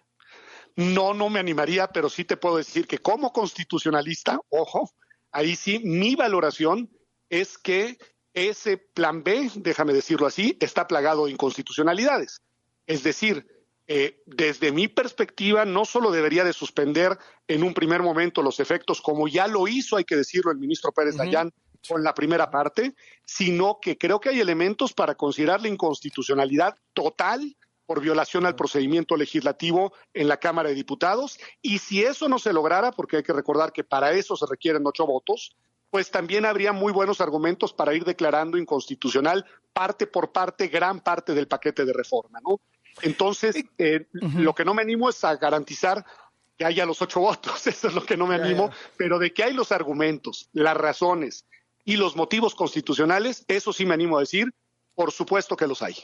No, 0.76 1.14
no 1.14 1.30
me 1.30 1.39
animaría, 1.39 1.88
pero 1.88 2.10
sí 2.10 2.26
te 2.26 2.38
puedo 2.38 2.58
decir 2.58 2.86
que 2.88 2.99
como 2.99 3.32
constitucionalista, 3.32 4.39
ojo, 4.49 4.91
ahí 5.32 5.56
sí, 5.56 5.80
mi 5.84 6.16
valoración 6.16 6.89
es 7.30 7.58
que 7.58 7.97
ese 8.34 8.78
plan 8.78 9.24
B, 9.24 9.49
déjame 9.56 9.93
decirlo 9.93 10.28
así, 10.28 10.58
está 10.60 10.88
plagado 10.88 11.26
de 11.26 11.32
inconstitucionalidades. 11.32 12.41
Es 12.86 13.03
decir, 13.03 13.47
eh, 13.88 14.24
desde 14.26 14.72
mi 14.72 14.88
perspectiva, 14.88 15.64
no 15.64 15.86
solo 15.86 16.12
debería 16.12 16.44
de 16.44 16.54
suspender 16.54 17.18
en 17.48 17.64
un 17.64 17.74
primer 17.74 18.02
momento 18.02 18.42
los 18.42 18.60
efectos, 18.60 19.02
como 19.02 19.28
ya 19.28 19.48
lo 19.48 19.68
hizo, 19.68 19.98
hay 19.98 20.06
que 20.06 20.16
decirlo, 20.16 20.52
el 20.52 20.57
ministro 20.57 20.91
Pérez 20.91 21.16
Dayán 21.16 21.52
con 21.88 22.03
la 22.03 22.16
primera 22.16 22.49
parte, 22.49 22.95
sino 23.26 23.80
que 23.80 23.98
creo 23.98 24.20
que 24.20 24.30
hay 24.30 24.40
elementos 24.40 24.94
para 24.94 25.16
considerar 25.16 25.62
la 25.62 25.68
inconstitucionalidad 25.68 26.76
total 26.94 27.56
por 27.86 28.02
violación 28.02 28.48
al 28.48 28.56
procedimiento 28.56 29.16
legislativo 29.16 29.94
en 30.14 30.28
la 30.28 30.38
Cámara 30.38 30.70
de 30.70 30.76
Diputados. 30.76 31.40
Y 31.62 31.78
si 31.78 32.03
eso 32.03 32.28
no 32.28 32.40
se 32.40 32.53
lograra, 32.53 32.91
porque 32.91 33.18
hay 33.18 33.24
que 33.24 33.34
recordar 33.34 33.72
que 33.72 33.84
para 33.84 34.12
eso 34.14 34.36
se 34.36 34.48
requieren 34.49 34.82
ocho 34.86 35.06
votos, 35.06 35.56
pues 35.91 36.10
también 36.10 36.45
habría 36.45 36.74
muy 36.74 36.91
buenos 36.91 37.22
argumentos 37.22 37.74
para 37.74 37.94
ir 37.94 38.03
declarando 38.03 38.57
inconstitucional 38.57 39.45
parte 39.72 40.07
por 40.07 40.32
parte, 40.32 40.68
gran 40.68 40.99
parte 41.02 41.34
del 41.34 41.48
paquete 41.48 41.86
de 41.86 41.94
reforma, 41.94 42.40
¿no? 42.41 42.60
Entonces, 43.01 43.55
eh, 43.77 44.07
lo 44.13 44.53
que 44.55 44.65
no 44.65 44.73
me 44.73 44.81
animo 44.81 45.09
es 45.09 45.23
a 45.23 45.35
garantizar 45.35 46.05
que 46.57 46.65
haya 46.65 46.85
los 46.85 47.01
ocho 47.01 47.19
votos, 47.22 47.67
eso 47.67 47.88
es 47.88 47.93
lo 47.93 48.05
que 48.05 48.17
no 48.17 48.27
me 48.27 48.35
animo, 48.35 48.72
pero 48.97 49.19
de 49.19 49.34
que 49.34 49.43
hay 49.43 49.53
los 49.53 49.72
argumentos, 49.72 50.49
las 50.53 50.77
razones 50.77 51.45
y 51.84 51.97
los 51.97 52.15
motivos 52.15 52.55
constitucionales, 52.55 53.45
eso 53.47 53.73
sí 53.73 53.85
me 53.85 53.93
animo 53.93 54.17
a 54.17 54.22
decir, 54.22 54.53
por 54.95 55.11
supuesto 55.11 55.55
que 55.55 55.67
los 55.67 55.81
hay. 55.81 55.95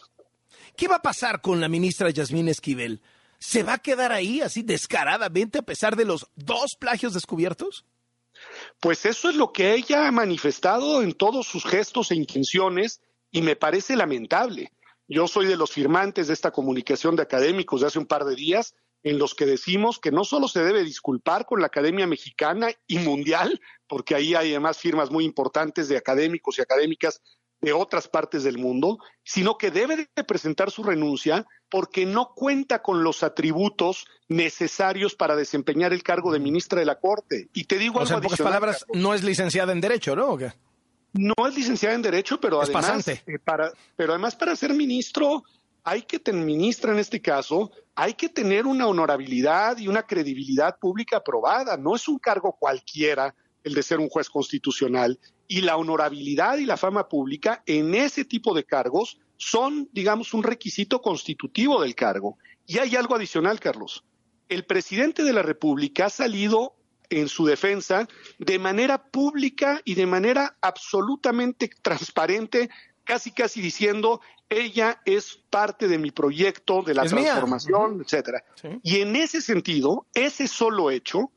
¿Qué 0.76 0.88
va 0.88 0.98
a 0.98 1.02
pasar 1.02 1.42
con 1.42 1.60
la 1.60 1.70
ministra 1.70 2.10
Yasmín 2.10 2.48
Esquivel? 2.48 3.02
¿Se 3.40 3.64
va 3.64 3.74
a 3.74 3.78
quedar 3.80 4.12
ahí 4.12 4.42
así 4.42 4.62
descaradamente 4.62 5.60
a 5.60 5.64
pesar 5.64 5.96
de 5.96 6.06
los 6.06 6.28
dos 6.36 6.76
plagios 6.78 7.14
descubiertos? 7.14 7.86
Pues 8.80 9.06
eso 9.06 9.30
es 9.30 9.36
lo 9.36 9.52
que 9.52 9.74
ella 9.74 10.08
ha 10.08 10.12
manifestado 10.12 11.02
en 11.02 11.14
todos 11.14 11.48
sus 11.48 11.66
gestos 11.66 12.12
e 12.12 12.16
intenciones 12.16 13.02
y 13.32 13.42
me 13.42 13.56
parece 13.56 13.96
lamentable. 13.96 14.72
Yo 15.14 15.28
soy 15.28 15.46
de 15.46 15.58
los 15.58 15.72
firmantes 15.72 16.28
de 16.28 16.34
esta 16.34 16.52
comunicación 16.52 17.18
de 17.18 17.24
académicos 17.24 17.82
de 17.82 17.88
hace 17.88 18.00
un 18.00 18.06
par 18.06 18.24
de 18.24 18.34
días, 18.34 18.76
en 19.04 19.20
los 19.20 19.36
que 19.36 19.46
decimos 19.46 20.00
que 20.00 20.10
no 20.10 20.24
solo 20.24 20.48
se 20.48 20.64
debe 20.64 20.86
disculpar 20.86 21.46
con 21.46 21.60
la 21.60 21.68
Academia 21.68 22.08
Mexicana 22.08 22.70
y 22.88 22.98
Mundial, 23.00 23.60
porque 23.90 24.16
ahí 24.16 24.36
hay 24.36 24.52
además 24.52 24.78
firmas 24.78 25.12
muy 25.12 25.26
importantes 25.26 25.90
de 25.90 25.98
académicos 25.98 26.58
y 26.58 26.62
académicas 26.62 27.22
de 27.60 27.74
otras 27.74 28.08
partes 28.08 28.44
del 28.44 28.58
mundo, 28.58 29.00
sino 29.22 29.58
que 29.58 29.70
debe 29.70 30.10
de 30.16 30.24
presentar 30.24 30.72
su 30.72 30.82
renuncia 30.82 31.46
porque 31.70 32.06
no 32.06 32.32
cuenta 32.34 32.82
con 32.82 33.04
los 33.04 33.22
atributos 33.22 34.06
necesarios 34.30 35.16
para 35.16 35.36
desempeñar 35.36 35.92
el 35.92 36.04
cargo 36.04 36.32
de 36.32 36.40
ministra 36.40 36.80
de 36.80 36.86
la 36.86 37.02
Corte. 37.02 37.50
Y 37.54 37.66
te 37.66 37.78
digo 37.78 38.00
O 38.00 38.06
sea, 38.06 38.16
algo 38.16 38.20
en 38.20 38.24
pocas 38.30 38.40
adicional, 38.40 38.54
palabras, 38.54 38.86
no 38.94 39.14
es 39.14 39.24
licenciada 39.24 39.74
en 39.74 39.82
Derecho, 39.82 40.16
¿no? 40.16 40.30
¿O 40.30 40.38
qué? 40.38 40.54
No 41.14 41.34
es 41.48 41.56
licenciada 41.56 41.96
en 41.96 42.02
Derecho, 42.02 42.40
pero 42.40 42.62
Es 42.62 42.70
además, 42.70 43.08
eh, 43.08 43.40
para, 43.44 43.72
pero 43.96 44.14
además 44.14 44.36
para 44.36 44.56
ser 44.56 44.74
ministro 44.74 45.44
hay 45.84 46.04
que 46.04 46.20
tener, 46.20 46.46
ministra 46.46 46.92
en 46.92 47.00
este 47.00 47.22
caso, 47.22 47.72
hay 47.96 48.14
que 48.14 48.30
tener 48.30 48.68
una 48.68 48.88
honorabilidad 48.88 49.78
y 49.78 49.88
una 49.88 50.04
credibilidad 50.04 50.78
pública 50.78 51.18
aprobada. 51.18 51.76
No 51.78 51.96
es 51.96 52.08
un 52.08 52.20
cargo 52.20 52.56
cualquiera 52.58 53.34
el 53.64 53.74
de 53.74 53.84
ser 53.84 54.00
un 54.00 54.10
juez 54.10 54.30
constitucional. 54.30 55.20
Y 55.48 55.62
la 55.62 55.78
honorabilidad 55.78 56.58
y 56.58 56.66
la 56.66 56.78
fama 56.78 57.10
pública 57.10 57.64
en 57.66 57.94
ese 57.96 58.26
tipo 58.26 58.54
de 58.54 58.64
cargos 58.64 59.20
son, 59.38 59.90
digamos, 59.92 60.34
un 60.34 60.44
requisito 60.44 61.02
constitutivo 61.02 61.82
del 61.82 61.96
cargo. 61.96 62.38
Y 62.66 62.78
hay 62.78 62.96
algo 62.96 63.16
adicional, 63.16 63.60
Carlos. 63.60 64.04
El 64.50 64.66
presidente 64.66 65.24
de 65.24 65.34
la 65.34 65.42
República 65.42 66.06
ha 66.06 66.10
salido 66.10 66.76
en 67.12 67.28
su 67.28 67.46
defensa 67.46 68.08
de 68.40 68.58
manera 68.58 69.04
pública 69.04 69.82
y 69.86 69.96
de 69.96 70.06
manera 70.06 70.58
absolutamente 70.62 71.70
transparente, 71.82 72.70
casi 73.04 73.32
casi 73.32 73.62
diciendo 73.62 74.22
ella 74.50 75.02
es 75.06 75.40
parte 75.50 75.88
de 75.88 75.98
mi 75.98 76.12
proyecto, 76.12 76.82
de 76.82 76.94
la 76.94 77.04
Es 77.04 77.14
mía. 77.14 77.36
transformación, 77.36 78.02
etcétera. 78.02 78.44
Y 78.84 79.00
en 79.00 79.16
ese 79.16 79.42
sentido, 79.42 80.08
ese 80.14 80.48
solo 80.48 80.92
hecho, 80.92 81.32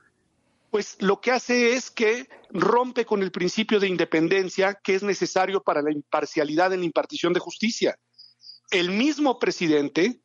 pues 0.71 0.97
lo 1.01 1.21
que 1.21 1.31
hace 1.31 1.75
es 1.75 1.91
que 1.91 2.29
rompe 2.51 3.05
con 3.05 3.23
el 3.23 3.31
principio 3.31 3.79
de 3.79 3.87
independencia 3.87 4.75
que 4.75 4.97
es 4.97 5.05
necesario 5.05 5.63
para 5.63 5.83
la 5.83 5.93
imparcialidad 5.93 6.73
en 6.73 6.81
la 6.81 6.87
impartición 6.87 7.33
de 7.33 7.39
justicia. 7.41 7.97
El 8.71 8.91
mismo 8.91 9.39
presidente 9.39 10.21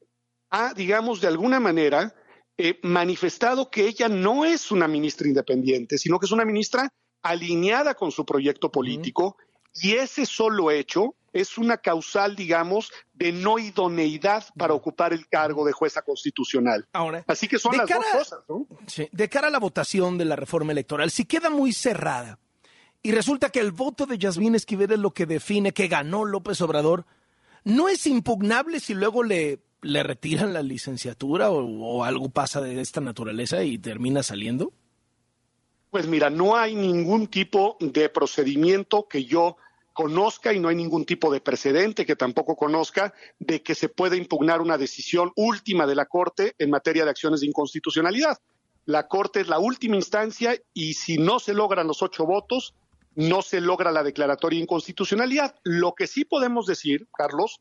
ha, 0.50 0.74
digamos, 0.74 1.22
de 1.22 1.28
alguna 1.28 1.60
manera 1.60 2.16
eh, 2.62 2.78
manifestado 2.84 3.70
que 3.72 3.88
ella 3.88 4.10
no 4.10 4.44
es 4.44 4.70
una 4.70 4.86
ministra 4.88 5.28
independiente, 5.30 5.98
sino 5.98 6.20
que 6.20 6.26
es 6.26 6.32
una 6.34 6.44
ministra 6.44 6.92
alineada 7.24 7.96
con 7.96 8.12
su 8.12 8.26
proyecto 8.26 8.70
político 8.70 9.38
y 9.74 9.94
ese 9.94 10.26
solo 10.26 10.70
hecho 10.70 11.16
es 11.32 11.58
una 11.58 11.78
causal, 11.78 12.36
digamos, 12.36 12.92
de 13.14 13.32
no 13.32 13.60
idoneidad 13.60 14.44
para 14.58 14.74
ocupar 14.74 15.14
el 15.14 15.28
cargo 15.30 15.64
de 15.66 15.72
jueza 15.72 16.02
constitucional. 16.02 16.86
Ahora, 16.92 17.24
Así 17.28 17.48
que 17.48 17.60
son 17.60 17.78
las 17.78 17.88
cara- 17.88 18.02
dos 18.14 18.18
cosas, 18.20 18.40
¿no? 18.50 18.68
Sí, 18.88 19.08
de 19.12 19.30
cara 19.30 19.48
a 19.48 19.52
la 19.52 19.60
votación 19.60 20.18
de 20.18 20.26
la 20.26 20.36
reforma 20.36 20.72
electoral, 20.74 21.12
si 21.12 21.24
queda 21.26 21.50
muy 21.50 21.72
cerrada 21.72 22.40
y 23.02 23.12
resulta 23.14 23.52
que 23.52 23.60
el 23.62 23.72
voto 23.72 24.06
de 24.06 24.18
Yasmín 24.18 24.56
Esquivel 24.56 24.92
es 24.92 25.00
lo 25.00 25.12
que 25.12 25.26
define 25.26 25.72
que 25.72 25.88
ganó 25.88 26.26
López 26.26 26.60
Obrador, 26.62 27.06
¿no 27.64 27.88
es 27.88 28.06
impugnable 28.08 28.82
si 28.82 28.94
luego 28.96 29.24
le, 29.24 29.60
le 29.82 30.04
retiran 30.04 30.54
la 30.54 30.64
licenciatura 30.64 31.52
o, 31.52 32.04
algo 32.04 32.30
pasa 32.30 32.62
de 32.62 32.82
esta 32.82 33.02
naturaleza 33.02 33.64
y 33.64 33.78
termina 33.78 34.24
saliendo? 34.24 34.74
Pues 35.90 36.08
mira, 36.08 36.30
no 36.30 36.56
hay 36.56 36.76
ningún 36.76 37.28
tipo 37.28 37.78
de 37.80 38.10
procedimiento 38.10 39.08
que 39.08 39.26
yo 39.26 39.58
conozca 39.94 40.54
y 40.54 40.60
no 40.60 40.70
hay 40.70 40.76
ningún 40.76 41.06
tipo 41.06 41.32
de 41.32 41.42
precedente 41.42 42.06
que 42.06 42.16
tampoco 42.16 42.56
conozca 42.56 43.14
de 43.40 43.62
que 43.62 43.76
se 43.76 43.90
pueda 43.90 44.16
impugnar 44.16 44.62
una 44.62 44.78
decisión 44.78 45.32
última 45.36 45.88
de 45.88 45.96
la 45.96 46.06
Corte 46.06 46.56
en 46.58 46.70
materia 46.70 47.04
de 47.04 47.10
acciones 47.10 47.42
de 47.42 47.48
inconstitucionalidad. 47.48 48.38
La 48.86 49.08
Corte 49.08 49.42
es 49.42 49.48
la 49.48 49.60
última 49.60 49.96
instancia 49.96 50.56
y 50.74 50.94
si 50.94 51.18
no 51.18 51.40
se 51.40 51.54
logran 51.54 51.88
los 51.88 52.02
ocho 52.02 52.26
votos, 52.26 52.76
no 53.16 53.42
se 53.42 53.60
logra 53.60 53.92
la 53.92 54.04
declaratoria 54.04 54.58
de 54.58 54.64
inconstitucionalidad. 54.64 55.56
Lo 55.64 55.94
que 55.94 56.08
sí 56.08 56.24
podemos 56.24 56.66
decir, 56.66 57.08
Carlos, 57.14 57.60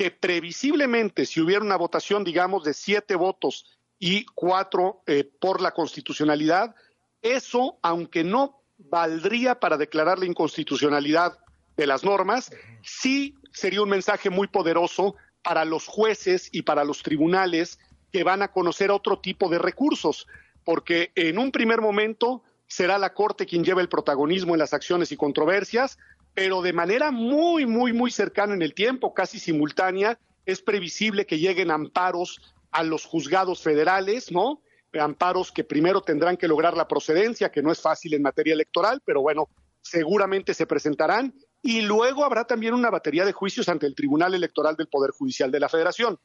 que 0.00 0.10
previsiblemente 0.10 1.26
si 1.26 1.42
hubiera 1.42 1.62
una 1.62 1.76
votación, 1.76 2.24
digamos, 2.24 2.64
de 2.64 2.72
siete 2.72 3.16
votos 3.16 3.66
y 3.98 4.24
cuatro 4.34 5.02
eh, 5.06 5.24
por 5.24 5.60
la 5.60 5.72
constitucionalidad, 5.72 6.74
eso, 7.20 7.78
aunque 7.82 8.24
no 8.24 8.62
valdría 8.78 9.60
para 9.60 9.76
declarar 9.76 10.18
la 10.18 10.24
inconstitucionalidad 10.24 11.36
de 11.76 11.86
las 11.86 12.02
normas, 12.02 12.50
sí 12.82 13.34
sería 13.52 13.82
un 13.82 13.90
mensaje 13.90 14.30
muy 14.30 14.46
poderoso 14.46 15.16
para 15.42 15.66
los 15.66 15.86
jueces 15.86 16.48
y 16.50 16.62
para 16.62 16.82
los 16.84 17.02
tribunales 17.02 17.78
que 18.10 18.24
van 18.24 18.40
a 18.40 18.52
conocer 18.52 18.90
otro 18.90 19.18
tipo 19.18 19.50
de 19.50 19.58
recursos, 19.58 20.26
porque 20.64 21.12
en 21.14 21.38
un 21.38 21.52
primer 21.52 21.82
momento 21.82 22.42
será 22.70 22.98
la 22.98 23.12
Corte 23.12 23.46
quien 23.46 23.64
lleva 23.64 23.80
el 23.80 23.88
protagonismo 23.88 24.54
en 24.54 24.60
las 24.60 24.72
acciones 24.72 25.10
y 25.10 25.16
controversias, 25.16 25.98
pero 26.34 26.62
de 26.62 26.72
manera 26.72 27.10
muy, 27.10 27.66
muy, 27.66 27.92
muy 27.92 28.12
cercana 28.12 28.54
en 28.54 28.62
el 28.62 28.74
tiempo, 28.74 29.12
casi 29.12 29.40
simultánea, 29.40 30.18
es 30.46 30.62
previsible 30.62 31.26
que 31.26 31.40
lleguen 31.40 31.72
amparos 31.72 32.40
a 32.70 32.84
los 32.84 33.04
juzgados 33.04 33.60
federales, 33.60 34.30
¿no? 34.30 34.62
Amparos 34.92 35.50
que 35.50 35.64
primero 35.64 36.00
tendrán 36.00 36.36
que 36.36 36.46
lograr 36.46 36.76
la 36.76 36.86
procedencia, 36.86 37.50
que 37.50 37.60
no 37.60 37.72
es 37.72 37.80
fácil 37.80 38.14
en 38.14 38.22
materia 38.22 38.54
electoral, 38.54 39.02
pero 39.04 39.20
bueno, 39.20 39.48
seguramente 39.82 40.54
se 40.54 40.66
presentarán. 40.66 41.34
Y 41.62 41.82
luego 41.82 42.24
habrá 42.24 42.44
también 42.44 42.74
una 42.74 42.90
batería 42.90 43.24
de 43.24 43.32
juicios 43.32 43.68
ante 43.68 43.86
el 43.86 43.96
Tribunal 43.96 44.32
Electoral 44.32 44.76
del 44.76 44.88
Poder 44.88 45.10
Judicial 45.10 45.50
de 45.50 45.60
la 45.60 45.68
Federación. 45.68 46.20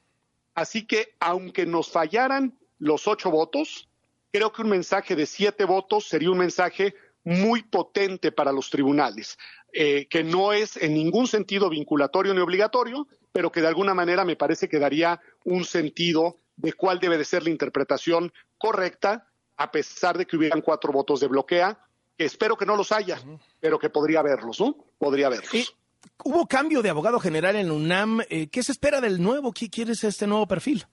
Así 0.53 0.85
que, 0.85 1.15
aunque 1.19 1.65
nos 1.65 1.89
fallaran 1.91 2.57
los 2.77 3.07
ocho 3.07 3.31
votos, 3.31 3.89
creo 4.31 4.51
que 4.51 4.61
un 4.61 4.69
mensaje 4.69 5.15
de 5.15 5.25
siete 5.25 5.65
votos 5.65 6.07
sería 6.07 6.31
un 6.31 6.37
mensaje 6.37 6.95
muy 7.23 7.63
potente 7.63 8.31
para 8.31 8.51
los 8.51 8.69
tribunales, 8.69 9.37
eh, 9.73 10.07
que 10.09 10.23
no 10.23 10.53
es 10.53 10.77
en 10.77 10.93
ningún 10.93 11.27
sentido 11.27 11.69
vinculatorio 11.69 12.33
ni 12.33 12.39
obligatorio, 12.39 13.07
pero 13.31 13.51
que 13.51 13.61
de 13.61 13.67
alguna 13.67 13.93
manera 13.93 14.23
me 14.23 14.35
parece 14.35 14.69
que 14.69 14.79
daría 14.79 15.19
un 15.43 15.65
sentido 15.65 16.37
de 16.55 16.73
cuál 16.73 16.99
debe 16.99 17.17
de 17.17 17.25
ser 17.25 17.43
la 17.43 17.49
interpretación 17.49 18.31
correcta, 18.57 19.27
a 19.57 19.71
pesar 19.71 20.17
de 20.17 20.25
que 20.25 20.37
hubieran 20.37 20.61
cuatro 20.61 20.93
votos 20.93 21.19
de 21.19 21.27
bloquea, 21.27 21.79
que 22.17 22.25
espero 22.25 22.55
que 22.55 22.65
no 22.65 22.75
los 22.75 22.91
haya, 22.91 23.19
pero 23.59 23.79
que 23.79 23.89
podría 23.89 24.19
haberlos, 24.19 24.59
¿no? 24.59 24.77
Podría 24.97 25.27
haberlos. 25.27 25.75
Hubo 26.23 26.47
cambio 26.47 26.81
de 26.81 26.89
abogado 26.89 27.19
general 27.19 27.55
en 27.55 27.71
UNAM. 27.71 28.21
eh, 28.29 28.47
¿Qué 28.47 28.63
se 28.63 28.71
espera 28.71 29.01
del 29.01 29.21
nuevo? 29.21 29.51
¿Qué 29.51 29.69
quieres 29.69 30.03
este 30.03 30.27
nuevo 30.27 30.47
perfil? 30.47 30.85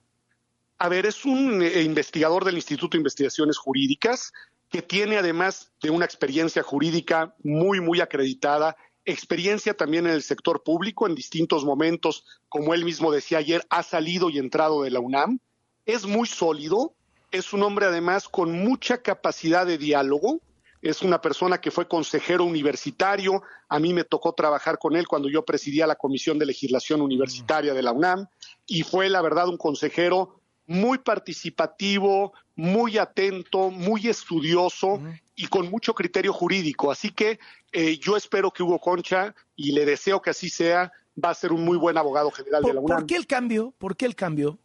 A 0.77 0.89
ver, 0.89 1.05
es 1.05 1.25
un 1.25 1.61
eh, 1.61 1.81
investigador 1.81 2.45
del 2.45 2.55
Instituto 2.55 2.97
de 2.97 2.99
Investigaciones 2.99 3.57
Jurídicas 3.57 4.33
que 4.69 4.81
tiene 4.81 5.17
además 5.17 5.71
de 5.83 5.91
una 5.91 6.05
experiencia 6.05 6.63
jurídica 6.63 7.35
muy, 7.43 7.79
muy 7.79 8.01
acreditada, 8.01 8.75
experiencia 9.05 9.75
también 9.75 10.07
en 10.07 10.13
el 10.13 10.23
sector 10.23 10.63
público 10.63 11.05
en 11.05 11.13
distintos 11.13 11.63
momentos, 11.63 12.25
como 12.49 12.73
él 12.73 12.83
mismo 12.83 13.11
decía 13.11 13.37
ayer, 13.37 13.63
ha 13.69 13.83
salido 13.83 14.31
y 14.31 14.39
entrado 14.39 14.81
de 14.81 14.89
la 14.89 14.99
UNAM, 14.99 15.39
es 15.85 16.07
muy 16.07 16.27
sólido, 16.27 16.95
es 17.29 17.53
un 17.53 17.61
hombre 17.61 17.85
además 17.85 18.27
con 18.27 18.51
mucha 18.51 19.03
capacidad 19.03 19.67
de 19.67 19.77
diálogo, 19.77 20.39
es 20.81 21.01
una 21.01 21.21
persona 21.21 21.61
que 21.61 21.71
fue 21.71 21.87
consejero 21.87 22.43
universitario, 22.43 23.43
a 23.69 23.79
mí 23.79 23.93
me 23.93 24.03
tocó 24.03 24.33
trabajar 24.33 24.79
con 24.79 24.95
él 24.95 25.07
cuando 25.07 25.29
yo 25.29 25.45
presidía 25.45 25.87
la 25.87 25.95
Comisión 25.95 26.39
de 26.39 26.45
Legislación 26.45 27.01
Universitaria 27.01 27.73
de 27.73 27.83
la 27.83 27.91
UNAM 27.91 28.27
y 28.65 28.81
fue 28.81 29.07
la 29.09 29.21
verdad 29.21 29.47
un 29.47 29.57
consejero 29.57 30.41
muy 30.65 30.97
participativo, 30.97 32.33
muy 32.55 32.97
atento, 32.97 33.69
muy 33.69 34.07
estudioso 34.07 35.01
y 35.35 35.47
con 35.47 35.69
mucho 35.69 35.93
criterio 35.93 36.33
jurídico. 36.33 36.91
Así 36.91 37.11
que 37.11 37.39
eh, 37.71 37.97
yo 37.97 38.15
espero 38.15 38.51
que 38.51 38.63
Hugo 38.63 38.79
Concha, 38.79 39.33
y 39.55 39.71
le 39.71 39.85
deseo 39.85 40.21
que 40.21 40.29
así 40.29 40.49
sea, 40.49 40.91
va 41.23 41.29
a 41.29 41.35
ser 41.35 41.51
un 41.51 41.63
muy 41.63 41.77
buen 41.77 41.97
abogado 41.97 42.31
general 42.31 42.63
de 42.63 42.73
la 42.73 42.81
¿Por, 42.81 42.85
UNAM. 42.85 42.99
por 42.99 43.07
qué 43.07 43.15
el 43.15 43.27
cambio? 43.27 43.73
¿Por 43.77 43.97
qué 43.97 44.05
el 44.05 44.15
cambio? 44.15 44.59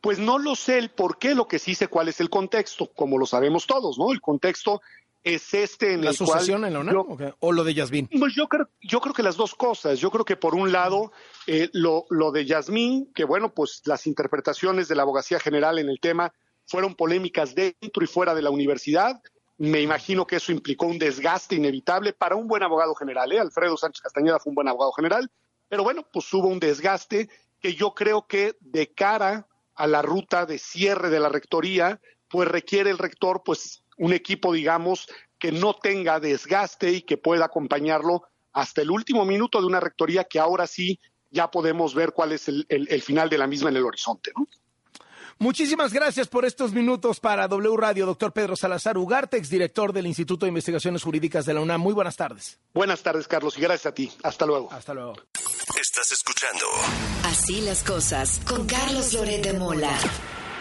Pues 0.00 0.18
no 0.18 0.38
lo 0.38 0.56
sé 0.56 0.78
el 0.78 0.90
por 0.90 1.18
qué, 1.18 1.34
lo 1.34 1.46
que 1.46 1.60
sí 1.60 1.74
sé 1.74 1.86
cuál 1.86 2.08
es 2.08 2.20
el 2.20 2.28
contexto, 2.28 2.90
como 2.92 3.18
lo 3.18 3.26
sabemos 3.26 3.66
todos, 3.66 3.98
¿no? 3.98 4.12
El 4.12 4.20
contexto 4.20 4.82
es 5.24 5.54
este 5.54 5.94
en 5.94 6.04
¿La 6.04 6.10
el 6.10 6.16
sucesión 6.16 6.60
cual 6.60 6.68
en 6.68 6.74
la 6.74 6.80
UNAM? 6.80 7.34
¿O 7.40 7.52
lo 7.52 7.64
de 7.64 7.74
Yasmín? 7.74 8.08
pues 8.18 8.34
yo 8.34 8.48
creo, 8.48 8.68
yo 8.80 9.00
creo 9.00 9.14
que 9.14 9.22
las 9.22 9.36
dos 9.36 9.54
cosas. 9.54 9.98
Yo 9.98 10.10
creo 10.10 10.24
que 10.24 10.36
por 10.36 10.54
un 10.54 10.72
lado, 10.72 11.12
eh, 11.46 11.68
lo, 11.72 12.04
lo 12.10 12.32
de 12.32 12.44
Yasmín, 12.44 13.12
que 13.14 13.24
bueno, 13.24 13.52
pues 13.54 13.82
las 13.84 14.06
interpretaciones 14.06 14.88
de 14.88 14.96
la 14.96 15.02
abogacía 15.02 15.38
general 15.38 15.78
en 15.78 15.88
el 15.88 16.00
tema 16.00 16.32
fueron 16.66 16.94
polémicas 16.94 17.54
dentro 17.54 18.02
y 18.02 18.06
fuera 18.06 18.34
de 18.34 18.42
la 18.42 18.50
universidad. 18.50 19.20
Me 19.58 19.80
imagino 19.80 20.26
que 20.26 20.36
eso 20.36 20.50
implicó 20.50 20.86
un 20.86 20.98
desgaste 20.98 21.54
inevitable 21.54 22.12
para 22.12 22.34
un 22.34 22.48
buen 22.48 22.62
abogado 22.62 22.94
general. 22.94 23.30
¿eh? 23.32 23.38
Alfredo 23.38 23.76
Sánchez 23.76 24.02
Castañeda 24.02 24.40
fue 24.40 24.50
un 24.50 24.56
buen 24.56 24.68
abogado 24.68 24.92
general, 24.92 25.30
pero 25.68 25.84
bueno, 25.84 26.06
pues 26.12 26.32
hubo 26.34 26.48
un 26.48 26.58
desgaste 26.58 27.28
que 27.60 27.74
yo 27.74 27.94
creo 27.94 28.26
que 28.26 28.56
de 28.60 28.92
cara 28.92 29.46
a 29.74 29.86
la 29.86 30.02
ruta 30.02 30.46
de 30.46 30.58
cierre 30.58 31.10
de 31.10 31.20
la 31.20 31.28
rectoría, 31.28 32.00
pues 32.28 32.48
requiere 32.48 32.90
el 32.90 32.98
rector, 32.98 33.42
pues 33.44 33.84
un 33.98 34.12
equipo, 34.12 34.52
digamos, 34.52 35.08
que 35.38 35.52
no 35.52 35.74
tenga 35.74 36.20
desgaste 36.20 36.90
y 36.92 37.02
que 37.02 37.16
pueda 37.16 37.46
acompañarlo 37.46 38.22
hasta 38.52 38.82
el 38.82 38.90
último 38.90 39.24
minuto 39.24 39.60
de 39.60 39.66
una 39.66 39.80
rectoría 39.80 40.24
que 40.24 40.38
ahora 40.38 40.66
sí 40.66 41.00
ya 41.30 41.50
podemos 41.50 41.94
ver 41.94 42.12
cuál 42.12 42.32
es 42.32 42.48
el, 42.48 42.66
el- 42.68 42.86
el 42.90 43.02
final 43.02 43.28
de 43.30 43.38
la 43.38 43.46
misma 43.46 43.70
en 43.70 43.76
el 43.76 43.84
horizonte. 43.84 44.32
¿no? 44.36 44.46
Muchísimas 45.38 45.92
gracias 45.92 46.28
por 46.28 46.44
estos 46.44 46.72
minutos 46.72 47.18
para 47.18 47.48
W 47.48 47.76
Radio, 47.76 48.06
doctor 48.06 48.32
Pedro 48.32 48.54
Salazar 48.54 48.98
Ugarte, 48.98 49.38
exdirector 49.38 49.92
del 49.92 50.06
Instituto 50.06 50.44
de 50.46 50.50
Investigaciones 50.50 51.02
Jurídicas 51.02 51.46
de 51.46 51.54
la 51.54 51.60
UNAM. 51.60 51.80
Muy 51.80 51.94
buenas 51.94 52.16
tardes. 52.16 52.60
Buenas 52.74 53.02
tardes, 53.02 53.26
Carlos, 53.26 53.56
y 53.58 53.62
gracias 53.62 53.86
a 53.86 53.94
ti. 53.94 54.12
Hasta 54.22 54.46
luego. 54.46 54.70
Hasta 54.70 54.94
luego. 54.94 55.14
Estás 55.80 56.12
escuchando 56.12 56.66
Así 57.24 57.60
las 57.62 57.82
cosas 57.82 58.40
con 58.46 58.66
Carlos 58.66 59.14
Loret 59.14 59.42
de 59.42 59.54
Mola 59.54 59.98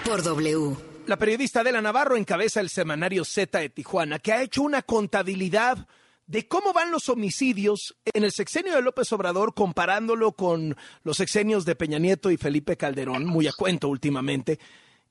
por 0.06 0.24
W. 0.24 0.91
La 1.08 1.18
periodista 1.18 1.62
Adela 1.62 1.82
Navarro 1.82 2.16
encabeza 2.16 2.60
el 2.62 2.70
semanario 2.70 3.26
Z 3.26 3.60
de 3.60 3.70
Tijuana, 3.70 4.20
que 4.20 4.34
ha 4.34 4.44
hecho 4.44 4.62
una 4.62 4.82
contabilidad 4.84 5.88
de 6.28 6.48
cómo 6.48 6.74
van 6.74 6.92
los 6.92 7.10
homicidios 7.10 7.96
en 8.14 8.24
el 8.24 8.32
sexenio 8.32 8.76
de 8.76 8.82
López 8.82 9.12
Obrador, 9.12 9.54
comparándolo 9.54 10.32
con 10.34 10.78
los 11.04 11.18
sexenios 11.18 11.66
de 11.66 11.76
Peña 11.76 12.00
Nieto 12.00 12.32
y 12.32 12.38
Felipe 12.38 12.78
Calderón, 12.78 13.26
muy 13.26 13.48
a 13.48 13.52
cuento 13.52 13.90
últimamente. 13.90 14.60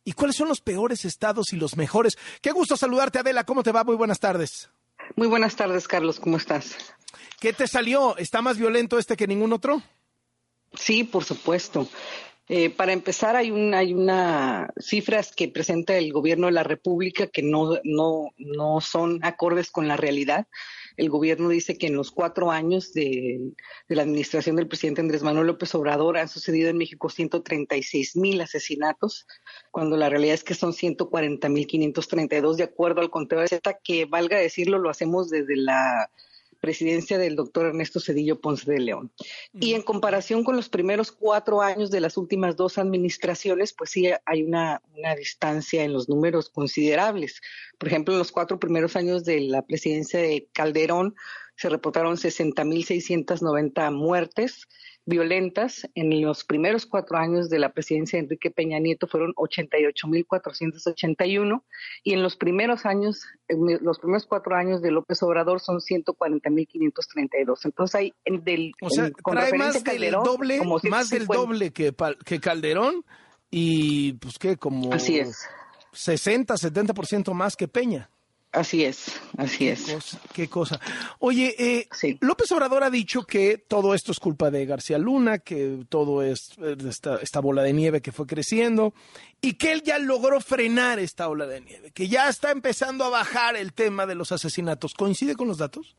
¿Y 0.05 0.13
cuáles 0.13 0.37
son 0.37 0.49
los 0.49 0.61
peores 0.61 1.05
estados 1.05 1.53
y 1.53 1.57
los 1.57 1.77
mejores? 1.77 2.17
Qué 2.41 2.53
gusto 2.53 2.77
saludarte, 2.77 3.19
Adela. 3.19 3.45
¿Cómo 3.45 3.63
te 3.63 3.73
va? 3.73 3.85
Muy 3.85 3.97
buenas 3.97 4.21
tardes. 4.21 4.71
Muy 5.17 5.27
buenas 5.27 5.57
tardes, 5.57 5.89
Carlos. 5.89 6.21
¿Cómo 6.21 6.37
estás? 6.37 6.77
¿Qué 7.41 7.53
te 7.53 7.67
salió? 7.67 8.17
¿Está 8.17 8.41
más 8.41 8.57
violento 8.57 8.99
este 8.99 9.17
que 9.17 9.27
ningún 9.27 9.53
otro? 9.53 9.83
Sí, 10.75 11.05
por 11.05 11.25
supuesto. 11.25 11.89
Eh, 12.53 12.69
para 12.69 12.93
empezar, 12.93 13.37
hay 13.37 13.53
una, 13.53 13.79
hay 13.79 13.95
una 13.95 14.73
cifras 14.77 15.31
que 15.31 15.47
presenta 15.47 15.97
el 15.97 16.13
gobierno 16.13 16.49
de 16.49 16.53
la 16.53 16.65
República 16.65 17.29
que 17.29 17.45
no, 17.45 17.79
no, 17.85 18.31
no 18.39 18.81
son 18.81 19.21
acordes 19.23 19.71
con 19.71 19.87
la 19.87 19.97
realidad. 19.97 20.49
El 20.97 21.11
gobierno 21.11 21.49
dice 21.51 21.79
que 21.79 21.87
en 21.87 21.95
los 21.95 22.11
cuatro 22.11 22.51
años 22.51 22.93
de, 22.93 23.53
de 23.89 23.95
la 23.95 24.03
administración 24.03 24.57
del 24.57 24.67
presidente 24.67 25.01
Andrés 25.01 25.23
Manuel 25.23 25.47
López 25.47 25.73
Obrador 25.77 26.19
han 26.19 26.29
sucedido 26.29 26.71
en 26.71 26.79
México 26.79 27.09
136 27.09 28.17
mil 28.17 28.41
asesinatos, 28.41 29.29
cuando 29.71 29.97
la 29.97 30.09
realidad 30.09 30.35
es 30.35 30.43
que 30.43 30.55
son 30.55 30.73
140 30.73 31.49
mil 31.51 31.69
532 31.69 32.57
de 32.57 32.65
acuerdo 32.65 33.01
al 33.01 33.11
conteo 33.11 33.39
de 33.39 33.47
Z, 33.47 33.79
que 33.85 34.07
valga 34.07 34.39
decirlo, 34.39 34.81
lo 34.81 34.91
hacemos 34.91 35.31
desde 35.31 35.55
la 35.55 36.11
presidencia 36.61 37.19
del 37.19 37.37
doctor 37.37 37.67
Ernesto 37.67 38.01
Cedillo 38.01 38.41
Ponce 38.41 38.71
de 38.71 38.79
León. 38.79 39.11
Y 39.53 39.75
en 39.75 39.83
comparación 39.83 40.45
con 40.45 40.57
los 40.57 40.69
primeros 40.69 41.11
cuatro 41.11 41.63
años 41.63 41.91
de 41.91 42.01
las 42.01 42.17
últimas 42.17 42.57
dos 42.57 42.79
administraciones, 42.79 43.73
pues 43.73 43.91
sí 43.91 44.09
hay 44.25 44.43
una, 44.43 44.83
una 44.97 45.15
distancia 45.17 45.83
en 45.83 45.93
los 45.93 46.09
números 46.09 46.51
considerables. 46.51 47.41
Por 47.79 47.89
ejemplo, 47.89 48.15
en 48.15 48.19
los 48.19 48.33
cuatro 48.33 48.59
primeros 48.59 48.97
años 48.97 49.25
de 49.25 49.41
la 49.41 49.63
presidencia 49.63 50.21
de 50.21 50.49
Calderón 50.53 51.15
se 51.57 51.69
reportaron 51.69 52.17
60.690 52.17 53.93
muertes 53.93 54.67
violentas. 55.07 55.89
En 55.95 56.21
los 56.23 56.45
primeros 56.45 56.87
cuatro 56.87 57.17
años 57.19 57.49
de 57.51 57.59
la 57.59 57.73
presidencia 57.73 58.17
de 58.19 58.25
Enrique 58.25 58.51
Peña 58.51 58.79
Nieto 58.79 59.07
fueron 59.09 59.33
88.481 59.35 61.63
y 62.05 62.13
en 62.15 62.23
los 62.23 62.37
primeros 62.37 62.87
años, 62.87 63.25
en 63.49 63.79
los 63.85 63.99
primeros 63.99 64.27
cuatro 64.27 64.55
años 64.57 64.81
de 64.83 64.91
López 64.91 65.23
Obrador 65.23 65.61
son 65.61 65.81
140.532. 65.81 67.65
Entonces 67.65 67.95
hay 67.95 68.15
del 68.25 68.73
O 68.81 68.91
sea, 68.91 69.07
en- 69.07 69.13
con 69.13 69.37
trae 69.37 69.53
más 69.55 69.71
a 69.71 69.73
del 69.79 69.83
Calderón, 69.85 70.25
doble, 70.25 70.59
como 70.59 70.79
más 70.89 71.11
del 71.11 71.27
150. 71.27 71.35
doble 71.35 71.73
que, 71.73 71.95
que 72.25 72.41
Calderón 72.41 73.05
y 73.51 74.15
pues 74.15 74.39
qué, 74.39 74.57
como 74.57 74.93
Así 74.93 75.19
es. 75.19 75.47
60, 75.93 76.55
70% 76.55 77.33
más 77.35 77.57
que 77.57 77.69
Peña. 77.69 78.11
Así 78.53 78.85
es, 78.85 79.21
así 79.37 79.69
es. 79.69 79.85
Qué 79.85 79.93
cosa. 79.95 80.21
qué 80.33 80.49
cosa. 80.49 80.81
Oye, 81.21 81.55
eh, 81.57 81.89
López 82.21 82.51
Obrador 82.51 82.83
ha 82.83 82.91
dicho 82.91 83.23
que 83.23 83.59
todo 83.59 83.95
esto 83.95 84.11
es 84.11 84.19
culpa 84.19 84.51
de 84.51 84.67
García 84.67 84.99
Luna, 84.99 85.39
que 85.39 85.85
todo 85.89 86.23
es 86.23 86.59
eh, 86.59 86.77
esta, 86.89 87.19
esta 87.19 87.39
bola 87.39 87.63
de 87.63 87.73
nieve 87.73 88.03
que 88.03 88.11
fue 88.11 88.27
creciendo 88.27 88.93
y 89.41 89.53
que 89.53 89.71
él 89.71 89.83
ya 89.85 90.01
logró 90.01 90.41
frenar 90.41 90.99
esta 90.99 91.29
ola 91.29 91.47
de 91.47 91.61
nieve, 91.61 91.93
que 91.93 92.09
ya 92.09 92.29
está 92.29 92.51
empezando 92.51 93.05
a 93.05 93.11
bajar 93.11 93.55
el 93.55 93.73
tema 93.73 94.05
de 94.07 94.17
los 94.17 94.33
asesinatos. 94.33 94.95
¿Coincide 94.95 95.37
con 95.37 95.47
los 95.47 95.59
datos? 95.59 95.95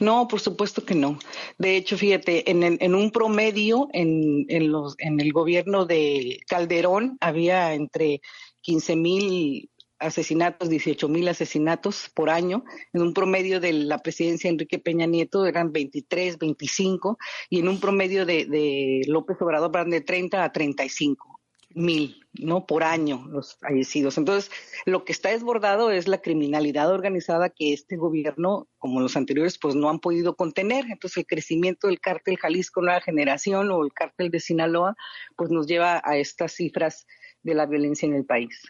No, 0.00 0.26
por 0.26 0.40
supuesto 0.40 0.84
que 0.86 0.94
no. 0.94 1.18
De 1.58 1.76
hecho, 1.76 1.98
fíjate, 1.98 2.50
en, 2.50 2.94
un 2.94 3.10
promedio, 3.10 3.88
en, 3.92 4.46
en, 4.48 4.72
los, 4.72 4.94
en 4.98 5.20
el 5.20 5.32
gobierno 5.32 5.84
de 5.84 6.40
Calderón 6.46 7.18
había 7.20 7.74
entre 7.74 8.22
15 8.62 8.96
mil 8.96 9.70
asesinatos, 10.04 10.68
18 10.68 11.08
mil 11.08 11.28
asesinatos 11.28 12.10
por 12.14 12.30
año. 12.30 12.64
En 12.92 13.02
un 13.02 13.14
promedio 13.14 13.60
de 13.60 13.72
la 13.72 13.98
presidencia 13.98 14.48
de 14.48 14.54
Enrique 14.54 14.78
Peña 14.78 15.06
Nieto 15.06 15.46
eran 15.46 15.72
23, 15.72 16.38
25, 16.38 17.18
y 17.50 17.60
en 17.60 17.68
un 17.68 17.80
promedio 17.80 18.26
de, 18.26 18.46
de 18.46 19.02
López 19.06 19.36
Obrador 19.40 19.70
eran 19.74 19.90
de 19.90 20.00
30 20.00 20.44
a 20.44 20.52
35 20.52 21.40
mil, 21.74 22.24
¿no? 22.32 22.66
Por 22.66 22.84
año 22.84 23.26
los 23.28 23.56
fallecidos. 23.56 24.16
Entonces, 24.16 24.50
lo 24.86 25.04
que 25.04 25.12
está 25.12 25.30
desbordado 25.30 25.90
es 25.90 26.08
la 26.08 26.18
criminalidad 26.18 26.90
organizada 26.90 27.50
que 27.50 27.72
este 27.72 27.96
gobierno, 27.96 28.68
como 28.78 29.00
los 29.00 29.16
anteriores, 29.16 29.58
pues 29.58 29.74
no 29.74 29.90
han 29.90 29.98
podido 29.98 30.36
contener. 30.36 30.86
Entonces, 30.88 31.18
el 31.18 31.26
crecimiento 31.26 31.88
del 31.88 32.00
cártel 32.00 32.38
Jalisco 32.38 32.80
Nueva 32.80 33.00
Generación 33.00 33.70
o 33.70 33.84
el 33.84 33.92
cártel 33.92 34.30
de 34.30 34.40
Sinaloa, 34.40 34.96
pues 35.36 35.50
nos 35.50 35.66
lleva 35.66 36.00
a 36.04 36.16
estas 36.16 36.52
cifras 36.52 37.06
de 37.42 37.54
la 37.54 37.66
violencia 37.66 38.06
en 38.06 38.14
el 38.14 38.24
país. 38.24 38.62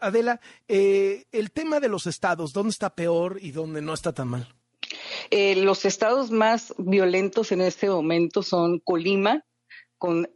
Adela, 0.00 0.40
eh, 0.68 1.24
el 1.32 1.50
tema 1.50 1.80
de 1.80 1.88
los 1.88 2.06
estados, 2.06 2.52
¿dónde 2.52 2.70
está 2.70 2.94
peor 2.94 3.38
y 3.40 3.50
dónde 3.50 3.82
no 3.82 3.94
está 3.94 4.12
tan 4.12 4.28
mal? 4.28 4.54
Eh, 5.30 5.56
los 5.56 5.84
estados 5.84 6.30
más 6.30 6.74
violentos 6.78 7.52
en 7.52 7.60
este 7.60 7.88
momento 7.88 8.42
son 8.42 8.78
Colima, 8.80 9.44
con 9.98 10.28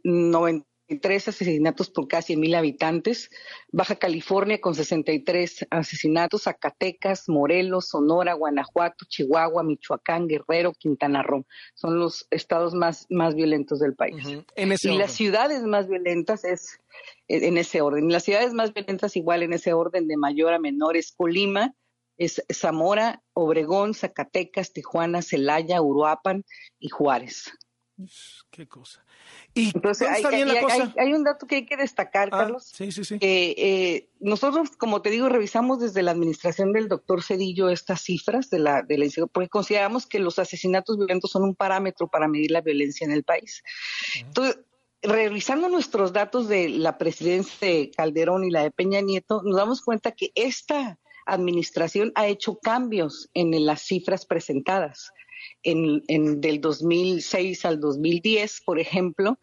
93 0.91 1.29
asesinatos 1.29 1.89
por 1.89 2.07
casi 2.07 2.35
mil 2.35 2.53
habitantes, 2.55 3.29
Baja 3.71 3.95
California 3.95 4.59
con 4.59 4.75
63 4.75 5.67
asesinatos, 5.69 6.43
Zacatecas, 6.43 7.29
Morelos, 7.29 7.87
Sonora, 7.89 8.33
Guanajuato, 8.33 9.05
Chihuahua, 9.07 9.63
Michoacán, 9.63 10.27
Guerrero, 10.27 10.73
Quintana 10.73 11.23
Roo. 11.23 11.45
Son 11.75 11.97
los 11.99 12.27
estados 12.29 12.73
más, 12.73 13.07
más 13.09 13.35
violentos 13.35 13.79
del 13.79 13.95
país. 13.95 14.23
En 14.55 14.71
ese 14.71 14.87
y 14.87 14.91
orden. 14.91 14.99
las 14.99 15.11
ciudades 15.13 15.63
más 15.63 15.87
violentas 15.87 16.43
es 16.43 16.79
en 17.27 17.57
ese 17.57 17.81
orden. 17.81 18.11
Las 18.11 18.23
ciudades 18.23 18.53
más 18.53 18.73
violentas 18.73 19.15
igual 19.15 19.43
en 19.43 19.53
ese 19.53 19.73
orden 19.73 20.07
de 20.07 20.17
mayor 20.17 20.53
a 20.53 20.59
menor 20.59 20.97
es 20.97 21.13
Colima, 21.13 21.73
es 22.17 22.43
Zamora, 22.51 23.23
Obregón, 23.33 23.93
Zacatecas, 23.93 24.73
Tijuana, 24.73 25.21
Celaya, 25.21 25.81
Uruapan 25.81 26.43
y 26.79 26.89
Juárez. 26.89 27.51
Qué 28.49 28.67
cosa. 28.67 29.03
¿Y 29.53 29.71
Entonces, 29.75 30.07
hay, 30.07 30.15
está 30.17 30.29
bien 30.29 30.47
la 30.47 30.53
hay- 30.55 30.61
cosa? 30.63 30.83
hay- 30.83 30.93
hay 31.07 31.13
un 31.13 31.23
dato 31.23 31.47
que 31.47 31.55
hay 31.55 31.65
que 31.65 31.77
destacar, 31.77 32.29
Ah, 32.31 32.37
Carlos. 32.39 32.65
Sí, 32.73 32.91
sí, 32.91 33.03
sí. 33.03 33.19
que 33.19 33.55
eh, 33.57 34.09
nosotros, 34.19 34.71
como 34.77 35.01
te 35.01 35.09
digo, 35.09 35.29
revisamos 35.29 35.79
desde 35.79 36.03
la 36.03 36.11
administración 36.11 36.73
del 36.73 36.87
doctor 36.87 37.23
Cedillo 37.23 37.69
estas 37.69 38.01
cifras 38.01 38.49
de 38.49 38.59
la, 38.59 38.81
de 38.81 38.97
la 38.97 39.05
porque 39.31 39.49
consideramos 39.49 40.05
que 40.05 40.19
los 40.19 40.39
asesinatos 40.39 40.97
violentos 40.97 41.31
son 41.31 41.43
un 41.43 41.55
parámetro 41.55 42.07
para 42.07 42.27
medir 42.27 42.51
la 42.51 42.61
violencia 42.61 43.05
en 43.05 43.11
el 43.11 43.23
país. 43.23 43.63
Entonces, 44.19 44.59
revisando 45.01 45.67
nuestros 45.69 46.13
datos 46.13 46.47
de 46.47 46.69
la 46.69 46.97
presidencia 46.97 47.67
de 47.67 47.89
Calderón 47.89 48.43
y 48.43 48.51
la 48.51 48.63
de 48.63 48.71
Peña 48.71 49.01
Nieto, 49.01 49.41
nos 49.43 49.55
damos 49.55 49.81
cuenta 49.81 50.11
que 50.11 50.31
esta 50.35 50.99
administración 51.25 52.11
ha 52.15 52.27
hecho 52.27 52.59
cambios 52.59 53.29
en 53.33 53.65
las 53.65 53.81
cifras 53.81 54.25
presentadas. 54.25 55.11
En, 55.63 56.03
en 56.07 56.41
del 56.41 56.61
2006 56.61 57.65
al 57.65 57.79
2010, 57.79 58.61
por 58.61 58.79
ejemplo, 58.79 59.37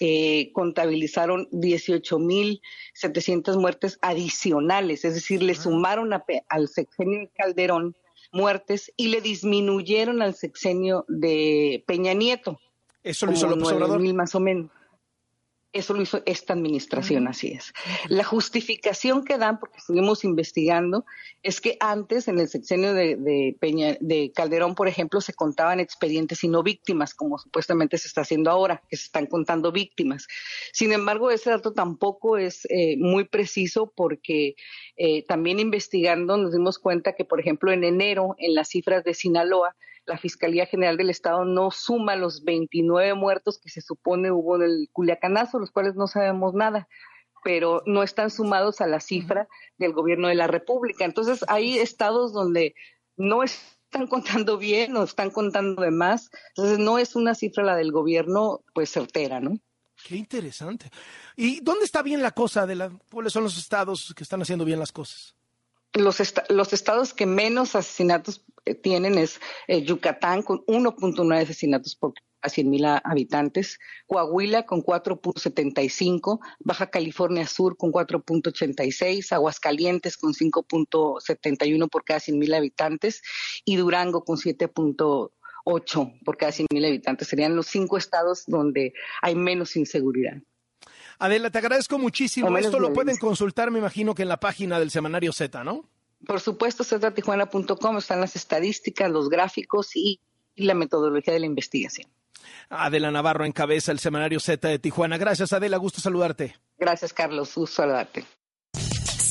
eh, 0.00 0.50
contabilizaron 0.52 1.48
18.700 1.50 3.58
muertes 3.58 3.98
adicionales, 4.02 5.04
es 5.04 5.14
decir, 5.14 5.42
le 5.42 5.54
sumaron 5.54 6.12
a 6.12 6.24
al 6.48 6.68
sexenio 6.68 7.20
de 7.20 7.30
Calderón 7.36 7.96
muertes 8.32 8.92
y 8.96 9.08
le 9.08 9.20
disminuyeron 9.20 10.22
al 10.22 10.34
sexenio 10.34 11.04
de 11.08 11.84
Peña 11.86 12.14
Nieto. 12.14 12.58
Eso 13.02 13.26
lo 13.26 13.32
hizo 13.32 13.48
López 13.48 13.72
Obrador. 13.72 14.00
mil 14.00 14.14
más 14.14 14.34
o 14.34 14.40
menos. 14.40 14.70
Eso 15.72 15.94
lo 15.94 16.02
hizo 16.02 16.22
esta 16.26 16.52
administración, 16.52 17.28
así 17.28 17.48
es. 17.48 17.72
La 18.08 18.24
justificación 18.24 19.24
que 19.24 19.38
dan, 19.38 19.58
porque 19.58 19.78
estuvimos 19.78 20.22
investigando, 20.22 21.06
es 21.42 21.62
que 21.62 21.78
antes, 21.80 22.28
en 22.28 22.38
el 22.38 22.48
sexenio 22.48 22.92
de, 22.92 23.16
de 23.16 23.56
Peña, 23.58 23.96
de 24.00 24.32
Calderón, 24.34 24.74
por 24.74 24.86
ejemplo, 24.86 25.22
se 25.22 25.32
contaban 25.32 25.80
expedientes 25.80 26.44
y 26.44 26.48
no 26.48 26.62
víctimas, 26.62 27.14
como 27.14 27.38
supuestamente 27.38 27.96
se 27.96 28.08
está 28.08 28.20
haciendo 28.20 28.50
ahora, 28.50 28.82
que 28.90 28.96
se 28.96 29.04
están 29.04 29.26
contando 29.26 29.72
víctimas. 29.72 30.26
Sin 30.72 30.92
embargo, 30.92 31.30
ese 31.30 31.48
dato 31.48 31.72
tampoco 31.72 32.36
es 32.36 32.66
eh, 32.68 32.96
muy 32.98 33.24
preciso 33.24 33.92
porque 33.96 34.56
eh, 34.96 35.24
también 35.24 35.58
investigando 35.58 36.36
nos 36.36 36.52
dimos 36.52 36.78
cuenta 36.78 37.14
que, 37.14 37.24
por 37.24 37.40
ejemplo, 37.40 37.72
en 37.72 37.84
enero, 37.84 38.34
en 38.38 38.54
las 38.54 38.68
cifras 38.68 39.04
de 39.04 39.14
Sinaloa, 39.14 39.74
la 40.06 40.18
Fiscalía 40.18 40.66
General 40.66 40.96
del 40.96 41.10
Estado 41.10 41.44
no 41.44 41.70
suma 41.70 42.16
los 42.16 42.44
29 42.44 43.14
muertos 43.14 43.58
que 43.58 43.70
se 43.70 43.80
supone 43.80 44.30
hubo 44.30 44.56
en 44.56 44.62
el 44.62 44.88
Culiacanazo, 44.92 45.58
los 45.58 45.70
cuales 45.70 45.94
no 45.94 46.06
sabemos 46.06 46.54
nada, 46.54 46.88
pero 47.44 47.82
no 47.86 48.02
están 48.02 48.30
sumados 48.30 48.80
a 48.80 48.86
la 48.86 49.00
cifra 49.00 49.48
del 49.78 49.92
gobierno 49.92 50.28
de 50.28 50.34
la 50.34 50.46
República. 50.46 51.04
Entonces, 51.04 51.44
hay 51.48 51.78
estados 51.78 52.32
donde 52.32 52.74
no 53.16 53.42
es 53.42 53.78
están 53.92 54.06
contando 54.06 54.56
bien 54.56 54.96
o 54.96 55.04
están 55.04 55.30
contando 55.30 55.82
de 55.82 55.90
más. 55.90 56.30
Entonces 56.56 56.78
no 56.78 56.98
es 56.98 57.14
una 57.14 57.34
cifra 57.34 57.62
la 57.62 57.76
del 57.76 57.92
gobierno 57.92 58.62
pues 58.72 58.90
certera, 58.90 59.38
¿no? 59.38 59.58
Qué 60.02 60.16
interesante. 60.16 60.90
¿Y 61.36 61.60
dónde 61.60 61.84
está 61.84 62.00
bien 62.02 62.22
la 62.22 62.30
cosa? 62.30 62.66
De 62.66 62.74
la, 62.74 62.90
¿Cuáles 63.12 63.34
son 63.34 63.44
los 63.44 63.58
estados 63.58 64.14
que 64.16 64.22
están 64.24 64.40
haciendo 64.40 64.64
bien 64.64 64.78
las 64.78 64.92
cosas? 64.92 65.34
Los, 65.92 66.16
los 66.48 66.72
estados 66.72 67.12
que 67.12 67.26
menos 67.26 67.76
asesinatos 67.76 68.42
tienen 68.82 69.18
es 69.18 69.40
eh, 69.68 69.82
Yucatán 69.82 70.42
con 70.42 70.64
1.9 70.66 71.42
asesinatos 71.42 71.96
por 71.96 72.14
a 72.42 72.48
100 72.48 72.68
mil 72.68 72.84
habitantes, 72.84 73.78
Coahuila 74.06 74.66
con 74.66 74.82
4.75, 74.82 76.40
Baja 76.58 76.90
California 76.90 77.46
Sur 77.46 77.76
con 77.76 77.92
4.86, 77.92 79.32
Aguascalientes 79.32 80.16
con 80.16 80.34
5.71 80.34 81.88
por 81.88 82.04
cada 82.04 82.20
100 82.20 82.38
mil 82.38 82.52
habitantes 82.52 83.22
y 83.64 83.76
Durango 83.76 84.24
con 84.24 84.36
7.8 84.36 86.20
por 86.24 86.36
cada 86.36 86.52
100 86.52 86.66
mil 86.72 86.84
habitantes. 86.84 87.28
Serían 87.28 87.56
los 87.56 87.68
cinco 87.68 87.96
estados 87.96 88.44
donde 88.46 88.92
hay 89.22 89.36
menos 89.36 89.76
inseguridad. 89.76 90.42
Adela, 91.18 91.50
te 91.50 91.58
agradezco 91.58 91.98
muchísimo. 91.98 92.58
Esto 92.58 92.80
lo 92.80 92.92
pueden 92.92 93.16
consultar, 93.16 93.70
me 93.70 93.78
imagino 93.78 94.14
que 94.14 94.22
en 94.22 94.28
la 94.28 94.40
página 94.40 94.80
del 94.80 94.90
semanario 94.90 95.32
Z, 95.32 95.62
¿no? 95.62 95.88
Por 96.26 96.40
supuesto, 96.40 96.84
ztijuana.com 96.84 97.98
están 97.98 98.20
las 98.20 98.36
estadísticas, 98.36 99.10
los 99.10 99.28
gráficos 99.28 99.96
y 99.96 100.20
la 100.56 100.74
metodología 100.74 101.34
de 101.34 101.40
la 101.40 101.46
investigación. 101.46 102.08
Adela 102.68 103.10
Navarro 103.10 103.44
encabeza 103.44 103.92
el 103.92 103.98
semanario 103.98 104.40
Z 104.40 104.68
de 104.68 104.78
Tijuana. 104.78 105.18
Gracias, 105.18 105.52
Adela. 105.52 105.76
Gusto 105.76 106.00
saludarte. 106.00 106.56
Gracias, 106.78 107.12
Carlos. 107.12 107.54
Gusto 107.54 107.76
saludarte. 107.82 108.24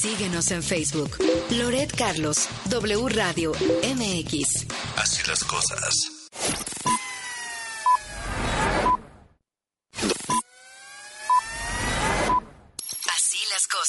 Síguenos 0.01 0.49
en 0.51 0.63
Facebook. 0.63 1.11
Loret 1.51 1.95
Carlos, 1.95 2.49
W 2.69 3.09
Radio, 3.09 3.51
MX. 3.51 4.67
Así 4.97 5.27
las 5.27 5.43
cosas. 5.43 6.20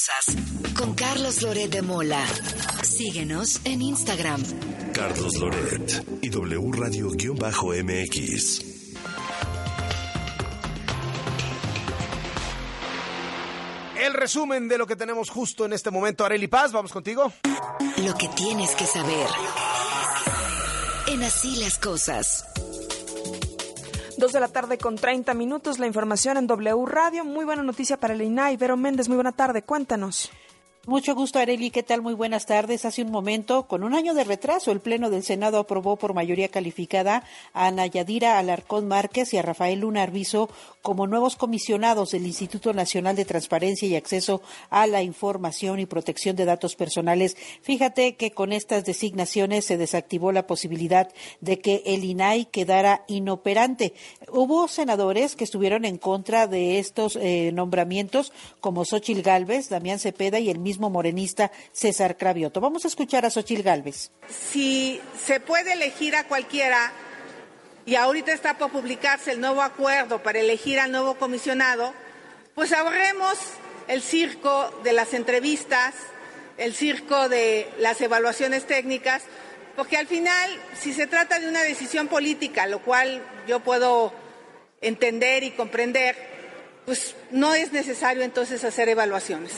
Cosas. 0.03 0.35
Con 0.75 0.93
Carlos 0.95 1.41
Loret 1.41 1.69
de 1.69 1.81
Mola. 1.81 2.25
Síguenos 2.83 3.61
en 3.63 3.81
Instagram. 3.81 4.41
Carlos 4.93 5.37
Loret 5.39 6.05
y 6.21 6.29
W 6.29 6.71
Radio-MX. 6.73 8.65
El 13.97 14.13
resumen 14.13 14.67
de 14.67 14.77
lo 14.77 14.85
que 14.87 14.95
tenemos 14.95 15.29
justo 15.29 15.65
en 15.65 15.73
este 15.73 15.89
momento. 15.91 16.25
Areli 16.25 16.47
Paz, 16.47 16.71
vamos 16.71 16.91
contigo. 16.91 17.31
Lo 17.97 18.15
que 18.15 18.27
tienes 18.29 18.71
que 18.75 18.85
saber. 18.85 19.27
En 21.07 21.23
así 21.23 21.55
las 21.57 21.77
cosas. 21.77 22.52
Dos 24.23 24.31
de 24.31 24.39
la 24.39 24.47
tarde 24.47 24.77
con 24.77 24.95
30 24.95 25.33
minutos, 25.33 25.79
la 25.79 25.85
información 25.85 26.37
en 26.37 26.47
W 26.47 26.85
Radio. 26.85 27.25
Muy 27.25 27.43
buena 27.43 27.61
noticia 27.61 27.97
para 27.97 28.13
el 28.13 28.21
INAI. 28.21 28.55
Vero 28.55 28.77
Méndez, 28.77 29.09
muy 29.09 29.15
buena 29.17 29.33
tarde. 29.33 29.63
Cuéntanos. 29.63 30.31
Mucho 30.85 31.13
gusto, 31.13 31.39
Areli. 31.39 31.71
¿Qué 31.71 31.83
tal? 31.83 32.01
Muy 32.01 32.13
buenas 32.13 32.45
tardes. 32.45 32.85
Hace 32.85 33.03
un 33.03 33.11
momento, 33.11 33.67
con 33.67 33.83
un 33.83 33.93
año 33.93 34.13
de 34.13 34.23
retraso, 34.23 34.71
el 34.71 34.79
Pleno 34.79 35.09
del 35.09 35.23
Senado 35.23 35.59
aprobó 35.59 35.97
por 35.97 36.13
mayoría 36.13 36.47
calificada 36.47 37.23
a 37.53 37.67
Ana 37.67 37.85
Yadira 37.87 38.37
Alarcón 38.37 38.87
Márquez 38.87 39.33
y 39.33 39.37
a 39.37 39.41
Rafael 39.41 39.79
Luna 39.79 40.03
Arbizo 40.03 40.49
como 40.83 41.07
nuevos 41.07 41.37
comisionados 41.37 42.11
del 42.11 42.27
Instituto 42.27 42.73
Nacional 42.73 43.15
de 43.15 43.25
Transparencia 43.25 43.87
y 43.87 43.95
Acceso 43.95 44.43
a 44.69 44.85
la 44.85 45.01
Información 45.01 45.79
y 45.79 45.87
Protección 45.87 46.35
de 46.35 46.45
Datos 46.45 46.75
Personales. 46.75 47.35
Fíjate 47.61 48.15
que 48.15 48.31
con 48.31 48.51
estas 48.51 48.83
designaciones 48.83 49.65
se 49.65 49.77
desactivó 49.77 50.31
la 50.31 50.45
posibilidad 50.45 51.09
de 51.39 51.59
que 51.59 51.81
el 51.85 52.03
INAI 52.03 52.45
quedara 52.45 53.05
inoperante. 53.07 53.93
Hubo 54.29 54.67
senadores 54.67 55.35
que 55.35 55.45
estuvieron 55.45 55.85
en 55.85 55.97
contra 55.97 56.47
de 56.47 56.79
estos 56.79 57.15
eh, 57.15 57.51
nombramientos, 57.53 58.33
como 58.59 58.83
Xochil 58.83 59.23
Gálvez, 59.23 59.69
Damián 59.69 59.99
Cepeda 59.99 60.39
y 60.39 60.49
el 60.49 60.59
mismo 60.59 60.89
morenista 60.89 61.51
César 61.71 62.17
Cravioto. 62.17 62.59
Vamos 62.59 62.83
a 62.83 62.89
escuchar 62.89 63.25
a 63.25 63.29
Xochil 63.29 63.63
Gálvez. 63.63 64.11
Si 64.27 64.99
se 65.17 65.39
puede 65.39 65.73
elegir 65.73 66.17
a 66.17 66.27
cualquiera, 66.27 66.91
y 67.85 67.95
ahorita 67.95 68.31
está 68.31 68.57
por 68.57 68.71
publicarse 68.71 69.31
el 69.31 69.41
nuevo 69.41 69.61
acuerdo 69.61 70.23
para 70.23 70.39
elegir 70.39 70.79
al 70.79 70.91
nuevo 70.91 71.15
comisionado, 71.15 71.93
pues 72.55 72.71
ahorremos 72.71 73.37
el 73.87 74.01
circo 74.01 74.69
de 74.83 74.93
las 74.93 75.13
entrevistas, 75.13 75.93
el 76.57 76.73
circo 76.73 77.29
de 77.29 77.69
las 77.79 77.99
evaluaciones 78.01 78.65
técnicas, 78.65 79.23
porque 79.75 79.97
al 79.97 80.07
final, 80.07 80.51
si 80.79 80.93
se 80.93 81.07
trata 81.07 81.39
de 81.39 81.49
una 81.49 81.63
decisión 81.63 82.07
política, 82.07 82.67
lo 82.67 82.79
cual 82.79 83.23
yo 83.47 83.59
puedo 83.59 84.13
entender 84.81 85.43
y 85.43 85.51
comprender, 85.51 86.15
pues 86.85 87.15
no 87.31 87.55
es 87.55 87.71
necesario 87.71 88.23
entonces 88.23 88.63
hacer 88.63 88.89
evaluaciones. 88.89 89.51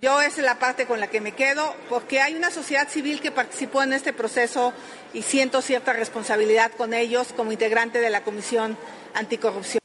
Yo 0.00 0.20
esa 0.20 0.40
es 0.40 0.44
la 0.44 0.60
parte 0.60 0.86
con 0.86 1.00
la 1.00 1.08
que 1.08 1.20
me 1.20 1.32
quedo, 1.32 1.74
porque 1.88 2.20
hay 2.20 2.36
una 2.36 2.50
sociedad 2.52 2.88
civil 2.88 3.20
que 3.20 3.32
participó 3.32 3.82
en 3.82 3.92
este 3.92 4.12
proceso 4.12 4.72
y 5.12 5.22
siento 5.22 5.60
cierta 5.60 5.92
responsabilidad 5.92 6.70
con 6.70 6.94
ellos 6.94 7.32
como 7.36 7.50
integrante 7.50 8.00
de 8.00 8.10
la 8.10 8.22
Comisión 8.22 8.76
Anticorrupción. 9.14 9.80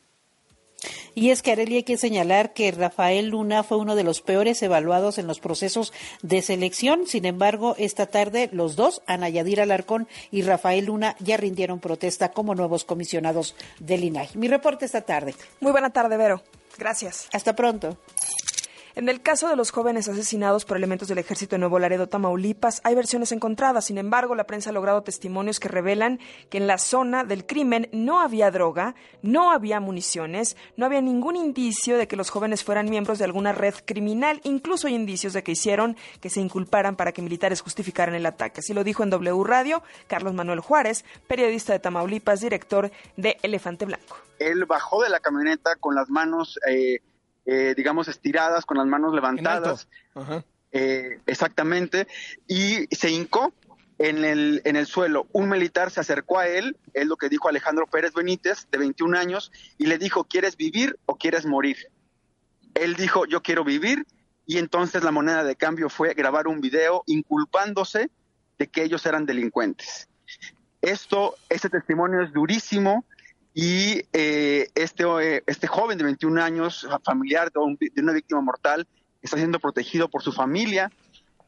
Y 1.16 1.30
es 1.30 1.42
que 1.42 1.52
Arely 1.52 1.78
hay 1.78 1.84
que 1.84 1.98
señalar 1.98 2.54
que 2.54 2.72
Rafael 2.72 3.30
Luna 3.30 3.64
fue 3.64 3.78
uno 3.78 3.96
de 3.96 4.04
los 4.04 4.22
peores 4.22 4.62
evaluados 4.64 5.18
en 5.18 5.28
los 5.28 5.40
procesos 5.40 5.94
de 6.22 6.42
selección. 6.42 7.06
Sin 7.08 7.26
embargo, 7.26 7.76
esta 7.78 8.08
tarde 8.08 8.50
los 8.52 8.76
dos, 8.76 9.02
Ana 9.06 9.30
Yadira 9.30 9.64
Alarcón 9.64 10.08
y 10.32 10.42
Rafael 10.42 10.86
Luna, 10.86 11.16
ya 11.20 11.38
rindieron 11.38 11.80
protesta 11.80 12.32
como 12.32 12.56
nuevos 12.56 12.84
comisionados 12.84 13.56
del 13.80 14.04
INAI. 14.04 14.30
Mi 14.34 14.48
reporte 14.48 14.86
esta 14.86 15.02
tarde. 15.02 15.36
Muy 15.60 15.72
buena 15.72 15.92
tarde, 15.92 16.18
Vero. 16.18 16.42
Gracias. 16.78 17.28
Hasta 17.32 17.56
pronto. 17.56 17.98
En 18.96 19.10
el 19.10 19.24
caso 19.24 19.50
de 19.50 19.56
los 19.56 19.72
jóvenes 19.72 20.08
asesinados 20.08 20.66
por 20.66 20.78
elementos 20.78 21.08
del 21.08 21.18
ejército 21.18 21.56
de 21.56 21.60
Nuevo 21.60 21.80
Laredo, 21.80 22.08
Tamaulipas, 22.08 22.80
hay 22.84 22.94
versiones 22.94 23.32
encontradas. 23.32 23.86
Sin 23.86 23.98
embargo, 23.98 24.36
la 24.36 24.44
prensa 24.44 24.70
ha 24.70 24.74
logrado 24.74 25.02
testimonios 25.02 25.60
que 25.60 25.68
revelan 25.68 26.20
que 26.52 26.60
en 26.60 26.68
la 26.68 26.78
zona 26.78 27.24
del 27.24 27.48
crimen 27.48 27.90
no 27.92 28.22
había 28.22 28.52
droga, 28.52 28.94
no 29.24 29.52
había 29.52 29.80
municiones, 29.80 30.58
no 30.78 30.86
había 30.86 31.02
ningún 31.02 31.36
indicio 31.36 31.98
de 31.98 32.08
que 32.08 32.16
los 32.16 32.30
jóvenes 32.30 32.64
fueran 32.64 32.88
miembros 32.88 33.18
de 33.18 33.26
alguna 33.26 33.52
red 33.52 33.74
criminal. 33.84 34.42
Incluso 34.44 34.86
hay 34.86 34.94
indicios 34.94 35.34
de 35.34 35.42
que 35.42 35.54
hicieron 35.54 35.98
que 36.22 36.30
se 36.30 36.40
inculparan 36.40 36.96
para 36.96 37.14
que 37.14 37.24
militares 37.24 37.62
justificaran 37.62 38.14
el 38.14 38.28
ataque. 38.28 38.60
Así 38.60 38.76
lo 38.76 38.84
dijo 38.84 39.02
en 39.02 39.10
W 39.10 39.44
Radio 39.44 39.82
Carlos 40.06 40.36
Manuel 40.36 40.60
Juárez, 40.60 41.04
periodista 41.26 41.74
de 41.74 41.80
Tamaulipas, 41.80 42.42
director 42.42 42.92
de 43.18 43.38
Elefante 43.42 43.86
Blanco. 43.86 44.18
Él 44.38 44.66
bajó 44.66 45.02
de 45.02 45.10
la 45.10 45.20
camioneta 45.20 45.78
con 45.78 45.96
las 45.96 46.12
manos 46.12 46.60
eh, 46.70 47.00
eh, 47.46 47.74
digamos, 47.76 48.08
estiradas, 48.08 48.66
con 48.66 48.78
las 48.78 48.88
manos 48.88 49.14
levantadas. 49.14 49.88
Eh, 50.72 51.20
exactamente. 51.26 52.08
Y 52.48 52.88
se 52.96 53.12
hincó 53.12 53.54
en 54.00 54.26
el, 54.26 54.62
en 54.66 54.76
el 54.76 54.88
suelo. 54.88 55.28
Un 55.32 55.50
militar 55.50 55.92
se 55.92 56.00
acercó 56.00 56.40
a 56.40 56.48
él, 56.48 56.78
es 56.94 57.08
lo 57.08 57.16
que 57.18 57.30
dijo 57.30 57.50
Alejandro 57.50 57.88
Pérez 57.88 58.14
Benítez, 58.14 58.68
de 58.72 58.78
21 58.78 59.18
años, 59.18 59.52
y 59.78 59.86
le 59.86 59.98
dijo, 59.98 60.24
¿quieres 60.26 60.58
vivir 60.58 60.98
o 61.06 61.18
quieres 61.18 61.46
morir? 61.46 61.78
Él 62.74 62.96
dijo, 62.96 63.26
yo 63.26 63.44
quiero 63.44 63.64
vivir, 63.64 64.06
y 64.46 64.58
entonces 64.58 65.04
la 65.04 65.12
moneda 65.12 65.44
de 65.44 65.56
cambio 65.56 65.90
fue 65.90 66.14
grabar 66.14 66.48
un 66.48 66.60
video 66.60 67.04
inculpándose 67.06 68.10
de 68.58 68.68
que 68.68 68.84
ellos 68.84 69.06
eran 69.06 69.26
delincuentes. 69.26 70.08
Esto, 70.82 71.36
este 71.50 71.70
testimonio 71.70 72.22
es 72.22 72.34
durísimo, 72.34 73.06
y 73.54 74.02
eh, 74.14 74.70
este, 74.74 75.04
eh, 75.04 75.44
este 75.46 75.68
joven 75.68 75.98
de 75.98 76.04
21 76.04 76.42
años, 76.42 76.88
familiar 77.04 77.52
de, 77.52 77.60
una 78.02 78.14
víctima 78.14 78.42
mortal, 78.42 78.88
está 79.22 79.38
siendo 79.38 79.60
protegido 79.60 80.10
por 80.10 80.24
su 80.24 80.32
familia 80.32 80.92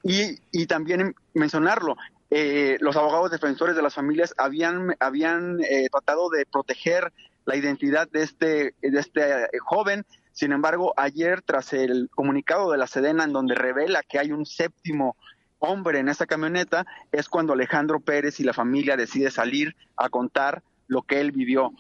y, 0.03 0.40
y 0.52 0.68
también 0.68 1.15
mencionarlo, 1.34 1.98
eh, 2.30 2.77
los 2.80 2.95
abogados 2.95 3.32
defensores 3.32 3.76
de 3.76 3.82
las 3.82 3.95
familias 3.95 4.36
habían, 4.38 4.95
habían 4.99 5.60
tratado 5.91 6.30
de 6.30 6.45
proteger 6.45 7.11
la 7.45 7.56
identidad 7.56 8.07
de 8.10 8.23
este, 8.23 8.73
de 8.82 8.99
este 8.99 9.48
joven. 9.60 10.06
Sin 10.32 10.52
embargo, 10.52 10.94
ayer, 10.98 11.41
tras 11.41 11.73
el 11.73 12.10
comunicado 12.14 12.72
de 12.72 12.77
la 12.77 12.88
Sedena, 12.88 13.23
en 13.23 13.34
donde 13.34 13.56
revela 13.56 14.03
que 14.03 14.19
hay 14.19 14.32
un 14.32 14.45
séptimo 14.45 15.15
hombre 15.60 15.99
en 15.99 16.10
esa 16.10 16.26
camioneta, 16.26 16.86
es 17.11 17.30
cuando 17.30 17.53
Alejandro 17.53 17.99
Pérez 17.99 18.40
y 18.40 18.44
la 18.44 18.53
familia 18.53 18.98
decide 18.98 19.32
salir 19.32 19.76
a 19.95 20.10
contar 20.10 20.61
lo 20.88 21.03
que 21.03 21.20
él 21.22 21.32
vivió. 21.32 21.74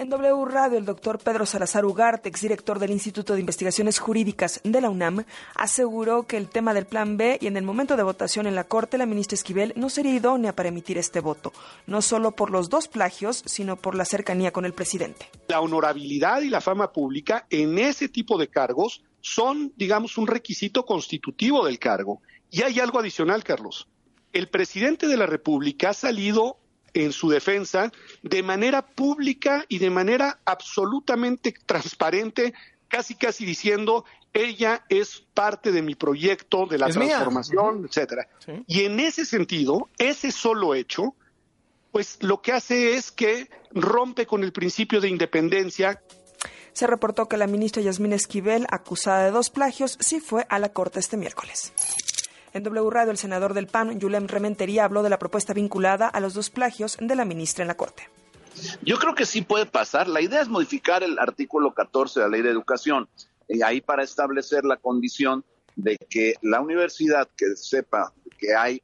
En 0.00 0.08
W 0.08 0.46
Radio, 0.46 0.78
el 0.78 0.86
doctor 0.86 1.18
Pedro 1.18 1.44
Salazar 1.44 1.84
Ugarte, 1.84 2.30
exdirector 2.30 2.78
del 2.78 2.90
Instituto 2.90 3.34
de 3.34 3.40
Investigaciones 3.40 3.98
Jurídicas 3.98 4.62
de 4.64 4.80
la 4.80 4.88
UNAM, 4.88 5.26
aseguró 5.54 6.22
que 6.22 6.38
el 6.38 6.48
tema 6.48 6.72
del 6.72 6.86
Plan 6.86 7.18
B 7.18 7.36
y 7.38 7.46
en 7.46 7.58
el 7.58 7.64
momento 7.64 7.98
de 7.98 8.02
votación 8.02 8.46
en 8.46 8.54
la 8.54 8.64
Corte, 8.64 8.96
la 8.96 9.04
ministra 9.04 9.34
Esquivel 9.34 9.74
no 9.76 9.90
sería 9.90 10.14
idónea 10.14 10.56
para 10.56 10.70
emitir 10.70 10.96
este 10.96 11.20
voto, 11.20 11.52
no 11.86 12.00
solo 12.00 12.30
por 12.30 12.50
los 12.50 12.70
dos 12.70 12.88
plagios, 12.88 13.42
sino 13.44 13.76
por 13.76 13.94
la 13.94 14.06
cercanía 14.06 14.52
con 14.52 14.64
el 14.64 14.72
presidente. 14.72 15.28
La 15.48 15.60
honorabilidad 15.60 16.40
y 16.40 16.48
la 16.48 16.62
fama 16.62 16.92
pública 16.92 17.44
en 17.50 17.78
ese 17.78 18.08
tipo 18.08 18.38
de 18.38 18.48
cargos 18.48 19.02
son, 19.20 19.74
digamos, 19.76 20.16
un 20.16 20.28
requisito 20.28 20.86
constitutivo 20.86 21.66
del 21.66 21.78
cargo. 21.78 22.22
Y 22.50 22.62
hay 22.62 22.80
algo 22.80 23.00
adicional, 23.00 23.44
Carlos 23.44 23.86
el 24.32 24.48
presidente 24.48 25.08
de 25.08 25.16
la 25.16 25.26
República 25.26 25.90
ha 25.90 25.94
salido 25.94 26.58
en 26.94 27.12
su 27.12 27.28
defensa 27.30 27.90
de 28.22 28.42
manera 28.42 28.86
pública 28.86 29.64
y 29.68 29.78
de 29.78 29.90
manera 29.90 30.40
absolutamente 30.44 31.54
transparente, 31.66 32.54
casi 32.88 33.14
casi 33.14 33.44
diciendo 33.44 34.04
ella 34.32 34.84
es 34.88 35.24
parte 35.34 35.72
de 35.72 35.82
mi 35.82 35.94
proyecto 35.94 36.66
de 36.66 36.78
la 36.78 36.88
Es 36.88 36.96
mía. 36.96 37.08
transformación, 37.08 37.86
etcétera. 37.86 38.28
Y 38.66 38.84
en 38.84 39.00
ese 39.00 39.24
sentido, 39.24 39.88
ese 39.98 40.30
solo 40.30 40.74
hecho, 40.74 41.14
pues 41.90 42.18
lo 42.20 42.40
que 42.40 42.52
hace 42.52 42.94
es 42.94 43.10
que 43.10 43.48
rompe 43.72 44.26
con 44.26 44.44
el 44.44 44.52
principio 44.52 45.00
de 45.00 45.08
independencia 45.08 46.00
Se 46.72 46.86
reportó 46.86 47.26
que 47.26 47.36
la 47.36 47.48
ministra 47.48 47.82
Yasmín 47.82 48.12
Esquivel, 48.12 48.66
acusada 48.70 49.24
de 49.24 49.32
dos 49.32 49.50
plagios, 49.50 49.98
sí 50.00 50.20
fue 50.20 50.46
a 50.48 50.60
la 50.60 50.68
Corte 50.72 51.00
este 51.00 51.16
miércoles. 51.16 51.72
En 52.52 52.64
W 52.64 52.90
Radio, 52.90 53.12
el 53.12 53.18
senador 53.18 53.54
del 53.54 53.68
PAN, 53.68 54.00
Yulem 54.00 54.26
Rementería, 54.26 54.84
habló 54.84 55.02
de 55.02 55.10
la 55.10 55.18
propuesta 55.18 55.52
vinculada 55.54 56.08
a 56.08 56.18
los 56.20 56.34
dos 56.34 56.50
plagios 56.50 56.96
de 57.00 57.14
la 57.14 57.24
ministra 57.24 57.62
en 57.62 57.68
la 57.68 57.76
Corte. 57.76 58.08
Yo 58.82 58.98
creo 58.98 59.14
que 59.14 59.24
sí 59.24 59.42
puede 59.42 59.66
pasar. 59.66 60.08
La 60.08 60.20
idea 60.20 60.42
es 60.42 60.48
modificar 60.48 61.02
el 61.02 61.18
artículo 61.18 61.72
14 61.72 62.20
de 62.20 62.26
la 62.26 62.30
Ley 62.30 62.42
de 62.42 62.50
Educación, 62.50 63.08
y 63.48 63.62
ahí 63.62 63.80
para 63.80 64.02
establecer 64.02 64.64
la 64.64 64.76
condición 64.76 65.44
de 65.76 65.96
que 66.08 66.34
la 66.42 66.60
universidad 66.60 67.28
que 67.36 67.56
sepa 67.56 68.12
que 68.38 68.54
hay 68.54 68.82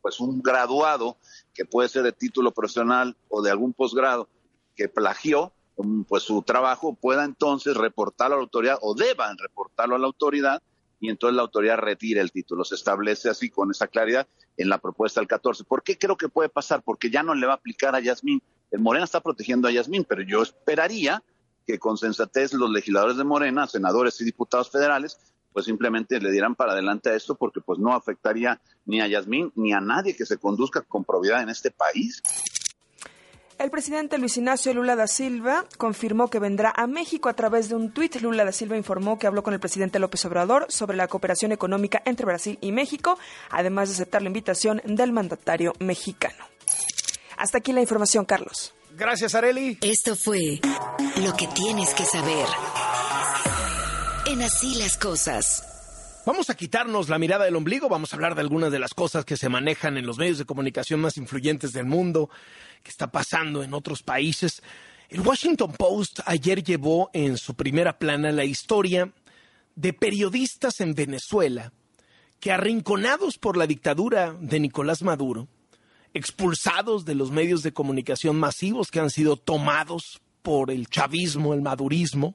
pues 0.00 0.20
un 0.20 0.42
graduado 0.42 1.16
que 1.54 1.64
puede 1.64 1.88
ser 1.88 2.02
de 2.02 2.12
título 2.12 2.52
profesional 2.52 3.16
o 3.28 3.42
de 3.42 3.50
algún 3.50 3.72
posgrado 3.72 4.28
que 4.74 4.88
plagió 4.88 5.52
um, 5.76 6.04
pues 6.04 6.22
su 6.22 6.42
trabajo 6.42 6.94
pueda 6.94 7.24
entonces 7.24 7.76
reportarlo 7.76 8.36
a 8.36 8.38
la 8.38 8.42
autoridad 8.42 8.78
o 8.80 8.94
deban 8.94 9.36
reportarlo 9.38 9.96
a 9.96 9.98
la 9.98 10.06
autoridad 10.06 10.62
y 11.00 11.08
entonces 11.08 11.34
la 11.34 11.42
autoridad 11.42 11.78
retira 11.78 12.20
el 12.20 12.30
título. 12.30 12.64
Se 12.64 12.74
establece 12.74 13.30
así 13.30 13.48
con 13.48 13.70
esa 13.70 13.88
claridad 13.88 14.28
en 14.56 14.68
la 14.68 14.78
propuesta 14.78 15.20
del 15.20 15.28
14. 15.28 15.64
¿Por 15.64 15.82
qué 15.82 15.98
creo 15.98 16.16
que 16.16 16.28
puede 16.28 16.50
pasar? 16.50 16.82
Porque 16.82 17.10
ya 17.10 17.22
no 17.22 17.34
le 17.34 17.46
va 17.46 17.54
a 17.54 17.56
aplicar 17.56 17.94
a 17.94 18.00
Yasmín. 18.00 18.42
El 18.70 18.80
Morena 18.80 19.04
está 19.04 19.20
protegiendo 19.20 19.66
a 19.66 19.72
Yasmín, 19.72 20.04
pero 20.04 20.22
yo 20.22 20.42
esperaría 20.42 21.22
que 21.66 21.78
con 21.78 21.96
sensatez 21.96 22.52
los 22.52 22.70
legisladores 22.70 23.16
de 23.16 23.24
Morena, 23.24 23.66
senadores 23.66 24.20
y 24.20 24.24
diputados 24.24 24.70
federales, 24.70 25.18
pues 25.52 25.64
simplemente 25.64 26.20
le 26.20 26.30
dieran 26.30 26.54
para 26.54 26.72
adelante 26.72 27.10
a 27.10 27.14
esto 27.14 27.34
porque 27.34 27.60
pues 27.60 27.78
no 27.78 27.94
afectaría 27.94 28.60
ni 28.84 29.00
a 29.00 29.08
Yasmín 29.08 29.52
ni 29.56 29.72
a 29.72 29.80
nadie 29.80 30.14
que 30.14 30.26
se 30.26 30.38
conduzca 30.38 30.82
con 30.82 31.04
probidad 31.04 31.42
en 31.42 31.48
este 31.48 31.70
país. 31.70 32.22
El 33.60 33.70
presidente 33.70 34.16
Luis 34.16 34.38
Ignacio 34.38 34.72
Lula 34.72 34.96
da 34.96 35.06
Silva 35.06 35.66
confirmó 35.76 36.30
que 36.30 36.38
vendrá 36.38 36.72
a 36.74 36.86
México 36.86 37.28
a 37.28 37.34
través 37.34 37.68
de 37.68 37.74
un 37.74 37.92
tuit. 37.92 38.16
Lula 38.22 38.46
da 38.46 38.52
Silva 38.52 38.74
informó 38.74 39.18
que 39.18 39.26
habló 39.26 39.42
con 39.42 39.52
el 39.52 39.60
presidente 39.60 39.98
López 39.98 40.24
Obrador 40.24 40.64
sobre 40.70 40.96
la 40.96 41.08
cooperación 41.08 41.52
económica 41.52 42.00
entre 42.06 42.24
Brasil 42.24 42.56
y 42.62 42.72
México, 42.72 43.18
además 43.50 43.90
de 43.90 43.96
aceptar 43.96 44.22
la 44.22 44.28
invitación 44.28 44.80
del 44.86 45.12
mandatario 45.12 45.74
mexicano. 45.78 46.42
Hasta 47.36 47.58
aquí 47.58 47.74
la 47.74 47.82
información, 47.82 48.24
Carlos. 48.24 48.72
Gracias, 48.96 49.34
Areli. 49.34 49.76
Esto 49.82 50.16
fue 50.16 50.58
lo 51.22 51.36
que 51.36 51.46
tienes 51.48 51.92
que 51.92 52.06
saber. 52.06 52.46
En 54.24 54.40
así 54.40 54.76
las 54.76 54.96
cosas. 54.96 55.69
Vamos 56.26 56.50
a 56.50 56.54
quitarnos 56.54 57.08
la 57.08 57.18
mirada 57.18 57.46
del 57.46 57.56
ombligo, 57.56 57.88
vamos 57.88 58.12
a 58.12 58.16
hablar 58.16 58.34
de 58.34 58.42
algunas 58.42 58.70
de 58.70 58.78
las 58.78 58.92
cosas 58.92 59.24
que 59.24 59.38
se 59.38 59.48
manejan 59.48 59.96
en 59.96 60.04
los 60.04 60.18
medios 60.18 60.36
de 60.36 60.44
comunicación 60.44 61.00
más 61.00 61.16
influyentes 61.16 61.72
del 61.72 61.86
mundo, 61.86 62.28
que 62.82 62.90
está 62.90 63.10
pasando 63.10 63.62
en 63.62 63.72
otros 63.72 64.02
países. 64.02 64.62
El 65.08 65.20
Washington 65.22 65.72
Post 65.72 66.20
ayer 66.26 66.62
llevó 66.62 67.08
en 67.14 67.38
su 67.38 67.54
primera 67.54 67.98
plana 67.98 68.32
la 68.32 68.44
historia 68.44 69.14
de 69.74 69.94
periodistas 69.94 70.80
en 70.80 70.94
Venezuela 70.94 71.72
que 72.38 72.52
arrinconados 72.52 73.38
por 73.38 73.56
la 73.56 73.66
dictadura 73.66 74.36
de 74.38 74.60
Nicolás 74.60 75.02
Maduro, 75.02 75.48
expulsados 76.12 77.06
de 77.06 77.14
los 77.14 77.30
medios 77.30 77.62
de 77.62 77.72
comunicación 77.72 78.38
masivos 78.38 78.90
que 78.90 79.00
han 79.00 79.10
sido 79.10 79.38
tomados 79.38 80.20
por 80.42 80.70
el 80.70 80.86
chavismo, 80.88 81.54
el 81.54 81.62
madurismo, 81.62 82.34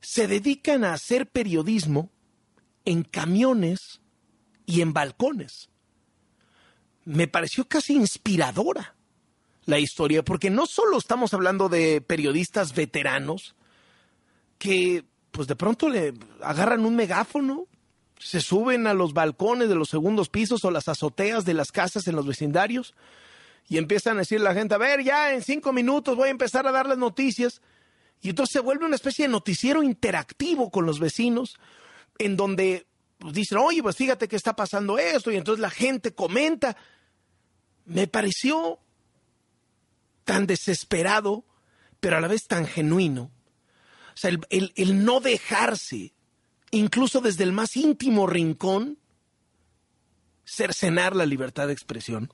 se 0.00 0.28
dedican 0.28 0.84
a 0.84 0.92
hacer 0.92 1.26
periodismo 1.26 2.10
en 2.86 3.02
camiones 3.02 4.00
y 4.64 4.80
en 4.80 4.94
balcones. 4.94 5.68
Me 7.04 7.28
pareció 7.28 7.68
casi 7.68 7.94
inspiradora 7.94 8.94
la 9.66 9.78
historia, 9.78 10.24
porque 10.24 10.48
no 10.48 10.64
solo 10.66 10.96
estamos 10.96 11.34
hablando 11.34 11.68
de 11.68 12.00
periodistas 12.00 12.74
veteranos 12.74 13.54
que 14.58 15.04
pues 15.32 15.48
de 15.48 15.56
pronto 15.56 15.90
le 15.90 16.14
agarran 16.40 16.86
un 16.86 16.96
megáfono, 16.96 17.66
se 18.18 18.40
suben 18.40 18.86
a 18.86 18.94
los 18.94 19.12
balcones 19.12 19.68
de 19.68 19.74
los 19.74 19.90
segundos 19.90 20.30
pisos 20.30 20.64
o 20.64 20.70
las 20.70 20.88
azoteas 20.88 21.44
de 21.44 21.52
las 21.52 21.72
casas 21.72 22.06
en 22.06 22.16
los 22.16 22.26
vecindarios 22.26 22.94
y 23.68 23.78
empiezan 23.78 24.16
a 24.16 24.20
decir 24.20 24.40
a 24.40 24.44
la 24.44 24.54
gente, 24.54 24.74
a 24.74 24.78
ver, 24.78 25.02
ya 25.02 25.32
en 25.32 25.42
cinco 25.42 25.72
minutos 25.72 26.16
voy 26.16 26.28
a 26.28 26.30
empezar 26.30 26.66
a 26.66 26.72
dar 26.72 26.86
las 26.86 26.98
noticias. 26.98 27.60
Y 28.22 28.30
entonces 28.30 28.52
se 28.52 28.60
vuelve 28.60 28.86
una 28.86 28.94
especie 28.94 29.26
de 29.26 29.32
noticiero 29.32 29.82
interactivo 29.82 30.70
con 30.70 30.86
los 30.86 31.00
vecinos, 31.00 31.58
en 32.18 32.36
donde 32.36 32.86
dicen, 33.32 33.58
oye, 33.58 33.82
pues 33.82 33.96
fíjate 33.96 34.28
que 34.28 34.36
está 34.36 34.54
pasando 34.54 34.98
esto, 34.98 35.30
y 35.30 35.36
entonces 35.36 35.60
la 35.60 35.70
gente 35.70 36.14
comenta. 36.14 36.76
Me 37.84 38.06
pareció 38.06 38.78
tan 40.24 40.46
desesperado, 40.46 41.44
pero 42.00 42.16
a 42.16 42.20
la 42.20 42.28
vez 42.28 42.46
tan 42.46 42.66
genuino. 42.66 43.30
O 44.14 44.16
sea, 44.18 44.30
el, 44.30 44.40
el- 44.50 44.72
el 44.76 45.04
no 45.04 45.20
dejarse, 45.20 46.12
incluso 46.70 47.20
desde 47.20 47.44
el 47.44 47.52
más 47.52 47.76
íntimo 47.76 48.26
rincón, 48.26 48.98
cercenar 50.44 51.14
la 51.14 51.26
libertad 51.26 51.66
de 51.66 51.72
expresión. 51.72 52.32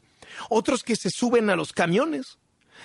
Otros 0.49 0.83
que 0.83 0.97
se 0.97 1.11
suben 1.11 1.51
a 1.51 1.57
los 1.57 1.73
camiones. 1.73 2.39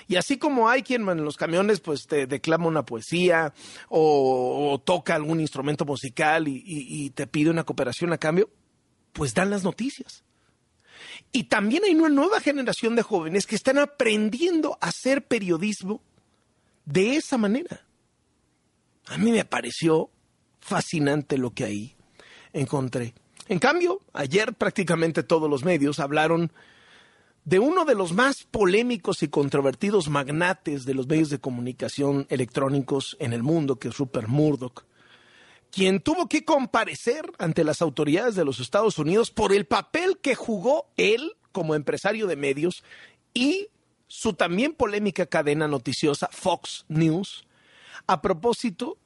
Y 0.07 0.15
así 0.15 0.37
como 0.37 0.69
hay 0.69 0.83
quien 0.83 1.07
en 1.09 1.23
los 1.23 1.37
camiones 1.37 1.79
pues 1.79 2.07
te 2.07 2.27
declama 2.27 2.67
una 2.67 2.85
poesía 2.85 3.53
o, 3.89 4.81
toca 4.83 5.15
algún 5.15 5.39
instrumento 5.39 5.85
musical 5.85 6.47
y- 6.47 6.63
y 6.65 7.09
te 7.11 7.27
pide 7.27 7.49
una 7.49 7.63
cooperación 7.63 8.13
a 8.13 8.17
cambio, 8.17 8.49
pues 9.13 9.33
dan 9.33 9.49
las 9.49 9.63
noticias. 9.63 10.23
Y 11.31 11.45
también 11.45 11.83
hay 11.83 11.95
una 11.95 12.09
nueva 12.09 12.39
generación 12.39 12.95
de 12.95 13.01
jóvenes 13.01 13.45
que 13.47 13.55
están 13.55 13.77
aprendiendo 13.77 14.77
a 14.81 14.87
hacer 14.87 15.25
periodismo 15.25 16.01
de 16.85 17.15
esa 17.15 17.37
manera. 17.37 17.85
A 19.07 19.17
mí 19.17 19.31
me 19.31 19.45
pareció 19.45 20.09
fascinante 20.59 21.37
lo 21.37 21.51
que 21.51 21.63
ahí 21.65 21.95
encontré. 22.53 23.13
En 23.49 23.59
cambio, 23.59 24.01
ayer 24.13 24.53
prácticamente 24.53 25.23
todos 25.23 25.49
los 25.49 25.63
medios 25.63 25.99
hablaron 25.99 26.51
de 27.47 27.59
uno 27.59 27.85
de 27.85 27.95
los 27.95 28.11
más 28.11 28.43
polémicos 28.43 29.23
y 29.23 29.29
controvertidos 29.29 30.09
magnates 30.09 30.83
de 30.83 30.93
los 30.93 31.07
medios 31.07 31.29
de 31.29 31.39
comunicación 31.39 32.27
electrónicos 32.29 33.15
en 33.21 33.31
el 33.31 33.41
mundo, 33.41 33.79
que 33.79 33.87
es 33.87 33.97
Rupert 33.97 34.27
Murdoch, 34.27 34.83
quien 35.71 36.01
tuvo 36.01 36.27
que 36.27 36.43
comparecer 36.43 37.31
ante 37.39 37.63
las 37.63 37.81
autoridades 37.81 38.35
de 38.35 38.43
los 38.43 38.59
Estados 38.59 38.97
Unidos 38.97 39.31
por 39.31 39.53
el 39.53 39.65
papel 39.65 40.17
que 40.21 40.35
jugó 40.35 40.89
él 40.97 41.37
como 41.53 41.73
empresario 41.73 42.27
de 42.27 42.35
medios 42.35 42.83
y 43.33 43.69
su 44.07 44.33
también 44.33 44.73
polémica 44.73 45.25
cadena 45.25 45.69
noticiosa 45.69 46.27
Fox 46.29 46.83
News 46.89 47.45
a 48.07 48.21
propósito 48.21 48.97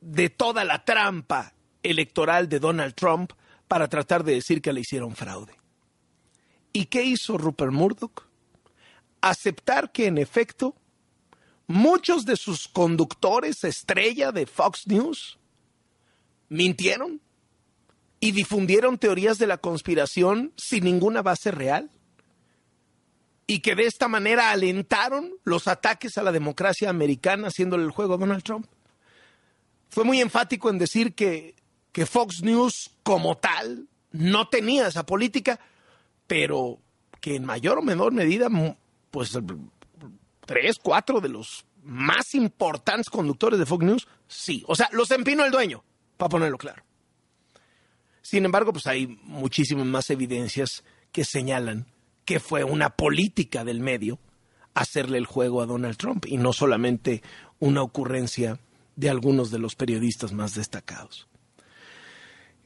de 0.00 0.30
toda 0.30 0.62
la 0.62 0.84
trampa 0.84 1.52
electoral 1.82 2.48
de 2.48 2.60
Donald 2.60 2.94
Trump 2.94 3.32
para 3.66 3.88
tratar 3.88 4.22
de 4.22 4.34
decir 4.34 4.62
que 4.62 4.72
le 4.72 4.82
hicieron 4.82 5.16
fraude. 5.16 5.65
¿Y 6.76 6.84
qué 6.84 7.04
hizo 7.04 7.38
Rupert 7.38 7.72
Murdoch? 7.72 8.24
Aceptar 9.22 9.92
que 9.92 10.08
en 10.08 10.18
efecto 10.18 10.74
muchos 11.66 12.26
de 12.26 12.36
sus 12.36 12.68
conductores 12.68 13.64
estrella 13.64 14.30
de 14.30 14.44
Fox 14.44 14.86
News 14.86 15.38
mintieron 16.50 17.22
y 18.20 18.32
difundieron 18.32 18.98
teorías 18.98 19.38
de 19.38 19.46
la 19.46 19.56
conspiración 19.56 20.52
sin 20.58 20.84
ninguna 20.84 21.22
base 21.22 21.50
real 21.50 21.90
y 23.46 23.60
que 23.60 23.74
de 23.74 23.86
esta 23.86 24.06
manera 24.06 24.50
alentaron 24.50 25.32
los 25.44 25.68
ataques 25.68 26.18
a 26.18 26.22
la 26.22 26.30
democracia 26.30 26.90
americana 26.90 27.48
haciéndole 27.48 27.84
el 27.84 27.90
juego 27.90 28.12
a 28.12 28.18
Donald 28.18 28.42
Trump. 28.42 28.66
Fue 29.88 30.04
muy 30.04 30.20
enfático 30.20 30.68
en 30.68 30.76
decir 30.76 31.14
que, 31.14 31.54
que 31.92 32.04
Fox 32.04 32.42
News 32.42 32.90
como 33.02 33.38
tal 33.38 33.88
no 34.12 34.50
tenía 34.50 34.88
esa 34.88 35.06
política, 35.06 35.58
pero 36.26 36.78
que 37.20 37.36
en 37.36 37.44
mayor 37.44 37.78
o 37.78 37.82
menor 37.82 38.12
medida, 38.12 38.48
mu- 38.48 38.74
pues 39.10 39.36
tres, 40.44 40.76
cuatro 40.82 41.20
de 41.20 41.28
los 41.28 41.64
más 41.82 42.34
importantes 42.34 43.08
conductores 43.10 43.58
de 43.58 43.66
Fox 43.66 43.84
News, 43.84 44.08
sí. 44.26 44.64
O 44.66 44.74
sea, 44.74 44.88
los 44.92 45.10
empinó 45.10 45.44
el 45.44 45.52
dueño, 45.52 45.84
para 46.16 46.28
ponerlo 46.28 46.58
claro. 46.58 46.82
Sin 48.22 48.44
embargo, 48.44 48.72
pues 48.72 48.86
hay 48.86 49.06
muchísimas 49.22 49.86
más 49.86 50.10
evidencias 50.10 50.84
que 51.12 51.24
señalan 51.24 51.86
que 52.24 52.40
fue 52.40 52.64
una 52.64 52.90
política 52.90 53.64
del 53.64 53.78
medio 53.80 54.18
hacerle 54.74 55.16
el 55.18 55.26
juego 55.26 55.62
a 55.62 55.66
Donald 55.66 55.96
Trump 55.96 56.26
y 56.26 56.36
no 56.36 56.52
solamente 56.52 57.22
una 57.60 57.82
ocurrencia 57.82 58.58
de 58.96 59.08
algunos 59.10 59.50
de 59.52 59.60
los 59.60 59.76
periodistas 59.76 60.32
más 60.32 60.54
destacados. 60.56 61.28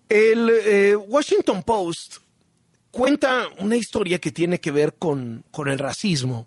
El 0.08 0.50
eh, 0.50 0.96
Washington 0.96 1.62
Post 1.62 2.16
cuenta 2.90 3.48
una 3.58 3.76
historia 3.76 4.18
que 4.18 4.32
tiene 4.32 4.60
que 4.60 4.70
ver 4.70 4.94
con, 4.94 5.44
con 5.50 5.68
el 5.68 5.78
racismo 5.78 6.46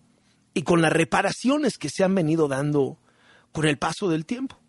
y 0.54 0.64
con 0.64 0.82
las 0.82 0.94
reparaciones 0.94 1.78
que 1.78 1.90
se 1.90 2.04
han 2.04 2.16
venido 2.16 2.48
dando 2.48 3.00
con 3.52 3.66
el 3.66 3.78
paso 3.78 4.10
del 4.10 4.26
tiempo. 4.26 4.60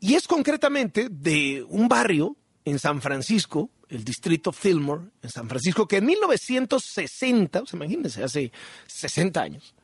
Y 0.00 0.14
es 0.14 0.26
concretamente 0.26 1.08
de 1.10 1.64
un 1.68 1.88
barrio 1.88 2.36
en 2.64 2.78
San 2.78 3.00
Francisco, 3.00 3.70
el 3.88 4.04
distrito 4.04 4.52
Fillmore, 4.52 5.10
en 5.22 5.30
San 5.30 5.48
Francisco, 5.48 5.86
que 5.86 5.98
en 5.98 6.06
1960, 6.06 7.60
o 7.60 7.66
sea, 7.66 7.76
imagínense, 7.76 8.22
hace 8.22 8.52
60 8.86 9.40
años, 9.40 9.74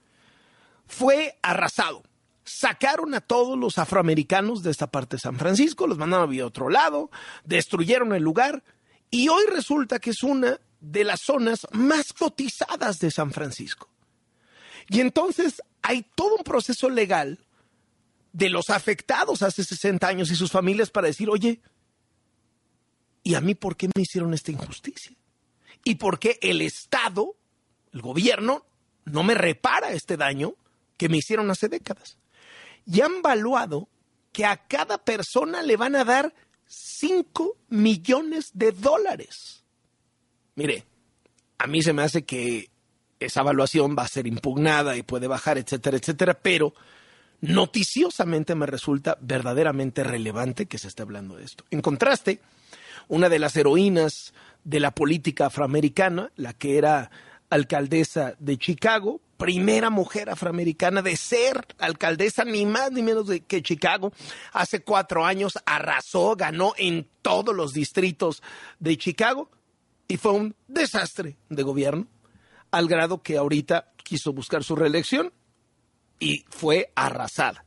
fue 0.86 1.38
arrasado. 1.42 2.02
Sacaron 2.44 3.14
a 3.14 3.20
todos 3.20 3.56
los 3.56 3.78
afroamericanos 3.78 4.62
de 4.62 4.70
esta 4.72 4.90
parte 4.90 5.16
de 5.16 5.20
San 5.20 5.36
Francisco, 5.36 5.86
los 5.86 5.98
mandaron 5.98 6.38
a 6.38 6.46
otro 6.46 6.68
lado, 6.68 7.10
destruyeron 7.44 8.12
el 8.12 8.22
lugar 8.22 8.64
y 9.10 9.28
hoy 9.28 9.44
resulta 9.48 10.00
que 10.00 10.10
es 10.10 10.22
una 10.22 10.58
de 10.80 11.04
las 11.04 11.20
zonas 11.20 11.66
más 11.72 12.12
cotizadas 12.12 12.98
de 12.98 13.10
San 13.10 13.32
Francisco. 13.32 13.88
Y 14.88 15.00
entonces 15.00 15.62
hay 15.82 16.04
todo 16.14 16.36
un 16.36 16.44
proceso 16.44 16.88
legal 16.88 17.38
de 18.32 18.48
los 18.48 18.70
afectados 18.70 19.42
hace 19.42 19.64
60 19.64 20.06
años 20.06 20.30
y 20.30 20.36
sus 20.36 20.50
familias 20.50 20.90
para 20.90 21.08
decir, 21.08 21.28
oye, 21.28 21.60
¿y 23.22 23.34
a 23.34 23.40
mí 23.40 23.54
por 23.54 23.76
qué 23.76 23.88
me 23.94 24.02
hicieron 24.02 24.34
esta 24.34 24.52
injusticia? 24.52 25.16
¿Y 25.84 25.96
por 25.96 26.18
qué 26.18 26.38
el 26.42 26.60
Estado, 26.60 27.36
el 27.92 28.02
gobierno, 28.02 28.66
no 29.04 29.22
me 29.22 29.34
repara 29.34 29.92
este 29.92 30.16
daño 30.16 30.54
que 30.96 31.08
me 31.08 31.18
hicieron 31.18 31.50
hace 31.50 31.68
décadas? 31.68 32.18
Y 32.86 33.00
han 33.00 33.22
valuado 33.22 33.88
que 34.32 34.44
a 34.44 34.56
cada 34.66 34.98
persona 34.98 35.62
le 35.62 35.76
van 35.76 35.96
a 35.96 36.04
dar 36.04 36.34
5 36.66 37.56
millones 37.68 38.50
de 38.54 38.72
dólares. 38.72 39.59
Mire, 40.60 40.84
a 41.56 41.66
mí 41.66 41.80
se 41.80 41.94
me 41.94 42.02
hace 42.02 42.26
que 42.26 42.68
esa 43.18 43.40
evaluación 43.40 43.96
va 43.98 44.02
a 44.02 44.08
ser 44.08 44.26
impugnada 44.26 44.94
y 44.94 45.02
puede 45.02 45.26
bajar, 45.26 45.56
etcétera, 45.56 45.96
etcétera, 45.96 46.34
pero 46.34 46.74
noticiosamente 47.40 48.54
me 48.54 48.66
resulta 48.66 49.16
verdaderamente 49.22 50.04
relevante 50.04 50.66
que 50.66 50.76
se 50.76 50.88
esté 50.88 51.00
hablando 51.00 51.36
de 51.36 51.44
esto. 51.44 51.64
En 51.70 51.80
contraste, 51.80 52.40
una 53.08 53.30
de 53.30 53.38
las 53.38 53.56
heroínas 53.56 54.34
de 54.62 54.80
la 54.80 54.90
política 54.90 55.46
afroamericana, 55.46 56.30
la 56.36 56.52
que 56.52 56.76
era 56.76 57.10
alcaldesa 57.48 58.34
de 58.38 58.58
Chicago, 58.58 59.22
primera 59.38 59.88
mujer 59.88 60.28
afroamericana 60.28 61.00
de 61.00 61.16
ser 61.16 61.68
alcaldesa, 61.78 62.44
ni 62.44 62.66
más 62.66 62.92
ni 62.92 63.00
menos 63.00 63.28
de 63.28 63.40
que 63.40 63.62
Chicago. 63.62 64.12
Hace 64.52 64.80
cuatro 64.80 65.24
años 65.24 65.58
arrasó, 65.64 66.36
ganó 66.36 66.74
en 66.76 67.08
todos 67.22 67.56
los 67.56 67.72
distritos 67.72 68.42
de 68.78 68.98
Chicago 68.98 69.48
y 70.10 70.16
fue 70.16 70.32
un 70.32 70.56
desastre 70.66 71.36
de 71.50 71.62
gobierno, 71.62 72.08
al 72.72 72.88
grado 72.88 73.22
que 73.22 73.36
ahorita 73.36 73.92
quiso 74.02 74.32
buscar 74.32 74.64
su 74.64 74.74
reelección 74.74 75.32
y 76.18 76.44
fue 76.48 76.90
arrasada. 76.96 77.64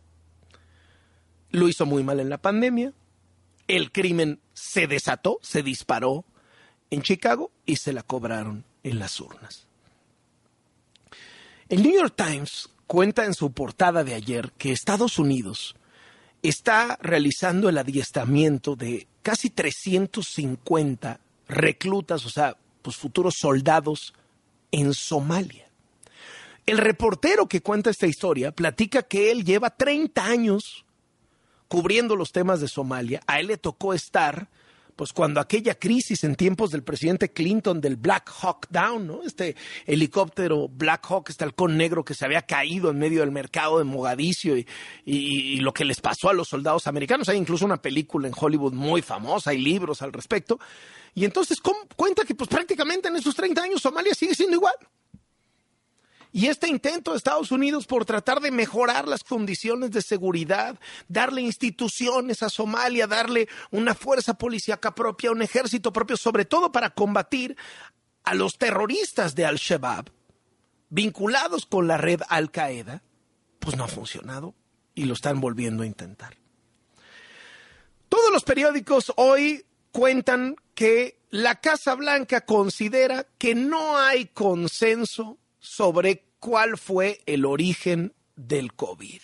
Lo 1.52 1.70
hizo 1.70 1.86
muy 1.86 2.03
mal 2.03 2.20
en 2.20 2.30
la 2.30 2.40
pandemia, 2.40 2.91
el 3.70 3.94
crimen 3.94 4.41
se 4.53 4.88
desató, 4.88 5.40
se 5.41 5.64
disparó 5.64 6.26
en 6.90 7.02
Chicago 7.02 7.49
y 7.65 7.78
se 7.78 7.94
la 7.94 8.03
cobraron 8.03 8.65
en 8.84 8.99
las 8.99 9.22
urnas. 9.22 9.65
El 11.70 11.82
New 11.82 11.94
York 11.94 12.14
Times 12.18 12.70
cuenta 12.88 13.24
en 13.24 13.36
su 13.36 13.53
portada 13.53 14.03
de 14.03 14.15
ayer 14.15 14.52
que 14.57 14.74
Estados 14.74 15.18
Unidos 15.18 15.76
está 16.41 16.99
realizando 17.02 17.70
el 17.70 17.78
adiestramiento 17.78 18.76
de 18.76 19.07
casi 19.22 19.49
350 19.49 21.22
reclutas, 21.48 22.26
o 22.26 22.30
sea, 22.30 22.57
pues 22.82 22.98
futuros 22.98 23.36
soldados 23.38 24.14
en 24.72 24.94
Somalia. 24.94 25.70
El 26.65 26.78
reportero 26.78 27.48
que 27.48 27.61
cuenta 27.61 27.90
esta 27.90 28.07
historia 28.07 28.52
platica 28.52 29.03
que 29.03 29.32
él 29.32 29.44
lleva 29.44 29.70
30 29.70 30.24
años 30.26 30.86
cubriendo 31.68 32.15
los 32.15 32.32
temas 32.32 32.61
de 32.61 32.68
Somalia. 32.68 33.22
A 33.28 33.40
él 33.40 33.48
le 33.48 33.57
tocó 33.57 33.94
estar, 33.94 34.48
pues 34.95 35.14
cuando 35.14 35.40
aquella 35.40 35.76
crisis 35.76 36.24
en 36.24 36.36
tiempos 36.36 36.72
del 36.72 36.84
presidente 36.84 37.32
Clinton 37.32 37.82
del 37.82 37.95
Black 37.95 38.32
Hawk 38.41 38.68
Down, 38.70 39.07
¿no? 39.07 39.24
Este 39.24 39.56
helicóptero 39.86 40.68
Black 40.68 41.06
Hawk, 41.10 41.30
este 41.30 41.44
halcón 41.44 41.78
negro 41.78 42.03
que 42.03 42.14
se 42.14 42.26
había 42.26 42.44
caído 42.44 42.90
en 42.90 42.99
medio 42.99 43.22
del 43.22 43.32
mercado 43.32 43.80
de 43.80 43.84
Mogadiscio 43.84 44.56
y, 44.57 45.57
lo 45.57 45.74
que 45.74 45.86
les 45.86 46.02
pasó 46.02 46.30
a 46.30 46.34
los 46.34 46.49
soldados 46.49 46.88
americanos. 46.88 47.30
Hay 47.30 47.38
incluso 47.38 47.65
una 47.65 47.82
película 47.82 48.28
en 48.28 48.34
Hollywood 48.38 48.74
muy 48.74 49.02
famosa, 49.02 49.52
hay 49.52 49.60
libros 49.60 50.02
al 50.02 50.11
respecto. 50.11 50.60
Y 51.15 51.26
entonces 51.26 51.60
cuenta 51.95 52.24
que 52.26 52.36
pues 52.36 52.49
prácticamente 52.49 53.07
en 53.07 53.15
esos 53.15 53.36
30 53.36 53.61
años 53.61 53.82
Somalia 53.82 54.14
sigue 54.14 54.36
siendo 54.36 54.56
igual. 54.56 54.74
Y 56.35 56.47
este 56.47 56.68
intento 56.68 57.11
de 57.11 57.18
Estados 57.18 57.51
Unidos 57.51 57.85
por 57.85 58.05
tratar 58.05 58.39
de 58.39 58.49
mejorar 58.49 59.07
las 59.07 59.23
condiciones 59.23 59.91
de 59.91 60.01
seguridad, 60.01 60.80
darle 61.07 61.41
instituciones 61.41 62.41
a 62.41 62.49
Somalia, 62.49 63.05
darle 63.05 63.47
una 63.69 63.93
fuerza 63.93 64.34
policíaca 64.34 64.95
propia, 64.95 65.31
un 65.31 65.43
ejército 65.43 65.93
propio, 65.93 66.18
sobre 66.18 66.45
todo 66.45 66.72
para 66.72 66.89
combatir 66.89 67.55
a 68.23 68.34
los 68.34 68.57
terroristas 68.57 69.35
de 69.35 69.45
Al-Shabaab, 69.45 70.10
vinculados 70.89 71.68
con 71.68 71.88
la 71.88 71.97
red 71.97 72.22
Al-Qaeda, 72.27 73.03
pues 73.60 73.77
no 73.77 73.84
ha 73.84 73.88
funcionado 73.88 74.55
y 74.95 75.03
lo 75.03 75.14
están 75.14 75.39
volviendo 75.39 75.84
a 75.84 75.85
intentar. 75.85 76.35
Todos 78.10 78.31
los 78.31 78.43
periódicos 78.43 79.14
hoy 79.18 79.68
cuentan 79.91 80.55
que 80.73 81.19
la 81.30 81.61
Casa 81.61 81.93
Blanca 81.93 82.41
considera 82.41 83.27
que 83.38 83.53
no 83.53 83.99
hay 83.99 84.26
consenso 84.26 85.38
sobre 85.64 86.26
cuál 86.40 86.77
fue 86.77 87.22
el 87.26 87.45
origen 87.45 88.14
del 88.35 88.73
COVID. 88.73 89.22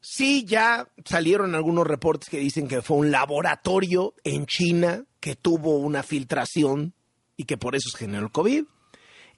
Sí, 0.00 0.46
ya 0.46 0.88
salieron 1.04 1.54
algunos 1.54 1.86
reportes 1.86 2.30
que 2.30 2.38
dicen 2.38 2.66
que 2.66 2.80
fue 2.80 2.96
un 2.96 3.10
laboratorio 3.10 4.14
en 4.24 4.46
China 4.46 5.04
que 5.20 5.36
tuvo 5.36 5.76
una 5.76 6.02
filtración 6.02 6.94
y 7.36 7.44
que 7.44 7.58
por 7.58 7.76
eso 7.76 7.90
se 7.90 7.98
generó 7.98 8.26
el 8.26 8.32
COVID. 8.32 8.64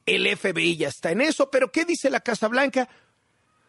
El 0.06 0.36
FBI 0.36 0.76
ya 0.76 0.88
está 0.88 1.10
en 1.10 1.22
eso, 1.22 1.50
pero 1.50 1.72
¿qué 1.72 1.84
dice 1.84 2.08
la 2.08 2.20
Casa 2.20 2.46
Blanca? 2.46 2.88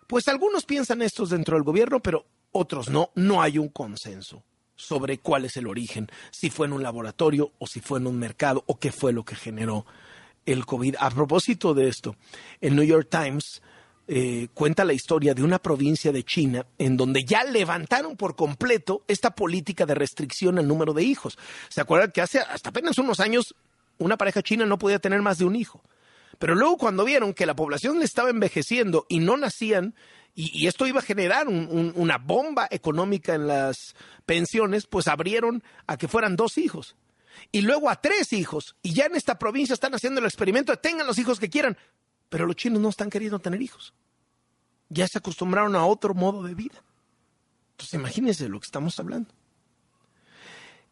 Pues 0.06 0.28
algunos 0.28 0.66
piensan 0.66 1.02
estos 1.02 1.32
dentro 1.32 1.56
del 1.56 1.64
gobierno, 1.64 2.02
pero 2.02 2.28
otros 2.52 2.90
no. 2.90 3.10
No 3.16 3.42
hay 3.42 3.58
un 3.58 3.70
consenso 3.70 4.44
sobre 4.76 5.18
cuál 5.18 5.46
es 5.46 5.58
el 5.58 5.68
origen, 5.68 6.08
si 6.32 6.52
fue 6.52 6.68
en 6.68 6.74
un 6.74 6.84
laboratorio 6.84 7.52
o 7.58 7.66
si 7.66 7.80
fue 7.80 7.98
en 7.98 8.08
un 8.08 8.20
mercado 8.20 8.64
o 8.68 8.78
qué 8.78 8.92
fue 8.92 9.12
lo 9.12 9.26
que 9.26 9.36
generó 9.36 9.86
el 10.46 10.66
COVID. 10.66 10.96
A 11.00 11.10
propósito 11.10 11.74
de 11.74 11.88
esto, 11.88 12.16
el 12.60 12.76
New 12.76 12.86
York 12.86 13.08
Times 13.10 13.62
eh, 14.08 14.50
cuenta 14.54 14.84
la 14.84 14.94
historia 14.94 15.34
de 15.34 15.44
una 15.44 15.60
provincia 15.60 16.12
de 16.12 16.24
China 16.24 16.66
en 16.78 16.98
donde 16.98 17.24
ya 17.24 17.44
levantaron 17.44 18.18
por 18.18 18.36
completo 18.36 19.04
esta 19.08 19.36
política 19.36 19.86
de 19.86 19.96
restricción 19.96 20.58
al 20.58 20.68
número 20.68 20.94
de 20.94 21.04
hijos. 21.04 21.38
¿Se 21.70 21.82
acuerdan 21.82 22.12
que 22.12 22.22
hace 22.22 22.40
hasta 22.40 22.70
apenas 22.70 22.98
unos 22.98 23.20
años 23.20 23.56
una 24.00 24.18
pareja 24.18 24.42
china 24.42 24.66
no 24.66 24.80
podía 24.80 25.00
tener 25.00 25.22
más 25.22 25.38
de 25.38 25.46
un 25.46 25.56
hijo? 25.56 25.82
Pero 26.40 26.56
luego 26.56 26.78
cuando 26.78 27.06
vieron 27.06 27.34
que 27.34 27.46
la 27.46 27.56
población 27.56 28.00
le 28.00 28.06
estaba 28.06 28.32
envejeciendo 28.32 29.06
y 29.08 29.20
no 29.20 29.38
nacían, 29.38 29.96
y, 30.34 30.66
esto 30.66 30.88
iba 30.88 31.00
a 31.00 31.04
generar 31.04 31.48
una 31.48 32.18
bomba 32.18 32.68
económica 32.72 33.36
en 33.36 33.48
las 33.48 33.96
pensiones, 34.26 34.88
pues 34.88 35.08
abrieron 35.08 35.62
a 35.88 35.98
que 35.98 36.08
fueran 36.08 36.36
dos 36.36 36.58
hijos 36.58 36.96
y 37.52 37.62
luego 37.62 37.90
a 37.90 38.02
tres 38.02 38.34
hijos. 38.34 38.76
Y 38.82 38.94
ya 38.94 39.06
en 39.06 39.16
esta 39.16 39.38
provincia 39.38 39.74
están 39.74 39.94
haciendo 39.94 40.20
el 40.20 40.26
experimento 40.26 40.72
de 40.72 40.78
tengan 40.78 41.08
los 41.08 41.18
hijos 41.18 41.40
que 41.40 41.50
quieran. 41.50 41.78
Pero 42.30 42.46
los 42.46 42.56
chinos 42.56 42.82
no 42.82 42.90
están 42.90 43.10
queriendo 43.10 43.40
tener 43.40 43.62
hijos. 43.62 43.94
Ya 44.90 45.08
se 45.08 45.18
acostumbraron 45.18 45.76
a 45.76 45.86
otro 45.86 46.14
modo 46.14 46.44
de 46.44 46.56
vida. 46.56 46.84
Entonces 47.72 47.94
imagínense 47.94 48.48
lo 48.50 48.60
que 48.60 48.66
estamos 48.66 49.00
hablando. 49.00 49.34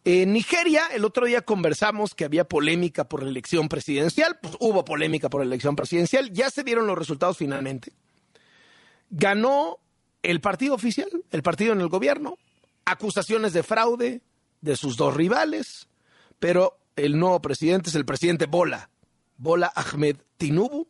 En 0.05 0.31
Nigeria, 0.31 0.87
el 0.93 1.03
otro 1.03 1.25
día 1.25 1.41
conversamos 1.41 2.15
que 2.15 2.23
había 2.23 2.45
polémica 2.45 3.07
por 3.09 3.21
la 3.21 3.29
elección 3.29 3.67
presidencial, 3.67 4.39
pues 4.41 4.55
hubo 4.59 4.85
polémica 4.85 5.29
por 5.29 5.41
la 5.41 5.45
elección 5.45 5.75
presidencial, 5.75 6.31
ya 6.31 6.49
se 6.49 6.63
dieron 6.63 6.87
los 6.87 6.97
resultados 6.97 7.37
finalmente. 7.37 7.91
Ganó 9.09 9.77
el 10.23 10.39
partido 10.39 10.73
oficial, 10.73 11.09
el 11.31 11.43
partido 11.43 11.73
en 11.73 11.81
el 11.81 11.89
gobierno, 11.89 12.37
acusaciones 12.85 13.51
de 13.51 13.61
fraude 13.61 14.21
de 14.61 14.77
sus 14.77 14.95
dos 14.95 15.13
rivales, 15.13 15.88
pero 16.39 16.79
el 16.95 17.17
nuevo 17.19 17.41
presidente 17.41 17.89
es 17.89 17.95
el 17.95 18.05
presidente 18.05 18.45
Bola, 18.45 18.89
Bola 19.37 19.71
Ahmed 19.75 20.17
Tinubu, 20.37 20.87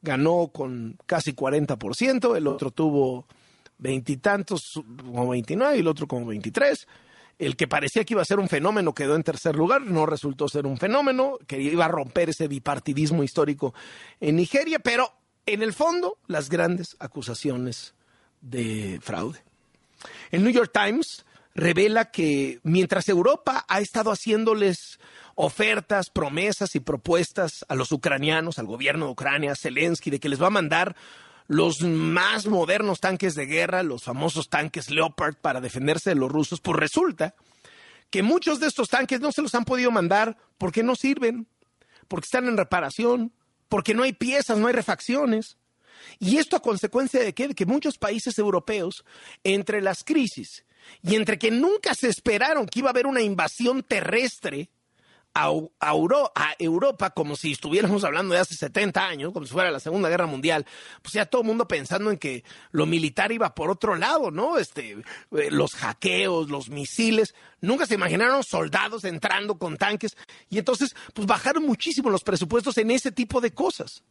ganó 0.00 0.50
con 0.52 0.96
casi 1.06 1.32
40%, 1.32 2.36
el 2.36 2.46
otro 2.46 2.70
tuvo 2.70 3.26
veintitantos, 3.78 4.80
como 5.04 5.28
29, 5.28 5.76
y 5.76 5.80
el 5.80 5.88
otro 5.88 6.06
como 6.06 6.26
23. 6.26 6.86
El 7.38 7.56
que 7.56 7.68
parecía 7.68 8.04
que 8.04 8.14
iba 8.14 8.22
a 8.22 8.26
ser 8.26 8.40
un 8.40 8.48
fenómeno 8.48 8.94
quedó 8.94 9.14
en 9.14 9.22
tercer 9.22 9.54
lugar, 9.54 9.82
no 9.82 10.06
resultó 10.06 10.48
ser 10.48 10.66
un 10.66 10.76
fenómeno, 10.76 11.38
que 11.46 11.60
iba 11.60 11.84
a 11.84 11.88
romper 11.88 12.30
ese 12.30 12.48
bipartidismo 12.48 13.22
histórico 13.22 13.74
en 14.20 14.36
Nigeria, 14.36 14.80
pero 14.80 15.12
en 15.46 15.62
el 15.62 15.72
fondo 15.72 16.18
las 16.26 16.48
grandes 16.48 16.96
acusaciones 16.98 17.94
de 18.40 18.98
fraude. 19.02 19.40
El 20.30 20.42
New 20.42 20.52
York 20.52 20.72
Times 20.72 21.24
revela 21.58 22.12
que 22.12 22.60
mientras 22.62 23.08
Europa 23.08 23.64
ha 23.68 23.80
estado 23.80 24.12
haciéndoles 24.12 25.00
ofertas, 25.34 26.08
promesas 26.08 26.76
y 26.76 26.80
propuestas 26.80 27.66
a 27.68 27.74
los 27.74 27.90
ucranianos, 27.90 28.60
al 28.60 28.66
gobierno 28.66 29.06
de 29.06 29.12
Ucrania, 29.12 29.52
a 29.52 29.56
Zelensky, 29.56 30.10
de 30.10 30.20
que 30.20 30.28
les 30.28 30.40
va 30.40 30.46
a 30.46 30.50
mandar 30.50 30.94
los 31.48 31.82
más 31.82 32.46
modernos 32.46 33.00
tanques 33.00 33.34
de 33.34 33.46
guerra, 33.46 33.82
los 33.82 34.04
famosos 34.04 34.48
tanques 34.48 34.88
Leopard 34.90 35.34
para 35.34 35.60
defenderse 35.60 36.10
de 36.10 36.16
los 36.16 36.30
rusos, 36.30 36.60
pues 36.60 36.78
resulta 36.78 37.34
que 38.10 38.22
muchos 38.22 38.60
de 38.60 38.68
estos 38.68 38.88
tanques 38.88 39.20
no 39.20 39.32
se 39.32 39.42
los 39.42 39.54
han 39.54 39.64
podido 39.64 39.90
mandar 39.90 40.36
porque 40.58 40.84
no 40.84 40.94
sirven, 40.94 41.48
porque 42.06 42.26
están 42.26 42.46
en 42.46 42.56
reparación, 42.56 43.32
porque 43.68 43.94
no 43.94 44.04
hay 44.04 44.12
piezas, 44.12 44.58
no 44.58 44.68
hay 44.68 44.74
refacciones. 44.74 45.56
Y 46.20 46.36
esto 46.36 46.56
a 46.56 46.62
consecuencia 46.62 47.20
de 47.20 47.32
que, 47.32 47.48
de 47.48 47.54
que 47.54 47.66
muchos 47.66 47.98
países 47.98 48.38
europeos, 48.38 49.04
entre 49.42 49.82
las 49.82 50.04
crisis 50.04 50.64
y 51.02 51.14
entre 51.14 51.38
que 51.38 51.50
nunca 51.50 51.94
se 51.94 52.08
esperaron 52.08 52.66
que 52.66 52.80
iba 52.80 52.88
a 52.88 52.92
haber 52.92 53.06
una 53.06 53.22
invasión 53.22 53.82
terrestre 53.82 54.70
a, 55.34 55.50
a, 55.80 55.90
Euro, 55.90 56.32
a, 56.34 56.54
Europa 56.58 57.10
como 57.10 57.36
si 57.36 57.52
estuviéramos 57.52 58.04
hablando 58.04 58.34
de 58.34 58.40
hace 58.40 58.54
70 58.54 59.06
años, 59.06 59.32
como 59.32 59.46
si 59.46 59.52
fuera 59.52 59.70
la 59.70 59.80
Segunda 59.80 60.08
Guerra 60.08 60.26
Mundial, 60.26 60.66
pues 61.02 61.12
ya 61.14 61.26
todo 61.26 61.42
el 61.42 61.46
mundo 61.46 61.68
pensando 61.68 62.10
en 62.10 62.18
que 62.18 62.44
lo 62.72 62.86
militar 62.86 63.30
iba 63.30 63.54
por 63.54 63.70
otro 63.70 63.94
lado, 63.94 64.30
¿no? 64.30 64.58
Este, 64.58 64.92
eh, 64.92 65.50
los 65.50 65.74
hackeos, 65.74 66.50
los 66.50 66.70
misiles, 66.70 67.34
nunca 67.60 67.86
se 67.86 67.94
imaginaron 67.94 68.42
soldados 68.42 69.04
entrando 69.04 69.58
con 69.58 69.76
tanques 69.76 70.16
y 70.48 70.58
entonces 70.58 70.96
pues 71.14 71.26
bajaron 71.26 71.64
muchísimo 71.64 72.10
los 72.10 72.24
presupuestos 72.24 72.76
en 72.78 72.90
ese 72.90 73.12
tipo 73.12 73.40
de 73.40 73.52
cosas. 73.52 74.02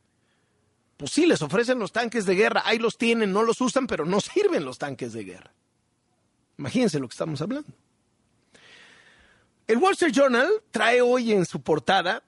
Pues 0.98 1.12
sí, 1.12 1.28
les 1.28 1.42
ofrecen 1.42 1.78
los 1.78 1.92
tanques 1.92 2.26
de 2.26 2.36
guerra, 2.36 2.64
ahí 2.66 2.80
los 2.80 2.98
tienen, 2.98 3.32
no 3.32 3.44
los 3.44 3.62
usan, 3.62 3.86
pero 3.86 4.06
no 4.06 4.20
sirven 4.22 4.66
los 4.66 4.78
tanques 4.78 5.14
de 5.14 5.24
guerra. 5.24 5.54
Imagínense 6.58 7.00
lo 7.00 7.08
que 7.08 7.14
estamos 7.14 7.42
hablando. 7.42 7.70
El 9.68 9.78
Wall 9.78 9.94
Street 9.94 10.14
Journal 10.14 10.50
trae 10.72 11.02
hoy 11.02 11.34
en 11.34 11.46
su 11.46 11.62
portada 11.62 12.24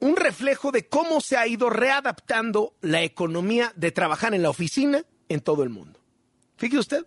un 0.00 0.16
reflejo 0.16 0.72
de 0.72 0.88
cómo 0.88 1.20
se 1.20 1.36
ha 1.36 1.46
ido 1.46 1.68
readaptando 1.68 2.74
la 2.80 3.02
economía 3.02 3.72
de 3.76 3.92
trabajar 3.92 4.34
en 4.34 4.42
la 4.42 4.50
oficina 4.50 5.04
en 5.28 5.40
todo 5.40 5.62
el 5.62 5.68
mundo. 5.68 6.00
Fíjese 6.56 6.78
usted, 6.78 7.06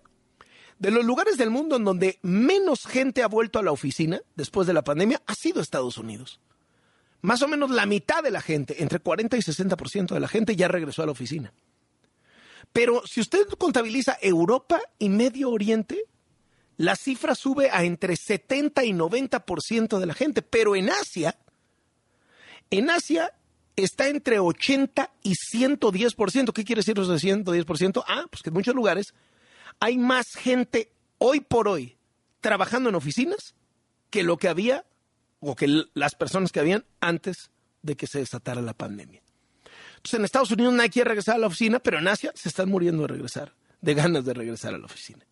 de 0.79 0.91
los 0.91 1.03
lugares 1.03 1.37
del 1.37 1.49
mundo 1.49 1.75
en 1.75 1.83
donde 1.83 2.19
menos 2.21 2.85
gente 2.85 3.23
ha 3.23 3.27
vuelto 3.27 3.57
a 3.57 3.63
la 3.63 3.71
oficina 3.71 4.21
después 4.35 4.67
de 4.67 4.73
la 4.73 4.83
pandemia 4.83 5.21
ha 5.25 5.33
sido 5.33 5.61
Estados 5.61 5.97
Unidos. 5.97 6.39
Más 7.21 7.41
o 7.41 7.47
menos 7.47 7.71
la 7.71 7.85
mitad 7.85 8.21
de 8.21 8.31
la 8.31 8.41
gente, 8.41 8.83
entre 8.83 8.99
40 8.99 9.37
y 9.37 9.39
60% 9.39 10.13
de 10.13 10.19
la 10.19 10.27
gente 10.27 10.55
ya 10.55 10.67
regresó 10.67 11.01
a 11.01 11.05
la 11.05 11.13
oficina. 11.13 11.53
Pero 12.73 13.01
si 13.05 13.21
usted 13.21 13.47
contabiliza 13.57 14.17
Europa 14.21 14.81
y 14.99 15.09
Medio 15.09 15.51
Oriente, 15.51 16.05
la 16.77 16.95
cifra 16.95 17.35
sube 17.35 17.69
a 17.71 17.83
entre 17.83 18.15
70 18.15 18.83
y 18.85 18.91
90% 18.91 19.99
de 19.99 20.05
la 20.05 20.13
gente, 20.13 20.41
pero 20.41 20.75
en 20.75 20.89
Asia, 20.89 21.37
en 22.69 22.89
Asia 22.89 23.33
está 23.75 24.07
entre 24.07 24.39
80 24.39 25.11
y 25.23 25.33
110%. 25.33 26.53
¿Qué 26.53 26.63
quiere 26.63 26.79
decir 26.79 26.97
eso 26.97 27.11
de 27.11 27.19
110%? 27.19 28.03
Ah, 28.07 28.25
pues 28.29 28.43
que 28.43 28.49
en 28.49 28.53
muchos 28.53 28.75
lugares 28.75 29.13
hay 29.79 29.97
más 29.97 30.27
gente 30.35 30.91
hoy 31.17 31.39
por 31.39 31.67
hoy 31.67 31.97
trabajando 32.41 32.89
en 32.89 32.95
oficinas 32.95 33.55
que 34.09 34.23
lo 34.23 34.37
que 34.37 34.47
había 34.47 34.85
o 35.39 35.55
que 35.55 35.85
las 35.93 36.15
personas 36.15 36.51
que 36.51 36.59
habían 36.59 36.85
antes 36.99 37.51
de 37.81 37.95
que 37.95 38.07
se 38.07 38.19
desatara 38.19 38.61
la 38.61 38.73
pandemia. 38.73 39.21
Entonces 39.97 40.19
en 40.19 40.25
Estados 40.25 40.51
Unidos 40.51 40.73
nadie 40.73 40.89
quiere 40.89 41.09
regresar 41.09 41.35
a 41.35 41.39
la 41.39 41.47
oficina, 41.47 41.79
pero 41.79 41.99
en 41.99 42.07
Asia 42.07 42.31
se 42.35 42.49
están 42.49 42.69
muriendo 42.69 43.03
de 43.03 43.07
regresar, 43.07 43.53
de 43.81 43.93
ganas 43.93 44.25
de 44.25 44.33
regresar 44.33 44.73
a 44.73 44.77
la 44.77 44.85
oficina. 44.85 45.25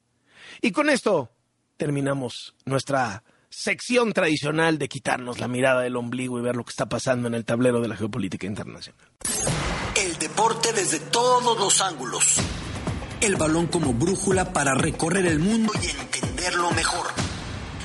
Y 0.61 0.71
con 0.71 0.89
esto 0.89 1.29
terminamos 1.77 2.55
nuestra 2.65 3.23
sección 3.49 4.13
tradicional 4.13 4.77
de 4.77 4.87
quitarnos 4.87 5.39
la 5.39 5.47
mirada 5.47 5.81
del 5.81 5.97
ombligo 5.97 6.39
y 6.39 6.41
ver 6.41 6.55
lo 6.55 6.63
que 6.63 6.71
está 6.71 6.87
pasando 6.87 7.27
en 7.27 7.35
el 7.35 7.45
tablero 7.45 7.81
de 7.81 7.87
la 7.87 7.97
geopolítica 7.97 8.47
internacional. 8.47 9.01
El 9.95 10.17
deporte 10.17 10.71
desde 10.73 10.99
todos 10.99 11.57
los 11.59 11.81
ángulos. 11.81 12.37
El 13.19 13.35
balón 13.35 13.67
como 13.67 13.93
brújula 13.93 14.51
para 14.53 14.73
recorrer 14.73 15.27
el 15.27 15.39
mundo 15.39 15.71
y 15.83 15.89
entenderlo 15.89 16.71
mejor. 16.71 17.07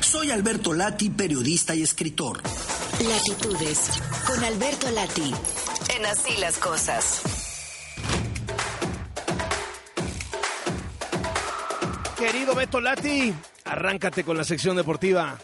Soy 0.00 0.30
Alberto 0.30 0.72
Lati, 0.72 1.10
periodista 1.10 1.74
y 1.74 1.82
escritor. 1.82 2.40
Latitudes, 3.06 3.90
con 4.26 4.42
Alberto 4.44 4.90
Lati, 4.92 5.34
en 5.94 6.06
Así 6.06 6.36
las 6.38 6.56
Cosas. 6.56 7.35
Querido 12.16 12.55
Beto 12.55 12.80
Lati, 12.80 13.34
arráncate 13.64 14.24
con 14.24 14.38
la 14.38 14.44
sección 14.44 14.74
deportiva. 14.74 15.38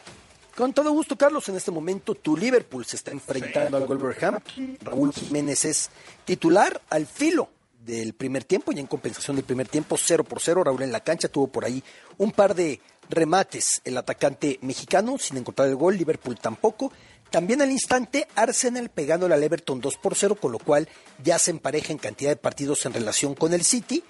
Con 0.56 0.72
todo 0.72 0.90
gusto, 0.90 1.16
Carlos. 1.16 1.46
En 1.50 1.56
este 1.56 1.70
momento, 1.70 2.14
tu 2.14 2.34
Liverpool 2.34 2.86
se 2.86 2.96
está 2.96 3.10
enfrentando 3.10 3.76
al 3.76 3.86
Wolverhampton. 3.86 4.78
Raúl 4.80 5.12
Jiménez 5.12 5.66
es 5.66 5.90
titular 6.24 6.80
al 6.88 7.06
filo 7.06 7.50
del 7.84 8.14
primer 8.14 8.44
tiempo 8.44 8.72
y 8.72 8.80
en 8.80 8.86
compensación 8.86 9.36
del 9.36 9.44
primer 9.44 9.68
tiempo, 9.68 9.98
0 9.98 10.24
por 10.24 10.40
0. 10.40 10.64
Raúl 10.64 10.82
en 10.82 10.92
la 10.92 11.00
cancha 11.00 11.28
tuvo 11.28 11.48
por 11.48 11.66
ahí 11.66 11.84
un 12.16 12.32
par 12.32 12.54
de 12.54 12.80
remates 13.10 13.82
el 13.84 13.98
atacante 13.98 14.58
mexicano 14.62 15.18
sin 15.18 15.36
encontrar 15.36 15.68
el 15.68 15.76
gol. 15.76 15.98
Liverpool 15.98 16.38
tampoco. 16.38 16.90
También 17.30 17.60
al 17.60 17.70
instante, 17.70 18.26
Arsenal 18.34 18.88
pegándole 18.88 19.34
al 19.34 19.42
Everton 19.42 19.80
2 19.80 19.96
por 19.96 20.14
0, 20.14 20.36
con 20.36 20.52
lo 20.52 20.58
cual 20.58 20.88
ya 21.22 21.38
se 21.38 21.50
empareja 21.50 21.92
en 21.92 21.98
cantidad 21.98 22.30
de 22.30 22.36
partidos 22.36 22.86
en 22.86 22.94
relación 22.94 23.34
con 23.34 23.52
el 23.52 23.62
City. 23.62 24.02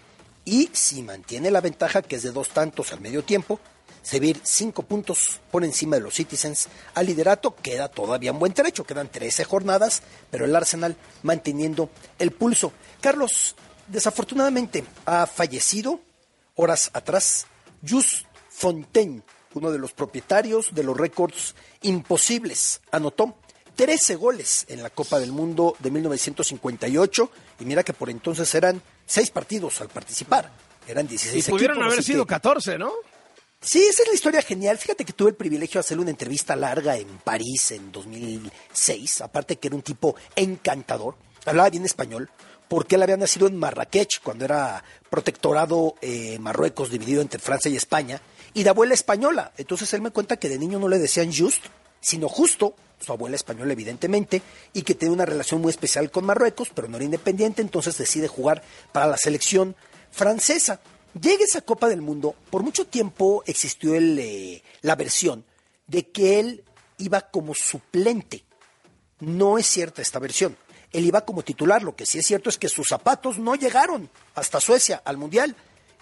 Y 0.45 0.71
si 0.73 1.03
mantiene 1.03 1.51
la 1.51 1.61
ventaja, 1.61 2.03
que 2.03 2.17
es 2.17 2.23
de 2.23 2.33
dos 2.33 2.49
tantos 2.49 2.93
al 2.93 3.01
medio 3.01 3.23
tiempo, 3.23 3.61
Sevilla 4.03 4.41
cinco 4.43 4.83
puntos 4.83 5.41
por 5.51 5.65
encima 5.65 5.97
de 5.97 6.03
los 6.03 6.15
Citizens 6.15 6.69
al 6.95 7.07
liderato. 7.07 7.55
Queda 7.55 7.89
todavía 7.89 8.33
un 8.33 8.41
buen 8.41 8.53
trecho, 8.53 8.85
quedan 8.85 9.09
13 9.09 9.45
jornadas, 9.45 10.03
pero 10.31 10.45
el 10.45 10.57
Arsenal 10.57 10.97
manteniendo 11.23 11.89
el 12.19 12.33
pulso. 12.33 12.73
Carlos, 13.01 13.55
desafortunadamente, 13.87 14.85
ha 15.07 15.27
fallecido 15.27 16.01
horas 16.57 16.91
atrás 16.93 17.47
Just 17.89 18.25
Fontaine, 18.49 19.23
uno 19.55 19.71
de 19.71 19.79
los 19.79 19.93
propietarios 19.93 20.75
de 20.75 20.83
los 20.83 20.97
récords 20.97 21.55
imposibles. 21.83 22.81
Anotó 22.91 23.37
13 23.77 24.17
goles 24.17 24.67
en 24.69 24.83
la 24.83 24.91
Copa 24.91 25.21
del 25.21 25.31
Mundo 25.31 25.77
de 25.79 25.91
1958 25.91 27.31
y 27.61 27.65
mira 27.65 27.85
que 27.85 27.93
por 27.93 28.11
entonces 28.11 28.53
eran 28.55 28.83
seis 29.13 29.31
partidos 29.31 29.81
al 29.81 29.89
participar. 29.89 30.51
Eran 30.89 31.07
16 31.07 31.47
Y 31.47 31.51
pudieron 31.51 31.77
equipos, 31.77 31.93
haber 31.93 32.05
sido 32.05 32.25
que- 32.27 32.31
14, 32.31 32.79
¿no? 32.79 32.93
Sí, 33.61 33.85
esa 33.85 34.03
es 34.03 34.09
la 34.09 34.15
historia 34.15 34.43
genial. 34.43 34.77
Fíjate 34.79 35.05
que 35.05 35.13
tuve 35.13 35.31
el 35.31 35.37
privilegio 35.37 35.75
de 35.75 35.81
hacerle 35.81 36.03
una 36.03 36.11
entrevista 36.11 36.57
larga 36.57 36.97
en 36.97 37.07
París 37.19 37.71
en 37.71 37.93
2006. 37.93 39.21
Aparte 39.21 39.57
que 39.57 39.69
era 39.69 39.77
un 39.77 39.83
tipo 39.83 40.17
encantador. 40.35 41.15
Hablaba 41.45 41.71
bien 41.71 41.85
español. 41.85 42.31
Porque 42.69 42.95
él 42.97 43.03
había 43.03 43.17
nacido 43.19 43.47
en 43.47 43.57
Marrakech 43.59 44.21
cuando 44.23 44.47
era 44.47 44.83
protectorado 45.11 45.95
eh, 46.01 46.39
Marruecos 46.41 46.91
dividido 46.91 47.21
entre 47.21 47.39
Francia 47.39 47.71
y 47.71 47.77
España. 47.77 48.21
Y 48.55 48.63
de 48.65 48.71
abuela 48.71 48.95
española. 48.95 49.53
Entonces 49.59 49.93
él 49.95 50.01
me 50.01 50.11
cuenta 50.11 50.39
que 50.39 50.49
de 50.49 50.59
niño 50.59 50.79
no 50.79 50.89
le 50.89 50.99
decían 50.99 51.31
just, 51.33 51.63
sino 52.01 52.29
justo. 52.29 52.75
Su 53.03 53.13
abuela 53.13 53.37
española, 53.37 53.73
evidentemente. 53.73 54.43
Y 54.73 54.83
que 54.83 54.95
tenía 54.95 55.13
una 55.13 55.27
relación 55.27 55.61
muy 55.61 55.71
especial 55.71 56.11
con 56.11 56.25
Marruecos, 56.25 56.71
pero 56.75 56.89
no 56.89 56.97
era 56.97 57.05
independiente. 57.05 57.63
Entonces 57.63 57.99
decide 57.99 58.29
jugar 58.29 58.63
para 58.93 59.07
la 59.07 59.17
selección 59.17 59.77
francesa. 60.11 60.81
Llega 61.21 61.45
esa 61.45 61.61
Copa 61.61 61.89
del 61.89 62.01
Mundo, 62.01 62.35
por 62.49 62.63
mucho 62.63 62.87
tiempo 62.87 63.43
existió 63.47 63.95
el, 63.95 64.19
eh, 64.19 64.63
la 64.81 64.97
versión 64.97 65.45
de 65.87 66.09
que 66.09 66.41
él 66.41 66.65
iba 66.97 67.21
como 67.21 67.55
suplente. 67.55 68.45
No 69.21 69.59
es 69.59 69.67
cierta 69.67 70.01
esta 70.01 70.19
versión. 70.19 70.57
Él 70.91 71.05
iba 71.05 71.23
como 71.23 71.43
titular. 71.43 71.83
Lo 71.83 71.95
que 71.95 72.07
sí 72.07 72.19
es 72.19 72.27
cierto 72.27 72.49
es 72.49 72.59
que 72.59 72.69
sus 72.69 72.89
zapatos 72.89 73.39
no 73.39 73.55
llegaron 73.55 74.09
hasta 74.35 74.61
Suecia 74.61 75.03
al 75.05 75.17
Mundial. 75.17 75.55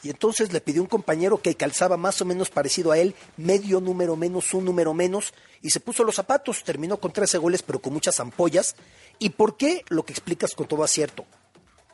Y 0.02 0.10
entonces 0.10 0.52
le 0.52 0.60
pidió 0.60 0.82
un 0.82 0.89
compañero 0.89 1.43
que 1.43 1.55
calzaba 1.55 1.97
más 1.97 2.20
o 2.22 2.24
menos 2.24 2.51
parecido 2.51 2.90
a 2.90 2.98
él, 2.98 3.14
medio 3.36 3.81
número 3.81 4.16
menos, 4.16 4.55
un 4.55 4.64
número 4.64 4.94
menos, 4.94 5.35
y 5.60 5.70
se 5.70 5.81
puso 5.81 6.05
los 6.05 6.14
zapatos. 6.14 6.64
Terminó 6.64 6.98
con 6.98 7.12
13 7.12 7.39
goles, 7.39 7.62
pero 7.62 7.81
con 7.81 7.93
muchas 7.93 8.18
ampollas. 8.18 8.77
¿Y 9.18 9.31
por 9.31 9.56
qué? 9.56 9.85
Lo 9.89 10.05
que 10.05 10.12
explicas 10.12 10.55
con 10.55 10.66
todo 10.66 10.85
acierto. 10.85 11.27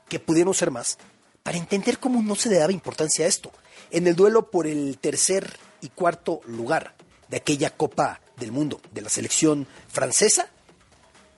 Que 0.09 0.21
pudieron 0.21 0.55
ser 0.55 0.71
más. 0.71 0.99
Para 1.43 1.59
entender 1.59 1.99
cómo 1.99 2.23
no 2.23 2.37
se 2.37 2.49
le 2.49 2.59
daba 2.59 2.73
importancia 2.73 3.25
a 3.25 3.29
esto. 3.29 3.53
En 3.91 4.07
el 4.07 4.15
duelo 4.15 4.51
por 4.51 4.67
el 4.67 4.99
tercer 4.99 5.59
y 5.81 5.89
cuarto 5.89 6.41
lugar 6.47 6.95
de 7.29 7.39
aquella 7.39 7.71
Copa 7.71 8.21
del 8.37 8.53
Mundo 8.53 8.81
de 8.93 9.03
la 9.03 9.09
selección 9.09 9.67
francesa, 9.89 10.49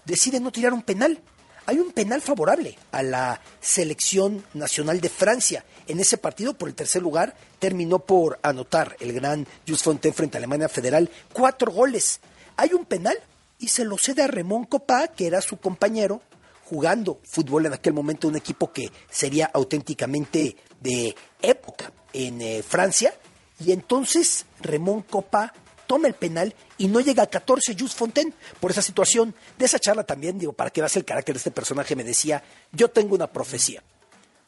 decide 0.04 0.40
no 0.40 0.52
tirar 0.52 0.72
un 0.72 0.82
penal. 0.82 1.20
Hay 1.66 1.78
un 1.78 1.92
penal 1.92 2.22
favorable 2.22 2.78
a 2.92 3.02
la 3.02 3.42
selección 3.60 4.44
nacional 4.54 5.00
de 5.00 5.10
Francia. 5.10 5.64
En 5.88 6.00
ese 6.00 6.18
partido, 6.18 6.52
por 6.52 6.68
el 6.68 6.74
tercer 6.74 7.02
lugar, 7.02 7.34
terminó 7.58 7.98
por 7.98 8.38
anotar 8.42 8.96
el 9.00 9.14
gran 9.14 9.46
Jules 9.66 9.82
Fontaine 9.82 10.14
frente 10.14 10.36
a 10.36 10.38
Alemania 10.38 10.68
Federal 10.68 11.10
cuatro 11.32 11.72
goles. 11.72 12.20
Hay 12.56 12.74
un 12.74 12.84
penal 12.84 13.16
y 13.58 13.68
se 13.68 13.86
lo 13.86 13.96
cede 13.96 14.22
a 14.22 14.26
Ramón 14.26 14.66
Copá, 14.66 15.08
que 15.08 15.26
era 15.26 15.40
su 15.40 15.56
compañero, 15.56 16.20
jugando 16.64 17.20
fútbol 17.24 17.64
en 17.64 17.72
aquel 17.72 17.94
momento, 17.94 18.28
un 18.28 18.36
equipo 18.36 18.70
que 18.70 18.92
sería 19.10 19.46
auténticamente 19.46 20.56
de 20.78 21.16
época 21.40 21.90
en 22.12 22.42
eh, 22.42 22.62
Francia. 22.62 23.14
Y 23.58 23.72
entonces 23.72 24.44
Ramón 24.60 25.02
Copá 25.02 25.54
toma 25.86 26.06
el 26.06 26.14
penal 26.14 26.54
y 26.76 26.88
no 26.88 27.00
llega 27.00 27.22
a 27.22 27.26
14 27.28 27.74
Just 27.80 27.96
Fontaine 27.96 28.34
por 28.60 28.70
esa 28.70 28.82
situación. 28.82 29.34
De 29.56 29.64
esa 29.64 29.78
charla 29.78 30.04
también, 30.04 30.38
digo, 30.38 30.52
para 30.52 30.68
que 30.68 30.82
veas 30.82 30.96
el 30.96 31.06
carácter 31.06 31.34
de 31.34 31.38
este 31.38 31.50
personaje, 31.50 31.96
me 31.96 32.04
decía, 32.04 32.42
yo 32.72 32.88
tengo 32.88 33.14
una 33.14 33.32
profecía. 33.32 33.82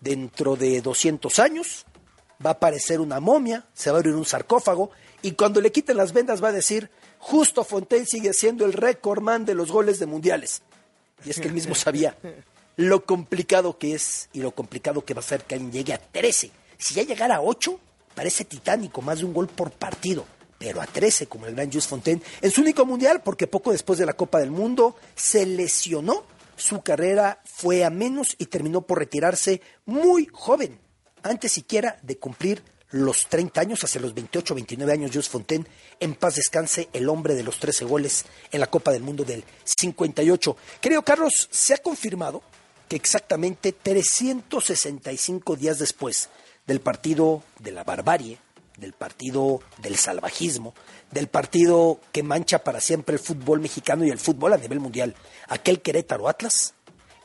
Dentro 0.01 0.56
de 0.56 0.81
200 0.81 1.39
años 1.39 1.86
va 2.44 2.51
a 2.51 2.55
aparecer 2.55 3.01
una 3.01 3.20
momia, 3.20 3.66
se 3.74 3.90
va 3.90 3.97
a 3.97 4.01
abrir 4.01 4.14
un 4.14 4.24
sarcófago 4.24 4.90
y 5.22 5.32
cuando 5.32 5.60
le 5.60 5.72
quiten 5.72 5.97
las 5.97 6.12
vendas 6.12 6.43
va 6.43 6.48
a 6.48 6.52
decir, 6.52 6.90
justo 7.18 7.64
Fontaine 7.64 8.06
sigue 8.06 8.32
siendo 8.32 8.64
el 8.64 8.72
récord 8.72 9.22
man 9.22 9.44
de 9.44 9.55
los 9.55 9.70
goles 9.70 9.98
de 9.98 10.06
mundiales. 10.06 10.62
Y 11.24 11.31
es 11.31 11.39
que 11.39 11.48
él 11.48 11.55
mismo 11.55 11.74
sabía 11.74 12.16
lo 12.77 13.05
complicado 13.05 13.77
que 13.77 13.94
es 13.94 14.31
y 14.32 14.40
lo 14.40 14.52
complicado 14.52 15.05
que 15.05 15.12
va 15.12 15.20
a 15.20 15.24
ser 15.24 15.44
que 15.44 15.55
alguien 15.55 15.72
llegue 15.72 15.93
a 15.93 15.98
13. 15.98 16.51
Si 16.78 16.94
ya 16.94 17.02
llegara 17.02 17.36
a 17.36 17.43
8, 17.43 17.78
parece 18.14 18.47
titánico, 18.47 19.02
más 19.02 19.18
de 19.18 19.27
un 19.27 19.35
gol 19.35 19.48
por 19.48 19.70
partido. 19.70 20.24
Pero 20.59 20.81
a 20.81 20.86
13, 20.86 21.27
como 21.27 21.47
el 21.47 21.55
gran 21.55 21.70
Just 21.70 21.90
Fontaine, 21.90 22.22
en 22.40 22.51
su 22.51 22.62
único 22.62 22.86
mundial, 22.86 23.22
porque 23.22 23.47
poco 23.47 23.72
después 23.72 23.98
de 23.98 24.06
la 24.06 24.14
Copa 24.14 24.39
del 24.40 24.51
Mundo 24.51 24.97
se 25.14 25.44
lesionó, 25.44 26.24
su 26.61 26.82
carrera 26.82 27.41
fue 27.45 27.85
a 27.85 27.91
menos 27.91 28.37
y 28.39 28.47
terminó 28.47 28.82
por 28.82 28.99
retirarse 28.99 29.62
muy 29.87 30.28
joven, 30.31 30.78
antes 31.23 31.53
siquiera 31.53 31.99
de 32.03 32.19
cumplir 32.19 32.62
los 32.91 33.28
30 33.28 33.61
años, 33.61 33.85
hacia 33.85 34.01
los 34.01 34.15
28, 34.15 34.55
29 34.55 34.93
años, 34.93 35.11
Just 35.15 35.31
Fontaine, 35.31 35.66
en 36.01 36.15
paz 36.15 36.35
descanse 36.37 36.89
el 36.93 37.09
hombre 37.09 37.35
de 37.35 37.45
los 37.45 37.59
13 37.59 37.85
goles 37.85 38.24
en 38.51 38.61
la 38.61 38.66
Copa 38.66 38.91
del 38.91 39.03
Mundo 39.03 39.24
del 39.24 39.45
58. 39.65 40.57
Querido 40.81 41.03
Carlos, 41.03 41.49
se 41.51 41.74
ha 41.74 41.78
confirmado 41.78 42.43
que 42.89 42.97
exactamente 42.97 43.73
365 43.73 45.57
días 45.57 45.78
después 45.78 46.28
del 46.66 46.81
partido 46.81 47.45
de 47.61 47.70
la 47.70 47.85
barbarie, 47.85 48.39
del 48.81 48.94
partido 48.94 49.61
del 49.78 49.97
salvajismo, 49.97 50.74
del 51.11 51.28
partido 51.28 52.01
que 52.12 52.23
mancha 52.23 52.65
para 52.65 52.81
siempre 52.81 53.15
el 53.15 53.20
fútbol 53.20 53.61
mexicano 53.61 54.05
y 54.05 54.11
el 54.11 54.19
fútbol 54.19 54.55
a 54.55 54.57
nivel 54.57 54.81
mundial, 54.81 55.15
aquel 55.48 55.82
Querétaro 55.82 56.28
Atlas, 56.28 56.74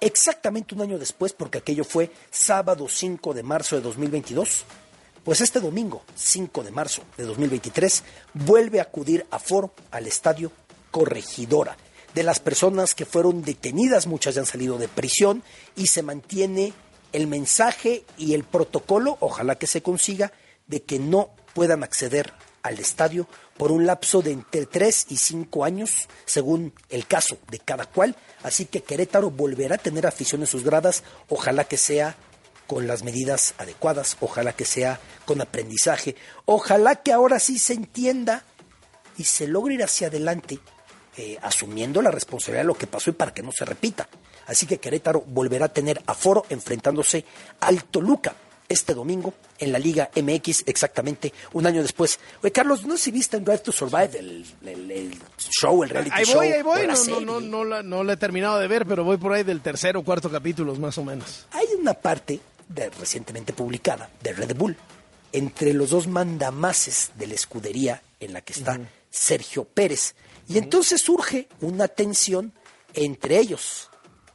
exactamente 0.02 0.76
un 0.76 0.82
año 0.82 1.00
después, 1.00 1.34
porque 1.34 1.60
aquello 1.60 1.84
fue 1.84 2.12
sábado 2.30 2.88
5 2.90 3.34
de 3.34 3.44
marzo 3.44 3.76
de 3.76 3.82
2022, 3.82 4.66
pues 5.24 5.42
este 5.42 5.60
domingo 5.60 6.04
5 6.16 6.64
de 6.64 6.72
marzo 6.72 7.02
de 7.18 7.24
2023 7.24 8.04
vuelve 8.34 8.80
a 8.80 8.84
acudir 8.84 9.26
a 9.32 9.40
foro 9.40 9.74
al 9.92 10.08
estadio 10.08 10.52
Corregidora. 10.92 11.78
De 12.14 12.24
las 12.24 12.40
personas 12.40 12.96
que 12.96 13.06
fueron 13.06 13.42
detenidas, 13.42 14.08
muchas 14.08 14.36
ya 14.36 14.42
han 14.42 14.48
salido 14.48 14.78
de 14.78 14.88
prisión 14.88 15.44
y 15.76 15.88
se 15.88 16.04
mantiene 16.04 16.74
el 17.12 17.28
mensaje 17.28 18.06
y 18.18 18.34
el 18.34 18.44
protocolo, 18.44 19.18
ojalá 19.20 19.56
que 19.56 19.68
se 19.68 19.82
consiga, 19.82 20.32
de 20.68 20.84
que 20.84 21.00
no 21.00 21.32
puedan 21.56 21.84
acceder 21.84 22.34
al 22.62 22.80
estadio 22.80 23.28
por 23.58 23.72
un 23.72 23.86
lapso 23.86 24.22
de 24.22 24.32
entre 24.32 24.66
3 24.66 25.08
y 25.10 25.18
5 25.18 25.64
años, 25.64 26.10
según 26.26 26.74
el 26.90 27.08
caso 27.08 27.38
de 27.50 27.60
cada 27.60 27.86
cual. 27.86 28.16
Así 28.44 28.66
que 28.66 28.84
Querétaro 28.84 29.32
volverá 29.32 29.76
a 29.76 29.80
tener 29.80 30.06
afición 30.06 30.42
en 30.42 30.48
sus 30.48 30.64
gradas, 30.64 31.04
ojalá 31.30 31.64
que 31.64 31.78
sea 31.78 32.18
con 32.68 32.88
las 32.88 33.04
medidas 33.04 33.54
adecuadas, 33.58 34.18
ojalá 34.20 34.54
que 34.54 34.66
sea 34.66 35.00
con 35.26 35.42
aprendizaje, 35.42 36.16
ojalá 36.46 36.96
que 36.98 37.14
ahora 37.14 37.40
sí 37.40 37.58
se 37.58 37.74
entienda 37.74 38.44
y 39.18 39.24
se 39.24 39.48
logre 39.48 39.76
ir 39.76 39.84
hacia 39.84 40.08
adelante 40.08 40.60
eh, 41.18 41.38
asumiendo 41.42 42.02
la 42.02 42.12
responsabilidad 42.12 42.64
de 42.64 42.68
lo 42.68 42.78
que 42.78 42.88
pasó 42.88 43.12
y 43.12 43.14
para 43.14 43.34
que 43.34 43.44
no 43.44 43.54
se 43.54 43.64
repita. 43.64 44.10
Así 44.48 44.66
que 44.66 44.80
Querétaro 44.80 45.22
volverá 45.22 45.66
a 45.66 45.74
tener 45.74 46.02
aforo 46.06 46.46
enfrentándose 46.50 47.24
al 47.62 47.86
Toluca 47.86 48.36
este 48.68 48.94
domingo 48.94 49.34
en 49.60 49.72
la 49.72 49.80
Liga 49.80 50.10
MX, 50.16 50.64
exactamente 50.66 51.34
un 51.54 51.66
año 51.66 51.82
después. 51.82 52.20
Oye, 52.42 52.52
Carlos, 52.52 52.86
no 52.86 52.98
sé 52.98 53.06
si 53.06 53.12
viste 53.12 53.38
en 53.38 53.46
Drive 53.46 53.60
to 53.60 53.72
Survive 53.72 54.20
el, 54.20 54.46
el, 54.64 55.14
show, 55.38 55.84
el 55.84 55.90
reality 55.90 56.12
ahí 56.14 56.26
show. 56.26 56.36
Voy, 56.38 56.48
ahí 56.48 56.62
voy, 56.62 56.88
no, 56.88 57.20
no, 57.20 57.22
no, 57.22 57.42
no, 57.42 57.64
la, 57.64 57.84
no 57.84 58.04
la 58.04 58.14
he 58.14 58.18
terminado 58.18 58.60
de 58.60 58.68
ver, 58.68 58.86
pero 58.86 59.04
voy 59.04 59.18
por 59.18 59.34
ahí 59.34 59.44
del 59.44 59.62
tercero 59.62 60.00
o 60.00 60.04
cuarto 60.04 60.30
capítulo, 60.30 60.76
más 60.76 60.98
o 60.98 61.04
menos. 61.04 61.46
Hay 61.52 61.68
una 61.80 61.94
parte 61.94 62.40
de, 62.68 62.90
recientemente 62.90 63.54
publicada 63.54 64.10
de 64.22 64.34
Red 64.34 64.56
Bull 64.56 64.76
entre 65.32 65.74
los 65.74 65.90
dos 65.90 66.08
mandamases 66.08 67.12
de 67.16 67.28
la 67.28 67.34
escudería 67.34 68.02
en 68.20 68.34
la 68.34 68.42
que 68.42 68.54
está 68.54 68.80
Sergio 69.10 69.66
Pérez. 69.66 70.16
Y 70.48 70.58
entonces 70.58 71.02
surge 71.02 71.50
una 71.62 71.88
tensión 71.88 72.54
entre 72.94 73.40
ellos, 73.40 73.90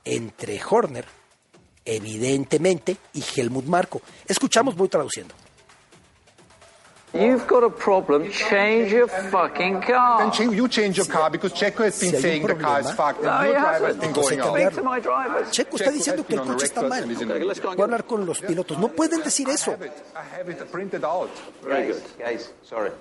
entre 0.04 0.60
Horner, 0.62 1.06
evidentemente, 1.84 2.96
y 3.14 3.22
Helmut 3.36 3.64
Marco. 3.66 4.00
Escuchamos, 4.26 4.74
voy 4.76 4.88
traduciendo. 4.88 5.34
You've 7.12 7.44
got 7.48 7.64
a 7.64 7.70
problem. 7.70 8.30
Change 8.30 8.92
your 8.92 9.08
fucking 9.08 9.80
car. 9.80 10.18
Then 10.20 10.30
ch- 10.30 10.52
you 10.54 10.68
change 10.68 10.96
your 10.96 11.08
car 11.08 11.28
because 11.28 11.52
Checo 11.52 11.82
has 11.84 11.98
been 11.98 12.12
Si 12.12 12.22
saying 12.22 12.46
the 12.46 12.54
car 12.54 12.80
is 12.82 12.92
fucked. 12.92 13.20
No, 13.24 13.42
your 13.42 13.54
driver 13.58 13.86
has 13.88 13.96
been 13.96 14.12
going 14.12 14.40
on. 14.40 15.50
Checo 15.50 15.76
está 15.76 15.90
diciendo 15.90 16.24
que 16.24 16.36
el 16.36 16.42
coche 16.42 16.66
está 16.66 16.82
mal. 16.82 17.04
Voy 17.04 17.80
a 17.80 17.82
hablar 17.84 18.04
con 18.06 18.24
los 18.24 18.40
pilotos. 18.40 18.78
No 18.78 18.88
pueden 18.92 19.24
decir 19.24 19.48
eso. 19.48 19.72
I 19.72 20.38
have 20.38 20.48
it 20.52 20.62
printed 20.70 21.02
out. 21.04 21.30
Very 21.64 21.88
good. 21.88 22.02
Guys, 22.16 22.52
sorry, 22.62 22.92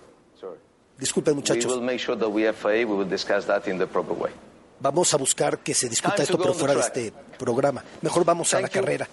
sorry. 0.41 0.57
Disculpen, 0.97 1.35
We 1.35 1.41
muchachos. 1.41 1.67
will 1.71 1.81
make 1.81 1.99
sure 1.99 2.15
that 2.17 2.29
we 2.29 2.51
FAA, 2.51 2.85
we 2.89 2.95
will 2.95 3.07
discuss 3.07 3.45
that 3.45 3.67
in 3.67 3.77
the 3.77 3.85
proper 3.85 4.13
way. 4.15 4.31
Vamos 4.81 5.13
a 5.13 5.17
buscar 5.17 5.59
que 5.59 5.73
se 5.73 5.89
discuta 5.89 6.23
esto, 6.23 6.37
pero 6.37 6.53
fuera 6.53 6.73
de 6.73 6.81
este 6.81 7.13
programa. 7.37 7.83
Mejor 8.01 8.23
vamos 8.25 8.53
a 8.53 8.61
la 8.61 8.69
carrera. 8.69 9.07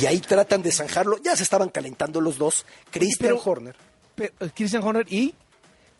Y 0.00 0.06
ahí 0.06 0.20
tratan 0.20 0.62
de 0.62 0.72
zanjarlo. 0.72 1.18
Ya 1.22 1.36
se 1.36 1.42
estaban 1.42 1.68
calentando 1.68 2.20
los 2.20 2.38
dos. 2.38 2.64
Christian 2.90 3.34
Pero- 3.36 3.42
Horner 3.44 3.76
Pero, 4.14 4.32
eh, 4.40 4.50
Christian 4.54 4.82
Horner 4.82 5.06
y... 5.12 5.34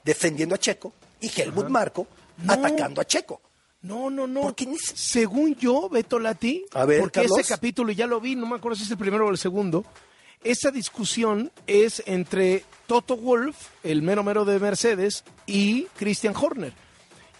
defendiendo 0.05 0.55
a 0.55 0.59
Checo 0.59 0.93
y 1.21 1.31
Helmut 1.41 1.69
Marco 1.69 2.07
No. 2.39 2.53
atacando 2.55 3.01
a 3.01 3.05
Checo. 3.05 3.41
No, 3.83 4.09
no, 4.11 4.27
no. 4.27 4.41
Porque 4.43 4.67
Según 4.95 5.55
yo, 5.57 5.89
Beto 5.89 6.19
Lati, 6.19 6.65
A 6.73 6.85
ver, 6.85 7.01
porque 7.01 7.21
Carlos. 7.21 7.39
ese 7.39 7.49
capítulo 7.49 7.93
ya 7.93 8.07
lo 8.07 8.21
vi, 8.21 8.35
no 8.35 8.47
me 8.47 8.57
acuerdo 8.57 8.77
si 8.77 8.85
es 8.85 8.91
el 8.91 8.97
primero 8.99 9.27
o 9.27 9.31
el 9.31 9.39
segundo, 9.39 9.85
esa 10.43 10.71
discusión 10.71 11.53
es 11.67 12.03
entre 12.07 12.65
Toto 12.87 13.17
Wolf, 13.17 13.57
el 13.85 14.03
mero 14.03 14.23
mero 14.25 14.45
de 14.45 14.59
Mercedes, 14.59 15.23
y 15.47 15.85
Christian 15.97 16.35
Horner. 16.35 16.73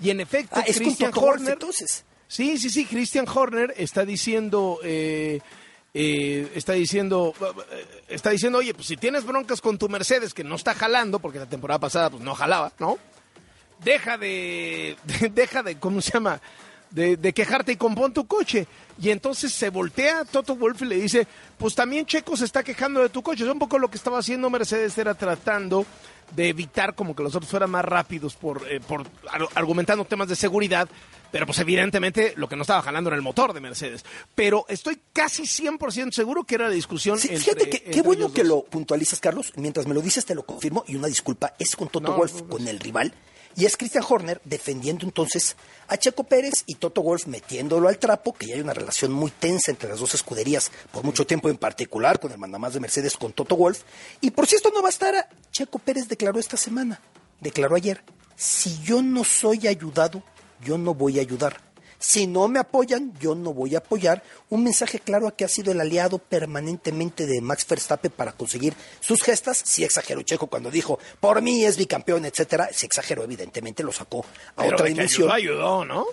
Y 0.01 0.11
en 0.11 0.21
efecto, 0.21 0.57
Ah, 0.59 0.65
es 0.67 0.79
Christian 0.79 1.13
Horner... 1.15 1.55
entonces. 1.55 2.05
Sí, 2.27 2.59
sí, 2.59 2.71
sí, 2.71 2.85
Christian 2.85 3.27
Horner 3.29 3.75
está 3.77 4.05
diciendo... 4.05 4.79
eh, 4.83 5.41
eh, 5.95 6.53
está 6.55 6.75
diciendo 6.75 7.33
eh, 7.73 8.05
está 8.09 8.29
diciendo 8.29 8.59
oye 8.59 8.75
pues 8.75 8.87
si 8.87 8.99
tienes 8.99 9.25
broncas 9.25 9.63
con 9.63 9.79
tu 9.79 9.89
Mercedes 9.89 10.35
que 10.35 10.45
no 10.45 10.55
está 10.57 10.75
jalando 10.75 11.19
porque 11.19 11.39
la 11.39 11.47
temporada 11.47 11.79
pasada 11.81 12.11
pues 12.11 12.23
no 12.23 12.35
jalaba 12.35 12.71
no 12.79 12.99
deja 13.83 14.19
de, 14.19 14.97
de- 15.05 15.29
deja 15.35 15.63
de, 15.63 15.79
¿cómo 15.79 16.03
se 16.03 16.13
llama? 16.13 16.43
De, 16.91 17.17
de 17.19 17.33
quejarte 17.35 17.73
y 17.73 17.77
compón 17.77 18.13
tu 18.15 18.27
coche. 18.27 18.67
Y 19.01 19.11
entonces 19.11 19.53
se 19.53 19.69
voltea 19.71 20.25
Toto 20.25 20.57
Wolf 20.57 20.83
y 20.83 20.87
le 20.87 20.97
dice, 20.97 21.27
pues 21.59 21.75
también 21.75 22.07
Checo 22.07 22.37
se 22.37 22.47
está 22.47 22.63
quejando 22.63 23.01
de 23.03 23.11
tu 23.11 23.23
coche. 23.23 23.45
Es 23.45 23.51
un 23.51 23.59
poco 23.59 23.79
lo 23.79 23.89
que 23.91 23.97
estaba 23.99 24.19
haciendo 24.19 24.49
Mercedes, 24.51 24.97
era 24.99 25.15
tratando 25.15 25.85
de 26.35 26.49
evitar 26.49 26.95
como 26.95 27.15
que 27.15 27.23
los 27.23 27.35
otros 27.35 27.51
fueran 27.51 27.71
más 27.71 27.85
rápidos 27.85 28.35
por, 28.35 28.67
eh, 28.71 28.81
por 28.81 29.03
ar- 29.31 29.49
argumentando 29.55 30.05
temas 30.05 30.29
de 30.29 30.37
seguridad. 30.37 30.89
Pero 31.31 31.45
pues 31.45 31.59
evidentemente 31.59 32.33
lo 32.37 32.49
que 32.49 32.57
no 32.57 32.63
estaba 32.63 32.81
jalando 32.81 33.11
era 33.11 33.17
el 33.17 33.23
motor 33.23 33.53
de 33.53 33.61
Mercedes. 33.61 34.03
Pero 34.35 34.65
estoy 34.69 34.99
casi 35.13 35.43
100% 35.43 36.11
seguro 36.13 36.45
que 36.45 36.55
era 36.55 36.69
la 36.69 36.75
discusión 36.75 37.19
Sí, 37.19 37.29
entre- 37.29 37.41
fíjate 37.45 37.69
que 37.71 37.83
qué 37.83 38.01
bueno 38.01 38.33
que 38.33 38.45
lo 38.45 38.63
puntualizas, 38.65 39.21
Carlos. 39.21 39.53
Mientras 39.57 39.87
me 39.87 39.93
lo 39.95 40.01
dices, 40.01 40.25
te 40.25 40.35
lo 40.35 40.43
confirmo. 40.47 40.85
Y 40.89 40.97
una 40.97 41.07
disculpa, 41.07 41.53
es 41.59 41.77
con 41.77 41.89
Toto 41.89 42.09
No, 42.09 42.17
Wolf, 42.17 42.33
no, 42.33 42.41
no, 42.41 42.49
con 42.49 42.67
el 42.67 42.81
rival. 42.81 43.13
Y 43.59 43.67
es 43.67 43.77
Christian 43.77 44.05
Horner 44.09 44.41
defendiendo 44.45 45.05
entonces 45.05 45.57
a 45.89 45.97
Checo 45.97 46.23
Pérez 46.23 46.63
y 46.67 46.77
Toto 46.77 47.03
Wolf 47.03 47.27
metiéndolo 47.27 47.89
al 47.89 47.99
trapo, 47.99 48.33
que 48.33 48.47
ya 48.47 48.55
hay 48.55 48.61
una 48.61 48.73
relación 48.73 49.11
muy 49.11 49.33
tensa 49.33 49.73
entre 49.73 49.89
las 49.89 49.99
dos 49.99 50.15
escuderías 50.15 50.71
por 50.93 51.03
mucho 51.03 51.27
tiempo, 51.27 51.49
en 51.49 51.57
particular 51.57 52.21
con 52.21 52.31
el 52.31 52.39
mandamás 52.39 52.75
de 52.75 52.79
Mercedes, 52.79 53.17
con 53.17 53.33
Toto 53.33 53.57
Wolf. 53.57 53.81
Y 54.21 54.31
por 54.31 54.47
si 54.47 54.55
esto 54.55 54.71
no 54.73 54.81
bastara, 54.81 55.29
Checo 55.51 55.81
Pérez 55.81 56.07
declaró 56.07 56.39
esta 56.39 56.57
semana, 56.57 57.01
declaró 57.41 57.75
ayer, 57.75 58.05
si 58.37 58.81
yo 58.85 59.03
no 59.03 59.25
soy 59.25 59.67
ayudado, 59.67 60.23
yo 60.65 60.79
no 60.79 60.95
voy 60.95 61.19
a 61.19 61.23
ayudar. 61.23 61.61
Si 61.99 62.27
no 62.27 62.47
me 62.49 62.61
apoyan, 62.61 63.13
yo 63.19 63.35
no 63.35 63.53
voy 63.53 63.75
a 63.75 63.79
apoyar. 63.79 64.23
Un 64.51 64.65
mensaje 64.65 65.01
claro 65.01 65.27
a 65.27 65.37
que 65.37 65.45
ha 65.45 65.49
sido 65.49 65.73
el 65.73 65.81
aliado 65.81 66.19
permanentemente 66.19 67.27
de 67.27 67.41
Max 67.41 67.67
Verstappen 67.69 68.13
para 68.13 68.33
conseguir 68.33 68.75
sus 69.01 69.23
gestas. 69.23 69.61
Sí 69.65 69.85
exageró 69.85 70.23
Checo 70.23 70.47
cuando 70.47 70.71
dijo, 70.71 70.99
por 71.21 71.43
mí 71.43 71.65
es 71.65 71.77
bicampeón, 71.77 72.25
etcétera. 72.25 72.69
Sí 72.73 72.87
exageró, 72.87 73.25
evidentemente, 73.25 73.83
lo 73.83 73.93
sacó 73.93 74.25
a 74.57 74.63
Pero 74.63 74.75
otra 74.75 74.85
de 74.85 74.91
que 74.91 74.95
dimensión. 74.95 75.31
ayudó, 75.31 75.55
ayudó, 75.55 75.85
¿no? 75.85 76.07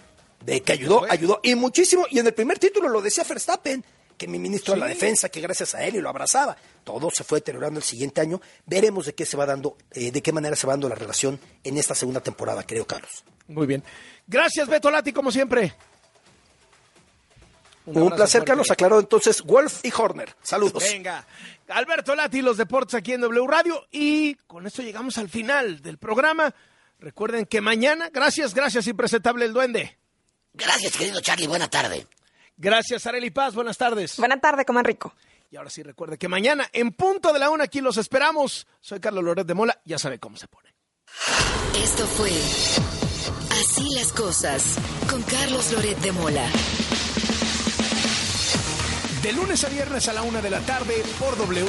De 0.44 0.62
que 0.62 0.74
ayudó, 0.74 1.06
ayudó. 1.10 1.40
Y 1.44 1.56
muchísimo. 1.56 2.06
Y 2.10 2.20
en 2.20 2.28
el 2.28 2.34
primer 2.34 2.60
título 2.60 2.90
lo 2.90 3.02
decía 3.02 3.24
Verstappen, 3.24 3.84
que 4.18 4.28
mi 4.28 4.40
ministro 4.40 4.74
de 4.74 4.80
la 4.80 4.88
defensa, 4.88 5.30
que 5.30 5.42
gracias 5.42 5.76
a 5.76 5.84
él 5.84 5.96
y 5.96 6.02
lo 6.02 6.10
abrazaba. 6.10 6.56
Todo 6.84 7.10
se 7.12 7.24
fue 7.24 7.40
deteriorando 7.40 7.80
el 7.80 7.84
siguiente 7.84 8.22
año. 8.22 8.42
Veremos 8.66 9.06
de 9.06 9.14
qué 9.14 9.26
se 9.26 9.38
va 9.38 9.46
dando, 9.46 9.78
eh, 9.92 10.12
de 10.12 10.22
qué 10.22 10.32
manera 10.32 10.56
se 10.56 10.68
va 10.68 10.74
dando 10.74 10.90
la 10.90 10.96
relación 10.96 11.40
en 11.64 11.78
esta 11.78 11.96
segunda 11.96 12.22
temporada, 12.22 12.64
creo, 12.64 12.86
Carlos. 12.86 13.24
Muy 13.48 13.68
bien. 13.68 13.84
Gracias, 14.28 14.68
Beto 14.68 14.90
Lati, 14.90 15.14
como 15.14 15.32
siempre. 15.32 15.74
Un, 17.86 18.10
placer, 18.10 18.40
fuerte. 18.40 18.46
Carlos. 18.48 18.72
Aclaró 18.72 19.00
entonces 19.00 19.44
Wolf 19.44 19.82
y 19.84 19.92
Horner. 19.96 20.36
Saludos. 20.42 20.84
Venga. 20.84 21.26
Alberto 21.68 22.16
Lati, 22.16 22.42
los 22.42 22.58
deportes 22.58 22.96
aquí 22.96 23.14
en 23.14 23.22
W 23.22 23.48
Radio. 23.48 23.86
Y 23.92 24.36
con 24.48 24.66
esto 24.66 24.82
llegamos 24.82 25.18
al 25.18 25.30
final 25.30 25.82
del 25.82 25.98
programa. 25.98 26.54
Recuerden 27.00 27.46
que 27.46 27.62
mañana, 27.62 28.10
gracias, 28.12 28.54
gracias, 28.54 28.88
impresentable 28.88 29.46
el 29.46 29.54
duende. 29.54 29.98
Gracias, 30.54 30.96
querido 30.96 31.20
Charlie, 31.20 31.48
buena 31.48 31.70
tarde. 31.70 32.08
Gracias, 32.58 33.06
Areli 33.06 33.32
Paz, 33.32 33.54
buenas 33.56 33.78
tardes. 33.78 34.18
Buena 34.18 34.40
tarde, 34.40 34.66
coman 34.66 34.86
rico. 34.86 35.14
Y 35.52 35.58
ahora 35.58 35.70
sí, 35.70 35.84
recuerde 35.84 36.18
que 36.18 36.28
mañana, 36.28 36.68
en 36.74 36.92
punto 36.92 37.32
de 37.32 37.40
la 37.40 37.50
una, 37.50 37.66
aquí 37.66 37.82
los 37.82 37.98
esperamos. 37.98 38.68
Soy 38.80 39.00
Carlos 39.00 39.24
Loret 39.24 39.46
de 39.46 39.54
Mola, 39.54 39.80
ya 39.86 39.98
sabe 39.98 40.20
cómo 40.20 40.38
se 40.38 40.48
pone. 40.48 40.74
Esto 41.76 42.06
fue 42.08 42.32
Así 43.52 43.96
las 43.96 44.12
cosas 44.12 44.76
con 45.10 45.22
Carlos 45.24 45.72
Loret 45.72 45.98
de 46.00 46.12
Mola. 46.12 46.46
De 49.22 49.34
lunes 49.34 49.64
a 49.64 49.70
viernes 49.70 50.08
a 50.08 50.14
la 50.14 50.24
una 50.24 50.42
de 50.42 50.50
la 50.50 50.60
tarde 50.62 51.04
por 51.20 51.38
W. 51.38 51.66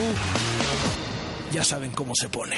Ya 1.53 1.65
saben 1.65 1.93
cómo 1.93 2.15
se 2.15 2.29
pone. 2.29 2.57